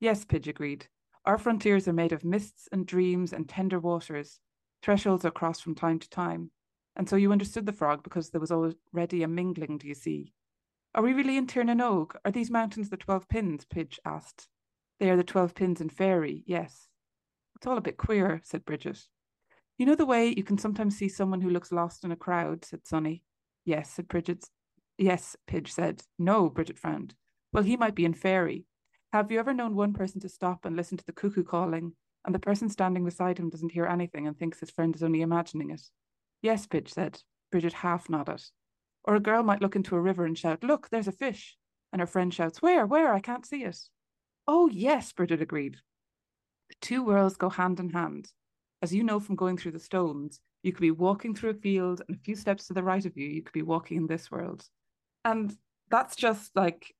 Yes, 0.00 0.24
Pidge 0.24 0.48
agreed. 0.48 0.86
Our 1.24 1.38
frontiers 1.38 1.88
are 1.88 1.92
made 1.92 2.12
of 2.12 2.24
mists 2.24 2.68
and 2.72 2.86
dreams 2.86 3.32
and 3.32 3.48
tender 3.48 3.78
waters. 3.78 4.40
Thresholds 4.82 5.24
are 5.24 5.30
crossed 5.30 5.62
from 5.62 5.74
time 5.74 5.98
to 5.98 6.10
time. 6.10 6.50
And 6.96 7.08
so 7.08 7.16
you 7.16 7.32
understood 7.32 7.66
the 7.66 7.72
frog 7.72 8.02
because 8.02 8.30
there 8.30 8.40
was 8.40 8.52
already 8.52 9.22
a 9.22 9.28
mingling, 9.28 9.78
do 9.78 9.88
you 9.88 9.94
see? 9.94 10.32
Are 10.94 11.02
we 11.02 11.12
really 11.12 11.36
in 11.36 11.46
Tirnanog? 11.46 12.14
Are 12.24 12.30
these 12.30 12.50
mountains 12.50 12.90
the 12.90 12.96
12 12.96 13.28
pins? 13.28 13.64
Pidge 13.64 13.98
asked. 14.04 14.48
They 15.00 15.10
are 15.10 15.16
the 15.16 15.24
12 15.24 15.54
pins 15.54 15.80
in 15.80 15.88
Fairy, 15.88 16.44
yes. 16.46 16.88
It's 17.56 17.66
all 17.66 17.78
a 17.78 17.80
bit 17.80 17.96
queer, 17.96 18.40
said 18.44 18.64
Bridget. 18.64 19.06
You 19.76 19.86
know 19.86 19.96
the 19.96 20.06
way 20.06 20.28
you 20.28 20.44
can 20.44 20.58
sometimes 20.58 20.96
see 20.96 21.08
someone 21.08 21.40
who 21.40 21.50
looks 21.50 21.72
lost 21.72 22.04
in 22.04 22.12
a 22.12 22.16
crowd, 22.16 22.64
said 22.64 22.86
Sonny. 22.86 23.24
Yes, 23.64 23.90
said 23.90 24.06
Bridget. 24.06 24.48
Yes, 24.96 25.36
Pidge 25.46 25.72
said. 25.72 26.02
No, 26.18 26.48
Bridget 26.48 26.78
frowned. 26.78 27.14
Well, 27.52 27.64
he 27.64 27.76
might 27.76 27.94
be 27.94 28.04
in 28.04 28.14
Fairy. 28.14 28.66
Have 29.12 29.30
you 29.30 29.38
ever 29.38 29.54
known 29.54 29.74
one 29.74 29.92
person 29.92 30.20
to 30.20 30.28
stop 30.28 30.64
and 30.64 30.76
listen 30.76 30.98
to 30.98 31.04
the 31.04 31.12
cuckoo 31.12 31.44
calling, 31.44 31.92
and 32.24 32.34
the 32.34 32.40
person 32.40 32.68
standing 32.68 33.04
beside 33.04 33.38
him 33.38 33.50
doesn't 33.50 33.72
hear 33.72 33.86
anything 33.86 34.26
and 34.26 34.38
thinks 34.38 34.60
his 34.60 34.70
friend 34.70 34.94
is 34.94 35.02
only 35.02 35.20
imagining 35.20 35.70
it? 35.70 35.82
Yes, 36.42 36.66
Pidge 36.66 36.92
said. 36.92 37.22
Bridget 37.50 37.72
half 37.72 38.08
nodded. 38.08 38.42
Or 39.04 39.14
a 39.14 39.20
girl 39.20 39.42
might 39.42 39.60
look 39.60 39.76
into 39.76 39.96
a 39.96 40.00
river 40.00 40.24
and 40.24 40.36
shout, 40.36 40.64
Look, 40.64 40.88
there's 40.90 41.08
a 41.08 41.12
fish. 41.12 41.56
And 41.92 42.00
her 42.00 42.06
friend 42.06 42.32
shouts, 42.32 42.62
Where? 42.62 42.86
Where? 42.86 43.12
I 43.12 43.20
can't 43.20 43.46
see 43.46 43.62
it. 43.64 43.78
Oh, 44.46 44.68
yes, 44.68 45.12
Bridget 45.12 45.40
agreed. 45.40 45.76
The 46.68 46.74
two 46.80 47.04
worlds 47.04 47.36
go 47.36 47.50
hand 47.50 47.80
in 47.80 47.90
hand. 47.90 48.32
As 48.82 48.94
you 48.94 49.04
know 49.04 49.20
from 49.20 49.36
going 49.36 49.56
through 49.56 49.72
the 49.72 49.78
stones, 49.78 50.40
you 50.62 50.72
could 50.72 50.80
be 50.80 50.90
walking 50.90 51.34
through 51.34 51.50
a 51.50 51.54
field, 51.54 52.02
and 52.08 52.16
a 52.16 52.20
few 52.20 52.34
steps 52.34 52.66
to 52.66 52.74
the 52.74 52.82
right 52.82 53.04
of 53.04 53.16
you, 53.16 53.28
you 53.28 53.42
could 53.42 53.52
be 53.52 53.62
walking 53.62 53.98
in 53.98 54.06
this 54.06 54.30
world. 54.30 54.66
And 55.24 55.56
that's 55.90 56.16
just 56.16 56.54
like, 56.54 56.94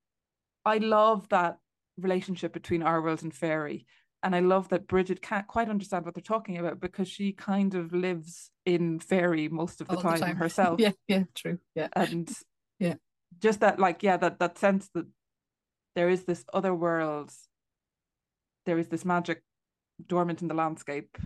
I 0.65 0.77
love 0.77 1.29
that 1.29 1.57
relationship 1.97 2.53
between 2.53 2.83
our 2.83 3.01
world 3.01 3.23
and 3.23 3.33
fairy. 3.33 3.85
And 4.23 4.35
I 4.35 4.39
love 4.39 4.69
that 4.69 4.87
Bridget 4.87 5.21
can't 5.21 5.47
quite 5.47 5.69
understand 5.69 6.03
what 6.05 6.15
they're 6.15 6.21
talking 6.21 6.57
about 6.57 6.79
because 6.79 7.07
she 7.07 7.31
kind 7.31 7.75
of 7.75 7.93
lives 7.93 8.49
in 8.65 8.99
fairy 8.99 9.47
most 9.47 9.81
of 9.81 9.87
the, 9.87 9.97
All 9.97 10.01
time, 10.01 10.35
herself. 10.37 10.79
Yeah. 10.79 10.91
Yeah. 11.07 11.23
True. 11.35 11.59
Yeah. 11.75 11.89
And 11.95 12.31
Yeah. 12.79 12.95
just 13.39 13.59
that, 13.59 13.79
like, 13.79 14.01
yeah, 14.01 14.17
that 14.17 14.39
that 14.39 14.57
sense 14.57 14.89
that 14.95 15.05
there 15.95 16.09
is 16.09 16.23
this 16.23 16.43
other 16.53 16.73
world, 16.73 17.31
there 18.65 18.79
is 18.79 18.87
this 18.87 19.05
magic 19.05 19.43
dormant 20.07 20.41
in 20.41 20.47
the 20.47 20.55
landscape, 20.55 21.17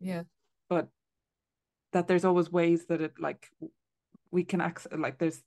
Yeah. 0.00 0.24
but 0.68 0.88
that 1.92 2.08
there's 2.08 2.24
always 2.24 2.50
ways 2.50 2.86
that 2.86 3.00
it 3.00 3.12
like 3.18 3.48
we 4.30 4.44
can 4.44 4.60
access 4.60 4.92
like 4.96 5.18
there's 5.18 5.42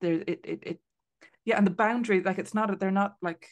there 0.00 0.22
it 0.26 0.40
it, 0.44 0.62
it 0.62 0.80
yeah 1.44 1.56
and 1.56 1.66
the 1.66 1.70
boundary 1.70 2.22
like 2.22 2.38
it's 2.38 2.54
not 2.54 2.78
they're 2.78 2.90
not 2.90 3.16
like 3.22 3.48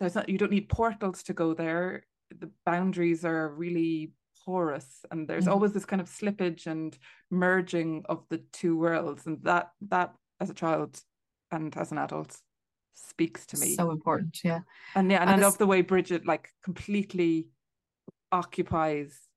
there's 0.00 0.14
not 0.14 0.28
you 0.28 0.38
don't 0.38 0.50
need 0.50 0.68
portals 0.68 1.22
to 1.22 1.32
go 1.32 1.54
there 1.54 2.04
the 2.38 2.50
boundaries 2.64 3.24
are 3.24 3.48
really 3.54 4.12
porous 4.44 5.04
and 5.10 5.28
there's 5.28 5.46
Mhm. 5.46 5.52
always 5.52 5.72
this 5.72 5.84
kind 5.84 6.00
of 6.00 6.08
slippage 6.08 6.66
and 6.66 6.98
merging 7.30 8.04
of 8.08 8.24
the 8.28 8.38
two 8.52 8.76
worlds 8.76 9.26
and 9.26 9.42
that 9.44 9.70
that 9.88 10.14
as 10.40 10.50
a 10.50 10.54
child 10.54 11.00
and 11.50 11.76
as 11.76 11.92
an 11.92 11.98
adult 11.98 12.36
speaks 12.94 13.46
to 13.46 13.58
me 13.58 13.76
So 13.76 13.90
important. 13.90 14.38
Yeah. 14.44 14.60
and 14.94 15.10
yeah 15.10 15.20
and, 15.22 15.30
And 15.30 15.40
I 15.40 15.44
love 15.44 15.58
the 15.58 15.66
way 15.66 15.82
Bridget 15.82 16.26
like 16.26 16.50
completely 16.64 17.48
occupies 18.30 19.28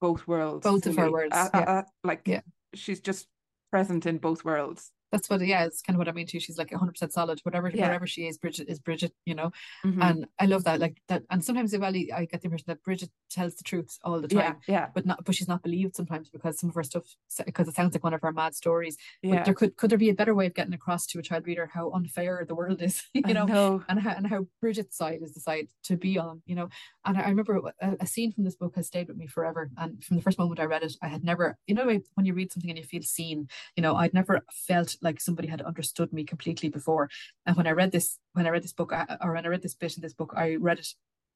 both 0.00 0.26
worlds 0.26 0.66
Both 0.66 0.86
of 0.86 0.96
her 0.96 1.10
worlds, 1.10 1.36
Uh, 1.36 1.48
yeah. 1.54 1.60
uh, 1.60 1.64
uh, 1.64 1.82
like 2.04 2.22
Yeah. 2.26 2.40
she's 2.74 3.00
just 3.00 3.28
present 3.70 4.06
in 4.06 4.18
both 4.18 4.44
worlds 4.44 4.90
That's 5.12 5.28
what. 5.30 5.40
Yeah. 5.46 5.64
It's 5.64 5.82
kind 5.82 5.94
of 5.96 5.98
what 5.98 6.08
I 6.08 6.12
mean 6.12 6.26
too. 6.26 6.40
She's 6.40 6.58
like 6.58 6.70
100 6.70 6.92
percent 6.92 7.12
solid. 7.12 7.40
Whatever. 7.42 7.70
Yeah. 7.70 7.86
Whatever 7.86 8.06
she 8.06 8.26
is, 8.26 8.38
Bridget 8.38 8.68
is 8.68 8.78
Bridget. 8.78 9.12
You 9.24 9.34
know. 9.34 9.52
Mhm. 9.84 10.02
And 10.02 10.26
I 10.38 10.46
love 10.46 10.64
that. 10.64 10.80
Like 10.80 11.00
that. 11.08 11.22
And 11.30 11.44
sometimes 11.44 11.76
well, 11.76 11.94
I 11.94 12.26
get 12.30 12.40
the 12.40 12.46
impression 12.46 12.64
that 12.68 12.82
Bridget 12.82 13.10
tells 13.30 13.54
the 13.54 13.64
truth 13.64 13.98
all 14.04 14.20
the 14.20 14.28
time. 14.28 14.38
yeah 14.38 14.54
yeah 14.74 14.86
But 14.94 15.06
not, 15.06 15.24
but 15.24 15.34
she's 15.34 15.48
not 15.48 15.62
believed 15.62 15.96
sometimes 15.96 16.28
because 16.30 16.58
some 16.58 16.68
of 16.70 16.74
her 16.74 16.82
stuff, 16.82 17.04
because 17.44 17.68
it 17.68 17.74
sounds 17.74 17.94
like 17.94 18.04
one 18.04 18.14
of 18.14 18.20
her 18.22 18.32
mad 18.32 18.54
stories. 18.54 18.96
But 19.22 19.28
yeah 19.28 19.42
there 19.44 19.54
could 19.54 19.76
could 19.76 19.90
there 19.90 19.98
be 19.98 20.10
a 20.10 20.14
better 20.14 20.34
way 20.34 20.46
of 20.46 20.54
getting 20.54 20.74
across 20.74 21.06
to 21.08 21.18
a 21.18 21.22
child 21.22 21.46
reader 21.46 21.70
how 21.72 21.90
unfair 21.92 22.44
the 22.46 22.54
world 22.54 22.82
is, 22.82 23.02
you 23.14 23.34
know, 23.34 23.46
know. 23.46 23.84
and 23.88 24.00
how 24.00 24.10
and 24.10 24.26
how 24.26 24.46
Bridget's 24.60 24.96
side 24.96 25.20
is 25.22 25.32
the 25.34 25.40
side 25.40 25.68
to 25.84 25.96
be 25.96 26.18
on, 26.18 26.42
you 26.46 26.54
know. 26.54 26.68
And 27.04 27.16
I 27.16 27.22
I 27.22 27.28
remember 27.30 27.60
a, 27.80 27.96
a 28.00 28.06
scene 28.06 28.32
from 28.32 28.44
this 28.44 28.56
book 28.56 28.74
has 28.76 28.86
stayed 28.88 29.08
with 29.08 29.16
me 29.16 29.26
forever. 29.26 29.70
And 29.76 30.02
from 30.02 30.16
the 30.16 30.22
first 30.22 30.38
moment 30.38 30.58
I 30.60 30.64
read 30.64 30.82
it, 30.82 30.96
I 31.02 31.08
had 31.08 31.22
never, 31.24 31.56
you 31.66 31.74
know, 31.74 31.86
when 32.14 32.26
you 32.26 32.34
read 32.34 32.50
something 32.52 32.70
and 32.70 32.78
you 32.78 32.84
feel 32.84 33.02
seen, 33.02 33.48
you 33.76 33.82
know, 33.82 33.94
I'd 33.94 34.14
never 34.14 34.40
felt 34.50 34.96
like 35.02 35.20
somebody 35.20 35.48
had 35.48 35.62
understood 35.62 36.12
me 36.12 36.24
completely 36.24 36.68
before. 36.68 37.08
And 37.46 37.56
when 37.56 37.66
I 37.66 37.72
read 37.72 37.92
this, 37.92 38.18
when 38.32 38.46
I 38.46 38.50
read 38.50 38.62
this 38.62 38.72
book, 38.72 38.92
or 39.20 39.32
when 39.32 39.44
I 39.44 39.48
read 39.48 39.62
this 39.62 39.74
bit 39.74 39.96
in 39.96 40.02
this 40.02 40.14
book, 40.14 40.34
I 40.36 40.56
read 40.56 40.78
it 40.78 40.88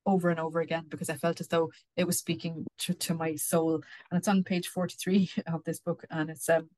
over 0.06 0.30
and 0.30 0.38
over 0.38 0.60
again 0.60 0.84
because 0.88 1.08
I 1.08 1.16
felt 1.16 1.40
as 1.40 1.48
though 1.48 1.70
it 1.96 2.06
was 2.06 2.18
speaking 2.18 2.66
to, 2.80 2.94
to 2.94 3.14
my 3.14 3.36
soul. 3.36 3.82
And 4.10 4.18
it's 4.18 4.28
on 4.28 4.44
page 4.44 4.68
43 4.68 5.30
of 5.46 5.64
this 5.64 5.80
book. 5.80 6.04
And 6.10 6.30
it's 6.30 6.48
um 6.48 6.68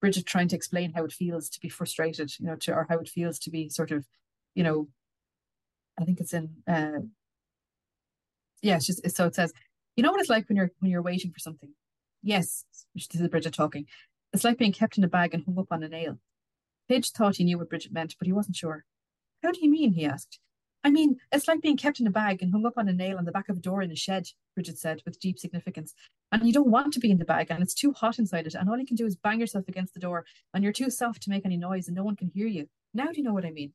Bridget 0.00 0.26
trying 0.26 0.48
to 0.48 0.56
explain 0.56 0.92
how 0.92 1.04
it 1.04 1.12
feels 1.12 1.48
to 1.50 1.60
be 1.60 1.68
frustrated, 1.68 2.30
you 2.38 2.46
know, 2.46 2.56
to 2.56 2.72
or 2.72 2.86
how 2.88 2.98
it 2.98 3.08
feels 3.08 3.38
to 3.40 3.50
be 3.50 3.68
sort 3.68 3.90
of, 3.90 4.06
you 4.54 4.62
know, 4.62 4.88
I 5.98 6.04
think 6.04 6.20
it's 6.20 6.32
in 6.34 6.50
uh 6.66 7.00
yeah, 8.62 8.76
it's 8.76 8.86
just 8.86 9.08
so 9.16 9.26
it 9.26 9.34
says, 9.34 9.52
you 9.96 10.02
know 10.02 10.10
what 10.10 10.20
it's 10.20 10.30
like 10.30 10.48
when 10.48 10.56
you're 10.56 10.70
when 10.80 10.90
you're 10.90 11.02
waiting 11.02 11.32
for 11.32 11.38
something. 11.38 11.70
Yes, 12.22 12.64
this 12.94 13.20
is 13.20 13.28
Bridget 13.28 13.54
talking. 13.54 13.86
It's 14.32 14.44
like 14.44 14.58
being 14.58 14.72
kept 14.72 14.98
in 14.98 15.04
a 15.04 15.08
bag 15.08 15.34
and 15.34 15.44
hung 15.44 15.58
up 15.58 15.68
on 15.70 15.82
a 15.82 15.88
nail. 15.88 16.18
Pidge 16.88 17.10
thought 17.10 17.36
he 17.36 17.44
knew 17.44 17.58
what 17.58 17.70
Bridget 17.70 17.92
meant, 17.92 18.16
but 18.18 18.26
he 18.26 18.32
wasn't 18.32 18.56
sure. 18.56 18.84
How 19.42 19.52
do 19.52 19.60
you 19.60 19.70
mean? 19.70 19.92
he 19.92 20.04
asked. 20.04 20.38
I 20.84 20.90
mean, 20.90 21.16
it's 21.32 21.48
like 21.48 21.60
being 21.60 21.76
kept 21.76 22.00
in 22.00 22.06
a 22.06 22.10
bag 22.10 22.42
and 22.42 22.52
hung 22.52 22.64
up 22.64 22.74
on 22.76 22.88
a 22.88 22.92
nail 22.92 23.18
on 23.18 23.24
the 23.24 23.32
back 23.32 23.48
of 23.48 23.58
a 23.58 23.60
door 23.60 23.82
in 23.82 23.90
a 23.90 23.96
shed, 23.96 24.28
Bridget 24.54 24.78
said 24.78 25.02
with 25.04 25.20
deep 25.20 25.38
significance. 25.38 25.92
And 26.30 26.46
you 26.46 26.52
don't 26.52 26.70
want 26.70 26.92
to 26.94 27.00
be 27.00 27.10
in 27.10 27.18
the 27.18 27.24
bag, 27.24 27.48
and 27.50 27.62
it's 27.62 27.74
too 27.74 27.92
hot 27.92 28.18
inside 28.18 28.46
it, 28.46 28.54
and 28.54 28.68
all 28.68 28.78
you 28.78 28.86
can 28.86 28.96
do 28.96 29.06
is 29.06 29.16
bang 29.16 29.40
yourself 29.40 29.66
against 29.66 29.94
the 29.94 30.00
door, 30.00 30.24
and 30.54 30.62
you're 30.62 30.72
too 30.72 30.90
soft 30.90 31.22
to 31.22 31.30
make 31.30 31.44
any 31.44 31.56
noise, 31.56 31.88
and 31.88 31.96
no 31.96 32.04
one 32.04 32.16
can 32.16 32.30
hear 32.34 32.46
you. 32.46 32.68
Now 32.94 33.06
do 33.06 33.16
you 33.16 33.22
know 33.22 33.34
what 33.34 33.44
I 33.44 33.50
mean? 33.50 33.72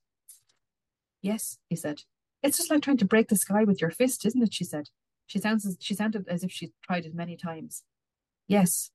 Yes, 1.21 1.57
he 1.69 1.75
said. 1.75 2.03
It's 2.41 2.57
just 2.57 2.69
like 2.69 2.81
trying 2.81 2.97
to 2.97 3.05
break 3.05 3.29
the 3.29 3.37
sky 3.37 3.63
with 3.63 3.81
your 3.81 3.91
fist, 3.91 4.25
isn't 4.25 4.41
it? 4.41 4.53
She 4.53 4.63
said. 4.65 4.89
She 5.25 5.39
sounds 5.39 5.65
as, 5.65 5.77
she 5.79 5.93
sounded 5.93 6.27
as 6.27 6.43
if 6.43 6.51
she'd 6.51 6.73
tried 6.83 7.05
it 7.05 7.15
many 7.15 7.37
times. 7.37 7.83
Yes. 8.47 8.91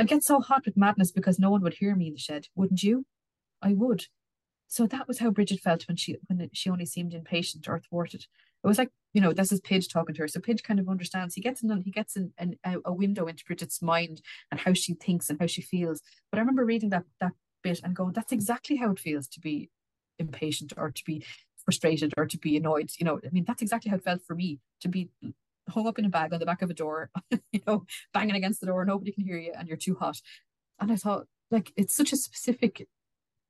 I'd 0.00 0.08
get 0.08 0.24
so 0.24 0.40
hot 0.40 0.64
with 0.64 0.78
madness 0.78 1.12
because 1.12 1.38
no 1.38 1.50
one 1.50 1.60
would 1.60 1.74
hear 1.74 1.94
me 1.94 2.06
in 2.06 2.14
the 2.14 2.18
shed, 2.18 2.46
wouldn't 2.54 2.82
you? 2.82 3.04
I 3.60 3.74
would. 3.74 4.06
So 4.66 4.86
that 4.86 5.06
was 5.06 5.18
how 5.18 5.30
Bridget 5.30 5.60
felt 5.60 5.86
when 5.88 5.98
she 5.98 6.16
when 6.26 6.48
she 6.54 6.70
only 6.70 6.86
seemed 6.86 7.12
impatient 7.12 7.68
or 7.68 7.80
thwarted. 7.80 8.22
It 8.64 8.66
was 8.66 8.78
like 8.78 8.88
you 9.12 9.20
know 9.20 9.34
this 9.34 9.52
is 9.52 9.60
Pidge 9.60 9.92
talking 9.92 10.14
to 10.14 10.22
her, 10.22 10.28
so 10.28 10.40
Pidge 10.40 10.62
kind 10.62 10.80
of 10.80 10.88
understands. 10.88 11.34
He 11.34 11.42
gets 11.42 11.62
in, 11.62 11.82
he 11.82 11.90
gets 11.90 12.16
an 12.16 12.32
a, 12.64 12.76
a 12.86 12.94
window 12.94 13.26
into 13.26 13.44
Bridget's 13.44 13.82
mind 13.82 14.22
and 14.50 14.58
how 14.58 14.72
she 14.72 14.94
thinks 14.94 15.28
and 15.28 15.38
how 15.38 15.46
she 15.46 15.60
feels. 15.60 16.00
But 16.32 16.38
I 16.38 16.40
remember 16.40 16.64
reading 16.64 16.88
that 16.90 17.04
that 17.20 17.32
bit 17.62 17.80
and 17.84 17.94
going, 17.94 18.14
that's 18.14 18.32
exactly 18.32 18.76
how 18.76 18.92
it 18.92 19.00
feels 19.00 19.28
to 19.28 19.40
be 19.40 19.68
impatient 20.18 20.72
or 20.78 20.90
to 20.92 21.04
be 21.04 21.26
frustrated 21.62 22.14
or 22.16 22.24
to 22.24 22.38
be 22.38 22.56
annoyed. 22.56 22.90
You 22.98 23.04
know, 23.04 23.20
I 23.22 23.28
mean 23.32 23.44
that's 23.46 23.60
exactly 23.60 23.90
how 23.90 23.98
it 23.98 24.04
felt 24.04 24.22
for 24.22 24.34
me 24.34 24.60
to 24.80 24.88
be 24.88 25.10
hung 25.70 25.86
up 25.86 25.98
in 25.98 26.04
a 26.04 26.10
bag 26.10 26.32
on 26.32 26.40
the 26.40 26.46
back 26.46 26.62
of 26.62 26.70
a 26.70 26.74
door, 26.74 27.10
you 27.52 27.60
know, 27.66 27.84
banging 28.12 28.36
against 28.36 28.60
the 28.60 28.66
door, 28.66 28.84
nobody 28.84 29.12
can 29.12 29.24
hear 29.24 29.38
you, 29.38 29.52
and 29.56 29.68
you're 29.68 29.76
too 29.76 29.94
hot. 29.94 30.20
And 30.78 30.92
I 30.92 30.96
thought, 30.96 31.26
like, 31.50 31.72
it's 31.76 31.96
such 31.96 32.12
a 32.12 32.16
specific 32.16 32.86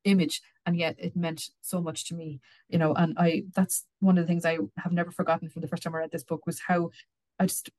image 0.04 0.40
and 0.66 0.76
yet 0.76 0.96
it 0.98 1.16
meant 1.16 1.48
so 1.60 1.80
much 1.80 2.06
to 2.06 2.14
me 2.14 2.40
you 2.68 2.78
know 2.78 2.94
and 2.94 3.14
i 3.18 3.42
that's 3.54 3.84
one 4.00 4.16
of 4.16 4.24
the 4.24 4.28
things 4.28 4.44
i 4.44 4.58
have 4.78 4.92
never 4.92 5.10
forgotten 5.10 5.48
from 5.48 5.62
the 5.62 5.68
first 5.68 5.82
time 5.82 5.94
i 5.94 5.98
read 5.98 6.10
this 6.10 6.24
book 6.24 6.46
was 6.46 6.60
how 6.60 6.90
i 7.38 7.46
just 7.46 7.70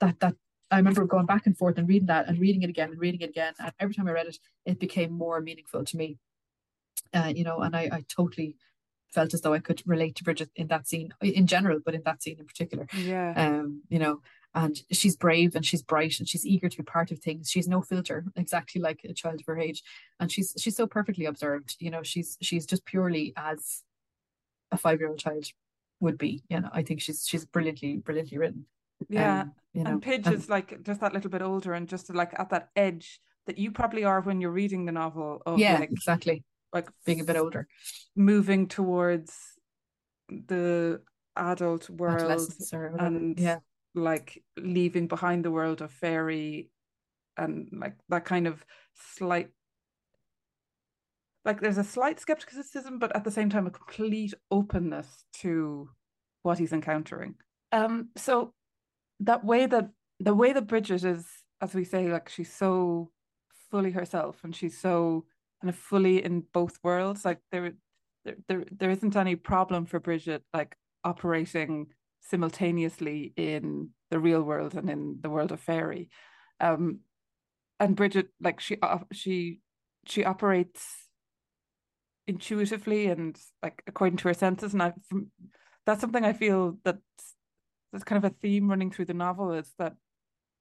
that 0.00 0.18
that 0.20 0.34
i 0.70 0.76
remember 0.76 1.04
going 1.04 1.26
back 1.26 1.46
and 1.46 1.56
forth 1.56 1.78
and 1.78 1.88
reading 1.88 2.06
that 2.06 2.28
and 2.28 2.38
reading 2.38 2.62
it 2.62 2.70
again 2.70 2.90
and 2.90 3.00
reading 3.00 3.20
it 3.20 3.30
again 3.30 3.52
and 3.58 3.72
every 3.80 3.94
time 3.94 4.06
i 4.06 4.12
read 4.12 4.26
it 4.26 4.38
it 4.64 4.78
became 4.78 5.12
more 5.12 5.40
meaningful 5.40 5.84
to 5.84 5.96
me 5.96 6.18
uh, 7.14 7.32
you 7.34 7.44
know 7.44 7.60
and 7.60 7.76
i 7.76 7.88
i 7.92 8.04
totally 8.08 8.54
felt 9.12 9.34
as 9.34 9.40
though 9.40 9.54
I 9.54 9.60
could 9.60 9.82
relate 9.86 10.16
to 10.16 10.24
Bridget 10.24 10.50
in 10.56 10.68
that 10.68 10.86
scene 10.86 11.12
in 11.20 11.46
general, 11.46 11.80
but 11.84 11.94
in 11.94 12.02
that 12.04 12.22
scene 12.22 12.38
in 12.38 12.46
particular. 12.46 12.86
Yeah. 12.96 13.32
Um, 13.36 13.82
you 13.88 13.98
know, 13.98 14.20
and 14.54 14.80
she's 14.90 15.16
brave 15.16 15.54
and 15.54 15.64
she's 15.64 15.82
bright 15.82 16.18
and 16.18 16.28
she's 16.28 16.46
eager 16.46 16.68
to 16.68 16.76
be 16.78 16.82
part 16.82 17.10
of 17.10 17.18
things. 17.18 17.50
She's 17.50 17.68
no 17.68 17.82
filter, 17.82 18.24
exactly 18.36 18.80
like 18.80 19.00
a 19.04 19.12
child 19.12 19.40
of 19.40 19.46
her 19.46 19.58
age, 19.58 19.82
and 20.18 20.32
she's 20.32 20.54
she's 20.58 20.76
so 20.76 20.86
perfectly 20.86 21.26
observed. 21.26 21.76
You 21.78 21.90
know, 21.90 22.02
she's 22.02 22.36
she's 22.40 22.66
just 22.66 22.84
purely 22.84 23.32
as 23.36 23.82
a 24.72 24.76
five 24.76 24.98
year 24.98 25.10
old 25.10 25.18
child 25.18 25.46
would 26.00 26.18
be. 26.18 26.42
You 26.48 26.60
know, 26.60 26.70
I 26.72 26.82
think 26.82 27.00
she's 27.00 27.26
she's 27.26 27.44
brilliantly 27.44 27.98
brilliantly 27.98 28.38
written. 28.38 28.66
Yeah, 29.10 29.42
um, 29.42 29.52
you 29.74 29.84
know, 29.84 29.90
and 29.90 30.02
Pidge 30.02 30.32
is 30.32 30.48
like 30.48 30.82
just 30.82 31.00
that 31.00 31.12
little 31.12 31.30
bit 31.30 31.42
older 31.42 31.74
and 31.74 31.86
just 31.86 32.12
like 32.14 32.32
at 32.38 32.48
that 32.50 32.70
edge 32.74 33.20
that 33.46 33.58
you 33.58 33.70
probably 33.70 34.04
are 34.04 34.22
when 34.22 34.40
you're 34.40 34.50
reading 34.50 34.86
the 34.86 34.92
novel. 34.92 35.42
Yeah, 35.56 35.78
like, 35.80 35.90
exactly. 35.90 36.44
Like 36.76 36.90
being 37.06 37.20
a 37.20 37.24
bit 37.24 37.36
older, 37.36 37.66
moving 38.14 38.68
towards 38.68 39.32
the 40.28 41.00
adult 41.36 41.88
world 41.90 42.52
and 42.98 43.38
yeah. 43.38 43.58
like 43.94 44.42
leaving 44.56 45.06
behind 45.06 45.44
the 45.44 45.50
world 45.50 45.80
of 45.82 45.90
fairy 45.90 46.70
and 47.36 47.68
like 47.72 47.96
that 48.08 48.24
kind 48.24 48.46
of 48.46 48.64
slight 48.94 49.50
like 51.44 51.60
there's 51.60 51.78
a 51.78 51.84
slight 51.84 52.18
skepticism 52.18 52.98
but 52.98 53.14
at 53.14 53.24
the 53.24 53.30
same 53.30 53.50
time 53.50 53.66
a 53.66 53.70
complete 53.70 54.34
openness 54.50 55.24
to 55.32 55.88
what 56.42 56.58
he's 56.58 56.72
encountering. 56.72 57.34
Um 57.72 58.10
so 58.16 58.52
that 59.20 59.44
way 59.44 59.66
that 59.66 59.90
the 60.20 60.34
way 60.34 60.52
that 60.52 60.66
bridget 60.66 61.04
is 61.04 61.26
as 61.60 61.74
we 61.74 61.84
say 61.84 62.08
like 62.08 62.28
she's 62.28 62.52
so 62.52 63.10
fully 63.70 63.90
herself 63.90 64.40
and 64.44 64.54
she's 64.54 64.78
so 64.78 65.24
kind 65.66 65.74
of 65.74 65.82
fully 65.82 66.24
in 66.24 66.44
both 66.52 66.78
worlds 66.84 67.24
like 67.24 67.40
there 67.50 67.72
there 68.24 68.36
there, 68.48 68.64
there 68.70 68.90
isn't 68.90 69.16
any 69.16 69.34
problem 69.34 69.84
for 69.84 69.98
bridget 69.98 70.44
like 70.54 70.76
operating 71.02 71.88
simultaneously 72.20 73.32
in 73.36 73.90
the 74.10 74.20
real 74.20 74.42
world 74.42 74.74
and 74.74 74.88
in 74.88 75.18
the 75.20 75.30
world 75.30 75.50
of 75.50 75.60
fairy. 75.60 76.08
Um 76.60 77.00
and 77.80 77.96
bridget 77.96 78.28
like 78.40 78.60
she 78.60 78.76
uh, 78.80 78.98
she 79.12 79.60
she 80.06 80.24
operates 80.24 81.08
intuitively 82.28 83.06
and 83.06 83.36
like 83.60 83.82
according 83.88 84.18
to 84.18 84.28
her 84.28 84.34
senses. 84.34 84.72
And 84.72 84.82
i 84.82 84.92
that's 85.84 86.00
something 86.00 86.24
i 86.24 86.32
feel 86.32 86.78
that 86.84 86.98
that's 87.92 88.04
kind 88.04 88.24
of 88.24 88.30
a 88.30 88.34
theme 88.42 88.68
running 88.68 88.90
through 88.92 89.04
the 89.06 89.14
novel 89.14 89.52
is 89.52 89.72
that 89.78 89.94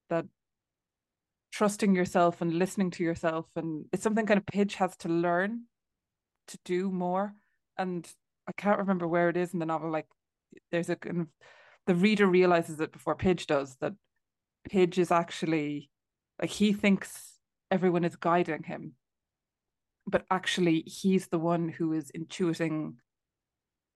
that 0.10 0.26
trusting 1.56 1.96
yourself 1.96 2.42
and 2.42 2.60
listening 2.60 2.92
to 2.92 3.04
yourself 3.04 3.46
and 3.56 3.86
it's 3.94 4.04
something 4.04 4.26
kind 4.26 4.38
of 4.38 4.46
Pidge 4.46 4.76
has 4.76 4.96
to 4.98 5.08
learn 5.08 5.62
to 6.50 6.60
do 6.66 6.92
more 6.92 7.34
and 7.78 8.06
I 8.46 8.52
can't 8.52 8.80
remember 8.80 9.08
where 9.08 9.30
it 9.30 9.38
is 9.38 9.54
in 9.54 9.60
the 9.60 9.66
novel 9.66 9.90
like 9.90 10.08
there's 10.72 10.90
a 10.90 10.98
kind 10.98 11.22
of 11.22 11.28
the 11.88 11.96
reader 11.96 12.28
realizes 12.28 12.82
it 12.82 12.92
before 12.92 13.16
Pidge 13.16 13.48
does 13.48 13.78
that 13.80 13.94
Pidge 14.70 14.98
is 14.98 15.12
actually 15.12 15.90
like 16.42 16.50
he 16.50 16.74
thinks 16.74 17.36
everyone 17.72 18.04
is 18.04 18.16
guiding 18.16 18.64
him, 18.64 18.94
but 20.06 20.26
actually 20.30 20.82
he's 20.82 21.28
the 21.28 21.40
one 21.40 21.70
who 21.70 21.94
is 21.94 22.12
intuiting 22.12 22.96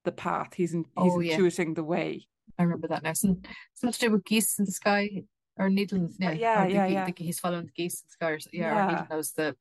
the 0.06 0.12
path. 0.12 0.54
He's 0.54 0.74
in, 0.74 0.86
he's 0.98 1.14
oh, 1.14 1.18
intuiting 1.18 1.76
the 1.76 1.84
way. 1.84 2.28
I 2.58 2.64
remember 2.64 2.88
that 2.88 3.04
now. 3.04 3.14
Some 3.14 3.42
something 3.74 3.94
to 3.94 4.08
do 4.08 4.12
with 4.14 4.26
geese 4.26 4.58
in 4.60 4.66
the 4.66 4.72
sky 4.72 5.24
or 5.60 5.70
Needle. 5.70 6.10
Yeah, 6.18 6.32
yeah, 6.32 6.66
yeah, 6.66 6.88
the, 6.88 6.94
yeah. 6.94 7.06
The, 7.06 7.14
he's 7.18 7.40
following 7.40 7.66
the 7.66 7.72
geese 7.72 8.04
sky. 8.08 8.32
Or, 8.32 8.40
yeah, 8.52 8.74
yeah. 8.74 8.86
or 8.86 8.92
Needle 8.92 9.08
knows 9.12 9.32
the 9.34 9.56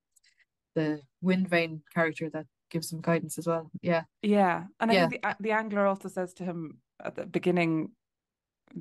the 0.75 1.01
wind 1.21 1.49
vane 1.49 1.83
character 1.93 2.31
that 2.31 2.47
gives 2.71 2.93
him 2.93 3.01
guidance 3.01 3.37
as 3.37 3.47
well. 3.47 3.71
Yeah, 3.83 4.05
yeah, 4.23 4.65
and 4.81 4.91
I 4.91 4.95
yeah. 4.95 5.09
think 5.09 5.23
the 5.23 5.37
the 5.41 5.53
angler 5.53 5.87
also 5.87 6.09
says 6.09 6.33
to 6.35 6.45
him 6.45 6.79
at 7.05 7.17
the 7.17 7.27
beginning, 7.27 7.91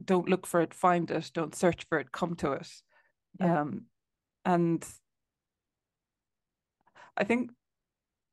don't 0.06 0.30
look 0.30 0.46
for 0.46 0.62
it, 0.62 0.74
find 0.74 1.10
it. 1.12 1.32
Don't 1.34 1.56
search 1.56 1.86
for 1.90 2.00
it, 2.00 2.12
come 2.12 2.36
to 2.38 2.54
it. 2.54 2.70
Yeah. 3.40 3.62
Um, 3.62 3.86
and 4.46 4.86
I 7.18 7.24
think 7.24 7.52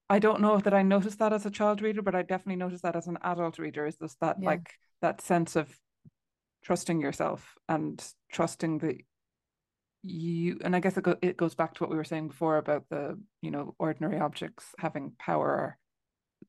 I 0.08 0.18
don't 0.18 0.40
know 0.40 0.58
that 0.58 0.74
I 0.74 0.82
noticed 0.82 1.18
that 1.18 1.32
as 1.32 1.46
a 1.46 1.50
child 1.50 1.80
reader, 1.80 2.02
but 2.02 2.14
I 2.14 2.22
definitely 2.22 2.56
noticed 2.56 2.82
that 2.82 2.96
as 2.96 3.06
an 3.06 3.18
adult 3.22 3.58
reader. 3.58 3.86
Is 3.86 3.96
this 3.96 4.16
that 4.20 4.36
yeah. 4.40 4.50
like 4.50 4.70
that 5.00 5.20
sense 5.20 5.56
of 5.56 5.74
trusting 6.64 7.00
yourself 7.00 7.54
and 7.68 8.04
trusting 8.32 8.78
that 8.78 8.96
you 10.02 10.58
and 10.62 10.76
i 10.76 10.80
guess 10.80 10.96
it, 10.96 11.04
go, 11.04 11.16
it 11.22 11.36
goes 11.36 11.54
back 11.54 11.74
to 11.74 11.82
what 11.82 11.90
we 11.90 11.96
were 11.96 12.04
saying 12.04 12.28
before 12.28 12.58
about 12.58 12.84
the 12.90 13.18
you 13.40 13.50
know 13.50 13.74
ordinary 13.78 14.18
objects 14.18 14.66
having 14.78 15.12
power 15.18 15.78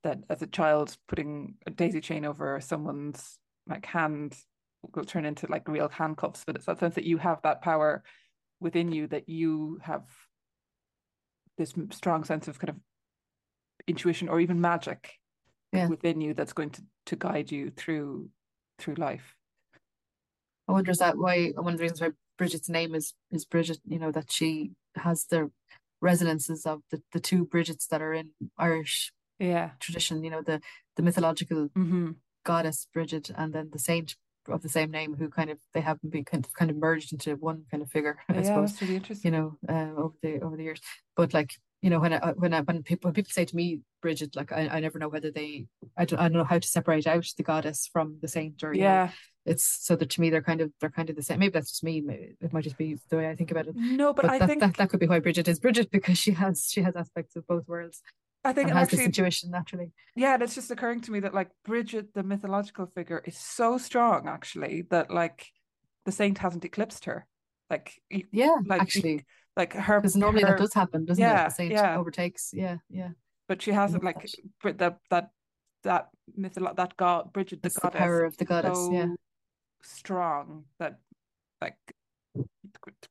that 0.04 0.20
as 0.30 0.42
a 0.42 0.48
child 0.48 0.96
putting 1.08 1.56
a 1.66 1.72
daisy 1.72 2.02
chain 2.02 2.26
over 2.26 2.60
someone's 2.60 3.40
like 3.68 3.86
hand 3.86 4.36
will 4.94 5.06
turn 5.06 5.26
into 5.26 5.48
like 5.50 5.68
real 5.68 5.90
handcuffs 5.90 6.44
but 6.46 6.56
it's 6.56 6.66
that 6.66 6.80
sense 6.80 6.96
that 6.96 7.06
you 7.06 7.18
have 7.18 7.42
that 7.44 7.62
power 7.62 8.04
within 8.60 8.92
you 8.92 9.08
that 9.08 9.30
you 9.30 9.80
have 9.82 10.04
this 11.58 11.74
strong 11.92 12.24
sense 12.24 12.48
of 12.48 12.60
kind 12.60 12.70
of 12.70 12.76
intuition 13.88 14.28
or 14.28 14.40
even 14.40 14.60
magic 14.60 15.14
yeah. 15.72 15.88
within 15.88 16.20
you 16.22 16.34
that's 16.34 16.54
going 16.54 16.70
to 16.70 16.82
to 17.06 17.16
guide 17.16 17.52
you 17.52 17.70
through 17.70 18.30
through 18.80 18.96
life 18.96 19.36
i 20.68 20.72
wonder 20.72 20.92
is 20.92 20.98
that 20.98 21.18
why 21.18 21.52
one 21.56 21.74
of 21.74 21.78
the 21.78 21.84
reasons 21.84 22.02
why 22.02 22.10
bridget's 22.38 22.70
name 22.70 22.96
is 22.96 23.14
is 23.32 23.46
bridget 23.46 23.80
you 23.86 24.00
know 24.00 24.12
that 24.12 24.32
she 24.32 24.72
has 24.96 25.26
the 25.26 25.50
resonances 26.02 26.66
of 26.66 26.82
the 26.92 27.02
the 27.14 27.20
two 27.20 27.46
bridgets 27.46 27.88
that 27.88 28.02
are 28.02 28.14
in 28.14 28.30
irish 28.58 29.12
yeah 29.40 29.72
tradition 29.80 30.24
you 30.24 30.30
know 30.30 30.42
the 30.42 30.62
the 30.96 31.04
mythological 31.04 31.70
mm-hmm. 31.70 32.12
goddess 32.44 32.88
bridget 32.94 33.32
and 33.36 33.54
then 33.54 33.70
the 33.72 33.80
saint 33.80 34.16
of 34.50 34.62
the 34.62 34.70
same 34.70 34.92
name 34.92 35.16
who 35.16 35.30
kind 35.30 35.50
of 35.50 35.58
they 35.74 35.82
haven't 35.82 36.12
been 36.12 36.24
kind 36.24 36.46
of 36.46 36.54
kind 36.54 36.70
of 36.70 36.78
merged 36.78 37.12
into 37.14 37.36
one 37.36 37.64
kind 37.72 37.82
of 37.82 37.90
figure. 37.90 38.18
I 38.30 38.36
yeah, 38.36 38.44
suppose. 38.44 38.72
that's 38.72 38.82
really 38.82 38.96
interesting. 38.96 39.34
You 39.34 39.40
know, 39.40 39.58
uh, 39.68 40.00
over 40.00 40.16
the 40.22 40.42
over 40.42 40.58
the 40.58 40.64
years, 40.64 40.82
but 41.16 41.34
like 41.34 41.54
you 41.82 41.90
know 41.90 42.00
when 42.00 42.14
I 42.14 42.32
when 42.32 42.54
I 42.54 42.62
when 42.62 42.84
people 42.84 43.08
when 43.08 43.14
people 43.14 43.32
say 43.32 43.46
to 43.46 43.56
me 43.56 43.80
Bridget, 44.02 44.36
like 44.36 44.52
I, 44.52 44.68
I 44.72 44.80
never 44.80 45.00
know 45.00 45.10
whether 45.10 45.32
they 45.32 45.66
I 45.98 46.06
don't 46.06 46.20
I 46.20 46.24
don't 46.24 46.38
know 46.38 46.44
how 46.44 46.60
to 46.60 46.68
separate 46.68 47.08
out 47.08 47.28
the 47.38 47.44
goddess 47.44 47.90
from 47.92 48.18
the 48.22 48.28
saint 48.28 48.64
or 48.64 48.74
yeah. 48.74 49.06
Know, 49.06 49.12
it's 49.46 49.86
so 49.86 49.96
that 49.96 50.10
to 50.10 50.22
me 50.22 50.30
they're 50.30 50.42
kind 50.42 50.62
of 50.62 50.72
they're 50.80 50.90
kind 50.90 51.10
of 51.10 51.16
the 51.16 51.22
same. 51.22 51.40
Maybe 51.40 51.52
that's 51.52 51.70
just 51.70 51.84
me. 51.84 52.02
Maybe 52.02 52.36
it 52.42 52.52
might 52.52 52.64
just 52.64 52.78
be 52.78 52.98
the 53.10 53.18
way 53.18 53.30
I 53.30 53.36
think 53.36 53.52
about 53.52 53.68
it. 53.68 53.76
No, 53.76 54.14
but, 54.14 54.24
but 54.24 54.32
I 54.32 54.40
that, 54.40 54.48
think 54.48 54.62
that, 54.62 54.78
that 54.78 54.90
could 54.90 55.00
be 55.00 55.08
why 55.08 55.20
Bridget 55.20 55.48
is 55.48 55.60
Bridget 55.60 55.92
because 55.92 56.18
she 56.18 56.32
has 56.32 56.68
she 56.70 56.82
has 56.82 56.96
aspects 56.96 57.36
of 57.36 57.46
both 57.48 57.68
worlds. 57.68 58.02
I 58.44 58.54
think 58.54 58.70
has 58.70 58.84
actually, 58.84 58.98
this 58.98 59.06
intuition 59.08 59.50
naturally. 59.52 59.92
Yeah, 60.16 60.38
it's 60.40 60.54
just 60.54 60.70
occurring 60.70 61.02
to 61.02 61.12
me 61.12 61.20
that 61.22 61.34
like 61.34 61.50
Bridget, 61.64 62.14
the 62.14 62.24
mythological 62.24 62.86
figure, 62.86 63.24
is 63.26 63.38
so 63.38 63.78
strong 63.78 64.28
actually 64.28 64.84
that 64.92 65.12
like 65.12 65.48
the 66.06 66.12
saint 66.12 66.38
hasn't 66.38 66.66
eclipsed 66.66 67.06
her. 67.06 67.26
Like 67.70 68.00
yeah, 68.32 68.58
like 68.66 68.82
actually, 68.82 69.26
like 69.58 69.74
her 69.74 70.00
because 70.00 70.16
normally 70.16 70.44
her, 70.44 70.50
that 70.50 70.60
does 70.60 70.74
happen, 70.74 71.06
doesn't 71.06 71.22
yeah, 71.22 71.46
it? 71.46 71.50
The 71.50 71.56
saint 71.56 71.72
yeah. 71.72 71.98
overtakes. 71.98 72.52
Yeah, 72.54 72.78
yeah. 72.90 73.10
But 73.48 73.62
she 73.62 73.72
hasn't 73.72 74.04
like 74.04 74.30
that 74.64 74.78
that 74.80 75.00
that 75.10 75.30
that 75.84 76.10
mytholo- 76.40 76.76
that 76.76 76.96
god 76.98 77.34
Bridget 77.34 77.64
the 77.64 77.68
it's 77.68 77.78
goddess 77.78 77.94
the 77.94 78.00
power 78.00 78.24
of 78.24 78.38
the 78.38 78.46
goddess. 78.46 78.78
So 78.78 78.92
yeah, 78.92 79.08
strong 79.86 80.66
that 80.80 81.00
like 81.62 81.76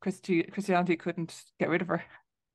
Christi- 0.00 0.44
Christianity 0.44 0.96
couldn't 0.96 1.34
get 1.58 1.68
rid 1.68 1.82
of 1.82 1.88
her. 1.88 2.04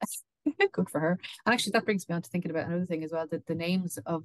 Good 0.72 0.90
for 0.90 1.00
her. 1.00 1.20
And 1.46 1.54
actually, 1.54 1.72
that 1.72 1.86
brings 1.86 2.08
me 2.08 2.16
on 2.16 2.22
to 2.22 2.30
thinking 2.30 2.52
about 2.52 2.68
another 2.68 2.86
thing 2.86 3.04
as 3.04 3.12
well 3.12 3.28
that 3.28 3.48
the 3.48 3.56
names 3.56 3.98
of 4.06 4.24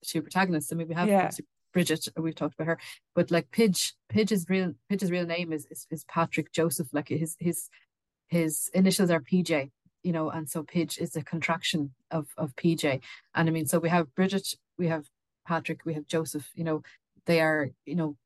the 0.00 0.06
two 0.06 0.22
protagonists. 0.22 0.72
I 0.72 0.76
mean, 0.76 0.88
we 0.88 0.94
have 0.94 1.08
yeah. 1.08 1.30
Bridget, 1.72 2.08
we've 2.16 2.34
talked 2.34 2.54
about 2.54 2.66
her, 2.66 2.78
but 3.14 3.30
like 3.30 3.50
Pidge, 3.52 3.92
Pidge's 4.12 4.46
real 4.48 4.72
Pidge's 4.88 5.10
real 5.10 5.26
name 5.26 5.52
is, 5.52 5.66
is 5.70 5.86
is 5.90 6.04
Patrick 6.04 6.52
Joseph. 6.52 6.88
Like 6.92 7.08
his 7.08 7.36
his 7.38 7.68
his 8.28 8.70
initials 8.74 9.10
are 9.10 9.20
PJ, 9.20 9.70
you 10.02 10.12
know, 10.12 10.30
and 10.30 10.48
so 10.48 10.62
Pidge 10.64 10.98
is 10.98 11.14
a 11.16 11.22
contraction 11.22 11.92
of 12.10 12.28
of 12.36 12.56
PJ. 12.56 13.00
And 13.34 13.48
I 13.48 13.52
mean, 13.52 13.66
so 13.66 13.78
we 13.78 13.88
have 13.88 14.12
Bridget, 14.14 14.54
we 14.78 14.88
have 14.88 15.06
Patrick, 15.46 15.84
we 15.84 15.94
have 15.94 16.06
Joseph. 16.06 16.48
You 16.54 16.64
know, 16.64 16.82
they 17.26 17.40
are 17.40 17.70
you 17.84 17.96
know. 17.96 18.16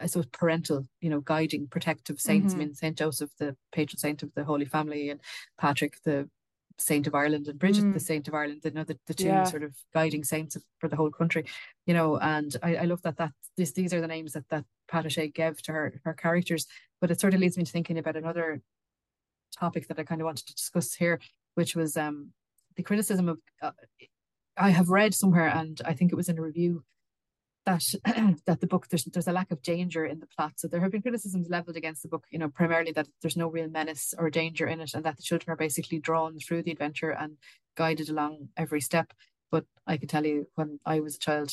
I 0.00 0.06
suppose 0.06 0.26
parental, 0.26 0.86
you 1.00 1.10
know, 1.10 1.20
guiding, 1.20 1.68
protective 1.68 2.20
saints. 2.20 2.52
Mm-hmm. 2.52 2.62
I 2.62 2.64
mean, 2.66 2.74
Saint 2.74 2.98
Joseph, 2.98 3.30
the 3.38 3.56
patron 3.72 3.98
saint 3.98 4.22
of 4.22 4.34
the 4.34 4.44
Holy 4.44 4.64
Family, 4.64 5.10
and 5.10 5.20
Patrick, 5.58 6.02
the 6.04 6.28
Saint 6.78 7.06
of 7.06 7.14
Ireland 7.14 7.48
and 7.48 7.58
Bridget, 7.58 7.84
mm. 7.84 7.94
the 7.94 8.00
Saint 8.00 8.28
of 8.28 8.34
Ireland, 8.34 8.60
you 8.64 8.70
know, 8.70 8.84
the, 8.84 8.98
the 9.06 9.14
two 9.14 9.26
yeah. 9.26 9.44
sort 9.44 9.62
of 9.62 9.74
guiding 9.94 10.24
saints 10.24 10.56
for 10.78 10.88
the 10.88 10.96
whole 10.96 11.10
country, 11.10 11.46
you 11.86 11.94
know, 11.94 12.18
and 12.18 12.54
I, 12.62 12.76
I 12.76 12.84
love 12.84 13.02
that 13.02 13.16
that 13.16 13.32
this, 13.56 13.72
these 13.72 13.94
are 13.94 14.00
the 14.00 14.06
names 14.06 14.32
that 14.34 14.48
that 14.50 14.64
Pat 14.88 15.06
O'Shea 15.06 15.28
gave 15.28 15.62
to 15.62 15.72
her 15.72 16.00
her 16.04 16.14
characters. 16.14 16.66
But 17.00 17.10
it 17.10 17.20
sort 17.20 17.34
of 17.34 17.40
leads 17.40 17.56
me 17.56 17.64
to 17.64 17.72
thinking 17.72 17.98
about 17.98 18.16
another 18.16 18.60
topic 19.58 19.88
that 19.88 19.98
I 19.98 20.04
kind 20.04 20.20
of 20.20 20.26
wanted 20.26 20.46
to 20.46 20.54
discuss 20.54 20.94
here, 20.94 21.20
which 21.54 21.74
was 21.74 21.96
um 21.96 22.32
the 22.76 22.82
criticism 22.82 23.28
of 23.28 23.38
uh, 23.62 23.72
I 24.58 24.70
have 24.70 24.88
read 24.88 25.14
somewhere, 25.14 25.48
and 25.48 25.80
I 25.84 25.94
think 25.94 26.12
it 26.12 26.16
was 26.16 26.28
in 26.28 26.38
a 26.38 26.42
review 26.42 26.84
that 27.66 27.82
that 28.46 28.60
the 28.60 28.66
book 28.66 28.88
there's 28.88 29.04
there's 29.04 29.28
a 29.28 29.32
lack 29.32 29.50
of 29.50 29.60
danger 29.62 30.06
in 30.06 30.20
the 30.20 30.26
plot. 30.26 30.54
So 30.56 30.68
there 30.68 30.80
have 30.80 30.92
been 30.92 31.02
criticisms 31.02 31.48
leveled 31.50 31.76
against 31.76 32.02
the 32.02 32.08
book, 32.08 32.24
you 32.30 32.38
know, 32.38 32.48
primarily 32.48 32.92
that 32.92 33.08
there's 33.20 33.36
no 33.36 33.48
real 33.48 33.68
menace 33.68 34.14
or 34.16 34.30
danger 34.30 34.66
in 34.66 34.80
it, 34.80 34.92
and 34.94 35.04
that 35.04 35.16
the 35.16 35.22
children 35.22 35.52
are 35.52 35.56
basically 35.56 35.98
drawn 35.98 36.38
through 36.38 36.62
the 36.62 36.70
adventure 36.70 37.10
and 37.10 37.36
guided 37.76 38.08
along 38.08 38.48
every 38.56 38.80
step. 38.80 39.12
but 39.50 39.64
I 39.86 39.96
can 39.98 40.08
tell 40.08 40.24
you 40.24 40.46
when 40.54 40.80
I 40.86 41.00
was 41.00 41.16
a 41.16 41.18
child, 41.18 41.52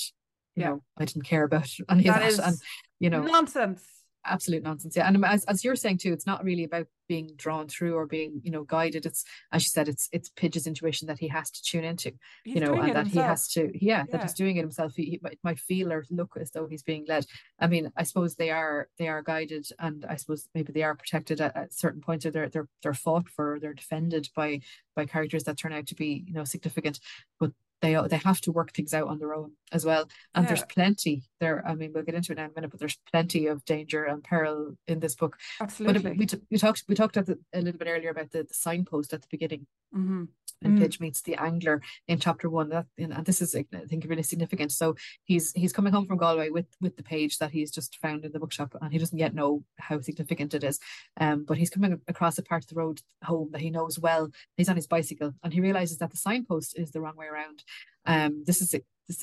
you 0.55 0.63
yeah. 0.63 0.69
know, 0.69 0.83
I 0.97 1.05
didn't 1.05 1.25
care 1.25 1.43
about 1.43 1.69
any 1.89 2.03
that 2.03 2.31
of 2.31 2.37
that. 2.37 2.47
and 2.47 2.57
you 2.99 3.09
know 3.09 3.23
nonsense 3.23 3.83
absolute 4.25 4.63
nonsense. 4.63 4.95
Yeah, 4.95 5.07
and 5.07 5.23
as, 5.25 5.43
as 5.45 5.63
you're 5.63 5.75
saying 5.75 5.97
too, 5.97 6.13
it's 6.13 6.25
not 6.25 6.43
really 6.43 6.63
about 6.63 6.87
being 7.13 7.29
drawn 7.35 7.67
through 7.67 7.95
or 7.95 8.07
being 8.07 8.41
you 8.43 8.49
know 8.49 8.63
guided. 8.63 9.05
It's 9.05 9.23
as 9.51 9.63
you 9.63 9.69
said, 9.69 9.87
it's 9.87 10.09
it's 10.11 10.29
Pidge's 10.29 10.65
intuition 10.65 11.07
that 11.07 11.19
he 11.19 11.27
has 11.27 11.51
to 11.51 11.61
tune 11.61 11.83
into. 11.83 12.11
He's 12.43 12.55
you 12.55 12.61
know, 12.61 12.73
and 12.73 12.95
that 12.95 13.05
himself. 13.05 13.25
he 13.25 13.29
has 13.29 13.47
to 13.49 13.61
yeah, 13.73 13.97
yeah, 13.99 14.03
that 14.11 14.23
he's 14.23 14.33
doing 14.33 14.57
it 14.57 14.61
himself. 14.61 14.95
He, 14.95 15.03
he 15.03 15.19
might, 15.21 15.37
might 15.43 15.59
feel 15.59 15.93
or 15.93 16.03
look 16.09 16.35
as 16.41 16.49
though 16.49 16.65
he's 16.65 16.81
being 16.81 17.05
led. 17.07 17.25
I 17.59 17.67
mean, 17.67 17.91
I 17.95 18.03
suppose 18.03 18.35
they 18.35 18.49
are 18.49 18.87
they 18.97 19.07
are 19.09 19.21
guided, 19.21 19.67
and 19.77 20.05
I 20.09 20.15
suppose 20.15 20.47
maybe 20.55 20.73
they 20.73 20.81
are 20.81 20.95
protected 20.95 21.39
at, 21.39 21.55
at 21.55 21.73
certain 21.73 22.01
points, 22.01 22.25
or 22.25 22.31
they're 22.31 22.49
they're 22.49 22.69
they're 22.81 22.95
fought 22.95 23.29
for, 23.29 23.59
they're 23.61 23.75
defended 23.75 24.29
by 24.35 24.61
by 24.95 25.05
characters 25.05 25.43
that 25.43 25.57
turn 25.59 25.73
out 25.73 25.85
to 25.87 25.95
be 25.95 26.23
you 26.25 26.33
know 26.33 26.45
significant. 26.45 26.99
But 27.39 27.51
they 27.83 27.99
they 28.07 28.17
have 28.17 28.39
to 28.41 28.51
work 28.51 28.71
things 28.73 28.93
out 28.93 29.09
on 29.09 29.19
their 29.19 29.35
own 29.35 29.51
as 29.71 29.85
well. 29.85 30.09
And 30.33 30.43
yeah. 30.43 30.47
there's 30.47 30.63
plenty 30.63 31.23
there. 31.39 31.67
I 31.67 31.75
mean, 31.75 31.91
we'll 31.93 32.03
get 32.03 32.15
into 32.15 32.31
it 32.31 32.39
in 32.39 32.45
a 32.45 32.49
minute, 32.55 32.71
but 32.71 32.79
there's 32.79 32.97
plenty 33.11 33.47
of 33.47 33.63
danger 33.65 34.05
and 34.05 34.23
peril 34.23 34.75
in 34.87 34.99
this 34.99 35.15
book. 35.15 35.37
Absolutely. 35.59 36.01
But 36.01 36.17
we, 36.17 36.27
we 36.49 36.57
talked 36.57 36.83
we 36.87 36.95
talked 36.95 37.17
a 37.17 37.37
little 37.53 37.73
bit 37.73 37.87
earlier 37.87 38.09
about 38.09 38.31
the, 38.31 38.43
the 38.43 38.53
signpost 38.53 39.13
at 39.13 39.21
the 39.21 39.27
beginning. 39.29 39.67
Mm-hmm 39.95 40.23
and 40.63 40.77
mm. 40.77 40.81
Pidge 40.81 40.99
meets 40.99 41.21
the 41.21 41.35
angler 41.35 41.81
in 42.07 42.19
chapter 42.19 42.49
one. 42.49 42.69
That 42.69 42.85
and 42.97 43.25
this 43.25 43.41
is 43.41 43.55
I 43.55 43.65
think 43.87 44.05
really 44.07 44.23
significant. 44.23 44.71
So 44.71 44.95
he's 45.23 45.51
he's 45.53 45.73
coming 45.73 45.93
home 45.93 46.07
from 46.07 46.17
Galway 46.17 46.49
with 46.49 46.67
with 46.81 46.97
the 46.97 47.03
page 47.03 47.37
that 47.37 47.51
he's 47.51 47.71
just 47.71 47.99
found 47.99 48.25
in 48.25 48.31
the 48.31 48.39
bookshop, 48.39 48.75
and 48.81 48.91
he 48.91 48.99
doesn't 48.99 49.17
yet 49.17 49.35
know 49.35 49.63
how 49.77 49.99
significant 50.01 50.53
it 50.53 50.63
is. 50.63 50.79
Um, 51.19 51.45
but 51.47 51.57
he's 51.57 51.69
coming 51.69 52.01
across 52.07 52.37
a 52.37 52.43
part 52.43 52.63
of 52.63 52.69
the 52.69 52.75
road 52.75 53.01
home 53.23 53.49
that 53.51 53.61
he 53.61 53.69
knows 53.69 53.99
well. 53.99 54.29
He's 54.57 54.69
on 54.69 54.75
his 54.75 54.87
bicycle, 54.87 55.33
and 55.43 55.53
he 55.53 55.61
realizes 55.61 55.97
that 55.99 56.11
the 56.11 56.17
signpost 56.17 56.77
is 56.77 56.91
the 56.91 57.01
wrong 57.01 57.17
way 57.17 57.27
around. 57.27 57.63
Um, 58.05 58.43
this 58.45 58.61
is 58.61 58.73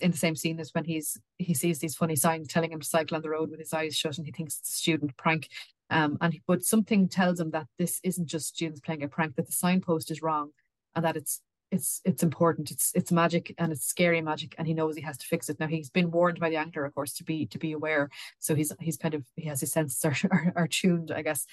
in 0.00 0.10
the 0.10 0.16
same 0.16 0.36
scene 0.36 0.60
as 0.60 0.74
when 0.74 0.84
he's 0.84 1.18
he 1.38 1.54
sees 1.54 1.78
these 1.78 1.96
funny 1.96 2.16
signs 2.16 2.48
telling 2.48 2.72
him 2.72 2.80
to 2.80 2.86
cycle 2.86 3.16
on 3.16 3.22
the 3.22 3.30
road 3.30 3.50
with 3.50 3.60
his 3.60 3.72
eyes 3.72 3.96
shut, 3.96 4.18
and 4.18 4.26
he 4.26 4.32
thinks 4.32 4.58
it's 4.58 4.70
a 4.70 4.78
student 4.78 5.16
prank. 5.16 5.48
Um, 5.92 6.18
and 6.20 6.38
but 6.46 6.62
something 6.62 7.08
tells 7.08 7.40
him 7.40 7.50
that 7.50 7.66
this 7.76 7.98
isn't 8.04 8.28
just 8.28 8.46
students 8.46 8.80
playing 8.80 9.02
a 9.02 9.08
prank; 9.08 9.34
that 9.36 9.46
the 9.46 9.52
signpost 9.52 10.10
is 10.10 10.22
wrong, 10.22 10.50
and 10.94 11.04
that 11.04 11.16
it's 11.16 11.40
it's 11.70 12.00
it's 12.04 12.22
important. 12.22 12.70
It's 12.70 12.92
it's 12.94 13.12
magic 13.12 13.54
and 13.58 13.72
it's 13.72 13.86
scary 13.86 14.20
magic, 14.20 14.54
and 14.58 14.66
he 14.66 14.74
knows 14.74 14.96
he 14.96 15.02
has 15.02 15.18
to 15.18 15.26
fix 15.26 15.48
it. 15.48 15.60
Now 15.60 15.68
he's 15.68 15.90
been 15.90 16.10
warned 16.10 16.40
by 16.40 16.50
the 16.50 16.56
angler, 16.56 16.84
of 16.84 16.94
course, 16.94 17.12
to 17.14 17.24
be 17.24 17.46
to 17.46 17.58
be 17.58 17.72
aware. 17.72 18.10
So 18.38 18.54
he's 18.54 18.72
he's 18.80 18.96
kind 18.96 19.14
of 19.14 19.24
he 19.36 19.48
has 19.48 19.60
his 19.60 19.72
senses 19.72 20.04
are, 20.04 20.16
are, 20.30 20.52
are 20.56 20.68
tuned, 20.68 21.10
I 21.10 21.22
guess. 21.22 21.46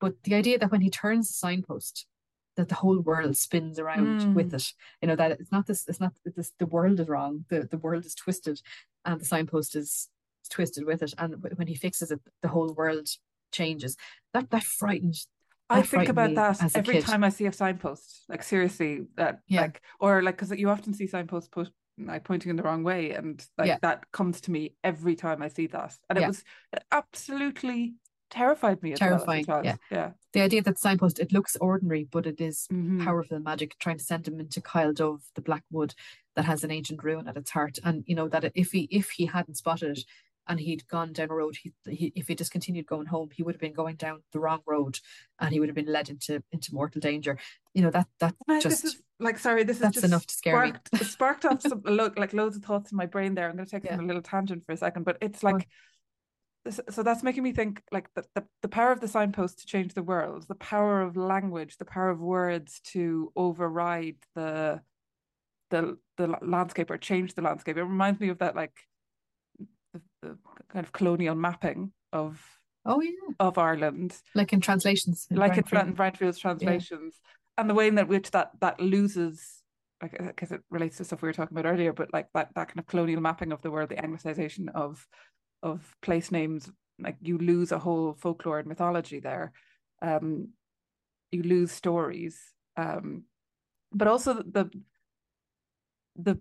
But 0.00 0.14
the 0.24 0.34
idea 0.34 0.58
that 0.58 0.70
when 0.70 0.80
he 0.80 0.90
turns 0.90 1.28
the 1.28 1.34
signpost, 1.34 2.06
that 2.56 2.68
the 2.68 2.74
whole 2.74 2.98
world 2.98 3.36
spins 3.36 3.78
around 3.78 4.20
mm. 4.20 4.34
with 4.34 4.52
it. 4.52 4.72
You 5.00 5.08
know 5.08 5.16
that 5.16 5.32
it's 5.32 5.52
not 5.52 5.66
this. 5.66 5.86
It's 5.88 6.00
not 6.00 6.12
this. 6.24 6.52
The 6.58 6.66
world 6.66 6.98
is 7.00 7.08
wrong. 7.08 7.44
The 7.48 7.68
the 7.70 7.78
world 7.78 8.04
is 8.04 8.14
twisted, 8.14 8.60
and 9.04 9.20
the 9.20 9.24
signpost 9.24 9.76
is 9.76 10.08
twisted 10.50 10.84
with 10.84 11.02
it. 11.02 11.14
And 11.18 11.36
when 11.56 11.68
he 11.68 11.74
fixes 11.74 12.10
it, 12.10 12.20
the 12.42 12.48
whole 12.48 12.72
world 12.72 13.08
changes. 13.52 13.96
That 14.32 14.50
that 14.50 14.64
frightened 14.64 15.18
I 15.68 15.82
think 15.82 16.08
about 16.08 16.34
that 16.34 16.76
every 16.76 17.00
time 17.00 17.24
I 17.24 17.30
see 17.30 17.46
a 17.46 17.52
signpost. 17.52 18.24
Like 18.28 18.42
seriously, 18.42 19.06
that 19.16 19.40
yeah. 19.48 19.62
like 19.62 19.82
or 20.00 20.22
like 20.22 20.36
because 20.36 20.56
you 20.58 20.70
often 20.70 20.94
see 20.94 21.06
signposts 21.06 21.48
put 21.48 21.70
like 21.98 22.24
pointing 22.24 22.50
in 22.50 22.56
the 22.56 22.62
wrong 22.62 22.84
way, 22.84 23.12
and 23.12 23.44
like 23.58 23.68
yeah. 23.68 23.78
that 23.82 24.10
comes 24.12 24.40
to 24.42 24.50
me 24.50 24.74
every 24.84 25.16
time 25.16 25.42
I 25.42 25.48
see 25.48 25.66
that, 25.68 25.96
and 26.08 26.18
yeah. 26.18 26.24
it 26.24 26.28
was 26.28 26.44
it 26.72 26.84
absolutely 26.92 27.94
terrified 28.30 28.82
me. 28.82 28.94
Terrifying, 28.94 29.44
well 29.48 29.64
yeah, 29.64 29.76
yeah. 29.90 30.10
The 30.32 30.42
idea 30.42 30.62
that 30.62 30.78
signpost 30.78 31.18
it 31.18 31.32
looks 31.32 31.56
ordinary, 31.56 32.04
but 32.04 32.26
it 32.26 32.40
is 32.40 32.68
mm-hmm. 32.72 33.04
powerful 33.04 33.38
magic, 33.40 33.78
trying 33.78 33.98
to 33.98 34.04
send 34.04 34.28
him 34.28 34.38
into 34.38 34.60
Kyle 34.60 34.92
Dove, 34.92 35.22
the 35.34 35.40
Black 35.40 35.64
Wood 35.70 35.94
that 36.36 36.44
has 36.44 36.62
an 36.62 36.70
ancient 36.70 37.02
ruin 37.02 37.26
at 37.26 37.36
its 37.36 37.50
heart, 37.50 37.78
and 37.82 38.04
you 38.06 38.14
know 38.14 38.28
that 38.28 38.52
if 38.54 38.72
he 38.72 38.88
if 38.90 39.10
he 39.10 39.26
hadn't 39.26 39.56
spotted 39.56 39.98
it, 39.98 40.04
and 40.48 40.60
he'd 40.60 40.86
gone 40.88 41.12
down 41.12 41.30
a 41.30 41.34
road 41.34 41.56
he, 41.56 41.72
he 41.88 42.12
if 42.14 42.28
he 42.28 42.34
just 42.34 42.50
continued 42.50 42.86
going 42.86 43.06
home 43.06 43.28
he 43.32 43.42
would 43.42 43.54
have 43.54 43.60
been 43.60 43.72
going 43.72 43.96
down 43.96 44.22
the 44.32 44.38
wrong 44.38 44.60
road 44.66 44.98
and 45.40 45.52
he 45.52 45.60
would 45.60 45.68
have 45.68 45.76
been 45.76 45.92
led 45.92 46.08
into 46.08 46.42
into 46.52 46.74
mortal 46.74 47.00
danger. 47.00 47.38
You 47.74 47.82
know 47.82 47.90
that 47.90 48.08
that 48.20 48.34
just 48.60 48.84
is, 48.84 49.02
like 49.20 49.38
sorry 49.38 49.64
this 49.64 49.76
is 49.76 49.82
that's 49.82 50.04
enough 50.04 50.26
to 50.26 50.34
scare 50.34 50.54
sparked, 50.54 50.92
me 50.92 50.98
sparked 51.00 51.44
off 51.44 51.62
some 51.62 51.82
look 51.84 52.18
like 52.18 52.32
loads 52.32 52.56
of 52.56 52.64
thoughts 52.64 52.92
in 52.92 52.96
my 52.96 53.06
brain 53.06 53.34
there. 53.34 53.48
I'm 53.48 53.56
going 53.56 53.66
to 53.66 53.70
take 53.70 53.84
yeah. 53.84 54.00
a 54.00 54.02
little 54.02 54.22
tangent 54.22 54.64
for 54.64 54.72
a 54.72 54.76
second 54.76 55.04
but 55.04 55.18
it's 55.20 55.42
like 55.42 55.68
so 56.90 57.04
that's 57.04 57.22
making 57.22 57.44
me 57.44 57.52
think 57.52 57.80
like 57.92 58.12
the, 58.14 58.24
the, 58.34 58.44
the 58.62 58.68
power 58.68 58.90
of 58.90 58.98
the 58.98 59.06
signpost 59.06 59.60
to 59.60 59.66
change 59.66 59.94
the 59.94 60.02
world 60.02 60.44
the 60.48 60.54
power 60.56 61.00
of 61.00 61.16
language 61.16 61.76
the 61.76 61.84
power 61.84 62.08
of 62.10 62.18
words 62.18 62.80
to 62.80 63.32
override 63.36 64.16
the 64.34 64.80
the 65.70 65.98
the 66.16 66.34
landscape 66.42 66.90
or 66.90 66.98
change 66.98 67.34
the 67.34 67.42
landscape. 67.42 67.76
It 67.76 67.84
reminds 67.84 68.20
me 68.20 68.28
of 68.28 68.38
that 68.38 68.56
like 68.56 68.72
the, 70.28 70.38
kind 70.68 70.84
of 70.84 70.92
colonial 70.92 71.34
mapping 71.34 71.92
of 72.12 72.40
oh 72.84 73.00
yeah. 73.00 73.10
of 73.40 73.58
Ireland, 73.58 74.16
like 74.34 74.52
in 74.52 74.60
translations, 74.60 75.26
in 75.30 75.36
like 75.36 75.56
in 75.56 75.64
Brian 75.94 76.14
Friel's 76.14 76.38
translations, 76.38 77.14
yeah. 77.22 77.60
and 77.60 77.70
the 77.70 77.74
way 77.74 77.88
in 77.88 77.96
that 77.96 78.08
which 78.08 78.30
that 78.32 78.50
that 78.60 78.80
loses 78.80 79.62
like 80.02 80.18
because 80.18 80.52
it 80.52 80.60
relates 80.70 80.98
to 80.98 81.04
stuff 81.04 81.22
we 81.22 81.28
were 81.28 81.32
talking 81.32 81.56
about 81.56 81.70
earlier, 81.70 81.92
but 81.92 82.12
like 82.12 82.26
that 82.34 82.50
that 82.54 82.68
kind 82.68 82.78
of 82.78 82.86
colonial 82.86 83.20
mapping 83.20 83.52
of 83.52 83.62
the 83.62 83.70
world, 83.70 83.90
the 83.90 83.96
anglicization 83.96 84.68
of 84.74 85.06
of 85.62 85.96
place 86.02 86.30
names, 86.30 86.70
like 86.98 87.16
you 87.20 87.38
lose 87.38 87.72
a 87.72 87.78
whole 87.78 88.14
folklore 88.14 88.58
and 88.58 88.68
mythology 88.68 89.20
there. 89.20 89.52
Um, 90.02 90.50
you 91.32 91.42
lose 91.42 91.72
stories, 91.72 92.38
um, 92.76 93.24
but 93.92 94.08
also 94.08 94.34
the 94.34 94.70
the 96.16 96.38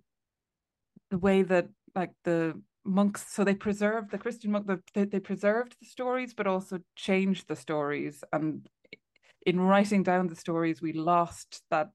the 1.09 1.17
way 1.17 1.43
that 1.43 1.67
like 1.95 2.11
the 2.23 2.61
monks 2.85 3.25
so 3.33 3.43
they 3.43 3.55
preserved 3.55 4.11
the 4.11 4.17
christian 4.17 4.51
monk 4.51 4.67
they, 4.93 5.05
they 5.05 5.19
preserved 5.19 5.75
the 5.79 5.85
stories 5.85 6.33
but 6.33 6.47
also 6.47 6.79
changed 6.95 7.47
the 7.47 7.55
stories 7.55 8.23
and 8.31 8.69
in 9.45 9.59
writing 9.59 10.03
down 10.03 10.27
the 10.27 10.35
stories 10.35 10.81
we 10.81 10.93
lost 10.93 11.63
that 11.71 11.89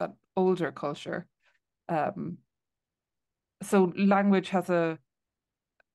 that 0.00 0.12
older 0.36 0.72
culture 0.72 1.26
um 1.88 2.38
so 3.62 3.92
language 3.96 4.48
has 4.48 4.68
a 4.70 4.98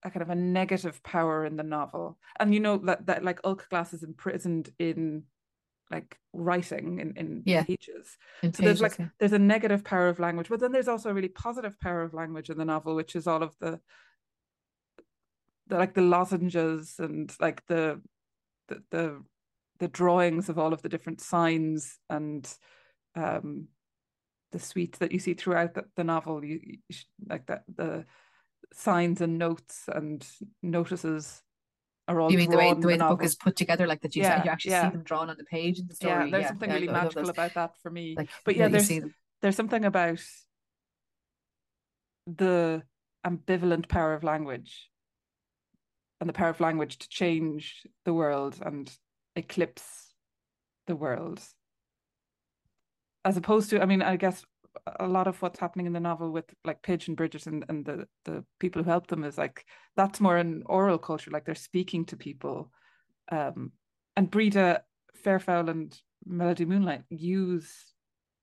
a 0.03 0.09
kind 0.09 0.21
of 0.21 0.29
a 0.29 0.35
negative 0.35 1.03
power 1.03 1.45
in 1.45 1.57
the 1.57 1.63
novel 1.63 2.17
and 2.39 2.53
you 2.53 2.61
know 2.61 2.77
that 2.77 3.05
that 3.05 3.23
like 3.23 3.41
Olc-Glas 3.41 3.93
is 3.93 4.03
imprisoned 4.03 4.71
in 4.79 5.23
like 5.91 6.17
writing 6.33 6.99
in, 6.99 7.13
in 7.15 7.43
yeah. 7.45 7.63
pages. 7.63 8.17
In 8.43 8.53
so 8.53 8.59
pages, 8.61 8.79
there's 8.79 8.81
like 8.81 8.99
yeah. 8.99 9.07
there's 9.19 9.33
a 9.33 9.39
negative 9.39 9.83
power 9.83 10.07
of 10.07 10.19
language, 10.19 10.49
but 10.49 10.59
then 10.59 10.71
there's 10.71 10.87
also 10.87 11.09
a 11.09 11.13
really 11.13 11.29
positive 11.29 11.79
power 11.79 12.03
of 12.03 12.13
language 12.13 12.49
in 12.49 12.57
the 12.57 12.65
novel, 12.65 12.95
which 12.95 13.15
is 13.15 13.27
all 13.27 13.43
of 13.43 13.55
the 13.59 13.79
the, 15.69 15.77
like 15.77 15.93
the 15.93 16.01
lozenges 16.01 16.95
and 16.99 17.33
like 17.39 17.65
the, 17.67 18.01
the 18.67 18.83
the 18.91 19.23
the 19.79 19.87
drawings 19.87 20.49
of 20.49 20.59
all 20.59 20.73
of 20.73 20.81
the 20.81 20.89
different 20.89 21.21
signs 21.21 21.97
and 22.09 22.53
um 23.15 23.67
the 24.51 24.59
sweets 24.59 24.97
that 24.97 25.11
you 25.11 25.19
see 25.19 25.33
throughout 25.33 25.75
the, 25.75 25.85
the 25.95 26.03
novel. 26.03 26.43
You, 26.43 26.59
you 26.63 26.77
should, 26.89 27.07
like 27.27 27.45
that 27.47 27.63
the 27.73 28.05
signs 28.73 29.21
and 29.21 29.37
notes 29.37 29.83
and 29.87 30.25
notices 30.61 31.41
are 32.07 32.19
all 32.19 32.31
you 32.31 32.37
mean 32.37 32.49
the 32.49 32.57
way 32.57 32.73
the 32.73 32.87
way 32.87 32.97
the, 32.97 33.03
the 33.03 33.09
book 33.09 33.23
is 33.23 33.35
put 33.35 33.55
together 33.55 33.87
like 33.87 34.01
that 34.01 34.15
you, 34.15 34.23
yeah, 34.23 34.43
you 34.43 34.49
actually 34.49 34.71
yeah. 34.71 34.89
see 34.89 34.93
them 34.93 35.03
drawn 35.03 35.29
on 35.29 35.37
the 35.37 35.43
page 35.43 35.79
in 35.79 35.87
the 35.87 35.95
story? 35.95 36.11
yeah 36.11 36.31
there's 36.31 36.43
yeah, 36.43 36.47
something 36.49 36.71
really 36.71 36.87
magical 36.87 37.29
about 37.29 37.53
that 37.53 37.71
for 37.81 37.91
me. 37.91 38.15
like, 38.17 38.29
but 38.43 38.55
yeah, 38.55 38.67
there's 38.67 38.91
there's 39.41 39.55
something 39.55 39.85
about 39.85 40.19
the 42.27 42.83
ambivalent 43.25 43.87
power 43.87 44.13
of 44.13 44.23
language 44.23 44.89
and 46.19 46.29
the 46.29 46.33
power 46.33 46.49
of 46.49 46.59
language 46.59 46.97
to 46.99 47.09
change 47.09 47.83
the 48.05 48.13
world 48.13 48.57
and 48.61 48.91
eclipse 49.35 50.13
the 50.87 50.95
world. 50.95 51.41
As 53.25 53.37
opposed 53.37 53.69
to 53.69 53.81
i 53.81 53.85
mean 53.85 54.01
i 54.01 54.15
guess 54.15 54.45
a 54.99 55.07
lot 55.07 55.27
of 55.27 55.41
what's 55.41 55.59
happening 55.59 55.85
in 55.85 55.93
the 55.93 55.99
novel 55.99 56.31
with 56.31 56.45
like 56.63 56.81
Pidge 56.81 57.07
and 57.07 57.17
Bridget 57.17 57.47
and, 57.47 57.65
and 57.69 57.85
the 57.85 58.07
the 58.25 58.43
people 58.59 58.83
who 58.83 58.89
help 58.89 59.07
them 59.07 59.23
is 59.23 59.37
like 59.37 59.65
that's 59.95 60.19
more 60.19 60.37
an 60.37 60.63
oral 60.65 60.97
culture 60.97 61.31
like 61.31 61.45
they're 61.45 61.55
speaking 61.55 62.05
to 62.05 62.17
people. 62.17 62.71
Um 63.31 63.71
and 64.15 64.29
Breda 64.29 64.83
Fairfoul 65.23 65.69
and 65.69 65.97
Melody 66.25 66.65
Moonlight 66.65 67.03
use 67.09 67.71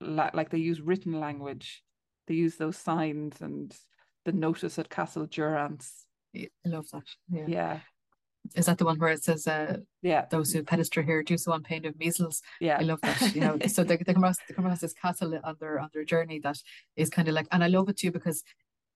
like 0.01 0.51
they 0.51 0.59
use 0.59 0.81
written 0.81 1.19
language. 1.19 1.83
They 2.27 2.35
use 2.35 2.57
those 2.57 2.77
signs 2.77 3.41
and 3.41 3.75
the 4.25 4.33
notice 4.33 4.79
at 4.79 4.91
Castle 4.91 5.27
Durrance 5.27 6.06
I 6.65 6.69
love 6.69 6.87
that. 6.93 7.05
Yeah. 7.31 7.45
Yeah. 7.49 7.81
Is 8.55 8.67
that 8.67 8.79
the 8.79 8.85
one 8.85 8.99
where 8.99 9.11
it 9.11 9.25
says, 9.25 9.47
uh, 9.49 9.79
yeah, 10.03 10.27
those 10.31 10.53
who 10.53 10.63
penister 10.63 11.03
here 11.03 11.23
do 11.25 11.37
so 11.37 11.53
on 11.53 11.65
pain 11.65 11.85
of 11.85 11.99
measles? 11.99 12.43
Yeah, 12.61 12.79
I 12.79 12.83
love 12.83 13.01
that. 13.01 13.35
You 13.35 13.41
know, 13.41 13.59
so 13.67 13.83
they, 13.83 13.97
they 13.97 14.15
come 14.15 14.23
across 14.23 14.39
they 14.47 14.55
come 14.55 14.67
across 14.67 14.81
this 14.81 14.93
castle 14.93 15.39
on 15.43 15.57
their 15.59 15.81
on 15.81 15.91
their 15.93 16.05
journey 16.05 16.39
that 16.41 16.59
is 16.95 17.11
kind 17.11 17.27
of 17.29 17.35
like, 17.35 17.49
and 17.51 17.65
I 17.65 17.69
love 17.69 17.89
it 17.89 17.97
too 17.97 18.13
because 18.13 18.45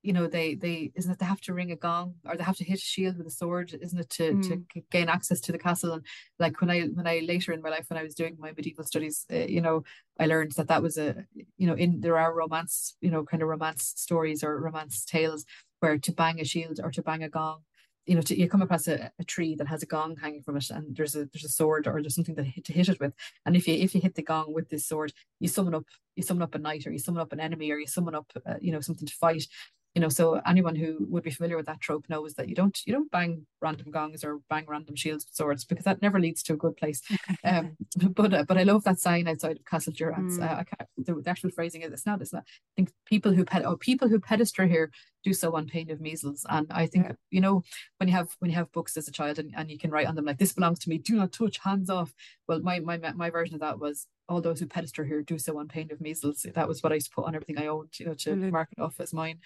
you 0.02 0.12
know 0.14 0.26
they 0.28 0.54
they 0.54 0.92
isn't 0.94 1.12
it 1.12 1.18
they 1.18 1.26
have 1.26 1.42
to 1.42 1.52
ring 1.52 1.72
a 1.72 1.76
gong 1.76 2.14
or 2.24 2.36
they 2.36 2.44
have 2.44 2.56
to 2.56 2.64
hit 2.64 2.78
a 2.78 2.80
shield 2.80 3.18
with 3.18 3.26
a 3.26 3.30
sword 3.30 3.74
isn't 3.82 3.98
it 3.98 4.08
to 4.08 4.32
Mm. 4.32 4.42
to 4.72 4.80
gain 4.90 5.08
access 5.10 5.40
to 5.42 5.52
the 5.52 5.58
castle 5.58 5.92
and 5.92 6.06
like 6.38 6.58
when 6.62 6.70
I 6.70 6.82
when 6.96 7.06
I 7.06 7.18
later 7.18 7.52
in 7.52 7.60
my 7.60 7.68
life 7.68 7.84
when 7.90 7.98
I 7.98 8.02
was 8.02 8.14
doing 8.14 8.36
my 8.38 8.52
medieval 8.56 8.84
studies 8.84 9.26
uh, 9.30 9.36
you 9.56 9.60
know 9.60 9.82
I 10.18 10.24
learned 10.24 10.52
that 10.52 10.68
that 10.68 10.82
was 10.82 10.96
a 10.96 11.26
you 11.58 11.66
know 11.66 11.74
in 11.74 12.00
there 12.00 12.16
are 12.16 12.32
romance 12.34 12.96
you 13.02 13.10
know 13.10 13.24
kind 13.24 13.42
of 13.42 13.50
romance 13.50 13.92
stories 13.96 14.42
or 14.42 14.58
romance 14.58 15.04
tales 15.04 15.44
where 15.80 15.98
to 15.98 16.12
bang 16.12 16.40
a 16.40 16.44
shield 16.44 16.80
or 16.82 16.90
to 16.90 17.02
bang 17.02 17.22
a 17.22 17.28
gong 17.28 17.62
you 18.06 18.14
know 18.14 18.22
to, 18.22 18.38
you 18.38 18.48
come 18.48 18.62
across 18.62 18.88
a, 18.88 19.10
a 19.18 19.24
tree 19.24 19.54
that 19.54 19.68
has 19.68 19.82
a 19.82 19.86
gong 19.86 20.16
hanging 20.16 20.42
from 20.42 20.56
it 20.56 20.68
and 20.70 20.96
there's 20.96 21.14
a 21.14 21.26
there's 21.32 21.44
a 21.44 21.48
sword 21.48 21.86
or 21.86 22.00
there's 22.00 22.14
something 22.14 22.34
that 22.34 22.44
hit, 22.44 22.64
to 22.64 22.72
hit 22.72 22.88
it 22.88 22.98
with. 22.98 23.12
And 23.46 23.54
if 23.56 23.68
you 23.68 23.74
if 23.74 23.94
you 23.94 24.00
hit 24.00 24.14
the 24.14 24.22
gong 24.22 24.52
with 24.52 24.68
this 24.68 24.86
sword 24.86 25.12
you 25.38 25.48
summon 25.48 25.74
up 25.74 25.84
you 26.16 26.22
summon 26.22 26.42
up 26.42 26.54
a 26.54 26.58
knight 26.58 26.86
or 26.86 26.92
you 26.92 26.98
summon 26.98 27.20
up 27.20 27.32
an 27.32 27.40
enemy 27.40 27.70
or 27.70 27.78
you 27.78 27.86
summon 27.86 28.14
up 28.14 28.26
uh, 28.46 28.54
you 28.60 28.72
know 28.72 28.80
something 28.80 29.06
to 29.06 29.14
fight 29.14 29.46
you 29.94 30.00
know 30.00 30.08
so 30.08 30.40
anyone 30.46 30.76
who 30.76 31.04
would 31.10 31.24
be 31.24 31.30
familiar 31.30 31.56
with 31.56 31.66
that 31.66 31.80
trope 31.80 32.08
knows 32.08 32.34
that 32.34 32.48
you 32.48 32.54
don't 32.54 32.80
you 32.86 32.92
don't 32.92 33.10
bang 33.10 33.44
random 33.60 33.90
gongs 33.90 34.22
or 34.22 34.38
bang 34.48 34.64
random 34.68 34.94
shields 34.94 35.24
with 35.26 35.34
swords 35.34 35.64
because 35.64 35.84
that 35.84 36.00
never 36.00 36.20
leads 36.20 36.42
to 36.44 36.52
a 36.52 36.56
good 36.56 36.76
place 36.76 37.02
um 37.44 37.76
but 38.14 38.32
uh, 38.32 38.44
but 38.44 38.56
i 38.56 38.62
love 38.62 38.84
that 38.84 39.00
sign 39.00 39.26
outside 39.26 39.56
of 39.56 39.64
castle 39.64 39.92
durance 39.92 40.38
Mm. 40.38 40.42
uh, 40.48 40.54
I 40.60 40.64
can't, 40.64 40.88
the, 40.96 41.14
the 41.14 41.30
actual 41.30 41.50
phrasing 41.50 41.82
is 41.82 41.92
it's 41.92 42.06
not 42.06 42.20
it's 42.22 42.32
not 42.32 42.44
i 42.46 42.72
think 42.76 42.92
people 43.04 43.32
who 43.32 43.44
ped- 43.44 43.64
oh, 43.64 43.76
people 43.76 44.08
who 44.08 44.20
pedestre 44.20 44.66
here 44.66 44.90
do 45.24 45.32
so 45.32 45.54
on 45.56 45.66
pain 45.66 45.90
of 45.90 46.00
measles 46.00 46.46
and 46.48 46.66
i 46.70 46.86
think 46.86 47.06
Yeah. 47.06 47.12
you 47.30 47.40
know 47.40 47.62
when 47.98 48.08
you 48.08 48.14
have 48.14 48.28
when 48.38 48.50
you 48.50 48.56
have 48.56 48.70
books 48.72 48.96
as 48.96 49.08
a 49.08 49.12
child 49.12 49.38
and, 49.40 49.52
and 49.56 49.70
you 49.70 49.78
can 49.78 49.90
write 49.90 50.06
on 50.06 50.14
them 50.14 50.24
like 50.26 50.38
this 50.38 50.52
belongs 50.52 50.78
to 50.80 50.88
me 50.88 50.98
do 50.98 51.16
not 51.16 51.32
touch 51.32 51.58
hands 51.58 51.90
off 51.90 52.14
well 52.46 52.60
my 52.60 52.78
my 52.80 52.96
my 52.98 53.28
version 53.30 53.54
of 53.56 53.60
that 53.60 53.80
was 53.80 54.06
all 54.30 54.40
those 54.40 54.60
who 54.60 54.66
pedestre 54.66 55.04
here 55.04 55.22
do 55.22 55.36
so 55.38 55.58
on 55.58 55.68
pain 55.68 55.90
of 55.92 56.00
measles 56.00 56.46
that 56.54 56.68
was 56.68 56.82
what 56.82 56.92
i 56.92 56.94
used 56.94 57.08
to 57.08 57.14
put 57.14 57.26
on 57.26 57.34
everything 57.34 57.58
i 57.58 57.66
owned 57.66 57.92
you 57.98 58.06
know 58.06 58.14
to 58.14 58.30
Brilliant. 58.30 58.52
mark 58.52 58.68
it 58.76 58.80
off 58.80 58.94
as 59.00 59.12
mine 59.12 59.38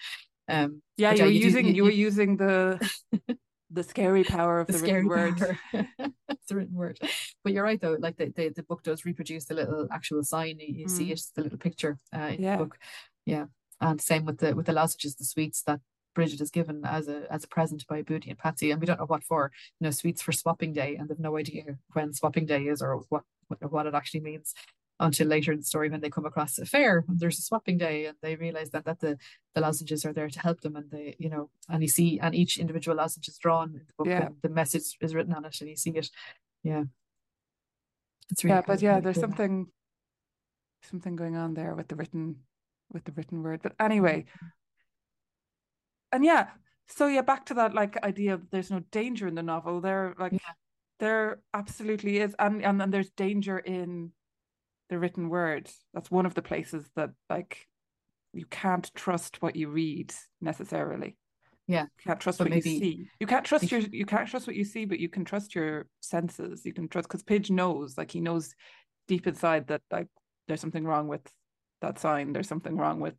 um 0.47 0.81
Yeah, 0.95 1.13
you 1.13 1.23
were 1.23 1.29
you 1.29 1.39
using 1.47 1.65
you- 1.67 1.73
you 1.73 1.83
were 1.83 1.89
using 1.89 2.37
the 2.37 2.79
the 3.71 3.83
scary 3.83 4.23
power 4.23 4.59
of 4.61 4.67
the 4.67 4.73
the, 4.73 4.79
scary 4.79 5.03
written 5.05 5.09
word. 5.09 5.57
it's 6.29 6.51
a 6.51 6.55
written 6.55 6.75
word. 6.75 6.99
But 7.43 7.51
you're 7.53 7.63
right 7.63 7.81
though, 7.81 7.97
like 7.99 8.15
the, 8.15 8.27
the, 8.29 8.49
the 8.49 8.63
book 8.63 8.83
does 8.83 9.05
reproduce 9.05 9.45
the 9.45 9.55
little 9.55 9.87
actual 9.91 10.23
sign. 10.23 10.59
You, 10.59 10.73
you 10.81 10.87
see 10.87 11.07
Mm. 11.09 11.13
it, 11.13 11.21
the 11.35 11.41
little 11.41 11.57
picture 11.57 11.97
uh, 12.15 12.31
in 12.35 12.43
Yeah. 12.43 12.57
the 12.57 12.63
book. 12.63 12.77
Yeah. 13.25 13.45
And 13.81 13.99
same 13.99 14.23
with 14.23 14.37
the 14.37 14.55
with 14.55 14.67
the 14.67 14.71
lozenges, 14.73 15.15
the 15.15 15.25
sweets 15.25 15.63
that 15.63 15.79
Bridget 16.13 16.39
is 16.41 16.51
given 16.51 16.85
as 16.85 17.07
a 17.09 17.25
as 17.29 17.43
a 17.43 17.47
present 17.47 17.85
by 17.87 18.01
Booty 18.03 18.29
and 18.29 18.39
Patsy, 18.39 18.71
and 18.71 18.79
we 18.79 18.85
don't 18.87 18.99
know 18.99 19.05
what 19.13 19.23
for. 19.23 19.51
You 19.79 19.85
know, 19.85 19.91
sweets 19.91 20.21
for 20.21 20.31
swapping 20.31 20.71
day, 20.71 20.95
and 20.95 21.09
they've 21.09 21.19
no 21.19 21.35
idea 21.35 21.63
when 21.93 22.13
swapping 22.13 22.45
day 22.45 22.63
is 22.73 22.81
or 22.81 23.01
what 23.09 23.23
what, 23.47 23.71
what 23.71 23.85
it 23.85 23.93
actually 23.93 24.21
means 24.21 24.53
until 24.99 25.27
later 25.27 25.51
in 25.51 25.59
the 25.59 25.65
story 25.65 25.89
when 25.89 25.99
they 25.99 26.09
come 26.09 26.25
across 26.25 26.57
a 26.57 26.65
fair 26.65 27.03
and 27.07 27.19
there's 27.19 27.37
a 27.37 27.41
swapping 27.41 27.77
day 27.77 28.05
and 28.05 28.15
they 28.21 28.35
realize 28.35 28.69
that 28.69 28.85
that 28.85 28.99
the 28.99 29.17
the 29.53 29.59
lozenges 29.61 30.05
are 30.05 30.13
there 30.13 30.29
to 30.29 30.39
help 30.39 30.61
them 30.61 30.75
and 30.77 30.89
they 30.89 31.15
you 31.19 31.29
know 31.29 31.49
and 31.67 31.81
you 31.81 31.89
see 31.89 32.17
and 32.19 32.33
each 32.33 32.57
individual 32.57 32.95
lozenge 32.95 33.27
is 33.27 33.37
drawn 33.37 33.71
in 33.71 33.81
the 33.85 33.93
book 33.97 34.07
Yeah. 34.07 34.29
the 34.41 34.49
message 34.49 34.95
is 35.01 35.13
written 35.13 35.33
on 35.33 35.43
it 35.43 35.59
and 35.59 35.69
you 35.69 35.75
see 35.75 35.91
it 35.91 36.09
yeah 36.63 36.83
it's 38.31 38.43
really 38.43 38.55
yeah, 38.55 38.61
but 38.65 38.81
yeah, 38.81 38.99
there's 38.99 39.15
cool. 39.15 39.21
something 39.21 39.67
something 40.89 41.15
going 41.15 41.35
on 41.35 41.53
there 41.53 41.75
with 41.75 41.87
the 41.87 41.95
written 41.95 42.37
with 42.91 43.03
the 43.03 43.11
written 43.11 43.43
word. 43.43 43.61
But 43.61 43.73
anyway, 43.79 44.25
and 46.11 46.23
yeah, 46.23 46.47
so 46.87 47.07
yeah, 47.07 47.21
back 47.21 47.45
to 47.47 47.53
that 47.55 47.73
like 47.73 48.03
idea 48.03 48.35
of 48.35 48.49
there's 48.49 48.71
no 48.71 48.79
danger 48.91 49.27
in 49.27 49.35
the 49.35 49.43
novel. 49.43 49.81
There 49.81 50.15
like 50.17 50.33
Yeah. 50.33 50.39
There 50.99 51.39
absolutely 51.53 52.19
is, 52.19 52.35
and 52.39 52.63
and 52.63 52.79
then 52.79 52.91
there's 52.91 53.09
danger 53.11 53.57
in 53.57 54.11
the 54.89 54.99
written 54.99 55.29
word. 55.29 55.69
That's 55.93 56.11
one 56.11 56.25
of 56.25 56.33
the 56.33 56.41
places 56.41 56.89
that 56.95 57.11
like 57.29 57.67
you 58.33 58.45
can't 58.45 58.89
trust 58.93 59.41
what 59.41 59.55
you 59.55 59.69
read 59.69 60.13
necessarily. 60.41 61.17
Yeah. 61.67 61.83
You 61.83 62.03
can't 62.05 62.19
trust 62.19 62.37
But 62.37 62.49
what 62.49 62.55
you 62.55 62.61
see. 62.61 63.07
You 63.19 63.27
can't 63.27 63.45
trust 63.45 63.71
your 63.71 63.81
you 63.81 64.05
can't 64.05 64.27
trust 64.27 64.47
what 64.47 64.55
you 64.55 64.65
see, 64.65 64.85
but 64.85 64.99
you 64.99 65.09
can 65.09 65.25
trust 65.25 65.55
your 65.55 65.87
senses. 66.01 66.65
You 66.65 66.73
can 66.73 66.87
trust 66.87 67.07
because 67.07 67.23
Pidge 67.23 67.49
knows, 67.49 67.97
like 67.97 68.11
he 68.11 68.19
knows 68.19 68.53
deep 69.07 69.25
inside 69.27 69.67
that 69.67 69.81
like 69.91 70.07
there's 70.47 70.61
something 70.61 70.85
wrong 70.85 71.07
with 71.07 71.21
that 71.81 71.99
sign. 71.99 72.33
There's 72.33 72.47
something 72.47 72.77
wrong 72.77 72.99
with 72.99 73.15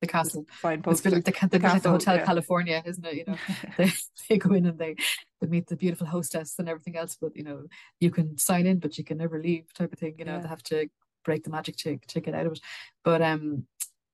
the 0.00 0.06
castle. 0.06 0.44
the 0.62 0.80
it's 0.90 1.00
been 1.00 1.14
like 1.14 1.24
the, 1.24 1.48
the, 1.48 1.58
the 1.58 1.66
at 1.66 1.82
the 1.82 1.90
hotel 1.90 2.16
yeah. 2.16 2.24
California 2.24 2.82
isn't 2.84 3.06
it? 3.06 3.14
You 3.14 3.24
know 3.26 3.36
they, 3.78 3.90
they 4.28 4.36
go 4.38 4.52
in 4.54 4.66
and 4.66 4.78
they, 4.78 4.96
they 5.40 5.46
meet 5.46 5.66
the 5.68 5.76
beautiful 5.76 6.06
hostess 6.06 6.58
and 6.58 6.68
everything 6.68 6.96
else 6.96 7.16
but 7.20 7.34
you 7.36 7.44
know 7.44 7.64
you 8.00 8.10
can 8.10 8.36
sign 8.38 8.66
in 8.66 8.78
but 8.78 8.98
you 8.98 9.04
can 9.04 9.18
never 9.18 9.40
leave 9.40 9.72
type 9.72 9.92
of 9.92 9.98
thing 9.98 10.14
you 10.18 10.24
know 10.24 10.34
Yeah. 10.36 10.40
they 10.42 10.48
have 10.48 10.62
to 10.64 10.88
break 11.24 11.44
the 11.44 11.50
magic 11.50 11.76
to, 11.78 11.98
to 12.08 12.20
get 12.20 12.34
out 12.34 12.46
of 12.46 12.52
it. 12.52 12.60
But 13.04 13.22
um 13.22 13.66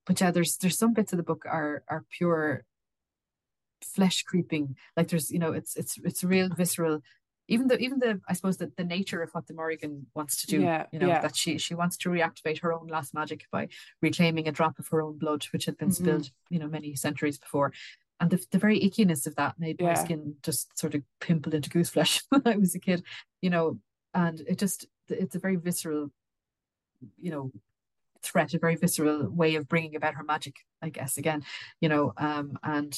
but 0.06 0.20
yeah 0.20 0.30
there's 0.30 0.56
there's 0.58 0.78
some 0.78 0.92
bits 0.94 1.12
of 1.12 1.16
the 1.16 1.22
book 1.22 1.44
are 1.46 1.82
are 1.88 2.04
pure 2.16 2.64
flesh 3.82 4.22
creeping. 4.22 4.76
Like 4.96 5.08
there's 5.08 5.30
you 5.30 5.38
know 5.38 5.52
it's 5.52 5.76
it's 5.76 5.98
it's 6.04 6.22
real 6.24 6.48
visceral 6.48 7.02
even 7.52 7.68
the 7.68 7.78
even 7.78 7.98
the 7.98 8.20
I 8.28 8.32
suppose 8.32 8.56
that 8.58 8.76
the 8.76 8.84
nature 8.84 9.22
of 9.22 9.30
what 9.32 9.46
the 9.46 9.54
Morrigan 9.54 10.06
wants 10.14 10.40
to 10.42 10.46
do 10.46 10.62
Yeah, 10.62 10.86
you 10.92 10.98
know 10.98 11.08
yeah. 11.08 11.20
that 11.20 11.36
she 11.36 11.58
she 11.58 11.74
wants 11.74 11.96
to 11.98 12.08
reactivate 12.08 12.60
her 12.60 12.72
own 12.72 12.86
lost 12.88 13.12
magic 13.14 13.40
by 13.50 13.68
reclaiming 14.00 14.48
a 14.48 14.52
drop 14.52 14.78
of 14.78 14.88
her 14.88 15.00
own 15.02 15.18
blood 15.18 15.44
which 15.52 15.66
had 15.66 15.76
been 15.78 15.88
Mhm. 15.90 15.94
spilled 16.00 16.30
you 16.50 16.58
know 16.58 16.68
many 16.68 16.94
centuries 16.96 17.38
before 17.38 17.72
and 18.20 18.30
the, 18.30 18.38
the 18.52 18.58
very 18.66 18.78
ickiness 18.80 19.26
of 19.26 19.34
that 19.36 19.58
made 19.58 19.80
my 19.80 19.94
skin 19.94 20.36
just 20.42 20.78
sort 20.78 20.94
of 20.94 21.02
pimple 21.20 21.54
into 21.54 21.68
goose 21.70 21.90
flesh 21.90 22.22
when 22.30 22.42
I 22.46 22.56
was 22.56 22.74
a 22.74 22.78
kid 22.80 23.02
you 23.40 23.50
know 23.50 23.78
and 24.14 24.40
it 24.52 24.58
just 24.58 24.86
it's 25.08 25.34
a 25.34 25.38
very 25.46 25.56
visceral 25.56 26.10
you 27.20 27.30
know 27.30 27.50
threat 28.22 28.54
a 28.54 28.58
very 28.58 28.76
visceral 28.76 29.28
way 29.28 29.56
of 29.56 29.68
bringing 29.68 29.96
about 29.96 30.14
her 30.14 30.22
magic 30.24 30.56
I 30.80 30.88
guess 30.90 31.16
again 31.16 31.42
you 31.80 31.88
know 31.88 32.12
um 32.16 32.58
and 32.62 32.92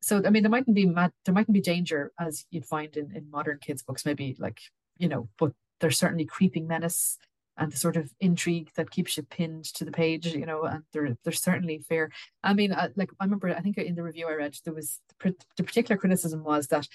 so 0.00 0.22
I 0.24 0.30
mean 0.30 0.42
there 0.42 0.50
mightn't 0.50 0.74
be 0.74 0.86
mad 0.86 1.12
there 1.24 1.34
mightn't 1.34 1.54
be 1.54 1.60
danger 1.60 2.12
as 2.18 2.46
you'd 2.50 2.66
find 2.66 2.96
in, 2.96 3.14
in 3.14 3.30
modern 3.30 3.58
kids 3.58 3.82
books 3.82 4.04
maybe 4.04 4.36
like 4.38 4.60
you 4.98 5.08
know 5.08 5.28
but 5.38 5.52
there's 5.80 5.98
certainly 5.98 6.24
creeping 6.24 6.66
menace 6.66 7.18
and 7.56 7.70
the 7.70 7.76
sort 7.76 7.96
of 7.96 8.12
intrigue 8.20 8.70
that 8.76 8.90
keeps 8.90 9.16
you 9.16 9.22
pinned 9.22 9.64
to 9.64 9.84
the 9.84 9.92
page 9.92 10.26
you 10.26 10.46
know 10.46 10.64
and 10.64 10.82
there 10.92 11.16
there's 11.24 11.42
certainly 11.42 11.78
fear. 11.88 12.10
I 12.42 12.54
mean 12.54 12.72
uh, 12.72 12.88
like 12.96 13.10
I 13.20 13.24
remember 13.24 13.48
I 13.50 13.60
think 13.60 13.78
in 13.78 13.94
the 13.94 14.02
review 14.02 14.26
I 14.28 14.34
read 14.34 14.56
there 14.64 14.74
was 14.74 15.00
the, 15.22 15.34
particular 15.56 15.98
criticism 15.98 16.42
was 16.42 16.68
that 16.68 16.88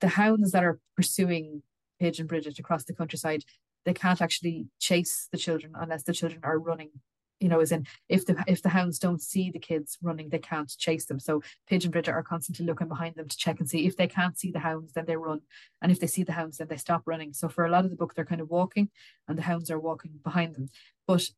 the 0.00 0.08
hounds 0.08 0.52
that 0.52 0.64
are 0.64 0.78
pursuing 0.94 1.62
Pidge 2.00 2.20
and 2.20 2.28
Bridget 2.28 2.58
across 2.58 2.84
the 2.84 2.94
countryside 2.94 3.44
they 3.84 3.94
can't 3.94 4.20
actually 4.20 4.66
chase 4.78 5.28
the 5.30 5.38
children 5.38 5.72
unless 5.76 6.02
the 6.02 6.12
children 6.12 6.40
are 6.42 6.58
running 6.58 6.90
you 7.40 7.48
know 7.48 7.60
as 7.60 7.72
in 7.72 7.86
if 8.08 8.24
the 8.26 8.42
if 8.46 8.62
the 8.62 8.68
hounds 8.68 8.98
don't 8.98 9.20
see 9.20 9.50
the 9.50 9.58
kids 9.58 9.98
running 10.02 10.28
they 10.28 10.38
can't 10.38 10.72
chase 10.78 11.06
them. 11.06 11.20
So 11.20 11.42
Pidge 11.70 11.84
and 11.84 12.08
are 12.08 12.22
constantly 12.22 12.64
looking 12.64 12.88
behind 12.88 13.16
them 13.16 13.28
to 13.28 13.36
check 13.36 13.60
and 13.60 13.68
see. 13.68 13.86
If 13.86 13.96
they 13.96 14.06
can't 14.06 14.38
see 14.38 14.50
the 14.50 14.58
hounds 14.60 14.92
then 14.92 15.06
they 15.06 15.16
run. 15.16 15.40
And 15.82 15.92
if 15.92 16.00
they 16.00 16.06
see 16.06 16.22
the 16.22 16.32
hounds 16.32 16.58
then 16.58 16.68
they 16.68 16.76
stop 16.76 17.02
running. 17.06 17.32
So 17.32 17.48
for 17.48 17.64
a 17.64 17.70
lot 17.70 17.84
of 17.84 17.90
the 17.90 17.96
book 17.96 18.14
they're 18.14 18.24
kind 18.24 18.40
of 18.40 18.50
walking 18.50 18.90
and 19.28 19.36
the 19.36 19.42
hounds 19.42 19.70
are 19.70 19.80
walking 19.80 20.12
behind 20.22 20.54
them. 20.54 20.68
But 21.06 21.28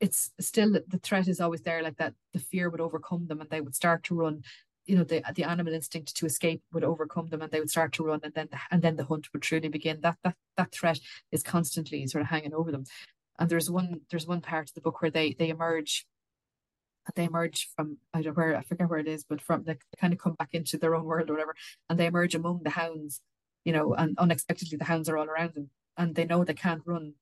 it's 0.00 0.30
still 0.40 0.72
the 0.72 0.98
threat 0.98 1.28
is 1.28 1.40
always 1.40 1.62
there 1.62 1.82
like 1.82 1.96
that 1.96 2.14
the 2.32 2.38
fear 2.38 2.70
would 2.70 2.80
overcome 2.80 3.26
them 3.26 3.40
and 3.40 3.50
they 3.50 3.60
would 3.60 3.74
start 3.74 4.04
to 4.04 4.14
run. 4.14 4.42
You 4.86 4.96
know 4.96 5.04
the 5.04 5.22
the 5.34 5.44
animal 5.44 5.74
instinct 5.74 6.16
to 6.16 6.26
escape 6.26 6.62
would 6.72 6.84
overcome 6.84 7.28
them 7.28 7.42
and 7.42 7.50
they 7.52 7.60
would 7.60 7.70
start 7.70 7.92
to 7.94 8.04
run 8.04 8.20
and 8.22 8.32
then 8.32 8.48
the, 8.50 8.58
and 8.70 8.80
then 8.80 8.96
the 8.96 9.04
hunt 9.04 9.28
would 9.32 9.42
truly 9.42 9.68
begin. 9.68 10.00
That 10.00 10.16
that 10.24 10.36
that 10.56 10.72
threat 10.72 10.98
is 11.30 11.42
constantly 11.42 12.06
sort 12.06 12.22
of 12.22 12.28
hanging 12.28 12.54
over 12.54 12.72
them 12.72 12.84
and 13.38 13.48
there's 13.50 13.70
one 13.70 14.00
there's 14.10 14.26
one 14.26 14.40
part 14.40 14.68
of 14.68 14.74
the 14.74 14.80
book 14.80 15.00
where 15.02 15.10
they 15.10 15.34
they 15.38 15.48
emerge 15.50 16.06
they 17.14 17.24
emerge 17.24 17.70
from 17.74 17.98
I 18.12 18.20
don't 18.20 18.36
know 18.36 18.42
where 18.42 18.56
I 18.56 18.62
forget 18.62 18.88
where 18.90 18.98
it 18.98 19.08
is 19.08 19.24
but 19.24 19.40
from 19.40 19.64
they 19.64 19.76
kind 20.00 20.12
of 20.12 20.18
come 20.18 20.34
back 20.34 20.50
into 20.52 20.76
their 20.76 20.94
own 20.94 21.04
world 21.04 21.30
or 21.30 21.34
whatever 21.34 21.54
and 21.88 21.98
they 21.98 22.06
emerge 22.06 22.34
among 22.34 22.62
the 22.64 22.70
hounds 22.70 23.20
you 23.64 23.72
know 23.72 23.94
and 23.94 24.18
unexpectedly 24.18 24.76
the 24.76 24.84
hounds 24.84 25.08
are 25.08 25.16
all 25.16 25.26
around 25.26 25.54
them 25.54 25.70
and 25.96 26.14
they 26.14 26.24
know 26.24 26.44
they 26.44 26.54
can't 26.54 26.82
run 26.84 27.14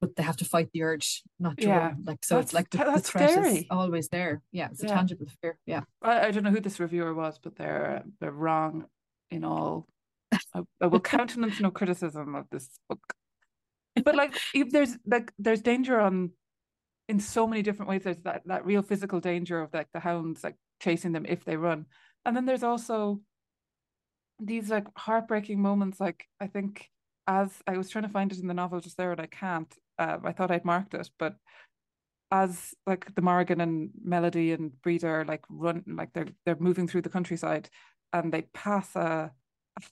but 0.00 0.14
they 0.16 0.22
have 0.22 0.36
to 0.36 0.44
fight 0.44 0.68
the 0.72 0.82
urge 0.82 1.22
not 1.38 1.56
to 1.56 1.68
Yeah, 1.68 1.78
run 1.78 2.02
like 2.04 2.22
so 2.24 2.38
it's 2.38 2.52
like 2.52 2.68
the, 2.70 2.78
the 2.78 2.84
that's 2.84 3.08
threat 3.10 3.30
is 3.30 3.40
scary. 3.40 3.66
always 3.70 4.08
there 4.10 4.42
yeah 4.52 4.68
it's 4.70 4.82
a 4.82 4.86
Yeah. 4.86 4.94
tangible 4.94 5.26
fear 5.40 5.58
yeah 5.64 5.82
I, 6.02 6.26
I 6.26 6.30
don't 6.30 6.42
know 6.42 6.50
who 6.50 6.60
this 6.60 6.78
reviewer 6.80 7.14
was, 7.14 7.38
but 7.38 7.56
they're 7.56 8.04
they're 8.20 8.30
wrong 8.30 8.84
in 9.30 9.44
all. 9.44 9.88
I, 10.54 10.62
I 10.80 10.86
will 10.86 11.00
countenance 11.00 11.58
no 11.60 11.70
criticism 11.70 12.34
of 12.34 12.46
this 12.50 12.68
book. 12.88 13.00
But 14.04 14.14
like, 14.14 14.36
if 14.54 14.70
there's 14.70 14.96
like 15.06 15.32
there's 15.38 15.62
danger 15.62 15.98
on 16.00 16.30
in 17.08 17.20
so 17.20 17.46
many 17.46 17.62
different 17.62 17.88
ways. 17.88 18.02
There's 18.04 18.18
that 18.18 18.42
that 18.46 18.66
real 18.66 18.82
physical 18.82 19.20
danger 19.20 19.60
of 19.60 19.72
like 19.72 19.88
the 19.92 20.00
hounds 20.00 20.42
like 20.42 20.56
chasing 20.80 21.12
them 21.12 21.26
if 21.28 21.44
they 21.44 21.56
run, 21.56 21.86
and 22.24 22.36
then 22.36 22.46
there's 22.46 22.62
also 22.62 23.20
these 24.40 24.70
like 24.70 24.86
heartbreaking 24.96 25.60
moments. 25.60 26.00
Like 26.00 26.26
I 26.40 26.46
think 26.46 26.88
as 27.26 27.62
I 27.66 27.76
was 27.76 27.90
trying 27.90 28.04
to 28.04 28.10
find 28.10 28.32
it 28.32 28.38
in 28.38 28.48
the 28.48 28.54
novel 28.54 28.80
just 28.80 28.96
there, 28.96 29.12
and 29.12 29.20
I 29.20 29.26
can't. 29.26 29.72
Uh, 29.98 30.18
I 30.24 30.32
thought 30.32 30.50
I'd 30.50 30.64
marked 30.64 30.94
it, 30.94 31.08
but 31.18 31.36
as 32.30 32.74
like 32.86 33.14
the 33.14 33.22
Morrigan 33.22 33.60
and 33.60 33.90
Melody 34.02 34.52
and 34.52 34.72
Breda 34.82 35.24
like 35.28 35.44
run 35.48 35.84
like 35.86 36.12
they're 36.12 36.26
they're 36.44 36.56
moving 36.58 36.88
through 36.88 37.02
the 37.02 37.08
countryside 37.08 37.70
and 38.12 38.32
they 38.32 38.42
pass 38.52 38.96
a, 38.96 39.00
a 39.00 39.32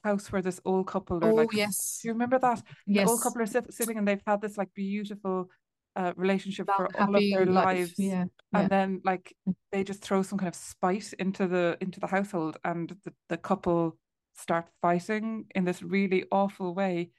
house 0.02 0.32
where 0.32 0.42
this 0.42 0.60
old 0.64 0.86
couple 0.86 1.22
are 1.22 1.30
oh 1.30 1.34
like 1.34 1.52
yes 1.52 1.98
do 2.00 2.08
you 2.08 2.14
remember 2.14 2.38
that? 2.38 2.62
The 2.86 2.94
yes 2.94 3.08
old 3.08 3.20
couple 3.22 3.42
are 3.42 3.46
sit- 3.46 3.72
sitting 3.72 3.98
and 3.98 4.06
they've 4.08 4.22
had 4.26 4.40
this 4.40 4.56
like 4.56 4.72
beautiful 4.74 5.50
uh, 5.96 6.12
relationship 6.16 6.66
Long, 6.68 6.76
for 6.76 7.00
all 7.00 7.14
of 7.14 7.22
their 7.22 7.46
life. 7.46 7.76
lives 7.78 7.94
Yeah, 7.98 8.22
and 8.22 8.30
yeah. 8.52 8.68
then 8.68 9.00
like 9.04 9.34
they 9.70 9.84
just 9.84 10.02
throw 10.02 10.22
some 10.22 10.38
kind 10.38 10.48
of 10.48 10.54
spite 10.54 11.12
into 11.18 11.46
the 11.46 11.76
into 11.80 12.00
the 12.00 12.06
household 12.08 12.56
and 12.64 12.96
the, 13.04 13.12
the 13.28 13.36
couple 13.36 13.96
start 14.34 14.66
fighting 14.82 15.44
in 15.54 15.64
this 15.64 15.82
really 15.82 16.24
awful 16.32 16.74
way 16.74 17.10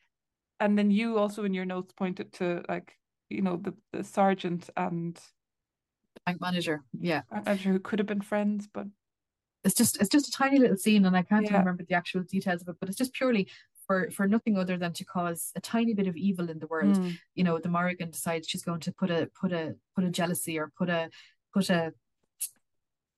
and 0.60 0.78
then 0.78 0.92
you 0.92 1.18
also 1.18 1.44
in 1.46 1.54
your 1.54 1.66
notes 1.66 1.94
pointed 1.94 2.34
to 2.34 2.64
like 2.68 2.98
you 3.30 3.42
know 3.42 3.56
the, 3.58 3.74
the 3.94 4.04
sergeant 4.04 4.70
and 4.76 5.20
Bank 6.26 6.42
manager. 6.42 6.82
Yeah. 7.00 7.22
and 7.46 7.60
who 7.60 7.80
could 7.80 8.00
have 8.00 8.08
been 8.08 8.22
friends 8.22 8.68
but 8.74 8.88
it's 9.66 9.76
just 9.76 10.00
it's 10.00 10.10
just 10.10 10.28
a 10.30 10.32
tiny 10.32 10.60
little 10.60 10.78
scene 10.78 11.06
and 11.06 11.18
I 11.18 11.24
can't 11.24 11.46
Yeah. 11.46 11.58
remember 11.60 11.84
the 11.84 11.96
actual 11.96 12.24
details 12.24 12.62
of 12.62 12.70
it, 12.70 12.78
but 12.80 12.90
it's 12.90 12.98
just 12.98 13.14
purely 13.14 13.48
for 13.88 14.10
for 14.12 14.28
nothing 14.28 14.58
other 14.58 14.78
than 14.78 14.94
to 14.94 15.06
cause 15.06 15.52
a 15.56 15.62
tiny 15.62 15.94
bit 15.94 16.08
of 16.08 16.16
evil 16.16 16.50
in 16.50 16.60
the 16.60 16.68
world. 16.68 16.98
Mm, 16.98 17.18
You 17.36 17.44
know, 17.44 17.60
the 17.60 17.70
Morrigan 17.70 18.12
decides 18.12 18.48
she's 18.48 18.64
going 18.64 18.80
to 18.82 18.92
put 18.94 19.12
a 19.12 19.30
put 19.40 19.52
a 19.52 19.76
put 19.96 20.04
a 20.06 20.10
jealousy 20.10 20.58
or 20.60 20.72
put 20.78 20.90
a 20.90 21.10
put 21.54 21.70
a 21.70 21.94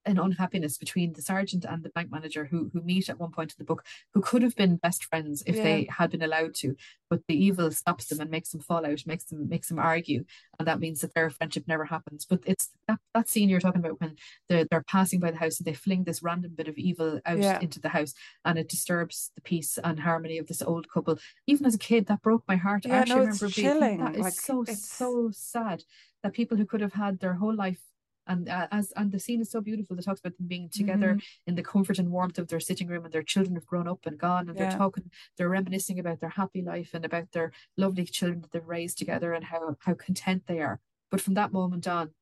an 0.07 0.17
unhappiness 0.17 0.77
between 0.77 1.13
the 1.13 1.21
sergeant 1.21 1.65
and 1.65 1.83
the 1.83 1.89
bank 1.89 2.09
manager 2.11 2.45
who 2.45 2.69
who 2.73 2.81
meet 2.81 3.09
at 3.09 3.19
one 3.19 3.31
point 3.31 3.51
in 3.51 3.55
the 3.59 3.63
book 3.65 3.83
who 4.13 4.21
could 4.21 4.41
have 4.41 4.55
been 4.55 4.77
best 4.77 5.03
friends 5.03 5.43
if 5.45 5.55
Yeah. 5.57 5.63
they 5.63 5.87
had 5.97 6.11
been 6.11 6.21
allowed 6.23 6.55
to 6.55 6.75
but 7.09 7.21
the 7.27 7.35
evil 7.35 7.71
stops 7.71 8.05
them 8.07 8.19
and 8.19 8.31
makes 8.31 8.49
them 8.51 8.61
fall 8.61 8.85
out 8.85 9.05
makes 9.05 9.25
them 9.25 9.47
makes 9.49 9.67
them 9.69 9.79
argue 9.79 10.23
and 10.57 10.67
that 10.67 10.79
means 10.79 11.01
that 11.01 11.13
their 11.13 11.29
friendship 11.29 11.65
never 11.67 11.85
happens 11.85 12.25
but 12.25 12.39
it's 12.45 12.69
that, 12.87 12.99
that 13.13 13.27
scene 13.29 13.49
you're 13.49 13.59
talking 13.59 13.81
about 13.83 13.99
when 14.01 14.15
they're, 14.49 14.65
they're 14.71 14.83
passing 14.83 15.19
by 15.19 15.29
the 15.31 15.37
house 15.37 15.57
and 15.59 15.65
they 15.65 15.73
fling 15.73 16.03
this 16.05 16.23
random 16.23 16.53
bit 16.55 16.67
of 16.67 16.77
evil 16.77 17.19
out 17.25 17.37
Yeah. 17.37 17.59
into 17.59 17.79
the 17.79 17.89
house 17.89 18.13
and 18.45 18.57
it 18.57 18.69
disturbs 18.69 19.31
the 19.35 19.41
peace 19.41 19.77
and 19.83 19.99
harmony 19.99 20.37
of 20.37 20.47
this 20.47 20.61
old 20.61 20.89
couple 20.89 21.19
even 21.45 21.65
as 21.65 21.75
a 21.75 21.79
kid 21.79 22.07
that 22.07 22.21
broke 22.21 22.43
my 22.47 22.55
heart 22.55 22.85
I 22.85 22.89
Yeah, 22.89 22.95
actually 23.01 23.15
no, 23.25 23.29
it's 23.29 23.41
remember 23.41 23.55
being 23.55 23.67
chilling, 23.67 23.97
that 24.03 24.15
is 24.15 24.21
like, 24.21 24.33
so 24.33 24.61
it's- 24.63 24.83
so 24.83 25.29
sad 25.33 25.83
that 26.23 26.33
people 26.33 26.57
who 26.57 26.65
could 26.65 26.81
have 26.81 26.93
had 26.93 27.19
their 27.19 27.35
whole 27.35 27.53
life 27.55 27.81
and 28.27 28.49
uh, 28.49 28.67
as 28.71 28.91
and 28.95 29.11
the 29.11 29.19
scene 29.19 29.41
is 29.41 29.49
so 29.51 29.61
beautiful 29.61 29.95
that 29.95 30.05
talks 30.05 30.19
about 30.19 30.37
them 30.37 30.47
being 30.47 30.69
together 30.69 31.15
Mhm. 31.15 31.23
in 31.47 31.55
the 31.55 31.63
comfort 31.63 31.99
and 31.99 32.11
warmth 32.11 32.37
of 32.39 32.47
their 32.47 32.59
sitting 32.59 32.87
room 32.87 33.05
and 33.05 33.13
their 33.13 33.23
children 33.23 33.55
have 33.55 33.65
grown 33.65 33.87
up 33.87 34.05
and 34.05 34.17
gone 34.17 34.49
and 34.49 34.57
Yeah. 34.57 34.69
they're 34.69 34.77
talking 34.77 35.11
they're 35.37 35.49
reminiscing 35.49 35.99
about 35.99 36.19
their 36.19 36.29
happy 36.29 36.61
life 36.61 36.93
and 36.93 37.05
about 37.05 37.31
their 37.31 37.51
lovely 37.77 38.05
children 38.05 38.41
that 38.41 38.51
they've 38.51 38.67
raised 38.67 38.97
together 38.97 39.33
and 39.33 39.45
how 39.45 39.77
how 39.81 39.93
content 39.93 40.43
they 40.47 40.59
are 40.59 40.79
but 41.09 41.21
from 41.21 41.33
that 41.35 41.51
moment 41.51 41.87
on 41.87 42.13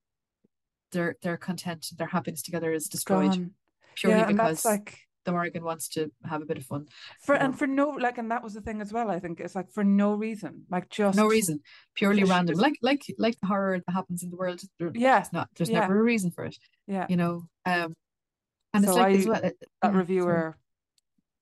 their 0.91 1.17
their 1.21 1.37
content 1.37 1.87
their 1.97 2.07
happiness 2.07 2.41
together 2.41 2.71
is 2.71 2.87
destroyed 2.87 3.31
gone. 3.31 3.53
purely 3.95 4.19
yeah 4.19 4.25
because 4.27 4.63
like 4.65 5.04
the 5.25 5.31
Morrigan 5.31 5.63
wants 5.63 5.87
to 5.89 6.11
have 6.29 6.41
a 6.41 6.45
bit 6.45 6.57
of 6.57 6.65
fun. 6.65 6.87
For 7.21 7.35
and 7.35 7.57
for 7.57 7.67
no 7.67 7.89
like 7.89 8.17
and 8.17 8.31
that 8.31 8.43
was 8.43 8.53
the 8.53 8.61
thing 8.61 8.79
as 8.81 8.93
well 8.93 9.09
I 9.09 9.19
think 9.19 9.39
it's 9.39 9.55
like 9.55 9.71
for 9.71 9.83
no 9.83 10.13
reason 10.13 10.63
like 10.69 10.89
just 10.89 11.17
no 11.17 11.27
reason 11.27 11.59
purely 11.95 12.21
Just- 12.21 12.31
random 12.31 12.55
like 12.57 12.77
like 12.81 13.03
like 13.17 13.39
the 13.39 13.47
horror 13.47 13.79
that 13.85 13.91
happens 13.91 14.23
in 14.23 14.29
the 14.29 14.37
world 14.37 14.61
there- 14.79 14.91
Yeah, 14.95 15.25
not 15.33 15.49
there's 15.55 15.69
yeah. 15.69 15.81
never 15.81 15.99
a 15.99 16.03
reason 16.03 16.31
for 16.31 16.45
it 16.45 16.57
yeah. 16.87 17.05
you 17.09 17.17
know 17.17 17.47
um 17.65 17.95
and 18.73 18.83
it's 18.83 18.93
So 18.93 18.99
like 18.99 19.15
as 19.15 19.25
I- 19.25 19.29
well 19.29 19.37
uh, 19.37 19.41
that 19.41 19.55
yeah, 19.83 19.89
reviewer 19.97 20.57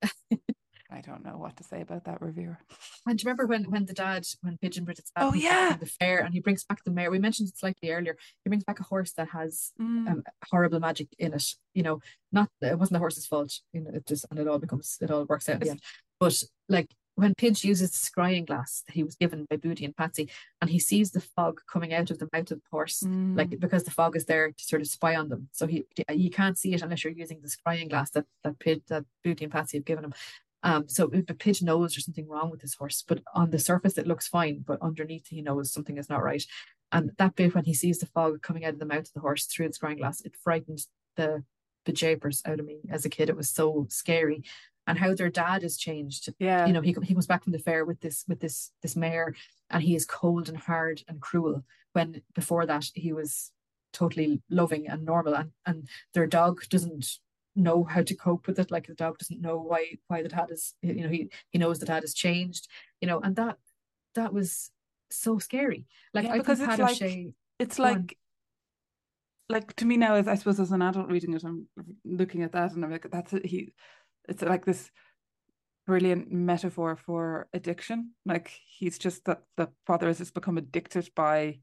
I 0.93 1.01
don't 1.01 1.25
know 1.25 1.37
what 1.37 1.57
to 1.57 1.63
say 1.63 1.81
about 1.81 2.03
that 2.05 2.21
reviewer 2.21 2.59
And 3.07 3.17
do 3.17 3.23
you 3.23 3.27
remember 3.27 3.45
when 3.47 3.63
when 3.71 3.85
the 3.85 3.93
dad, 3.93 4.25
when 4.41 4.57
Pidge 4.57 4.77
and 4.77 4.85
Bridget's 4.85 5.11
dad 5.15 5.23
Oh, 5.25 5.33
yeah. 5.33 5.75
the 5.77 5.85
fair 5.85 6.19
and 6.19 6.33
he 6.33 6.39
brings 6.39 6.63
back 6.63 6.83
the 6.83 6.91
mare? 6.91 7.11
We 7.11 7.19
mentioned 7.19 7.49
it 7.49 7.57
slightly 7.57 7.89
earlier. 7.91 8.15
He 8.43 8.49
brings 8.49 8.63
back 8.63 8.79
a 8.79 8.83
horse 8.83 9.11
that 9.13 9.29
has 9.29 9.71
Mm, 9.81 10.07
um, 10.09 10.23
horrible 10.51 10.79
magic 10.79 11.07
in 11.17 11.33
it. 11.33 11.45
You 11.73 11.83
know, 11.83 11.99
not 12.31 12.49
it 12.61 12.77
wasn't 12.77 12.93
the 12.93 12.99
horse's 12.99 13.25
fault. 13.25 13.59
You 13.73 13.81
know, 13.81 13.91
it 13.93 14.05
just 14.05 14.25
and 14.29 14.39
it 14.39 14.47
all 14.47 14.59
becomes 14.59 14.97
it 15.01 15.09
all 15.11 15.25
works 15.25 15.49
out 15.49 15.55
in 15.55 15.59
the 15.61 15.69
end. 15.71 15.81
But 16.19 16.41
like 16.69 16.89
when 17.15 17.35
Pidge 17.35 17.63
uses 17.63 17.91
the 17.91 17.97
scrying 18.09 18.47
glass 18.47 18.81
that 18.87 18.95
he 18.95 19.03
was 19.03 19.15
given 19.15 19.45
by 19.47 19.57
Booty 19.57 19.85
and 19.85 19.95
Patsy, 19.95 20.31
and 20.61 20.69
he 20.71 20.79
sees 20.79 21.11
the 21.11 21.21
fog 21.21 21.61
coming 21.71 21.93
out 21.93 22.09
of 22.09 22.17
the 22.17 22.27
mouth 22.33 22.49
of 22.49 22.57
the 22.59 22.69
horse, 22.71 23.01
mm, 23.05 23.37
like 23.37 23.59
because 23.59 23.83
the 23.83 23.91
fog 23.91 24.15
is 24.15 24.25
there 24.25 24.47
to 24.51 24.63
sort 24.63 24.81
of 24.81 24.87
spy 24.87 25.15
on 25.15 25.29
them. 25.29 25.47
So 25.51 25.67
he 25.67 25.85
you 26.11 26.31
can't 26.31 26.57
see 26.57 26.73
it 26.73 26.81
unless 26.81 27.03
you're 27.03 27.13
using 27.13 27.41
the 27.41 27.49
scrying 27.55 27.89
glass 27.89 28.09
that 28.11 28.25
that 28.43 28.57
Pidge, 28.59 28.81
that 28.87 29.05
Booty 29.23 29.43
and 29.45 29.51
Patsy 29.53 29.77
have 29.77 29.85
given 29.85 30.05
him. 30.05 30.13
Um, 30.63 30.87
so 30.87 31.09
if 31.11 31.29
a 31.29 31.33
Pidge 31.33 31.61
knows 31.61 31.93
there's 31.93 32.05
something 32.05 32.27
wrong 32.27 32.49
with 32.49 32.61
his 32.61 32.75
horse, 32.75 33.03
but 33.05 33.21
on 33.35 33.51
the 33.51 33.59
surface 33.59 33.97
it 33.97 34.07
looks 34.07 34.27
fine, 34.27 34.63
but 34.65 34.81
underneath 34.81 35.27
he 35.27 35.41
knows 35.41 35.71
something 35.71 35.97
is 35.97 36.09
not 36.09 36.23
right. 36.23 36.43
And 36.91 37.11
that 37.17 37.35
bit 37.35 37.53
when 37.53 37.65
he 37.65 37.73
sees 37.73 37.99
the 37.99 38.05
fog 38.05 38.41
coming 38.41 38.63
out 38.63 38.73
of 38.73 38.79
the 38.79 38.85
mouth 38.85 38.99
of 38.99 39.13
the 39.13 39.19
horse 39.19 39.45
through 39.45 39.67
the 39.67 39.73
scrying 39.73 39.97
glass, 39.97 40.21
it 40.21 40.35
frightened 40.41 40.79
the 41.17 41.43
the 41.85 41.91
japers 41.91 42.41
out 42.45 42.61
of 42.61 42.65
me 42.65 42.79
as 42.89 43.03
a 43.03 43.09
kid. 43.09 43.29
It 43.29 43.35
was 43.35 43.49
so 43.49 43.87
scary. 43.89 44.43
And 44.87 44.97
how 44.97 45.13
their 45.13 45.29
dad 45.29 45.63
has 45.63 45.77
changed 45.77 46.27
yeah 46.39 46.65
you 46.65 46.73
know 46.73 46.81
he, 46.81 46.93
he 47.03 47.13
comes 47.13 47.25
back 47.25 47.43
from 47.43 47.53
the 47.53 47.59
fair 47.59 47.85
with 47.85 48.01
this 48.01 48.25
with 48.27 48.41
this 48.41 48.69
this 48.81 48.97
mare 48.97 49.33
and 49.69 49.81
he 49.81 49.95
is 49.95 50.05
cold 50.05 50.49
and 50.49 50.57
hard 50.57 51.01
and 51.07 51.21
cruel 51.21 51.63
when 51.93 52.21
before 52.35 52.65
that 52.65 52.87
he 52.93 53.13
was 53.13 53.51
totally 53.93 54.41
loving 54.49 54.89
and 54.89 55.05
normal 55.05 55.35
and 55.35 55.51
and 55.65 55.87
their 56.13 56.27
dog 56.27 56.63
doesn't 56.69 57.19
know 57.55 57.83
how 57.83 58.01
to 58.01 58.15
cope 58.15 58.47
with 58.47 58.57
it 58.59 58.71
like 58.71 58.87
the 58.87 58.93
dog 58.95 59.17
doesn't 59.17 59.41
know 59.41 59.57
why 59.57 59.85
why 60.07 60.21
the 60.23 60.29
dad 60.29 60.49
is 60.49 60.73
you 60.81 61.03
know 61.03 61.09
he 61.09 61.29
he 61.51 61.59
knows 61.59 61.79
the 61.79 61.85
dad 61.85 62.01
has 62.03 62.13
changed 62.13 62.67
you 63.01 63.07
know 63.07 63.19
and 63.19 63.35
that 63.35 63.57
that 64.15 64.33
was 64.33 64.71
so 65.11 65.37
scary 65.39 65.85
like 66.13 66.25
Yeah, 66.25 66.33
I 66.33 66.37
because 66.39 66.59
it's 66.59 66.79
like- 66.79 67.33
it's 67.59 67.79
on. 67.79 67.85
like 67.93 68.17
like 69.49 69.75
to 69.75 69.85
me 69.85 69.97
now 69.97 70.15
as 70.15 70.27
I 70.27 70.35
suppose 70.35 70.59
as 70.59 70.71
an 70.71 70.81
adult 70.81 71.09
reading 71.09 71.33
it 71.33 71.43
I'm 71.43 71.67
looking 72.03 72.43
at 72.43 72.53
that 72.53 72.71
and 72.73 72.83
I'm 72.83 72.91
like 72.91 73.09
that's 73.11 73.33
it 73.33 73.45
he 73.45 73.73
it's 74.27 74.41
like 74.41 74.65
this 74.65 74.89
brilliant 75.85 76.31
metaphor 76.31 76.95
for 76.95 77.47
addiction 77.53 78.11
like 78.25 78.47
he's 78.65 78.97
just 78.97 79.25
that 79.25 79.43
the 79.57 79.67
father 79.85 80.07
has 80.07 80.17
just 80.19 80.33
become 80.33 80.57
addicted 80.57 81.09
by 81.15 81.59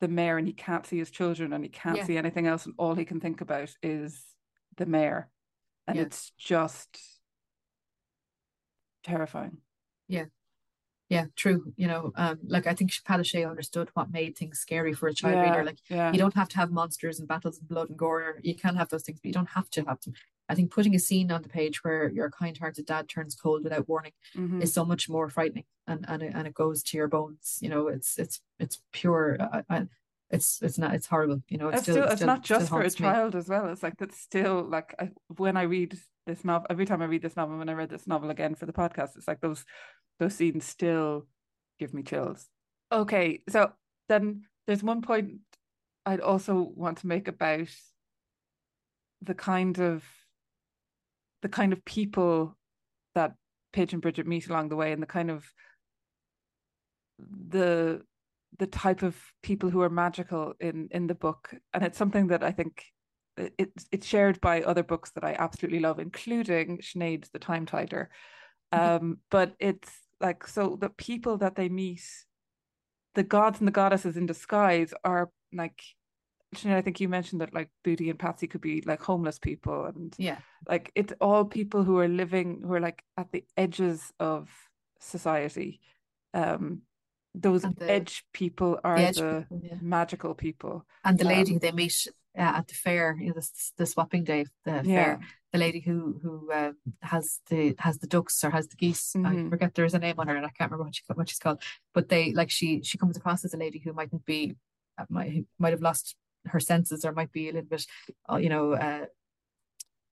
the 0.00 0.08
mare 0.08 0.38
and 0.38 0.46
he 0.46 0.52
can't 0.52 0.86
see 0.86 0.98
his 0.98 1.10
children 1.10 1.52
and 1.52 1.64
he 1.64 1.68
can't 1.70 1.96
Yeah. 1.98 2.04
see 2.04 2.16
anything 2.16 2.46
else 2.46 2.66
and 2.66 2.74
all 2.78 2.94
he 2.94 3.04
can 3.04 3.20
think 3.20 3.40
about 3.40 3.74
is 3.82 4.22
the 4.76 4.86
mayor 4.86 5.28
and 5.86 5.96
Yeah. 5.96 6.02
it's 6.04 6.32
just 6.38 6.98
terrifying 9.02 9.58
yeah 10.08 10.26
yeah 11.08 11.26
true 11.36 11.72
you 11.76 11.86
know 11.88 12.12
um 12.16 12.38
like 12.46 12.66
I 12.66 12.74
think 12.74 12.92
O'Shea 13.10 13.44
understood 13.44 13.90
what 13.94 14.12
made 14.12 14.36
things 14.36 14.60
scary 14.60 14.92
for 14.92 15.08
a 15.08 15.14
child 15.14 15.34
yeah 15.38 15.42
reader 15.42 15.64
like 15.64 15.78
yeah 15.88 16.12
You 16.12 16.18
don't 16.18 16.34
have 16.34 16.48
to 16.50 16.56
have 16.56 16.70
monsters 16.70 17.18
and 17.18 17.28
battles 17.28 17.58
and 17.58 17.68
blood 17.68 17.88
and 17.90 17.98
gore. 17.98 18.38
You 18.42 18.54
can 18.54 18.76
have 18.76 18.88
those 18.90 19.02
things, 19.02 19.18
but 19.20 19.26
you 19.28 19.32
don't 19.32 19.50
have 19.50 19.68
to 19.70 19.82
have 19.84 20.00
them. 20.02 20.14
I 20.48 20.54
think 20.54 20.70
putting 20.70 20.94
a 20.94 20.98
scene 20.98 21.30
on 21.32 21.42
the 21.42 21.48
page 21.48 21.82
where 21.84 22.10
your 22.10 22.30
kind-hearted 22.30 22.86
dad 22.86 23.08
turns 23.08 23.34
cold 23.34 23.64
without 23.64 23.88
warning 23.88 24.12
Mhm. 24.36 24.62
is 24.62 24.72
so 24.74 24.84
much 24.84 25.08
more 25.08 25.28
frightening, 25.30 25.64
and 25.86 26.04
and 26.08 26.22
it, 26.22 26.32
and 26.34 26.46
it 26.46 26.54
goes 26.54 26.82
to 26.84 26.96
your 26.96 27.08
bones. 27.08 27.58
You 27.62 27.70
know, 27.70 27.88
it's 27.88 28.18
it's 28.18 28.40
it's 28.58 28.76
pure. 28.92 29.36
I, 29.40 29.62
I, 29.74 29.86
it's 30.32 30.60
it's 30.62 30.78
not. 30.78 30.94
It's 30.94 31.06
horrible. 31.06 31.42
You 31.48 31.58
know, 31.58 31.68
it's 31.68 31.76
it's 31.78 31.82
still, 31.82 31.94
still, 31.94 32.04
it's 32.06 32.14
still- 32.16 32.26
not 32.26 32.42
just 32.42 32.68
for 32.70 32.78
a 32.78 32.82
haunts 32.82 32.98
me. 32.98 33.06
child 33.06 33.36
as 33.36 33.48
well. 33.48 33.68
It's 33.68 33.82
like 33.82 33.98
that's 33.98 34.18
still 34.18 34.62
like 34.62 34.94
I, 34.98 35.10
when 35.36 35.56
I 35.56 35.62
read 35.62 35.96
this 36.26 36.44
novel, 36.44 36.66
every 36.70 36.86
time 36.86 37.02
I 37.02 37.04
read 37.04 37.22
this 37.22 37.36
novel, 37.36 37.58
when 37.58 37.68
I 37.68 37.74
read 37.74 37.90
this 37.90 38.06
novel 38.06 38.30
again 38.30 38.54
for 38.54 38.66
the 38.66 38.72
podcast, 38.72 39.16
it's 39.16 39.28
like 39.28 39.40
those 39.40 39.64
those 40.18 40.34
scenes 40.34 40.64
still 40.64 41.26
give 41.78 41.92
me 41.92 42.02
chills. 42.02 42.48
Okay, 42.90 43.42
so 43.48 43.72
then 44.08 44.42
there's 44.66 44.82
one 44.82 45.02
point 45.02 45.34
I'd 46.06 46.20
also 46.20 46.72
want 46.74 46.98
to 46.98 47.06
make 47.06 47.28
about 47.28 47.68
the 49.20 49.34
kind 49.34 49.78
of 49.78 50.02
the 51.42 51.48
kind 51.48 51.72
of 51.72 51.84
people 51.84 52.56
that 53.14 53.34
Pidge 53.72 53.92
and 53.92 54.00
Bridget 54.02 54.26
meet 54.26 54.48
along 54.48 54.68
the 54.68 54.76
way 54.76 54.92
and 54.92 55.02
the 55.02 55.06
kind 55.06 55.30
of 55.30 55.44
the 57.18 58.02
the 58.58 58.66
type 58.66 59.02
of 59.02 59.16
people 59.42 59.70
who 59.70 59.82
are 59.82 59.90
magical 59.90 60.54
in 60.60 60.88
in 60.90 61.06
the 61.06 61.14
book 61.14 61.54
and 61.72 61.82
it's 61.82 61.98
something 61.98 62.28
that 62.28 62.42
I 62.42 62.50
think 62.50 62.84
it, 63.36 63.54
it's 63.58 63.86
it's 63.90 64.06
shared 64.06 64.40
by 64.40 64.62
other 64.62 64.82
books 64.82 65.10
that 65.12 65.24
I 65.24 65.34
absolutely 65.38 65.80
love 65.80 65.98
including 65.98 66.78
Sinead's 66.78 67.30
The 67.30 67.38
Time 67.38 67.66
Tider 67.66 68.08
um 68.72 69.18
but 69.30 69.54
it's 69.58 69.90
like 70.20 70.46
so 70.46 70.76
the 70.80 70.90
people 70.90 71.38
that 71.38 71.56
they 71.56 71.68
meet 71.68 72.02
the 73.14 73.22
gods 73.22 73.58
and 73.58 73.68
the 73.68 73.72
goddesses 73.72 74.16
in 74.16 74.26
disguise 74.26 74.94
are 75.04 75.30
like 75.52 75.82
Sinead, 76.54 76.76
I 76.76 76.82
think 76.82 77.00
you 77.00 77.08
mentioned 77.08 77.40
that 77.40 77.54
like 77.54 77.70
Booty 77.82 78.10
and 78.10 78.18
Patsy 78.18 78.46
could 78.46 78.60
be 78.60 78.82
like 78.84 79.02
homeless 79.02 79.38
people 79.38 79.86
and 79.86 80.14
Yeah, 80.18 80.38
like 80.68 80.92
it's 80.94 81.14
all 81.20 81.44
people 81.46 81.82
who 81.82 81.98
are 81.98 82.08
living 82.08 82.62
who 82.64 82.74
are 82.74 82.80
like 82.80 83.02
at 83.16 83.32
the 83.32 83.44
edges 83.56 84.12
of 84.20 84.50
society. 85.00 85.80
Um 86.34 86.82
those 87.34 87.62
the- 87.62 87.90
edge 87.90 88.24
people 88.32 88.78
are 88.84 88.96
the 88.96 89.12
the, 89.12 89.46
people, 89.48 89.60
yeah. 89.64 89.78
magical 89.80 90.34
people 90.34 90.84
And 91.04 91.18
the 91.18 91.24
lady 91.24 91.52
Um, 91.54 91.58
they 91.58 91.72
meet 91.72 92.06
uh, 92.38 92.58
at 92.58 92.68
the 92.68 92.74
fair, 92.74 93.16
you 93.20 93.28
know, 93.28 93.34
the, 93.34 93.48
the 93.76 93.86
swapping 93.86 94.24
day, 94.24 94.46
the 94.64 94.82
yeah 94.84 95.04
fair, 95.04 95.20
the 95.52 95.58
lady 95.58 95.80
who 95.80 96.18
who 96.22 96.50
uh, 96.52 96.72
has 97.02 97.40
the 97.50 97.74
has 97.78 97.98
the 97.98 98.06
ducks 98.06 98.42
or 98.44 98.50
has 98.50 98.68
the 98.68 98.76
geese. 98.76 99.14
I 99.16 99.18
Mhm. 99.18 99.50
forget 99.50 99.74
there's 99.74 99.94
a 99.94 99.98
name 99.98 100.18
on 100.18 100.28
her, 100.28 100.36
and 100.36 100.46
I 100.46 100.50
can't 100.50 100.70
remember 100.70 100.84
what 100.84 100.94
she 100.96 101.02
what 101.14 101.28
she's 101.28 101.38
called. 101.38 101.62
But 101.94 102.08
they 102.08 102.32
like 102.32 102.50
she 102.50 102.82
she 102.82 102.96
comes 102.98 103.16
across 103.16 103.44
as 103.44 103.52
a 103.54 103.58
lady 103.58 103.78
who 103.84 103.92
mightn't 103.92 104.24
be 104.24 104.56
uh, 104.98 105.04
might 105.10 105.44
might 105.58 105.72
have 105.74 105.82
lost 105.82 106.16
her 106.46 106.60
senses 106.60 107.04
or 107.04 107.12
might 107.12 107.32
be 107.32 107.48
a 107.48 107.52
little 107.52 107.68
bit, 107.68 107.86
uh, 108.30 108.36
you 108.36 108.48
know, 108.48 108.72
uh, 108.72 109.06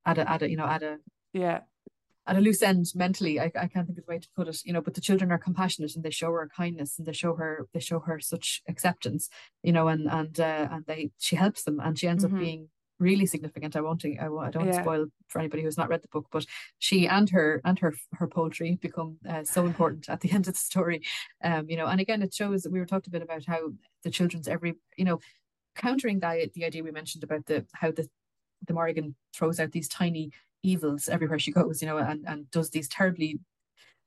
at 0.05 0.18
a 0.18 0.30
at 0.30 0.42
a 0.42 0.51
you 0.51 0.56
know 0.56 0.66
at 0.66 0.82
a 0.82 0.98
yeah 1.32 1.60
at 2.26 2.36
a 2.36 2.40
loose 2.40 2.62
end 2.62 2.86
mentally. 2.94 3.40
I, 3.40 3.47
I 3.47 3.66
can't 3.66 3.86
think 3.86 3.98
of 3.98 4.06
the 4.06 4.12
way 4.12 4.18
to 4.18 4.28
put 4.36 4.48
it, 4.48 4.60
you 4.64 4.72
know, 4.72 4.80
but 4.80 4.94
the 4.94 5.01
children 5.01 5.32
are 5.32 5.38
compassionate 5.38 5.94
and 5.94 6.05
they 6.05 6.10
show 6.10 6.30
her 6.32 6.48
kindness 6.55 6.98
and 6.98 7.06
they 7.06 7.12
show 7.12 7.34
her 7.34 7.66
they 7.72 7.80
show 7.80 8.01
her 8.01 8.20
such 8.20 8.62
acceptance, 8.68 9.28
you 9.62 9.72
know, 9.72 9.88
and 9.88 10.09
and 10.10 10.38
uh, 10.38 10.68
and 10.70 10.84
they 10.86 11.10
she 11.18 11.36
helps 11.36 11.64
them 11.64 11.80
and 11.80 11.98
she 11.98 12.09
ends 12.09 12.24
mm-hmm. 12.24 12.36
up 12.36 12.40
being 12.40 12.68
really 13.01 13.26
significant. 13.26 13.74
I 13.74 13.80
won't 13.80 14.05
I, 14.05 14.26
I 14.26 14.51
don't 14.51 14.66
yeah. 14.66 14.82
spoil 14.82 15.06
for 15.28 15.38
anybody 15.38 15.62
who's 15.62 15.78
not 15.78 15.88
read 15.88 16.02
the 16.02 16.09
book, 16.09 16.26
but 16.30 16.44
she 16.78 17.09
and 17.09 17.28
her 17.30 17.60
and 17.64 17.78
her 17.78 17.94
her 18.12 18.28
poetry 18.28 18.78
become 18.80 19.16
uh, 19.28 19.42
so 19.42 19.66
important 19.66 20.09
at 20.09 20.20
the 20.20 20.30
end 20.30 20.47
of 20.47 20.55
the 20.55 20.60
story. 20.60 21.02
Um, 21.42 21.68
you 21.68 21.76
know, 21.76 21.86
and 21.86 22.01
again, 22.01 22.22
it 22.22 22.34
shows 22.34 22.62
that 22.62 22.72
we 22.72 22.78
were 22.78 22.86
talked 22.86 23.06
a 23.06 23.10
bit 23.10 23.22
about 23.22 23.47
how 23.47 23.70
the 24.05 24.10
children's 24.10 24.47
every 24.47 24.74
you 24.97 25.05
know 25.05 25.18
countering 25.74 26.20
that 26.20 26.52
the 26.55 26.64
idea 26.64 26.84
we 26.84 26.90
mentioned 26.90 27.24
about 27.24 27.47
the 27.47 27.64
how 27.72 27.90
the 27.90 28.09
the 28.66 28.74
Morrigan 28.74 29.16
throws 29.34 29.59
out 29.59 29.72
these 29.72 29.88
tiny 29.88 30.30
evils 30.62 31.09
everywhere 31.09 31.39
she 31.39 31.53
goes, 31.53 31.82
you 31.82 31.89
know, 31.89 31.99
and 31.99 32.24
and 32.27 32.51
does 32.51 32.70
these 32.70 32.89
terribly, 32.89 33.39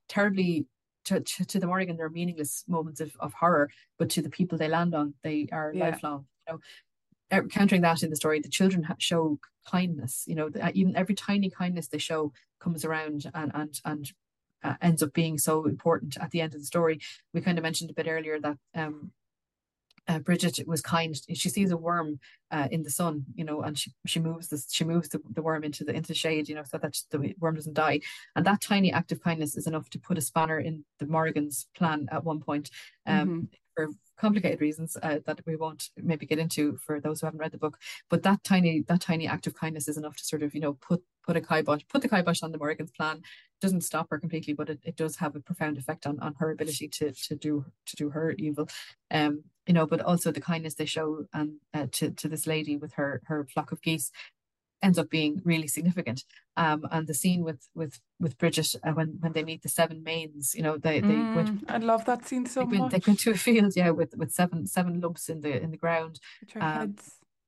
terribly. 0.08 0.66
To, 1.08 1.20
to, 1.20 1.44
to 1.44 1.60
the 1.60 1.66
Morrigan, 1.66 1.98
they're 1.98 2.08
meaningless 2.08 2.64
moments 2.66 2.98
of, 2.98 3.14
of 3.20 3.34
horror, 3.34 3.68
but 3.98 4.08
to 4.08 4.22
the 4.22 4.30
people 4.30 4.56
they 4.56 4.68
land 4.68 4.94
on, 4.94 5.12
they 5.22 5.46
are 5.52 5.70
yeah. 5.74 5.90
lifelong. 5.90 6.24
You 6.48 6.54
know, 6.54 7.42
countering 7.42 7.82
that 7.82 8.02
in 8.02 8.08
the 8.08 8.16
story, 8.16 8.40
the 8.40 8.48
children 8.48 8.86
show 8.98 9.38
kindness. 9.70 10.24
You 10.26 10.34
know, 10.34 10.50
even 10.72 10.96
every 10.96 11.14
tiny 11.14 11.50
kindness 11.50 11.88
they 11.88 11.98
show 11.98 12.32
comes 12.58 12.86
around 12.86 13.30
and 13.34 13.52
and 13.54 13.80
and 13.84 14.12
uh, 14.62 14.74
ends 14.80 15.02
up 15.02 15.12
being 15.12 15.36
so 15.38 15.66
important 15.66 16.16
at 16.16 16.30
the 16.30 16.40
end 16.40 16.54
of 16.54 16.60
the 16.60 16.66
story. 16.66 17.00
We 17.32 17.42
kind 17.42 17.58
of 17.58 17.62
mentioned 17.62 17.90
a 17.90 17.94
bit 17.94 18.08
earlier 18.08 18.40
that 18.40 18.56
um, 18.74 19.12
uh, 20.06 20.18
Bridget 20.18 20.66
was 20.66 20.80
kind. 20.80 21.18
She 21.34 21.48
sees 21.48 21.70
a 21.70 21.76
worm 21.76 22.20
uh, 22.50 22.68
in 22.70 22.82
the 22.82 22.90
sun, 22.90 23.24
you 23.34 23.44
know, 23.44 23.62
and 23.62 23.78
she 23.78 23.92
she 24.06 24.20
moves 24.20 24.48
this 24.48 24.68
she 24.70 24.84
moves 24.84 25.08
the, 25.08 25.20
the 25.30 25.42
worm 25.42 25.64
into 25.64 25.84
the 25.84 25.94
into 25.94 26.08
the 26.08 26.14
shade, 26.14 26.48
you 26.48 26.54
know, 26.54 26.62
so 26.62 26.78
that 26.78 26.96
the 27.10 27.34
worm 27.38 27.54
doesn't 27.54 27.74
die. 27.74 28.00
And 28.36 28.44
that 28.44 28.60
tiny 28.60 28.92
act 28.92 29.12
of 29.12 29.22
kindness 29.22 29.56
is 29.56 29.66
enough 29.66 29.88
to 29.90 29.98
put 29.98 30.18
a 30.18 30.20
spanner 30.20 30.58
in 30.58 30.84
the 30.98 31.06
Morrigan's 31.06 31.66
plan 31.76 32.08
at 32.12 32.24
one 32.24 32.40
point. 32.40 32.70
Um, 33.06 33.28
mm-hmm. 33.28 33.44
For 33.74 33.88
complicated 34.16 34.60
reasons 34.60 34.96
uh, 35.02 35.18
that 35.26 35.40
we 35.46 35.56
won't 35.56 35.88
maybe 35.96 36.26
get 36.26 36.38
into 36.38 36.76
for 36.76 37.00
those 37.00 37.20
who 37.20 37.26
haven't 37.26 37.40
read 37.40 37.50
the 37.50 37.58
book. 37.58 37.78
But 38.08 38.22
that 38.22 38.44
tiny 38.44 38.84
that 38.88 39.00
tiny 39.00 39.26
act 39.26 39.46
of 39.46 39.54
kindness 39.54 39.88
is 39.88 39.96
enough 39.96 40.16
to 40.16 40.24
sort 40.24 40.42
of 40.42 40.54
you 40.54 40.60
know 40.60 40.74
put 40.74 41.02
put 41.26 41.36
a 41.36 41.40
kibosh 41.40 41.82
put 41.88 42.02
the 42.02 42.08
kibosh 42.08 42.42
on 42.42 42.52
the 42.52 42.58
Morrigan's 42.58 42.92
plan. 42.92 43.22
Doesn't 43.60 43.80
stop 43.80 44.08
her 44.10 44.18
completely, 44.18 44.52
but 44.52 44.68
it, 44.68 44.80
it 44.84 44.96
does 44.96 45.16
have 45.16 45.34
a 45.34 45.40
profound 45.40 45.78
effect 45.78 46.06
on 46.06 46.20
on 46.20 46.34
her 46.38 46.50
ability 46.50 46.88
to 46.88 47.12
to 47.12 47.34
do 47.34 47.64
to 47.86 47.96
do 47.96 48.10
her 48.10 48.32
evil. 48.32 48.68
Um, 49.10 49.44
you 49.66 49.74
know, 49.74 49.86
but 49.86 50.00
also 50.00 50.30
the 50.30 50.40
kindness 50.40 50.74
they 50.74 50.84
show 50.84 51.26
and 51.32 51.54
uh, 51.72 51.86
to 51.92 52.10
to 52.10 52.28
this 52.28 52.46
lady 52.46 52.76
with 52.76 52.94
her 52.94 53.22
her 53.26 53.46
flock 53.46 53.72
of 53.72 53.82
geese 53.82 54.10
ends 54.84 54.98
up 54.98 55.08
being 55.08 55.40
really 55.44 55.66
significant. 55.66 56.24
Um, 56.56 56.86
and 56.92 57.06
the 57.06 57.14
scene 57.14 57.42
with 57.42 57.68
with 57.74 58.00
with 58.20 58.38
Bridget 58.38 58.74
uh, 58.84 58.92
when 58.92 59.16
when 59.20 59.32
they 59.32 59.42
meet 59.42 59.62
the 59.62 59.68
seven 59.68 60.04
mains, 60.04 60.54
you 60.54 60.62
know, 60.62 60.76
they 60.76 61.00
they 61.00 61.14
mm, 61.14 61.34
went, 61.34 61.64
I 61.68 61.78
love 61.78 62.04
that 62.04 62.26
scene 62.26 62.46
so 62.46 62.60
they 62.64 62.78
much. 62.78 62.92
they 62.92 63.00
went 63.04 63.20
to 63.20 63.30
a 63.30 63.36
field, 63.36 63.72
yeah, 63.74 63.90
with 63.90 64.14
with 64.16 64.30
seven 64.30 64.66
seven 64.66 65.00
lumps 65.00 65.28
in 65.28 65.40
the 65.40 65.60
in 65.60 65.70
the 65.70 65.76
ground, 65.76 66.20
um, 66.60 66.96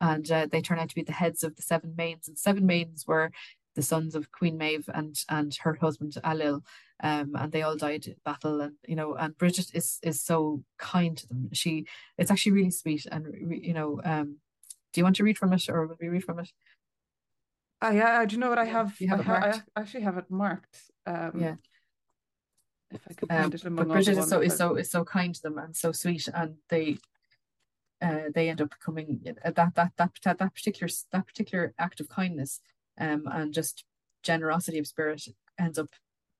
and 0.00 0.30
uh, 0.30 0.46
they 0.50 0.62
turn 0.62 0.78
out 0.78 0.88
to 0.88 0.94
be 0.94 1.02
the 1.02 1.12
heads 1.12 1.44
of 1.44 1.56
the 1.56 1.62
seven 1.62 1.94
mains. 1.96 2.26
And 2.26 2.38
seven 2.38 2.66
mains 2.66 3.06
were 3.06 3.30
the 3.76 3.82
sons 3.82 4.16
of 4.16 4.32
Queen 4.32 4.58
Maeve 4.58 4.88
and 4.92 5.16
and 5.28 5.54
her 5.62 5.74
husband 5.74 6.16
Ailill, 6.24 6.62
um, 7.02 7.36
and 7.36 7.52
they 7.52 7.62
all 7.62 7.76
died 7.76 8.06
in 8.06 8.16
battle. 8.24 8.60
And 8.60 8.74
you 8.88 8.96
know, 8.96 9.14
and 9.14 9.38
Bridget 9.38 9.70
is 9.74 10.00
is 10.02 10.20
so 10.20 10.64
kind 10.78 11.16
to 11.16 11.28
them. 11.28 11.50
She 11.52 11.86
it's 12.18 12.30
actually 12.30 12.52
really 12.52 12.70
sweet, 12.70 13.06
and 13.12 13.26
you 13.62 13.74
know, 13.74 14.00
um, 14.04 14.38
do 14.92 15.00
you 15.00 15.04
want 15.04 15.16
to 15.16 15.24
read 15.24 15.38
from 15.38 15.52
it, 15.52 15.68
or 15.68 15.86
will 15.86 15.96
we 16.00 16.08
read 16.08 16.24
from 16.24 16.40
it? 16.40 16.50
Uh, 17.84 17.92
yeah, 17.94 18.24
do 18.24 18.34
you 18.34 18.40
know 18.40 18.48
what 18.48 18.58
I 18.58 18.64
have? 18.64 18.98
You 19.00 19.08
have 19.08 19.20
I, 19.20 19.22
ha- 19.22 19.62
I 19.76 19.80
actually 19.80 20.00
have 20.00 20.16
it 20.16 20.30
marked. 20.30 20.90
Um, 21.06 21.32
yeah. 21.38 21.54
If 22.90 23.00
I 23.10 23.14
could 23.14 23.28
find 23.28 23.44
um, 23.44 23.52
it 23.52 23.64
among 23.64 23.76
but 23.76 23.92
Bridget 23.92 24.18
is 24.18 24.28
so 24.28 24.40
is 24.40 24.56
so 24.56 24.76
is 24.76 24.90
so 24.90 25.04
kind 25.04 25.34
to 25.34 25.42
them 25.42 25.58
and 25.58 25.76
so 25.76 25.92
sweet, 25.92 26.28
and 26.32 26.56
they 26.70 26.96
uh, 28.00 28.30
they 28.34 28.48
end 28.48 28.62
up 28.62 28.70
becoming 28.70 29.20
uh, 29.44 29.50
that 29.50 29.74
that 29.74 29.92
that 29.98 30.10
that 30.24 30.38
that 30.38 30.54
particular 30.54 30.90
that 31.12 31.26
particular 31.26 31.74
act 31.78 32.00
of 32.00 32.08
kindness 32.08 32.60
um 32.98 33.26
and 33.30 33.52
just 33.52 33.84
generosity 34.22 34.78
of 34.78 34.86
spirit 34.86 35.22
ends 35.58 35.78
up 35.78 35.88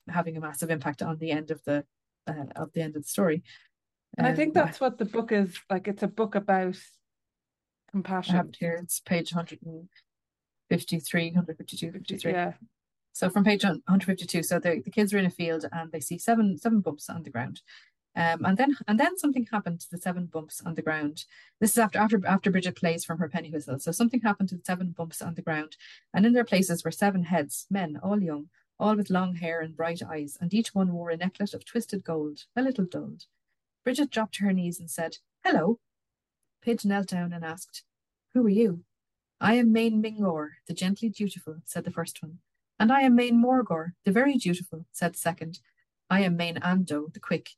having 0.09 0.37
a 0.37 0.41
massive 0.41 0.71
impact 0.71 1.03
on 1.03 1.19
the 1.19 1.31
end 1.31 1.51
of 1.51 1.63
the 1.65 1.85
uh, 2.27 2.45
of 2.57 2.73
the 2.73 2.83
end 2.83 2.97
of 2.97 3.03
the 3.03 3.09
story. 3.09 3.43
And 4.19 4.27
um, 4.27 4.33
I 4.33 4.37
think 4.37 4.55
that's 4.55 4.81
what 4.81 4.99
the 4.99 5.05
book 5.05 5.33
is 5.33 5.59
like. 5.71 5.89
It's 5.89 6.03
a 6.03 6.09
book 6.09 6.35
about 6.35 6.77
compassion. 7.91 8.53
here 8.59 8.79
it's 8.83 9.01
page 9.01 9.31
hundred 9.31 9.61
and 9.65 9.89
53, 10.71 11.27
152, 11.27 11.93
53. 11.93 12.33
Yeah. 12.33 12.53
So 13.13 13.31
from 13.31 13.45
page 13.45 13.65
152, 13.65 14.43
so 14.43 14.59
the, 14.59 14.83
the 14.85 14.91
kids 14.91 15.15
are 15.15 15.19
in 15.19 15.27
a 15.27 15.31
field 15.31 15.65
and 15.73 15.91
they 15.91 16.01
see 16.01 16.19
seven 16.19 16.59
seven 16.59 16.81
bumps 16.81 17.09
on 17.09 17.23
the 17.23 17.31
ground. 17.31 17.61
Um, 18.17 18.47
and 18.47 18.57
then 18.57 18.77
and 18.89 18.99
then 18.99 19.19
something 19.19 19.47
happened 19.53 19.81
to 19.81 19.91
the 19.91 19.99
seven 19.99 20.25
bumps 20.25 20.63
on 20.65 20.75
the 20.75 20.83
ground. 20.83 21.27
This 21.61 21.73
is 21.73 21.79
after 21.79 21.99
after 21.99 22.27
after 22.27 22.51
Bridget 22.51 22.75
plays 22.75 23.05
from 23.05 23.19
her 23.19 23.29
penny 23.29 23.51
whistle. 23.51 23.79
So 23.79 23.93
something 23.93 24.23
happened 24.23 24.49
to 24.49 24.57
the 24.57 24.65
seven 24.65 24.93
bumps 24.93 25.21
on 25.21 25.35
the 25.35 25.43
ground, 25.43 25.77
and 26.15 26.25
in 26.25 26.33
their 26.33 26.45
places 26.45 26.83
were 26.83 26.91
seven 26.91 27.25
heads, 27.25 27.67
men, 27.71 27.99
all 28.03 28.23
young, 28.23 28.49
all 28.81 28.97
with 28.97 29.11
long 29.11 29.35
hair 29.35 29.61
and 29.61 29.77
bright 29.77 30.03
eyes, 30.03 30.39
and 30.41 30.55
each 30.55 30.75
one 30.75 30.93
wore 30.93 31.11
a 31.11 31.17
necklet 31.19 31.53
of 31.53 31.67
twisted 31.67 32.05
gold, 32.05 32.45
a 32.57 32.63
little 32.63 32.87
dulled. 32.87 33.27
Bridget 33.85 34.11
dropped 34.11 34.37
to 34.37 34.45
her 34.45 34.53
knees 34.55 34.81
and 34.81 34.91
said, 34.91 35.19
"Hello." 35.45 35.79
Pidge 36.63 36.87
knelt 36.87 37.09
down 37.09 37.35
and 37.35 37.45
asked, 37.45 37.85
"Who 38.33 38.47
are 38.47 38.49
you?" 38.49 38.85
I 39.43 39.55
am 39.55 39.73
Main 39.73 40.03
Mingor, 40.03 40.53
the 40.67 40.73
gently 40.73 41.11
dutiful, 41.11 41.61
said 41.67 41.85
the 41.85 41.91
first 41.91 42.23
one. 42.23 42.39
And 42.79 42.91
I 42.91 43.03
am 43.03 43.15
Main 43.15 43.43
Morgor, 43.43 43.93
the 44.05 44.13
very 44.13 44.37
dutiful, 44.37 44.87
said 44.93 45.13
the 45.13 45.19
second. 45.19 45.61
I 46.09 46.21
am 46.23 46.37
Main 46.37 46.57
Ando, 46.57 47.13
the 47.13 47.21
quick. 47.21 47.51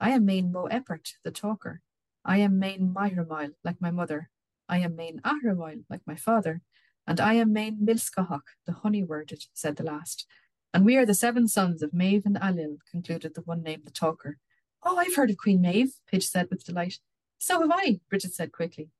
I 0.00 0.10
am 0.10 0.24
Main 0.24 0.52
Mo 0.52 0.68
Epert, 0.70 1.14
the 1.24 1.32
talker. 1.32 1.80
I 2.24 2.38
am 2.38 2.58
Main 2.58 2.94
Myhrmile, 2.94 3.54
like 3.64 3.80
my 3.80 3.90
mother. 3.90 4.30
I 4.68 4.78
am 4.78 4.94
Main 4.94 5.20
Ahramile, 5.24 5.84
like 5.90 6.02
my 6.06 6.14
father. 6.14 6.62
And 7.06 7.20
I 7.20 7.34
am 7.34 7.52
Main 7.52 7.78
Milskahok, 7.84 8.42
the 8.66 8.74
honey-worded, 8.74 9.46
said 9.54 9.76
the 9.76 9.82
last. 9.82 10.26
And 10.72 10.84
we 10.84 10.96
are 10.96 11.06
the 11.06 11.14
seven 11.14 11.48
sons 11.48 11.82
of 11.82 11.92
Maeve 11.92 12.26
and 12.26 12.36
Ailill, 12.36 12.78
concluded 12.90 13.34
the 13.34 13.40
one 13.40 13.62
named 13.62 13.86
the 13.86 13.90
talker. 13.90 14.38
Oh, 14.84 14.98
I've 14.98 15.16
heard 15.16 15.30
of 15.30 15.38
Queen 15.38 15.60
Maeve, 15.60 15.94
Pidge 16.06 16.28
said 16.28 16.48
with 16.50 16.64
delight. 16.64 16.98
So 17.38 17.60
have 17.60 17.70
I, 17.72 18.00
Bridget 18.08 18.34
said 18.34 18.52
quickly. 18.52 18.90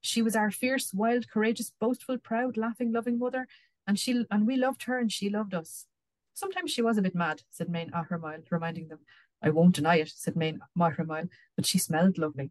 She 0.00 0.22
was 0.22 0.34
our 0.34 0.50
fierce, 0.50 0.92
wild, 0.92 1.28
courageous, 1.30 1.72
boastful, 1.78 2.18
proud, 2.18 2.56
laughing, 2.56 2.90
loving 2.92 3.18
mother, 3.18 3.46
and 3.86 3.98
she 3.98 4.24
and 4.30 4.46
we 4.46 4.56
loved 4.56 4.84
her 4.84 4.98
and 4.98 5.12
she 5.12 5.28
loved 5.28 5.54
us. 5.54 5.86
Sometimes 6.32 6.70
she 6.70 6.82
was 6.82 6.96
a 6.96 7.02
bit 7.02 7.14
mad, 7.14 7.42
said 7.50 7.68
Main 7.68 7.90
Ahramile, 7.90 8.42
reminding 8.50 8.88
them. 8.88 9.00
I 9.42 9.50
won't 9.50 9.74
deny 9.74 9.96
it, 9.96 10.12
said 10.14 10.36
Main 10.36 10.60
Mahramile, 10.76 11.28
but 11.56 11.66
she 11.66 11.78
smelled 11.78 12.18
lovely. 12.18 12.50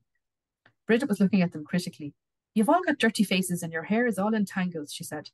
Bridget 0.88 1.10
was 1.10 1.20
looking 1.20 1.42
at 1.42 1.52
them 1.52 1.64
critically. 1.64 2.14
You've 2.56 2.70
all 2.70 2.82
got 2.84 2.98
dirty 2.98 3.24
faces 3.24 3.62
and 3.62 3.72
your 3.72 3.84
hair 3.84 4.08
is 4.08 4.18
all 4.18 4.34
entangled, 4.34 4.90
she 4.90 5.04
said. 5.04 5.30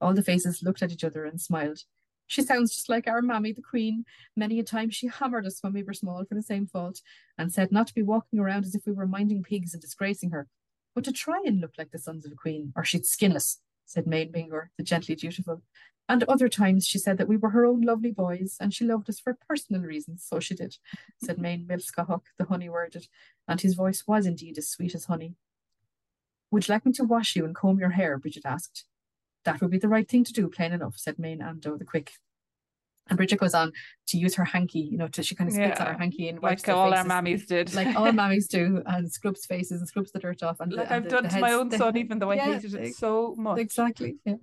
All 0.00 0.14
the 0.14 0.22
faces 0.22 0.62
looked 0.62 0.82
at 0.82 0.92
each 0.92 1.04
other 1.04 1.24
and 1.24 1.40
smiled. 1.40 1.80
She 2.26 2.42
sounds 2.42 2.76
just 2.76 2.90
like 2.90 3.08
our 3.08 3.22
mammy, 3.22 3.52
the 3.52 3.62
queen. 3.62 4.04
Many 4.36 4.60
a 4.60 4.62
time 4.62 4.90
she 4.90 5.06
hammered 5.08 5.46
us 5.46 5.62
when 5.62 5.72
we 5.72 5.82
were 5.82 5.94
small 5.94 6.24
for 6.26 6.34
the 6.34 6.42
same 6.42 6.66
fault, 6.66 7.00
and 7.38 7.50
said 7.50 7.72
not 7.72 7.86
to 7.86 7.94
be 7.94 8.02
walking 8.02 8.38
around 8.38 8.66
as 8.66 8.74
if 8.74 8.82
we 8.86 8.92
were 8.92 9.06
minding 9.06 9.42
pigs 9.42 9.72
and 9.72 9.80
disgracing 9.80 10.30
her, 10.30 10.46
but 10.94 11.04
to 11.04 11.12
try 11.12 11.42
and 11.46 11.60
look 11.60 11.72
like 11.78 11.90
the 11.90 11.98
sons 11.98 12.26
of 12.26 12.32
a 12.32 12.36
queen, 12.36 12.74
or 12.76 12.84
she'd 12.84 13.06
skin 13.06 13.34
us, 13.34 13.60
said 13.88 14.06
Main 14.06 14.30
Mingor, 14.30 14.68
the 14.76 14.84
gently 14.84 15.14
dutiful. 15.16 15.62
And 16.10 16.22
other 16.24 16.48
times 16.48 16.86
she 16.86 16.98
said 16.98 17.18
that 17.18 17.26
we 17.28 17.36
were 17.36 17.50
her 17.50 17.64
own 17.64 17.80
lovely 17.80 18.12
boys, 18.12 18.56
and 18.60 18.72
she 18.72 18.84
loved 18.84 19.08
us 19.08 19.18
for 19.18 19.36
personal 19.48 19.82
reasons, 19.82 20.24
so 20.26 20.40
she 20.40 20.54
did, 20.54 20.76
said 21.22 21.38
Main 21.40 21.66
Milskahok, 21.66 22.22
the 22.38 22.44
honey 22.44 22.68
worded, 22.68 23.08
and 23.48 23.60
his 23.60 23.74
voice 23.74 24.06
was 24.06 24.26
indeed 24.26 24.58
as 24.58 24.68
sweet 24.68 24.94
as 24.94 25.06
honey. 25.06 25.34
Would 26.50 26.68
you 26.68 26.74
like 26.74 26.86
me 26.86 26.92
to 26.92 27.04
wash 27.04 27.34
you 27.34 27.44
and 27.44 27.54
comb 27.54 27.78
your 27.78 27.90
hair? 27.90 28.18
Bridget 28.18 28.46
asked. 28.46 28.84
That 29.44 29.60
would 29.60 29.70
be 29.70 29.78
the 29.78 29.88
right 29.88 30.08
thing 30.08 30.24
to 30.24 30.32
do, 30.32 30.48
plain 30.48 30.72
enough, 30.72 30.96
said 30.96 31.18
Main 31.18 31.40
Ando 31.40 31.78
the 31.78 31.84
quick. 31.84 32.12
And 33.08 33.16
Bridget 33.16 33.38
goes 33.38 33.54
on 33.54 33.72
to 34.08 34.18
use 34.18 34.34
her 34.34 34.44
hanky, 34.44 34.80
you 34.80 34.98
know, 34.98 35.08
to 35.08 35.22
she 35.22 35.34
kind 35.34 35.48
of 35.48 35.54
spits 35.54 35.78
yeah. 35.78 35.86
on 35.86 35.92
her 35.92 35.98
hanky 35.98 36.28
and 36.28 36.42
like 36.42 36.68
all 36.68 36.92
our 36.92 37.04
mammies 37.04 37.46
did, 37.46 37.74
like 37.74 37.96
all 37.96 38.06
mammies 38.12 38.48
do, 38.48 38.82
and 38.86 39.10
scrubs 39.10 39.46
faces 39.46 39.80
and 39.80 39.88
scrubs 39.88 40.12
the 40.12 40.18
dirt 40.18 40.42
off. 40.42 40.60
And 40.60 40.72
like 40.72 40.88
the, 40.88 40.94
I've 40.94 41.02
and 41.02 41.10
done 41.10 41.22
the, 41.24 41.28
to 41.30 41.40
my 41.40 41.52
own 41.52 41.70
son, 41.70 41.96
even 41.96 42.18
though 42.18 42.30
I 42.30 42.34
yeah, 42.34 42.54
hated 42.54 42.74
it 42.74 42.94
so 42.94 43.34
much. 43.38 43.58
Exactly. 43.58 44.16
Yeah. 44.24 44.36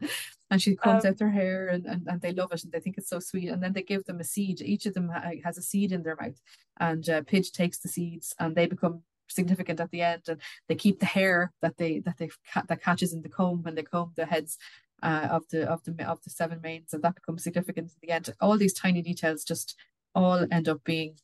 And 0.51 0.61
she 0.61 0.75
combs 0.75 1.05
um, 1.05 1.11
out 1.11 1.17
their 1.17 1.31
hair, 1.31 1.67
and, 1.67 1.85
and 1.85 2.07
and 2.07 2.21
they 2.21 2.31
love 2.31 2.51
it, 2.51 2.63
and 2.63 2.71
they 2.71 2.79
think 2.79 2.97
it's 2.97 3.09
so 3.09 3.19
sweet. 3.19 3.49
And 3.49 3.61
then 3.61 3.73
they 3.73 3.81
give 3.81 4.05
them 4.05 4.19
a 4.19 4.23
seed. 4.23 4.61
Each 4.61 4.85
of 4.85 4.93
them 4.93 5.09
ha- 5.09 5.31
has 5.43 5.57
a 5.57 5.61
seed 5.61 5.91
in 5.91 6.03
their 6.03 6.15
mouth, 6.15 6.39
and 6.79 7.07
uh, 7.09 7.21
Pidge 7.21 7.51
takes 7.51 7.79
the 7.79 7.89
seeds, 7.89 8.33
and 8.39 8.55
they 8.55 8.67
become 8.67 9.01
significant 9.27 9.79
at 9.79 9.89
the 9.91 10.01
end 10.01 10.21
and 10.27 10.39
they 10.67 10.75
keep 10.75 10.99
the 10.99 11.05
hair 11.05 11.51
that 11.61 11.77
they 11.77 11.99
that 11.99 12.17
they 12.17 12.29
that 12.67 12.81
catches 12.81 13.13
in 13.13 13.21
the 13.21 13.29
comb 13.29 13.63
when 13.63 13.75
they 13.75 13.83
comb 13.83 14.11
the 14.15 14.25
heads 14.25 14.57
uh, 15.03 15.27
of 15.31 15.43
the 15.49 15.69
of 15.69 15.83
the 15.83 16.07
of 16.07 16.21
the 16.23 16.29
seven 16.29 16.59
mains, 16.61 16.93
and 16.93 17.03
that 17.03 17.15
becomes 17.15 17.43
significant 17.43 17.91
in 17.91 17.97
the 18.01 18.13
end. 18.13 18.33
All 18.41 18.57
these 18.57 18.73
tiny 18.73 19.01
details 19.01 19.43
just 19.43 19.75
all 20.13 20.45
end 20.51 20.69
up 20.69 20.83
being 20.83 21.15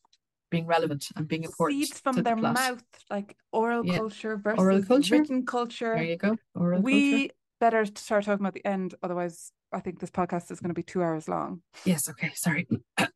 being 0.49 0.67
relevant 0.67 1.07
and 1.15 1.27
being 1.27 1.43
important. 1.43 1.81
Seeds 1.81 1.99
from 1.99 2.21
their 2.23 2.35
the 2.35 2.41
mouth, 2.41 2.83
like 3.09 3.37
oral 3.51 3.85
yeah. 3.85 3.97
culture 3.97 4.37
versus 4.37 4.59
oral 4.59 4.83
culture? 4.83 5.17
written 5.17 5.45
culture. 5.45 5.95
There 5.95 6.03
you 6.03 6.17
go. 6.17 6.37
Oral 6.55 6.81
we 6.81 7.11
culture. 7.11 7.33
better 7.59 7.85
start 7.85 8.25
talking 8.25 8.45
about 8.45 8.53
the 8.53 8.65
end, 8.65 8.95
otherwise 9.01 9.51
I 9.73 9.79
think 9.79 9.99
this 9.99 10.11
podcast 10.11 10.51
is 10.51 10.59
going 10.59 10.69
to 10.69 10.75
be 10.75 10.83
two 10.83 11.01
hours 11.01 11.27
long. 11.27 11.61
Yes. 11.85 12.09
Okay. 12.09 12.31
Sorry. 12.35 12.67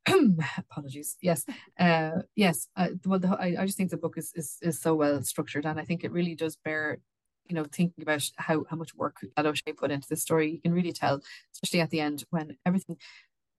Apologies. 0.58 1.18
Yes. 1.22 1.46
Uh, 1.78 2.22
yes. 2.36 2.68
Uh, 2.76 2.90
well, 3.06 3.20
the, 3.20 3.30
I, 3.40 3.56
I 3.60 3.66
just 3.66 3.78
think 3.78 3.92
the 3.92 3.98
book 3.98 4.18
is, 4.18 4.32
is 4.36 4.58
is 4.62 4.80
so 4.80 4.96
well 4.96 5.22
structured, 5.24 5.66
and 5.66 5.80
I 5.80 5.84
think 5.84 6.04
it 6.04 6.12
really 6.12 6.36
does 6.36 6.56
bear, 6.56 7.00
you 7.48 7.56
know, 7.56 7.66
thinking 7.66 8.02
about 8.02 8.30
how 8.38 8.66
how 8.70 8.78
much 8.78 8.96
work 8.96 9.18
that 9.36 9.46
O'Shea 9.46 9.74
put 9.74 9.92
into 9.92 10.08
the 10.08 10.16
story. 10.16 10.52
You 10.52 10.62
can 10.62 10.74
really 10.74 10.92
tell, 10.92 11.22
especially 11.54 11.82
at 11.82 11.90
the 11.90 12.00
end 12.00 12.24
when 12.30 12.58
everything, 12.66 12.98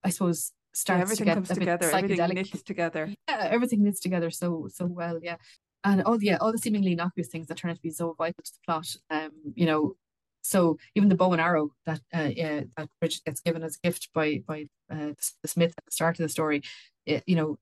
I 0.04 0.10
suppose, 0.10 0.52
starts 0.74 0.98
yeah, 0.98 1.02
everything 1.02 1.24
to 1.26 1.30
get 1.30 1.34
comes 1.34 1.50
a 1.50 1.54
bit 1.54 1.60
together. 1.60 1.90
Everything 1.90 2.34
knits 2.34 2.62
together. 2.62 3.14
Yeah, 3.28 3.48
everything 3.50 3.82
knits 3.82 4.00
together 4.00 4.30
so 4.30 4.68
so 4.72 4.86
well. 4.86 5.18
Yeah. 5.22 5.36
And 5.84 6.02
all 6.02 6.18
the 6.18 6.26
yeah, 6.26 6.38
all 6.40 6.52
the 6.52 6.58
seemingly 6.58 6.92
innocuous 6.92 7.28
things 7.28 7.46
that 7.46 7.58
turn 7.58 7.70
out 7.70 7.76
to 7.76 7.82
be 7.82 7.90
so 7.90 8.14
vital 8.18 8.42
to 8.44 8.52
the 8.52 8.58
plot. 8.66 8.96
Um, 9.10 9.30
you 9.54 9.66
know, 9.66 9.94
so 10.42 10.78
even 10.94 11.08
the 11.08 11.14
bow 11.14 11.32
and 11.32 11.40
arrow 11.40 11.70
that 11.86 12.00
uh, 12.14 12.30
yeah, 12.34 12.62
that 12.76 12.88
Bridget 13.00 13.24
gets 13.24 13.40
given 13.40 13.62
as 13.62 13.76
a 13.76 13.86
gift 13.86 14.10
by 14.14 14.42
by 14.46 14.66
uh, 14.90 15.12
the 15.42 15.48
Smith 15.48 15.74
at 15.76 15.84
the 15.84 15.92
start 15.92 16.18
of 16.18 16.24
the 16.24 16.28
story, 16.28 16.62
it, 17.04 17.22
you 17.26 17.36
know, 17.36 17.58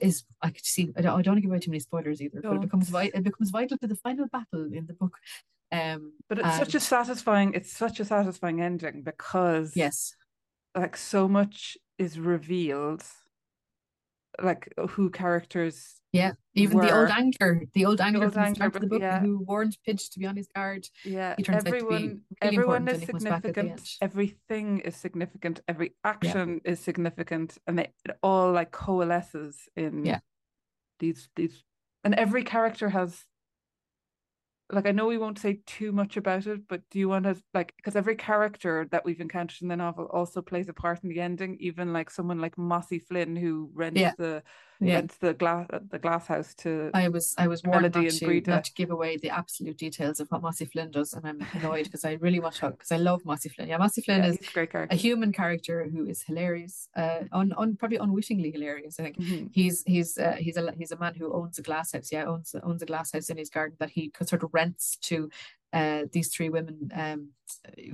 is 0.00 0.24
I 0.40 0.50
could 0.50 0.64
see. 0.64 0.92
I 0.96 1.00
don't, 1.02 1.18
I 1.18 1.22
don't 1.22 1.32
want 1.32 1.36
to 1.38 1.40
give 1.42 1.50
away 1.50 1.58
too 1.60 1.70
many 1.70 1.80
spoilers 1.80 2.20
either, 2.22 2.40
but 2.42 2.54
it 2.54 2.60
becomes 2.60 2.88
vi- 2.88 3.10
it 3.14 3.24
becomes 3.24 3.50
vital 3.50 3.78
to 3.78 3.86
the 3.86 3.96
final 3.96 4.26
battle 4.26 4.64
in 4.72 4.86
the 4.86 4.94
book. 4.94 5.16
Um, 5.70 6.12
But 6.28 6.38
it's 6.38 6.56
such 6.56 6.74
a 6.74 6.80
satisfying. 6.80 7.54
It's 7.54 7.72
such 7.72 7.98
a 8.00 8.04
satisfying 8.04 8.60
ending 8.60 9.02
because 9.02 9.76
yes, 9.76 10.14
like 10.74 10.96
so 10.96 11.28
much 11.28 11.76
is 11.98 12.18
revealed, 12.18 13.04
like 14.40 14.72
uh, 14.78 14.86
who 14.86 15.10
characters. 15.10 16.00
yeah. 16.12 16.32
Even 16.54 16.78
the 16.78 16.90
old 16.90 17.08
were- 17.08 17.12
angler, 17.12 17.62
the 17.72 17.84
old 17.86 18.00
angler 18.00 18.24
old 18.26 18.34
from 18.34 18.48
the 18.50 18.54
start 18.54 18.74
of 18.76 18.80
the 18.82 18.86
book, 18.86 19.00
yeah. 19.00 19.20
who 19.20 19.38
warned 19.46 19.76
Pidge 19.86 20.10
to 20.10 20.18
be 20.18 20.26
on 20.26 20.36
his 20.36 20.48
guard. 20.54 20.86
Yeah, 21.04 21.34
He 21.36 21.42
turns 21.42 21.58
out 21.58 21.64
to 21.66 21.70
be 21.72 21.76
everyone. 21.78 22.02
really 22.02 22.20
everyone 22.42 22.88
is 22.88 22.94
and 22.94 23.00
he 23.02 23.06
comes 23.06 23.24
back 23.24 23.32
at 23.36 23.42
the 23.42 23.48
significant. 23.48 23.90
Everything 24.02 24.80
is 24.80 24.96
significant. 24.96 25.60
Every 25.68 25.94
action 26.04 26.60
is 26.64 26.78
significant, 26.80 27.56
and 27.66 27.78
they, 27.78 27.92
it 28.04 28.16
all 28.22 28.52
like 28.52 28.70
coalesces 28.70 29.56
in 29.76 30.04
Yeah. 30.04 30.20
these 31.00 31.28
these, 31.36 31.64
and 32.04 32.14
every 32.14 32.44
character 32.44 32.90
has. 32.90 33.24
Like 34.72 34.86
I 34.86 34.92
know 34.92 35.06
we 35.06 35.18
won't 35.18 35.38
say 35.38 35.60
too 35.66 35.92
much 35.92 36.16
about 36.16 36.46
it, 36.46 36.66
but 36.66 36.88
do 36.90 36.98
you 36.98 37.06
want 37.08 37.24
to 37.26 37.36
like 37.52 37.74
because 37.76 37.94
every 37.94 38.16
character 38.16 38.86
that 38.90 39.04
we've 39.04 39.20
encountered 39.20 39.60
in 39.60 39.68
the 39.68 39.76
novel 39.76 40.06
also 40.06 40.40
plays 40.40 40.68
a 40.68 40.72
part 40.72 41.02
in 41.02 41.10
the 41.10 41.20
ending. 41.20 41.56
Even 41.60 41.92
like 41.92 42.10
someone 42.10 42.40
like 42.40 42.56
Mossy 42.56 42.98
Flynn 42.98 43.36
who 43.36 43.70
rents 43.74 44.00
Yeah. 44.00 44.14
the 44.16 44.42
Yeah. 44.86 44.96
rents 44.96 45.16
the 45.18 45.34
glass 45.34 45.66
the 45.90 45.98
glass 45.98 46.26
house 46.26 46.54
to 46.62 46.90
I 46.94 47.08
was 47.08 47.34
I 47.38 47.46
was 47.46 47.62
warned 47.62 47.82
Melody 47.82 48.06
not 48.06 48.12
to, 48.18 48.26
Breda. 48.26 48.50
not 48.50 48.64
to 48.64 48.72
give 48.74 48.90
away 48.90 49.16
the 49.16 49.30
absolute 49.30 49.78
details 49.78 50.20
of 50.20 50.28
what 50.30 50.42
Mossy 50.42 50.64
Flynn 50.66 50.90
does, 50.90 51.12
and 51.14 51.26
I'm 51.26 51.40
annoyed 51.54 51.84
because 51.84 52.04
I 52.04 52.12
really 52.14 52.40
want 52.40 52.54
to 52.56 52.70
because 52.70 52.92
I 52.92 52.96
love 52.96 53.24
Mossy 53.24 53.48
Flynn. 53.48 53.68
Yeah, 53.68 53.78
Mossy 53.78 54.02
Flynn 54.02 54.22
yeah, 54.24 54.30
is 54.30 54.40
a 54.48 54.52
great 54.52 54.70
character, 54.72 54.94
a 54.94 54.96
human 54.98 55.32
character 55.32 55.88
who 55.92 56.06
is 56.06 56.22
hilarious, 56.22 56.88
uh, 56.96 57.20
un, 57.32 57.52
un 57.56 57.76
probably 57.76 57.98
unwittingly 57.98 58.50
hilarious. 58.50 58.98
I 58.98 59.04
think 59.04 59.16
Mhm. 59.18 59.50
he's 59.52 59.82
he's 59.86 60.18
uh, 60.18 60.36
he's 60.38 60.56
a 60.56 60.72
he's 60.72 60.92
a 60.92 60.98
man 60.98 61.14
who 61.14 61.32
owns 61.32 61.58
a 61.58 61.62
glass 61.62 61.92
house. 61.92 62.10
Yeah, 62.12 62.24
owns 62.24 62.54
owns 62.62 62.82
a 62.82 62.86
glass 62.86 63.12
house 63.12 63.30
in 63.30 63.36
his 63.38 63.50
garden 63.50 63.76
that 63.80 63.90
he 63.90 64.10
sort 64.24 64.42
of 64.42 64.50
rents 64.52 64.96
to 65.08 65.30
uh 65.72 66.04
these 66.12 66.28
three 66.28 66.48
women 66.48 66.90
um 66.94 67.28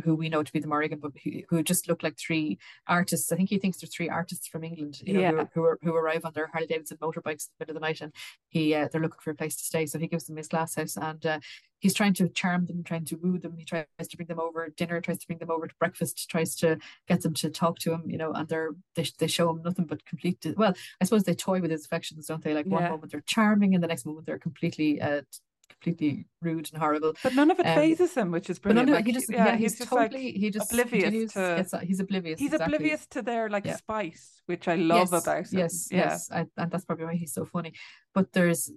who 0.05 0.15
we 0.15 0.29
know 0.29 0.43
to 0.45 0.53
be 0.53 0.61
the 0.61 0.69
Morrigan, 0.69 1.01
but 1.01 1.11
who, 1.25 1.31
who 1.49 1.63
just 1.65 1.89
look 1.89 2.05
like 2.05 2.17
three 2.17 2.59
artists. 2.87 3.33
I 3.33 3.37
think 3.37 3.49
he 3.51 3.59
thinks 3.59 3.79
they're 3.81 3.89
three 3.89 4.09
artists 4.09 4.47
from 4.47 4.63
England, 4.63 5.03
you 5.05 5.15
know, 5.15 5.21
Yeah. 5.21 5.45
who, 5.53 5.63
who 5.63 5.77
who 5.83 5.95
arrive 5.97 6.25
on 6.25 6.33
their 6.33 6.47
Harley 6.47 6.69
Davidson 6.69 6.99
motorbikes 6.99 7.49
in 7.49 7.51
the 7.59 7.61
middle 7.67 7.77
of 7.77 7.81
the 7.83 7.87
night, 7.87 8.01
and 8.01 8.13
he 8.49 8.75
uh, 8.75 8.89
they're 8.91 9.01
looking 9.01 9.19
for 9.21 9.33
a 9.33 9.35
place 9.35 9.57
to 9.57 9.65
stay. 9.65 9.85
So 9.87 9.99
he 9.99 10.07
gives 10.07 10.27
them 10.27 10.37
his 10.37 10.49
glass 10.49 10.77
house, 10.77 10.97
and 10.97 11.25
uh, 11.27 11.41
he's 11.81 11.95
trying 11.95 12.15
to 12.15 12.29
charm 12.29 12.67
them, 12.67 12.85
trying 12.85 13.05
to 13.07 13.17
woo 13.17 13.39
them. 13.39 13.57
He 13.59 13.65
tries 13.65 13.87
to 14.09 14.17
bring 14.17 14.29
them 14.29 14.41
over 14.41 14.69
dinner, 14.69 15.01
tries 15.01 15.19
to 15.19 15.27
bring 15.27 15.39
them 15.41 15.51
over 15.51 15.67
to 15.67 15.75
breakfast, 15.81 16.29
tries 16.31 16.55
to 16.57 16.79
get 17.09 17.23
them 17.23 17.35
to 17.35 17.51
talk 17.51 17.81
to 17.81 17.93
him, 17.93 18.05
you 18.07 18.17
know, 18.19 18.33
and 18.33 18.49
they're 18.49 18.71
they, 18.95 19.07
they 19.19 19.27
show 19.27 19.51
him 19.51 19.63
nothing 19.65 19.87
but 19.87 20.05
complete. 20.07 20.47
Well, 20.57 20.75
I 21.01 21.05
suppose 21.05 21.25
they 21.25 21.35
toy 21.35 21.61
with 21.61 21.73
his 21.73 21.85
affections, 21.85 22.27
don't 22.27 22.45
they? 22.45 22.55
Like 22.55 22.67
one 22.67 22.85
moment 22.85 23.11
they're 23.11 23.23
charming, 23.27 23.75
and 23.75 23.83
the 23.83 23.89
next 23.89 24.07
moment 24.07 24.27
they're 24.27 24.39
completely 24.39 25.01
uh 25.03 25.23
completely 25.69 26.27
rude 26.43 26.69
and 26.73 26.81
horrible. 26.83 27.15
But 27.23 27.35
none 27.35 27.51
of 27.51 27.59
it 27.61 27.67
Um, 27.67 27.75
phases 27.75 28.15
him, 28.15 28.31
which 28.31 28.49
is 28.51 28.59
But 28.59 28.71
no, 28.71 28.85
brilliant. 28.85 28.89
no, 28.91 28.95
Like, 28.97 29.07
he 29.07 29.13
just 29.13 29.31
yeah, 29.31 29.45
yeah, 29.47 29.53
he's, 29.57 29.73
he's, 29.73 29.79
just 29.79 29.91
totally 29.91 30.25
like 30.27 30.35
he 30.35 30.51
just 30.51 30.73
oblivious 30.73 31.33
to- 31.35 31.81
he's 31.85 32.01
oblivious. 32.01 32.41
he's 32.41 32.53
exactly. 32.53 32.75
oblivious 32.77 33.07
to 33.09 33.23
their 33.23 33.49
like 33.49 33.65
Yeah. 33.67 33.77
spice, 33.77 34.43
which 34.47 34.67
I 34.69 34.75
love 34.77 35.11
yes, 35.13 35.23
about 35.23 35.47
him. 35.53 35.59
Yes, 35.59 35.89
yeah. 35.91 35.99
yes, 35.99 36.31
I, 36.31 36.47
and 36.57 36.71
that's 36.71 36.85
probably 36.85 37.05
why 37.07 37.15
he's 37.15 37.33
so 37.33 37.45
funny. 37.45 37.73
But 38.15 38.33
there's 38.33 38.71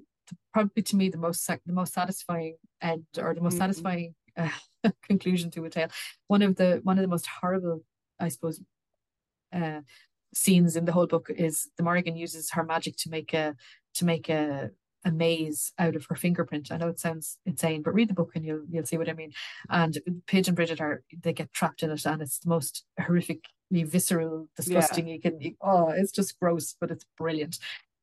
probably 0.54 0.84
to 0.84 0.96
me 0.96 1.10
the 1.10 1.18
most 1.18 1.44
sac- 1.44 1.62
the 1.66 1.74
most 1.74 1.94
satisfying 1.94 2.56
end 2.82 3.06
or 3.18 3.34
the 3.34 3.42
most 3.42 3.56
Mhm. 3.56 3.60
satisfying 3.60 4.16
uh, 4.38 4.50
conclusion 5.04 5.52
to 5.52 5.66
a 5.66 5.70
tale. 5.70 5.90
One 6.28 6.42
of 6.42 6.56
the 6.56 6.80
one 6.84 6.98
of 6.98 7.02
the 7.02 7.08
most 7.16 7.28
horrible, 7.28 7.84
I 8.20 8.30
suppose, 8.30 8.62
uh, 9.54 9.82
scenes 10.34 10.76
in 10.78 10.86
the 10.86 10.94
whole 10.94 11.08
book 11.08 11.30
is 11.30 11.70
the 11.78 11.84
Morrigan 11.84 12.16
uses 12.16 12.52
her 12.52 12.64
magic 12.64 12.96
to 12.98 13.10
make 13.10 13.34
a 13.34 13.56
to 13.96 14.06
make 14.06 14.30
a 14.30 14.72
a 15.04 15.12
maze 15.12 15.74
out 15.80 15.96
of 15.96 16.06
her 16.06 16.16
fingerprint. 16.16 16.72
I 16.72 16.78
know 16.78 16.88
it 16.90 17.00
sounds 17.00 17.38
insane, 17.46 17.82
but 17.82 17.94
read 17.94 18.10
the 18.10 18.14
book 18.14 18.32
and 18.36 18.46
you'll 18.46 18.64
you'll 18.70 18.86
see 18.86 18.98
what 18.98 19.10
I 19.10 19.14
mean. 19.14 19.34
And 19.70 19.98
Pidge 20.28 20.48
and 20.48 20.56
Bridget 20.56 20.82
are 20.82 21.04
they 21.24 21.34
get 21.34 21.54
trapped 21.54 21.84
in 21.84 21.92
it, 21.92 22.06
and 22.06 22.22
it's 22.22 22.40
the 22.40 22.50
most 22.50 22.86
horrifically 23.00 23.42
visceral, 23.86 24.50
disgusting. 24.56 25.08
You 25.08 25.20
can 25.22 25.40
you, 25.42 25.56
oh, 25.62 25.90
it's 25.90 26.12
just 26.12 26.40
gross, 26.40 26.76
but 26.80 26.92
it's 26.92 27.06
brilliant. 27.18 27.58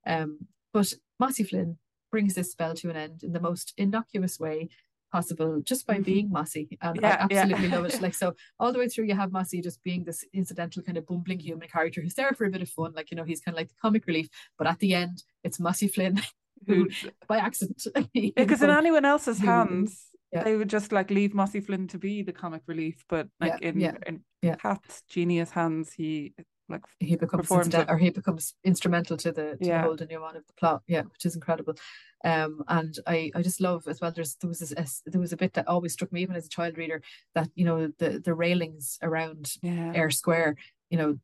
Um, 0.06 0.46
but 0.72 0.92
Mossy 1.20 1.44
Flynn 1.44 1.78
brings 2.10 2.34
this 2.34 2.52
spell 2.52 2.74
to 2.74 2.90
an 2.90 2.96
end 2.96 3.22
in 3.22 3.32
the 3.32 3.40
most 3.40 3.74
innocuous 3.76 4.40
way 4.40 4.68
possible, 5.12 5.60
just 5.62 5.86
by 5.86 5.96
Mhm. 5.98 6.04
being 6.04 6.30
Mossy, 6.30 6.68
and 6.82 7.00
Yeah, 7.00 7.26
I 7.28 7.34
yeah. 7.34 7.42
absolutely 7.42 7.68
love 7.68 7.84
it. 7.86 8.00
Like 8.02 8.14
so, 8.14 8.34
all 8.60 8.72
the 8.72 8.78
way 8.78 8.88
through, 8.88 9.04
you 9.06 9.14
have 9.14 9.32
Mossy 9.32 9.60
just 9.62 9.82
being 9.82 10.04
this 10.04 10.24
incidental 10.34 10.82
kind 10.82 10.98
of 10.98 11.06
bumbling 11.06 11.38
human 11.40 11.68
character 11.68 12.02
who's 12.02 12.14
there 12.14 12.32
for 12.34 12.44
a 12.44 12.50
bit 12.50 12.60
of 12.62 12.68
fun, 12.68 12.92
like 12.94 13.10
you 13.10 13.16
know, 13.16 13.24
he's 13.24 13.40
kind 13.40 13.54
of 13.54 13.58
like 13.58 13.68
the 13.68 13.74
comic 13.80 14.06
relief. 14.06 14.28
But 14.58 14.66
at 14.66 14.80
the 14.80 14.94
end, 14.94 15.22
it's 15.44 15.58
Mossy 15.60 15.88
Flynn 15.88 16.20
who, 16.66 16.84
Who- 16.84 17.10
by 17.28 17.38
accident, 17.38 17.86
because 18.36 18.62
in 18.62 18.70
anyone 18.70 19.04
else's 19.04 19.38
hands, 19.38 20.06
yeah. 20.32 20.42
they 20.44 20.56
would 20.56 20.68
just 20.70 20.92
like 20.92 21.10
leave 21.10 21.34
Mossy 21.34 21.60
Flynn 21.60 21.88
to 21.88 21.98
be 21.98 22.22
the 22.22 22.32
comic 22.32 22.62
relief. 22.66 23.04
But 23.08 23.28
like 23.40 23.54
Yeah, 23.60 23.68
in 23.68 23.80
yeah, 23.80 23.94
in 24.06 24.20
yeah. 24.42 24.56
Pat's 24.56 25.02
genius 25.08 25.50
hands, 25.50 25.92
he 25.92 26.34
like 26.70 26.82
he 27.00 27.16
becomes 27.16 27.50
incident- 27.50 27.88
or 27.90 27.96
he 27.96 28.10
becomes 28.10 28.54
instrumental 28.62 29.16
to 29.16 29.32
the 29.32 29.56
to 29.56 29.58
Yeah. 29.60 29.78
the 29.78 29.84
holding 29.88 30.10
you 30.10 30.22
on 30.22 30.36
of 30.36 30.46
the 30.46 30.52
plot 30.60 30.82
yeah 30.86 31.00
which 31.00 31.24
is 31.24 31.34
incredible 31.34 31.74
um 32.26 32.62
and 32.68 32.94
I 33.06 33.30
I 33.34 33.40
just 33.40 33.58
love 33.62 33.84
as 33.88 34.02
well 34.02 34.12
there's 34.14 34.34
there 34.34 34.48
was 34.48 34.58
this 34.58 35.02
there 35.06 35.18
was 35.20 35.32
a 35.32 35.36
bit 35.38 35.54
that 35.54 35.66
always 35.66 35.94
struck 35.94 36.12
me 36.12 36.20
even 36.20 36.36
as 36.36 36.44
a 36.44 36.50
child 36.50 36.76
reader 36.76 37.00
that 37.34 37.48
you 37.54 37.64
know 37.64 37.88
the 37.98 38.20
the 38.22 38.34
railings 38.34 38.98
around 39.00 39.50
yeah. 39.62 39.92
Eyre 39.94 40.10
Square 40.10 40.56
you 40.90 40.98
know 40.98 41.18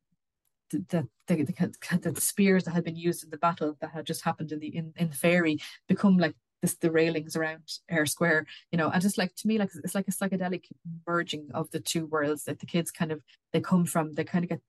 the 0.71 0.85
the, 0.89 1.09
the, 1.27 2.11
the, 2.11 2.21
spears 2.21 2.65
that 2.65 2.73
had 2.73 2.85
been 2.85 2.97
used 2.97 3.25
in 3.25 3.31
the 3.31 3.39
battle 3.39 3.77
that 3.81 3.91
had 3.93 4.07
just 4.07 4.25
happened 4.25 4.53
in 4.53 4.61
the 4.61 4.69
in, 4.69 4.93
in 4.97 5.09
the 5.09 5.17
ferry 5.17 5.59
become 5.89 6.17
like 6.17 6.35
this 6.65 6.77
the 6.77 6.91
railings 6.91 7.37
around 7.37 7.63
Eyre 7.91 8.07
Square, 8.07 8.47
you 8.73 8.79
know, 8.79 8.89
and 8.89 9.03
just 9.03 9.19
like 9.19 9.35
to 9.37 9.47
me, 9.47 9.59
like 9.59 9.71
it's 9.85 9.95
like 9.95 10.09
a 10.09 10.11
psychedelic 10.11 10.65
merging 11.07 11.49
of 11.53 11.71
the 11.71 11.81
two 11.81 12.07
worlds 12.07 12.45
that 12.45 12.59
the 12.59 12.67
kids 12.67 12.91
kind 12.91 13.13
of 13.13 13.23
they 13.53 13.61
come 13.61 13.85
from, 13.85 14.15
they 14.15 14.25
kind 14.25 14.45
of 14.45 14.49
get 14.49 14.61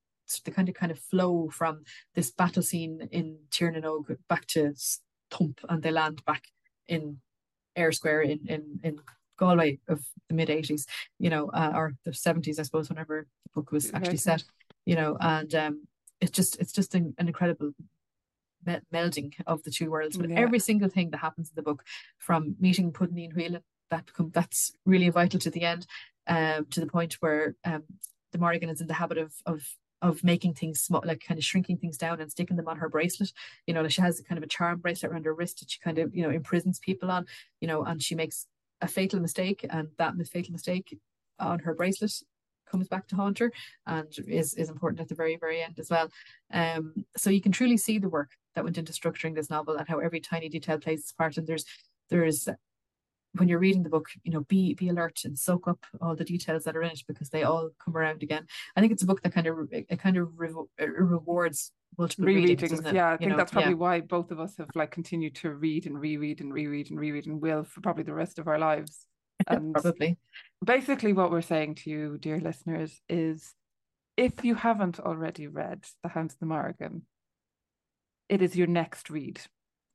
they 0.44 0.52
kind 0.52 0.68
of 0.68 0.76
kind 0.76 0.92
of 0.92 1.00
flow 1.00 1.50
from 1.50 1.84
this 2.16 2.32
battle 2.32 2.64
scene 2.64 3.08
in 3.12 3.38
Tír 3.50 3.72
na 3.72 3.80
nÓg 3.80 4.18
back 4.28 4.46
to 4.48 4.74
Stump 4.76 5.62
and 5.70 5.84
they 5.84 5.92
land 5.92 6.24
back 6.26 6.44
in 6.88 7.20
Eyre 7.76 7.94
Square 7.94 8.24
in 8.24 8.40
in 8.48 8.80
in 8.84 9.00
Galway 9.38 9.80
of 9.88 10.06
the 10.30 10.36
mid 10.36 10.50
80s, 10.50 10.86
you 11.20 11.30
know, 11.30 11.50
uh, 11.50 11.72
or 11.76 11.96
the 12.06 12.12
70s, 12.12 12.60
I 12.60 12.64
suppose, 12.64 12.90
whenever 12.90 13.28
the 13.44 13.50
book 13.54 13.72
was 13.72 13.94
actually 13.94 14.18
set, 14.18 14.44
you 14.86 14.96
know, 14.96 15.18
and 15.20 15.54
um, 15.56 15.88
it's 16.22 16.32
just 16.32 16.60
it's 16.60 16.72
just 16.72 16.96
an, 16.96 17.14
an 17.18 17.28
incredible 17.28 17.72
me- 18.66 18.80
melding 18.94 19.34
of 19.48 19.64
the 19.64 19.72
two 19.72 19.90
worlds. 19.92 20.18
But 20.18 20.30
Yeah. 20.30 20.40
every 20.40 20.60
single 20.60 20.90
thing 20.90 21.12
that 21.12 21.20
happens 21.20 21.50
in 21.50 21.56
the 21.56 21.62
book, 21.62 21.84
from 22.18 22.56
meeting 22.60 22.92
Pudneen 22.92 23.34
Whelan, 23.36 23.64
that 23.92 24.06
become 24.06 24.32
that's 24.32 24.74
really 24.86 25.10
vital 25.10 25.40
to 25.40 25.50
the 25.50 25.62
end, 25.64 25.86
um, 26.28 26.66
to 26.68 26.80
the 26.80 26.88
point 26.88 27.14
where 27.16 27.56
um, 27.64 27.84
the 28.32 28.38
Morrigan 28.38 28.70
is 28.70 28.82
in 28.82 28.88
the 28.88 28.94
habit 28.94 29.18
of 29.18 29.34
of 29.46 29.68
of 30.02 30.24
making 30.24 30.54
things 30.54 30.82
small, 30.82 31.02
like 31.06 31.24
kind 31.26 31.38
of 31.38 31.44
shrinking 31.44 31.78
things 31.78 31.98
down 31.98 32.20
and 32.22 32.30
sticking 32.30 32.58
them 32.58 32.68
on 32.68 32.78
her 32.78 32.90
bracelet. 32.90 33.32
You 33.66 33.74
know, 33.74 33.82
like 33.82 33.92
she 33.92 34.02
has 34.02 34.20
a 34.20 34.24
kind 34.24 34.38
of 34.38 34.44
a 34.44 34.48
charm 34.48 34.80
bracelet 34.80 35.12
around 35.12 35.26
her 35.26 35.34
wrist 35.34 35.60
that 35.60 35.72
she 35.72 35.80
kind 35.80 35.98
of 36.00 36.16
you 36.16 36.24
know 36.24 36.30
imprisons 36.30 36.80
people 36.80 37.12
on. 37.12 37.26
You 37.62 37.68
know, 37.68 37.84
and 37.84 38.02
she 38.02 38.16
makes 38.16 38.48
a 38.82 38.88
fatal 38.88 39.20
mistake, 39.20 39.66
and 39.70 39.90
that 39.98 40.16
fatal 40.28 40.52
mistake 40.52 40.98
on 41.40 41.60
her 41.60 41.74
bracelet 41.74 42.14
comes 42.70 42.88
back 42.88 43.08
to 43.08 43.16
haunt 43.16 43.40
her 43.40 43.52
and 43.86 44.14
is 44.28 44.54
is 44.54 44.70
important 44.70 45.02
at 45.02 45.08
the 45.08 45.16
very 45.16 45.38
very 45.38 45.62
end 45.62 45.80
as 45.80 45.90
well. 45.90 46.10
Um, 46.52 47.06
so 47.18 47.30
you 47.30 47.42
can 47.42 47.52
truly 47.52 47.78
see 47.78 48.00
the 48.00 48.10
work 48.10 48.32
that 48.56 48.64
went 48.64 48.78
into 48.78 48.94
structuring 48.94 49.36
this 49.36 49.50
novel 49.50 49.76
and 49.76 49.88
how 49.88 50.00
every 50.00 50.20
tiny 50.20 50.50
detail 50.50 50.80
plays 50.80 51.02
its 51.02 51.12
part. 51.12 51.38
And 51.38 51.48
there's 51.48 51.66
there's 52.10 52.48
when 53.38 53.50
you're 53.50 53.60
reading 53.60 53.84
the 53.84 53.90
book, 53.90 54.08
you 54.24 54.32
know, 54.32 54.42
be 54.42 54.74
be 54.74 54.90
alert 54.90 55.22
and 55.26 55.38
soak 55.38 55.68
up 55.68 55.86
all 56.02 56.16
the 56.16 56.24
details 56.24 56.64
that 56.64 56.76
are 56.76 56.84
in 56.84 56.92
it 56.92 57.04
because 57.08 57.30
they 57.30 57.44
all 57.44 57.70
come 57.84 57.96
around 57.96 58.24
again. 58.24 58.46
I 58.76 58.82
think 58.82 58.94
it's 58.94 59.04
a 59.04 59.06
book 59.06 59.22
that 59.24 59.34
kind 59.34 59.48
of 59.48 59.70
it 59.72 60.00
kind 60.00 60.18
of 60.18 60.30
uh, 60.40 60.88
rewards 60.88 61.72
multiple 61.98 62.26
readings, 62.26 62.62
rereadings. 62.62 62.70
doesn't 62.70 62.88
it? 62.88 62.96
Yeah, 62.96 63.10
I 63.10 63.12
You 63.14 63.18
think 63.18 63.32
know, 63.32 63.38
that's 63.38 63.52
probably 63.52 63.72
yeah. 63.72 63.78
why 63.78 64.02
both 64.02 64.32
of 64.32 64.40
us 64.40 64.58
have 64.58 64.70
like 64.76 64.92
continued 64.92 65.36
to 65.36 65.54
read 65.54 65.86
and 65.86 66.00
reread 66.00 66.42
and 66.42 66.54
reread 66.54 66.90
and 66.90 67.00
reread 67.00 67.28
and 67.28 67.42
will 67.42 67.64
for 67.64 67.82
probably 67.82 68.04
the 68.04 68.14
rest 68.14 68.40
of 68.40 68.48
our 68.48 68.60
lives. 68.60 69.06
And 69.48 69.74
Probably. 69.74 70.18
basically, 70.64 71.14
what 71.14 71.32
we're 71.32 71.42
saying 71.42 71.76
to 71.76 71.90
you, 71.90 72.18
dear 72.18 72.40
listeners, 72.40 73.02
is 73.10 73.54
if 74.18 74.44
you 74.44 74.56
haven't 74.56 75.00
already 75.00 75.48
read 75.48 75.86
The 76.04 76.10
Hounds 76.10 76.34
of 76.34 76.40
the 76.40 76.46
Morrigan, 76.46 77.04
it 78.30 78.42
is 78.42 78.56
your 78.56 78.68
next 78.68 79.10
read. 79.10 79.42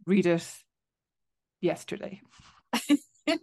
Read 0.07 0.27
it 0.27 0.47
yesterday. 1.61 2.21
it 3.27 3.41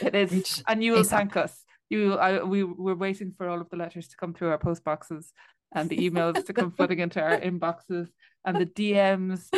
is, 0.00 0.62
and 0.66 0.82
you 0.82 0.92
will 0.92 1.04
thank 1.04 1.36
us. 1.36 1.64
You, 1.90 2.14
I, 2.14 2.42
we 2.42 2.64
were 2.64 2.96
waiting 2.96 3.34
for 3.36 3.48
all 3.48 3.60
of 3.60 3.68
the 3.68 3.76
letters 3.76 4.08
to 4.08 4.16
come 4.16 4.32
through 4.32 4.50
our 4.50 4.58
post 4.58 4.84
boxes 4.84 5.32
and 5.74 5.88
the 5.90 5.98
emails 5.98 6.46
to 6.46 6.52
come 6.52 6.70
flooding 6.70 7.00
into 7.00 7.20
our 7.20 7.38
inboxes 7.40 8.08
and 8.44 8.56
the 8.56 8.66
DMs. 8.66 9.48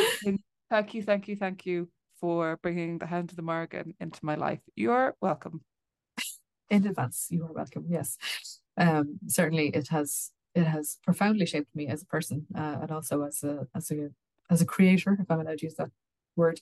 Thank 0.69 0.93
you, 0.93 1.03
thank 1.03 1.27
you, 1.27 1.35
thank 1.37 1.65
you 1.65 1.87
for 2.19 2.57
bringing 2.61 2.97
the 2.99 3.05
Hound 3.07 3.29
of 3.31 3.35
the 3.35 3.41
Morrigan 3.41 3.93
into 3.99 4.19
my 4.25 4.35
life. 4.35 4.61
You're 4.75 5.15
welcome. 5.21 5.61
in 6.69 6.85
advance 6.85 7.27
you 7.29 7.43
are 7.45 7.53
welcome 7.53 7.85
yes 7.87 8.17
um 8.77 9.19
certainly 9.27 9.67
it 9.69 9.87
has 9.87 10.31
it 10.53 10.65
has 10.65 10.97
profoundly 11.03 11.45
shaped 11.45 11.73
me 11.75 11.87
as 11.87 12.01
a 12.01 12.05
person 12.05 12.45
uh, 12.57 12.77
and 12.81 12.91
also 12.91 13.23
as 13.23 13.43
a 13.43 13.67
as 13.75 13.89
a 13.91 14.09
as 14.49 14.61
a 14.61 14.65
creator 14.65 15.17
if 15.19 15.29
i'm 15.31 15.39
allowed 15.39 15.57
to 15.59 15.65
use 15.65 15.75
that 15.75 15.89
word 16.35 16.59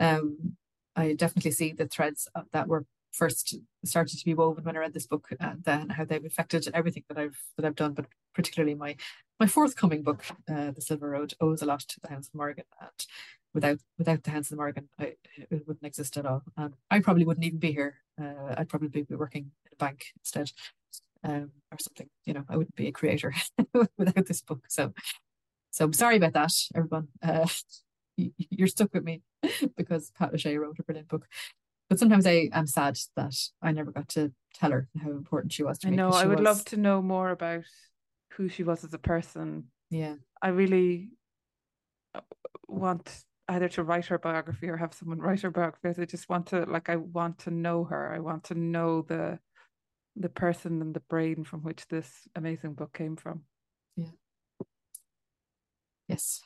um 0.00 0.56
i 0.96 1.12
definitely 1.12 1.50
see 1.50 1.72
the 1.72 1.86
threads 1.86 2.28
that 2.52 2.68
were 2.68 2.84
first 3.12 3.56
started 3.84 4.18
to 4.18 4.24
be 4.24 4.34
woven 4.34 4.64
when 4.64 4.76
i 4.76 4.80
read 4.80 4.94
this 4.94 5.06
book 5.06 5.28
and 5.40 5.62
then 5.64 5.88
how 5.90 6.04
they've 6.04 6.24
affected 6.24 6.68
everything 6.74 7.04
that 7.08 7.18
i've 7.18 7.38
that 7.56 7.64
i've 7.64 7.76
done 7.76 7.92
but 7.94 8.06
particularly 8.34 8.74
my 8.74 8.96
my 9.40 9.46
forthcoming 9.46 10.02
book 10.02 10.24
uh 10.50 10.70
the 10.72 10.80
silver 10.80 11.08
road 11.10 11.34
owes 11.40 11.62
a 11.62 11.66
lot 11.66 11.80
to 11.80 12.00
the 12.00 12.08
hounds 12.08 12.28
of 12.28 12.34
Morrigan 12.34 12.64
and 12.80 13.06
without 13.56 13.78
without 13.96 14.22
the 14.22 14.30
the 14.30 14.56
Morrigan, 14.56 14.88
I, 15.00 15.14
it 15.38 15.66
wouldn't 15.66 15.86
exist 15.86 16.16
at 16.18 16.26
all. 16.26 16.42
And 16.56 16.74
I 16.90 17.00
probably 17.00 17.24
wouldn't 17.24 17.46
even 17.46 17.58
be 17.58 17.72
here. 17.72 17.96
Uh, 18.20 18.54
I'd 18.56 18.68
probably 18.68 18.88
be 18.88 19.14
working 19.16 19.50
in 19.64 19.72
a 19.72 19.76
bank 19.76 20.04
instead, 20.20 20.52
um, 21.24 21.50
or 21.72 21.78
something. 21.80 22.08
You 22.26 22.34
know, 22.34 22.44
I 22.48 22.56
wouldn't 22.56 22.76
be 22.76 22.86
a 22.86 22.92
creator 22.92 23.34
without 23.96 24.26
this 24.26 24.42
book. 24.42 24.66
So, 24.68 24.92
so 25.70 25.86
I'm 25.86 25.94
sorry 25.94 26.16
about 26.16 26.34
that, 26.34 26.52
everyone. 26.74 27.08
Uh, 27.22 27.46
you're 28.16 28.68
stuck 28.68 28.92
with 28.92 29.04
me 29.04 29.22
because 29.76 30.12
Pat 30.16 30.34
O'Shea 30.34 30.58
wrote 30.58 30.78
a 30.78 30.82
brilliant 30.82 31.08
book. 31.08 31.26
But 31.88 31.98
sometimes 31.98 32.26
I 32.26 32.50
am 32.52 32.66
sad 32.66 32.98
that 33.16 33.36
I 33.62 33.72
never 33.72 33.90
got 33.90 34.08
to 34.10 34.32
tell 34.52 34.72
her 34.72 34.88
how 35.02 35.10
important 35.10 35.52
she 35.52 35.62
was 35.62 35.78
to 35.78 35.88
me. 35.88 35.94
I 35.94 35.96
know. 35.96 36.10
I 36.10 36.26
would 36.26 36.40
was- 36.40 36.44
love 36.44 36.64
to 36.66 36.76
know 36.76 37.00
more 37.00 37.30
about 37.30 37.64
who 38.32 38.48
she 38.48 38.64
was 38.64 38.84
as 38.84 38.92
a 38.92 38.98
person. 38.98 39.68
Yeah, 39.88 40.16
I 40.42 40.48
really 40.48 41.10
uh, 42.14 42.20
want 42.68 43.24
either 43.48 43.68
to 43.68 43.82
write 43.84 44.06
her 44.06 44.18
biography 44.18 44.68
or 44.68 44.76
have 44.76 44.94
someone 44.94 45.18
write 45.18 45.42
her 45.42 45.50
biography. 45.50 46.00
I 46.02 46.04
just 46.04 46.28
want 46.28 46.46
to 46.48 46.64
like 46.64 46.88
I 46.88 46.96
want 46.96 47.38
to 47.40 47.50
know 47.50 47.84
her. 47.84 48.12
I 48.12 48.18
want 48.18 48.44
to 48.44 48.54
know 48.54 49.02
the 49.02 49.38
the 50.16 50.28
person 50.28 50.80
and 50.80 50.94
the 50.94 51.00
brain 51.00 51.44
from 51.44 51.60
which 51.60 51.86
this 51.88 52.26
amazing 52.34 52.74
book 52.74 52.92
came 52.92 53.16
from. 53.16 53.42
Yeah. 53.96 54.06
Yes. 56.08 56.42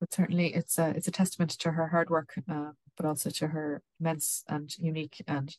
But 0.00 0.12
certainly, 0.12 0.54
it's 0.54 0.78
a 0.78 0.90
it's 0.90 1.08
a 1.08 1.12
testament 1.12 1.50
to 1.52 1.72
her 1.72 1.88
hard 1.88 2.10
work, 2.10 2.34
uh, 2.48 2.72
but 2.96 3.06
also 3.06 3.30
to 3.30 3.48
her 3.48 3.82
immense 4.00 4.44
and 4.48 4.76
unique 4.78 5.22
and 5.26 5.56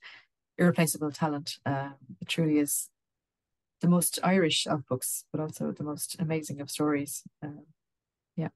irreplaceable 0.58 1.12
talent. 1.12 1.58
Um, 1.66 1.96
it 2.22 2.28
truly 2.28 2.60
is 2.60 2.90
the 3.82 3.88
most 3.88 4.20
Irish 4.24 4.68
of 4.68 4.86
books, 4.88 5.26
but 5.32 5.42
also 5.42 5.72
the 5.72 5.84
most 5.84 6.16
amazing 6.20 6.62
of 6.62 6.70
stories. 6.70 7.24
Um, 7.42 7.66
yeah, 8.36 8.50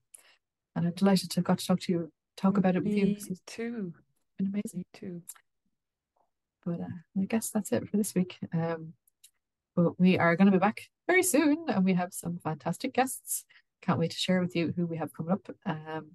and 0.80 0.88
I'm 0.88 0.94
delighted 0.94 1.30
to 1.32 1.36
have 1.40 1.44
got 1.44 1.60
to 1.60 1.68
talk 1.68 1.82
to 1.82 1.92
you, 1.92 2.12
talk 2.38 2.58
about 2.58 2.78
it 2.78 2.84
with 2.86 2.94
you. 2.94 3.06
Me 3.08 3.16
'cause 3.16 3.28
It's 3.28 3.42
too. 3.46 3.94
been 4.38 4.48
amazing. 4.48 4.80
Me 4.80 4.86
too. 4.94 5.22
But 6.66 6.80
uh, 6.80 7.22
I 7.22 7.26
guess 7.26 7.50
that's 7.50 7.74
it 7.74 7.90
for 7.90 7.98
this 7.98 8.16
week. 8.16 8.38
Um, 8.54 8.94
but 9.76 10.00
we 10.00 10.18
are 10.18 10.38
going 10.38 10.46
to 10.46 10.52
be 10.54 10.58
back 10.58 10.84
very 11.06 11.24
soon, 11.24 11.66
and 11.68 11.84
we 11.84 11.94
have 11.96 12.14
some 12.14 12.40
fantastic 12.42 12.94
guests. 12.94 13.44
Can't 13.82 14.00
wait 14.00 14.12
to 14.12 14.18
share 14.18 14.40
with 14.40 14.56
you 14.56 14.74
who 14.76 14.86
we 14.86 14.96
have 14.98 15.14
coming 15.14 15.34
up. 15.34 15.50
Um, 15.66 16.12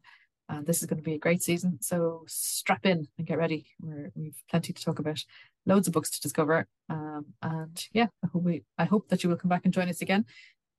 and 0.49 0.67
this 0.67 0.81
is 0.81 0.87
going 0.87 0.99
to 0.99 1.03
be 1.05 1.15
a 1.15 1.19
great 1.19 1.43
season. 1.43 1.79
So 1.83 2.25
strap 2.27 2.87
in 2.87 3.07
and 3.19 3.27
get 3.27 3.37
ready. 3.39 3.67
We're, 3.81 4.13
we've 4.15 4.43
plenty 4.51 4.73
to 4.73 4.83
talk 4.85 4.99
about, 4.99 5.23
loads 5.67 5.89
of 5.89 5.95
books 5.95 6.11
to 6.11 6.21
discover. 6.23 6.67
Um, 6.89 7.27
and 7.43 7.87
yeah, 7.93 8.07
I 8.23 8.29
hope 8.33 8.43
we, 8.43 8.63
I 8.79 8.85
hope 8.85 9.09
that 9.09 9.23
you 9.25 9.31
will 9.31 9.37
come 9.39 9.49
back 9.51 9.65
and 9.65 9.73
join 9.75 9.89
us 9.91 10.01
again 10.03 10.25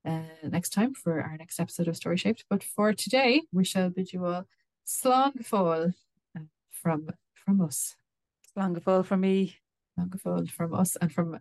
uh, 0.05 0.47
next 0.49 0.69
time 0.69 0.93
for 0.93 1.21
our 1.21 1.37
next 1.37 1.59
episode 1.59 1.87
of 1.87 1.95
Storyshaped. 1.95 2.45
But 2.49 2.63
for 2.63 2.93
today, 2.93 3.43
we 3.51 3.63
shall 3.63 3.89
bid 3.89 4.13
you 4.13 4.25
all 4.25 4.45
slán 4.85 5.45
fall 5.45 5.93
uh, 6.37 6.43
from 6.71 7.09
from 7.33 7.61
us. 7.61 7.95
slán 8.55 8.73
go 8.73 8.79
fóill 8.79 9.05
for 9.05 9.17
me. 9.17 9.57
slán 9.97 10.09
go 10.09 10.17
fóill 10.17 10.49
from 10.49 10.73
us 10.73 10.95
and 11.01 11.11
from 11.11 11.39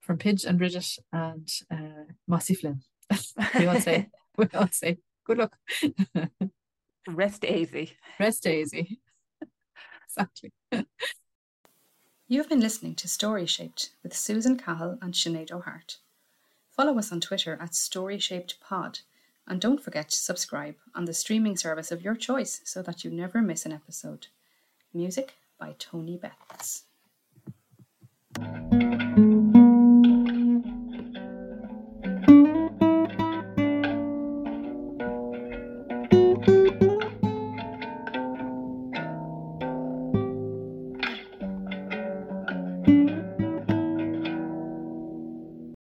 from 0.00 0.18
Pidge 0.18 0.44
and 0.44 0.58
Bridget 0.58 0.98
and 1.12 1.48
uh, 1.70 2.04
Mossy 2.28 2.54
Flynn. 2.54 2.82
we 3.58 3.66
all 3.66 3.80
say, 3.80 4.08
we 4.36 4.46
all 4.54 4.68
say, 4.70 4.98
good 5.24 5.38
luck. 5.38 5.56
Rest 7.08 7.44
easy. 7.44 7.96
Rest 8.18 8.46
easy. 8.46 9.00
exactly. 10.08 10.52
You've 12.28 12.48
been 12.48 12.60
listening 12.60 12.94
to 12.96 13.08
Storyshaped 13.08 13.90
with 14.02 14.16
Susan 14.16 14.56
Cahill 14.56 14.98
and 15.02 15.12
Sinéad 15.12 15.52
O'Hart. 15.52 15.98
Follow 16.76 16.98
us 16.98 17.10
on 17.10 17.22
Twitter 17.22 17.58
at 17.58 17.74
Storyshaped 17.74 18.60
Pod, 18.60 18.98
and 19.48 19.62
don't 19.62 19.82
forget 19.82 20.10
to 20.10 20.16
subscribe 20.16 20.74
on 20.94 21.06
the 21.06 21.14
streaming 21.14 21.56
service 21.56 21.90
of 21.90 22.02
your 22.02 22.14
choice 22.14 22.60
so 22.64 22.82
that 22.82 23.02
you 23.02 23.10
never 23.10 23.40
miss 23.40 23.64
an 23.64 23.72
episode. 23.72 24.26
Music 24.92 25.36
by 25.58 25.74
Tony 25.78 26.18
Betts. 26.18 26.84